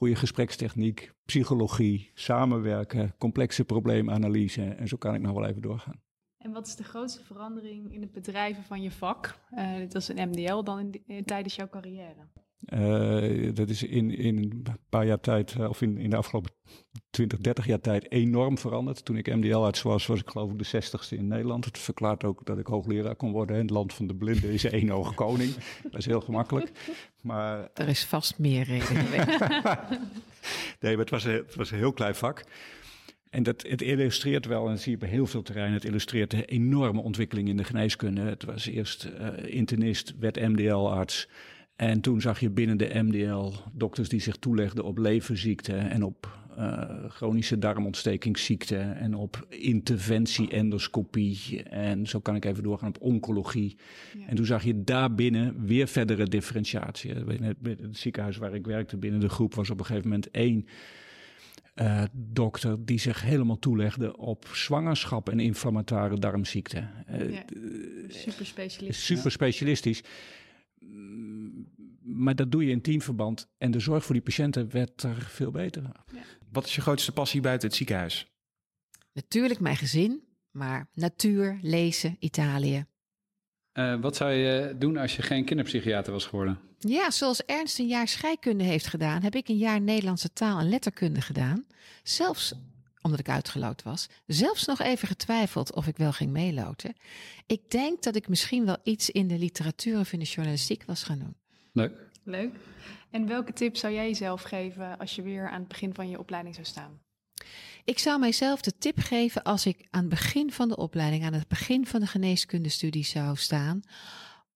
goede 0.00 0.16
gesprekstechniek, 0.16 1.12
psychologie, 1.24 2.10
samenwerken, 2.14 3.14
complexe 3.18 3.64
probleemanalyse. 3.64 4.62
En 4.62 4.88
zo 4.88 4.96
kan 4.96 5.14
ik 5.14 5.20
nog 5.20 5.32
wel 5.32 5.46
even 5.46 5.62
doorgaan. 5.62 6.00
En 6.40 6.52
wat 6.52 6.66
is 6.66 6.76
de 6.76 6.84
grootste 6.84 7.24
verandering 7.24 7.92
in 7.94 8.00
het 8.00 8.12
bedrijven 8.12 8.64
van 8.64 8.82
je 8.82 8.90
vak? 8.90 9.38
Uh, 9.54 9.76
dit 9.76 9.92
was 9.92 10.08
een 10.08 10.28
MDL 10.28 10.62
dan 10.62 10.78
in, 10.78 11.02
in, 11.06 11.24
tijdens 11.24 11.54
jouw 11.54 11.68
carrière. 11.68 12.28
Uh, 12.68 13.54
dat 13.54 13.68
is 13.68 13.82
in, 13.82 14.10
in 14.10 14.38
een 14.38 14.66
paar 14.88 15.06
jaar 15.06 15.20
tijd, 15.20 15.68
of 15.68 15.82
in, 15.82 15.98
in 15.98 16.10
de 16.10 16.16
afgelopen 16.16 16.52
20, 17.10 17.38
30 17.38 17.66
jaar 17.66 17.80
tijd 17.80 18.10
enorm 18.10 18.58
veranderd. 18.58 19.04
Toen 19.04 19.16
ik 19.16 19.34
MDL-arts 19.34 19.82
was, 19.82 20.06
was 20.06 20.20
ik 20.20 20.30
geloof 20.30 20.50
ik 20.50 20.58
de 20.58 20.82
60ste 20.82 21.18
in 21.18 21.28
Nederland. 21.28 21.64
Het 21.64 21.78
verklaart 21.78 22.24
ook 22.24 22.46
dat 22.46 22.58
ik 22.58 22.66
hoogleraar 22.66 23.16
kon 23.16 23.32
worden. 23.32 23.56
In 23.56 23.62
het 23.62 23.70
land 23.70 23.94
van 23.94 24.06
de 24.06 24.14
blinden 24.14 24.50
is 24.50 24.64
één 24.64 24.90
oog 24.98 25.14
koning. 25.14 25.54
Dat 25.82 25.98
is 25.98 26.06
heel 26.06 26.20
gemakkelijk. 26.20 26.70
Maar, 27.20 27.70
er 27.74 27.88
is 27.88 28.04
vast 28.04 28.38
meer 28.38 28.64
reden 28.64 28.96
nee, 30.80 30.96
maar 30.96 31.04
het 31.04 31.10
was, 31.10 31.24
een, 31.24 31.32
het 31.32 31.54
was 31.54 31.70
een 31.70 31.78
heel 31.78 31.92
klein 31.92 32.14
vak. 32.14 32.44
En 33.30 33.42
dat, 33.42 33.64
het 33.68 33.82
illustreert 33.82 34.46
wel, 34.46 34.64
en 34.64 34.70
dat 34.70 34.80
zie 34.80 34.92
je 34.92 34.98
bij 34.98 35.08
heel 35.08 35.26
veel 35.26 35.42
terreinen, 35.42 35.74
het 35.74 35.84
illustreert 35.84 36.30
de 36.30 36.44
enorme 36.44 37.00
ontwikkeling 37.00 37.48
in 37.48 37.56
de 37.56 37.64
geneeskunde. 37.64 38.20
Het 38.20 38.44
was 38.44 38.66
eerst 38.66 39.08
uh, 39.20 39.54
internist, 39.54 40.14
werd 40.18 40.40
MDL-arts. 40.40 41.28
En 41.76 42.00
toen 42.00 42.20
zag 42.20 42.40
je 42.40 42.50
binnen 42.50 42.76
de 42.76 43.02
MDL 43.02 43.52
dokters 43.72 44.08
die 44.08 44.20
zich 44.20 44.36
toelegden 44.36 44.84
op 44.84 44.98
leverziekten 44.98 45.90
en 45.90 46.02
op 46.02 46.38
uh, 46.58 46.82
chronische 47.08 47.58
darmontstekingsziekten 47.58 48.96
en 48.96 49.14
op 49.14 49.46
interventie-endoscopie. 49.48 51.62
En 51.62 52.06
zo 52.06 52.20
kan 52.20 52.36
ik 52.36 52.44
even 52.44 52.62
doorgaan 52.62 52.88
op 52.88 53.00
oncologie. 53.00 53.76
Ja. 54.18 54.26
En 54.26 54.36
toen 54.36 54.46
zag 54.46 54.64
je 54.64 54.84
daarbinnen 54.84 55.66
weer 55.66 55.88
verdere 55.88 56.28
differentiatie. 56.28 57.24
Binnen 57.24 57.56
het 57.62 57.98
ziekenhuis 57.98 58.36
waar 58.36 58.54
ik 58.54 58.66
werkte, 58.66 58.96
binnen 58.96 59.20
de 59.20 59.28
groep, 59.28 59.54
was 59.54 59.70
op 59.70 59.78
een 59.78 59.86
gegeven 59.86 60.08
moment 60.08 60.30
één 60.30 60.66
uh, 61.80 62.02
dokter 62.12 62.84
die 62.84 62.98
zich 62.98 63.22
helemaal 63.22 63.58
toelegde 63.58 64.16
op 64.16 64.48
zwangerschap 64.52 65.28
en 65.28 65.40
inflammatoire 65.40 66.18
darmziekten. 66.18 66.90
Uh, 67.10 67.32
ja, 67.32 67.44
super 68.08 68.46
specialistisch. 68.46 69.04
Super 69.04 69.30
specialistisch. 69.30 70.02
Maar 72.02 72.34
dat 72.34 72.52
doe 72.52 72.64
je 72.64 72.70
in 72.70 72.80
teamverband 72.80 73.48
en 73.58 73.70
de 73.70 73.80
zorg 73.80 74.04
voor 74.04 74.14
die 74.14 74.24
patiënten 74.24 74.70
werd 74.70 75.02
er 75.02 75.22
veel 75.22 75.50
beter. 75.50 75.82
Ja. 75.82 76.22
Wat 76.52 76.66
is 76.66 76.74
je 76.74 76.80
grootste 76.80 77.12
passie 77.12 77.40
buiten 77.40 77.68
het 77.68 77.76
ziekenhuis? 77.76 78.32
Natuurlijk 79.12 79.60
mijn 79.60 79.76
gezin, 79.76 80.22
maar 80.50 80.88
natuur, 80.92 81.58
lezen, 81.62 82.16
Italië. 82.18 82.86
Uh, 83.80 84.00
wat 84.00 84.16
zou 84.16 84.30
je 84.30 84.74
doen 84.78 84.96
als 84.96 85.16
je 85.16 85.22
geen 85.22 85.44
kinderpsychiater 85.44 86.12
was 86.12 86.26
geworden? 86.26 86.58
Ja, 86.78 87.10
zoals 87.10 87.44
Ernst 87.44 87.78
een 87.78 87.86
jaar 87.86 88.08
scheikunde 88.08 88.64
heeft 88.64 88.86
gedaan, 88.86 89.22
heb 89.22 89.34
ik 89.34 89.48
een 89.48 89.56
jaar 89.56 89.80
Nederlandse 89.80 90.32
taal 90.32 90.58
en 90.58 90.68
letterkunde 90.68 91.20
gedaan. 91.20 91.64
Zelfs 92.02 92.54
omdat 93.02 93.20
ik 93.20 93.28
uitgeloot 93.28 93.82
was, 93.82 94.08
zelfs 94.26 94.66
nog 94.66 94.80
even 94.80 95.08
getwijfeld 95.08 95.74
of 95.74 95.86
ik 95.86 95.96
wel 95.96 96.12
ging 96.12 96.30
meeloten. 96.30 96.94
Ik 97.46 97.70
denk 97.70 98.02
dat 98.02 98.16
ik 98.16 98.28
misschien 98.28 98.66
wel 98.66 98.76
iets 98.82 99.10
in 99.10 99.28
de 99.28 99.38
literatuur 99.38 99.98
of 99.98 100.12
in 100.12 100.18
de 100.18 100.24
journalistiek 100.24 100.84
was 100.86 101.02
gaan 101.02 101.18
doen. 101.18 101.36
Leuk. 101.72 101.92
Leuk. 102.24 102.54
En 103.10 103.26
welke 103.26 103.52
tip 103.52 103.76
zou 103.76 103.94
jij 103.94 104.06
jezelf 104.06 104.42
geven 104.42 104.98
als 104.98 105.14
je 105.14 105.22
weer 105.22 105.48
aan 105.48 105.58
het 105.58 105.68
begin 105.68 105.94
van 105.94 106.08
je 106.08 106.18
opleiding 106.18 106.54
zou 106.54 106.66
staan? 106.66 107.00
Ik 107.84 107.98
zou 107.98 108.20
mijzelf 108.20 108.60
de 108.60 108.76
tip 108.78 108.98
geven 108.98 109.42
als 109.42 109.66
ik 109.66 109.86
aan 109.90 110.00
het 110.00 110.10
begin 110.10 110.52
van 110.52 110.68
de 110.68 110.76
opleiding, 110.76 111.24
aan 111.24 111.32
het 111.32 111.48
begin 111.48 111.86
van 111.86 112.00
de 112.00 112.06
geneeskundestudie 112.06 113.04
zou 113.04 113.36
staan, 113.36 113.82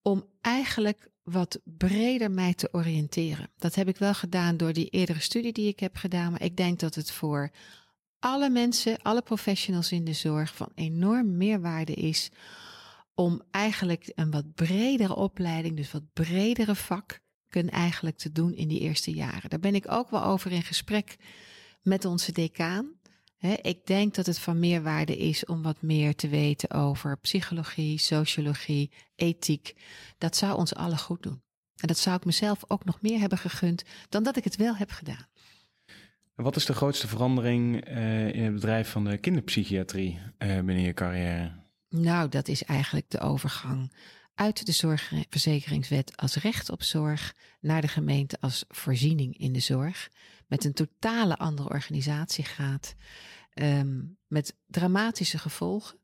om 0.01 0.25
eigenlijk 0.41 1.09
wat 1.23 1.59
breder 1.63 2.31
mij 2.31 2.53
te 2.53 2.69
oriënteren. 2.71 3.49
Dat 3.57 3.75
heb 3.75 3.87
ik 3.87 3.97
wel 3.97 4.13
gedaan 4.13 4.57
door 4.57 4.73
die 4.73 4.89
eerdere 4.89 5.19
studie 5.19 5.53
die 5.53 5.67
ik 5.67 5.79
heb 5.79 5.95
gedaan, 5.95 6.31
maar 6.31 6.43
ik 6.43 6.57
denk 6.57 6.79
dat 6.79 6.95
het 6.95 7.11
voor 7.11 7.51
alle 8.19 8.49
mensen, 8.49 9.01
alle 9.01 9.21
professionals 9.21 9.91
in 9.91 10.05
de 10.05 10.13
zorg 10.13 10.55
van 10.55 10.71
enorm 10.75 11.37
meerwaarde 11.37 11.93
is 11.93 12.31
om 13.13 13.41
eigenlijk 13.51 14.11
een 14.15 14.31
wat 14.31 14.53
bredere 14.53 15.15
opleiding, 15.15 15.75
dus 15.75 15.91
wat 15.91 16.13
bredere 16.13 16.75
vak, 16.75 17.19
kunnen 17.49 17.73
eigenlijk 17.73 18.17
te 18.17 18.31
doen 18.31 18.53
in 18.53 18.67
die 18.67 18.79
eerste 18.79 19.11
jaren. 19.11 19.49
Daar 19.49 19.59
ben 19.59 19.75
ik 19.75 19.91
ook 19.91 20.09
wel 20.09 20.23
over 20.23 20.51
in 20.51 20.63
gesprek 20.63 21.15
met 21.81 22.05
onze 22.05 22.31
decaan. 22.31 22.93
Ik 23.51 23.85
denk 23.85 24.15
dat 24.15 24.25
het 24.25 24.39
van 24.39 24.59
meerwaarde 24.59 25.17
is 25.17 25.45
om 25.45 25.61
wat 25.61 25.81
meer 25.81 26.15
te 26.15 26.27
weten 26.27 26.71
over 26.71 27.17
psychologie, 27.17 27.97
sociologie, 27.97 28.91
ethiek. 29.15 29.75
Dat 30.17 30.35
zou 30.35 30.57
ons 30.57 30.75
allen 30.75 30.99
goed 30.99 31.23
doen. 31.23 31.41
En 31.75 31.87
dat 31.87 31.97
zou 31.97 32.15
ik 32.15 32.25
mezelf 32.25 32.63
ook 32.67 32.85
nog 32.85 33.01
meer 33.01 33.19
hebben 33.19 33.37
gegund 33.37 33.83
dan 34.09 34.23
dat 34.23 34.37
ik 34.37 34.43
het 34.43 34.55
wel 34.55 34.75
heb 34.75 34.91
gedaan. 34.91 35.27
Wat 36.35 36.55
is 36.55 36.65
de 36.65 36.73
grootste 36.73 37.07
verandering 37.07 37.89
uh, 37.89 38.33
in 38.33 38.43
het 38.43 38.53
bedrijf 38.53 38.89
van 38.89 39.03
de 39.03 39.17
kinderpsychiatrie 39.17 40.19
uh, 40.39 40.55
binnen 40.55 40.81
je 40.81 40.93
carrière? 40.93 41.51
Nou, 41.89 42.29
dat 42.29 42.47
is 42.47 42.63
eigenlijk 42.63 43.09
de 43.09 43.19
overgang 43.19 43.91
uit 44.35 44.65
de 44.65 44.71
zorgverzekeringswet 44.71 46.17
als 46.17 46.35
recht 46.35 46.69
op 46.69 46.83
zorg 46.83 47.35
naar 47.59 47.81
de 47.81 47.87
gemeente 47.87 48.37
als 48.39 48.65
voorziening 48.67 49.37
in 49.37 49.53
de 49.53 49.59
zorg. 49.59 50.09
Met 50.47 50.63
een 50.63 50.73
totale 50.73 51.37
andere 51.37 51.69
organisatiegraad. 51.69 52.95
Um, 53.61 54.17
met 54.27 54.55
dramatische 54.67 55.37
gevolgen. 55.37 55.97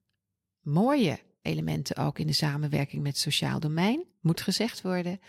Mooie 0.62 1.20
elementen 1.42 1.96
ook 1.96 2.20
in 2.20 2.28
de 2.28 2.34
samenwerking 2.34 3.04
met 3.04 3.12
het 3.12 3.22
sociaal 3.22 3.60
domein, 3.60 4.06
moet 4.20 4.42
gezegd 4.42 4.82
worden. 4.82 5.20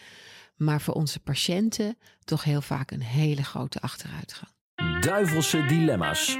Maar 0.56 0.80
voor 0.80 0.94
onze 0.94 1.20
patiënten 1.20 1.96
toch 2.24 2.44
heel 2.44 2.60
vaak 2.60 2.90
een 2.90 3.02
hele 3.02 3.44
grote 3.44 3.80
achteruitgang. 3.80 4.52
Duivelse 5.00 5.64
dilemma's. 5.66 6.38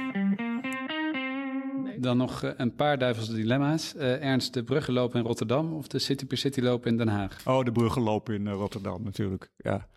Dan 1.97 2.17
nog 2.17 2.43
eh, 2.43 2.51
een 2.55 2.75
paar 2.75 2.97
duivelse 2.97 3.33
dilemma's. 3.33 3.95
Uh, 3.95 4.23
Ernst, 4.23 4.53
de 4.53 4.63
bruggenloop 4.63 5.15
in 5.15 5.21
Rotterdam 5.21 5.73
of 5.73 5.87
de 5.87 5.99
City 5.99 6.25
per 6.25 6.37
City 6.37 6.61
loop 6.61 6.85
in 6.85 6.97
Den 6.97 7.07
Haag? 7.07 7.47
Oh, 7.47 7.65
de 7.65 7.71
bruggenloop 7.71 8.29
in 8.29 8.45
uh, 8.45 8.53
Rotterdam 8.53 9.03
natuurlijk, 9.03 9.51
ja. 9.57 9.87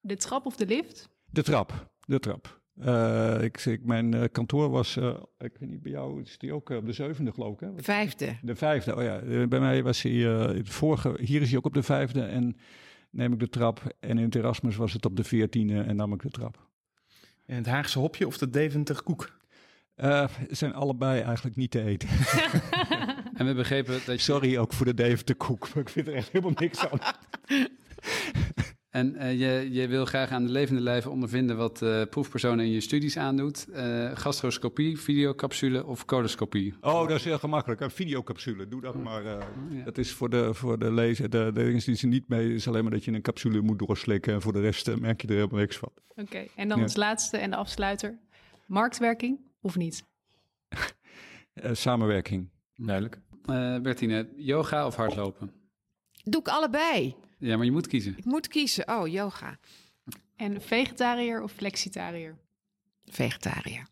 De 0.00 0.16
trap 0.16 0.46
of 0.46 0.56
de 0.56 0.66
lift? 0.66 1.08
De 1.30 1.42
trap, 1.42 1.92
de 2.06 2.18
trap. 2.18 2.61
Uh, 2.80 3.42
ik, 3.42 3.64
ik, 3.64 3.84
mijn 3.84 4.30
kantoor 4.30 4.70
was, 4.70 4.96
ik 5.38 5.56
weet 5.58 5.68
niet, 5.68 5.82
bij 5.82 5.92
jou 5.92 6.22
is 6.22 6.38
die 6.38 6.52
ook 6.52 6.70
op 6.70 6.86
de 6.86 6.92
zevende 6.92 7.32
geloof 7.32 7.54
ik 7.54 7.60
hè? 7.60 7.68
Vijfde. 7.76 8.36
De 8.42 8.54
vijfde, 8.54 8.96
oh 8.96 9.02
ja. 9.02 9.46
Bij 9.46 9.60
mij 9.60 9.82
was 9.82 10.02
hij, 10.02 10.12
het 10.12 10.68
vorige, 10.68 11.16
hier 11.20 11.40
is 11.42 11.48
hij 11.48 11.58
ook 11.58 11.66
op 11.66 11.74
de 11.74 11.82
vijfde 11.82 12.22
en 12.22 12.56
neem 13.10 13.32
ik 13.32 13.38
de 13.38 13.48
trap. 13.48 13.96
En 14.00 14.18
in 14.18 14.24
het 14.24 14.34
Erasmus 14.34 14.76
was 14.76 14.92
het 14.92 15.04
op 15.04 15.16
de 15.16 15.24
veertiende 15.24 15.80
en 15.80 15.96
nam 15.96 16.12
ik 16.12 16.22
de 16.22 16.30
trap. 16.30 16.70
En 17.46 17.56
het 17.56 17.66
Haagse 17.66 17.98
hopje 17.98 18.26
of 18.26 18.38
de 18.38 18.50
Deventer 18.50 19.02
koek? 19.02 19.40
Uh, 19.96 20.28
zijn 20.48 20.74
allebei 20.74 21.20
eigenlijk 21.20 21.56
niet 21.56 21.70
te 21.70 21.82
eten. 21.82 22.08
en 23.34 23.46
we 23.46 23.54
begrepen 23.54 23.92
dat 23.92 24.04
je... 24.04 24.18
Sorry 24.18 24.56
ook 24.56 24.72
voor 24.72 24.86
de 24.86 24.94
Deventer 24.94 25.34
koek, 25.34 25.74
maar 25.74 25.82
ik 25.82 25.88
vind 25.88 26.06
er 26.06 26.14
echt 26.14 26.32
helemaal 26.32 26.54
niks 26.54 26.88
aan. 26.88 26.98
En 28.92 29.14
uh, 29.14 29.38
je, 29.38 29.72
je 29.72 29.88
wil 29.88 30.04
graag 30.04 30.30
aan 30.30 30.46
de 30.46 30.52
levende 30.52 30.80
lijve 30.80 31.10
ondervinden 31.10 31.56
wat 31.56 31.82
uh, 31.82 32.02
proefpersonen 32.10 32.64
in 32.64 32.70
je 32.70 32.80
studies 32.80 33.16
aandoet. 33.16 33.66
Uh, 33.68 34.10
gastroscopie, 34.14 34.98
videocapsule 35.00 35.86
of 35.86 36.04
coloscopie? 36.04 36.74
Oh, 36.80 37.08
dat 37.08 37.18
is 37.18 37.24
heel 37.24 37.38
gemakkelijk. 37.38 37.80
Een 37.80 37.90
videocapsule, 37.90 38.68
doe 38.68 38.80
dat 38.80 38.94
maar. 38.94 39.22
Ja. 39.22 39.38
Dat 39.84 39.98
is 39.98 40.12
voor 40.12 40.30
de, 40.30 40.54
voor 40.54 40.78
de 40.78 40.92
lezer. 40.92 41.30
De, 41.30 41.50
de 41.54 41.62
dingen 41.62 41.84
die 41.84 41.96
ze 41.96 42.06
niet 42.06 42.28
mee 42.28 42.54
is 42.54 42.68
alleen 42.68 42.82
maar 42.82 42.92
dat 42.92 43.04
je 43.04 43.12
een 43.12 43.22
capsule 43.22 43.60
moet 43.60 43.78
doorslikken. 43.78 44.34
En 44.34 44.42
voor 44.42 44.52
de 44.52 44.60
rest 44.60 44.96
merk 44.96 45.20
je 45.20 45.28
er 45.28 45.34
helemaal 45.34 45.60
niks 45.60 45.76
van. 45.76 45.90
Oké, 46.08 46.20
okay. 46.20 46.50
en 46.56 46.68
dan 46.68 46.76
ja. 46.76 46.82
als 46.82 46.96
laatste 46.96 47.36
en 47.36 47.50
de 47.50 47.56
afsluiter. 47.56 48.18
Marktwerking 48.66 49.38
of 49.60 49.76
niet? 49.76 50.04
samenwerking. 51.72 52.48
Duidelijk. 52.74 53.18
Bertine, 53.82 54.28
yoga 54.36 54.86
of 54.86 54.96
hardlopen? 54.96 55.52
Doe 56.24 56.40
ik 56.40 56.48
allebei. 56.48 57.16
Ja, 57.42 57.56
maar 57.56 57.64
je 57.64 57.72
moet 57.72 57.86
kiezen. 57.86 58.14
Ik 58.16 58.24
moet 58.24 58.48
kiezen. 58.48 58.88
Oh, 58.88 59.08
yoga. 59.08 59.58
En 60.36 60.62
vegetariër 60.62 61.42
of 61.42 61.52
flexitariër? 61.52 62.38
Vegetariër. 63.04 63.86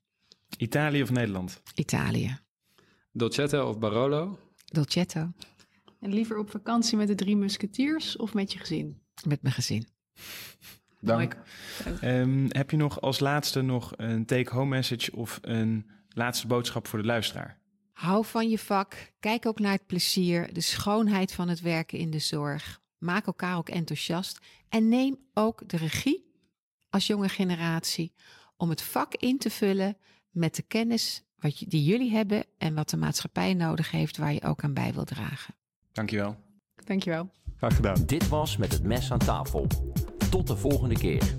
Italië 0.57 1.03
of 1.03 1.11
Nederland? 1.11 1.63
Italië. 1.75 2.39
Dolcetto 3.13 3.69
of 3.69 3.79
Barolo? 3.79 4.39
Dolcetto. 4.65 5.33
En 6.01 6.13
liever 6.13 6.39
op 6.39 6.51
vakantie 6.51 6.97
met 6.97 7.09
de 7.09 7.15
drie 7.15 7.37
musketiers 7.37 8.17
of 8.17 8.35
met 8.35 8.53
je 8.53 8.59
gezin? 8.59 9.01
Met 9.27 9.43
mijn 9.43 9.55
gezin. 9.55 9.87
Dank. 11.01 11.37
Um, 12.03 12.47
heb 12.49 12.71
je 12.71 12.77
nog 12.77 13.01
als 13.01 13.21
laatste 13.21 13.61
nog 13.61 13.93
een 13.97 14.27
take-home 14.27 14.69
message 14.69 15.13
of 15.17 15.39
een 15.43 15.91
laatste 16.09 16.47
boodschap 16.47 16.87
voor 16.87 16.99
de 16.99 17.07
luisteraar? 17.07 17.59
Hou 17.93 18.25
van 18.25 18.49
je 18.49 18.59
vak. 18.59 19.13
Kijk 19.21 19.47
ook 19.47 19.59
naar 19.59 19.73
het 19.73 19.87
plezier, 19.87 20.53
de 20.53 20.61
schoonheid 20.61 21.33
van 21.33 21.49
het 21.49 21.61
werken 21.61 21.99
in 21.99 22.11
de 22.11 22.19
zorg. 22.19 22.80
Maak 23.01 23.27
elkaar 23.27 23.57
ook 23.57 23.69
enthousiast. 23.69 24.39
En 24.69 24.89
neem 24.89 25.19
ook 25.35 25.69
de 25.69 25.77
regie 25.77 26.31
als 26.91 27.07
jonge 27.07 27.29
generatie 27.29 28.13
om 28.57 28.71
het 28.71 28.83
vak 28.83 29.15
in 29.15 29.39
te 29.39 29.51
vullen 29.51 29.97
met 30.31 30.55
de 30.55 30.63
kennis 30.63 31.23
wat 31.39 31.59
je, 31.59 31.67
die 31.67 31.85
jullie 31.85 32.11
hebben 32.11 32.45
en 32.59 32.75
wat 32.75 32.91
de 32.91 32.97
maatschappij 32.97 33.55
nodig 33.55 33.91
heeft, 33.91 34.17
waar 34.17 34.33
je 34.33 34.43
ook 34.43 34.65
aan 34.65 34.75
bij 34.75 34.93
wil 34.93 35.05
dragen. 35.05 35.55
Dankjewel. 35.93 36.37
Dankjewel. 36.85 37.31
Graag 37.57 37.77
gedaan. 37.77 38.07
Dit 38.07 38.29
was 38.29 38.57
Met 38.57 38.73
het 38.73 38.83
Mes 38.83 39.13
aan 39.13 39.19
tafel. 39.19 39.67
Tot 40.31 40.47
de 40.47 40.57
volgende 40.57 40.95
keer. 40.95 41.39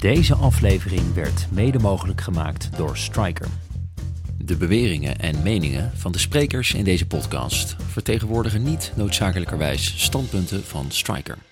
Deze 0.00 0.34
aflevering 0.34 1.14
werd 1.14 1.46
mede 1.50 1.78
mogelijk 1.78 2.20
gemaakt 2.20 2.76
door 2.76 2.96
Striker. 2.96 3.48
De 4.38 4.56
beweringen 4.56 5.18
en 5.18 5.42
meningen 5.42 5.90
van 5.94 6.12
de 6.12 6.18
sprekers 6.18 6.74
in 6.74 6.84
deze 6.84 7.06
podcast 7.06 7.76
vertegenwoordigen 7.88 8.62
niet 8.62 8.92
noodzakelijkerwijs 8.96 10.02
standpunten 10.02 10.64
van 10.64 10.86
Striker. 10.88 11.49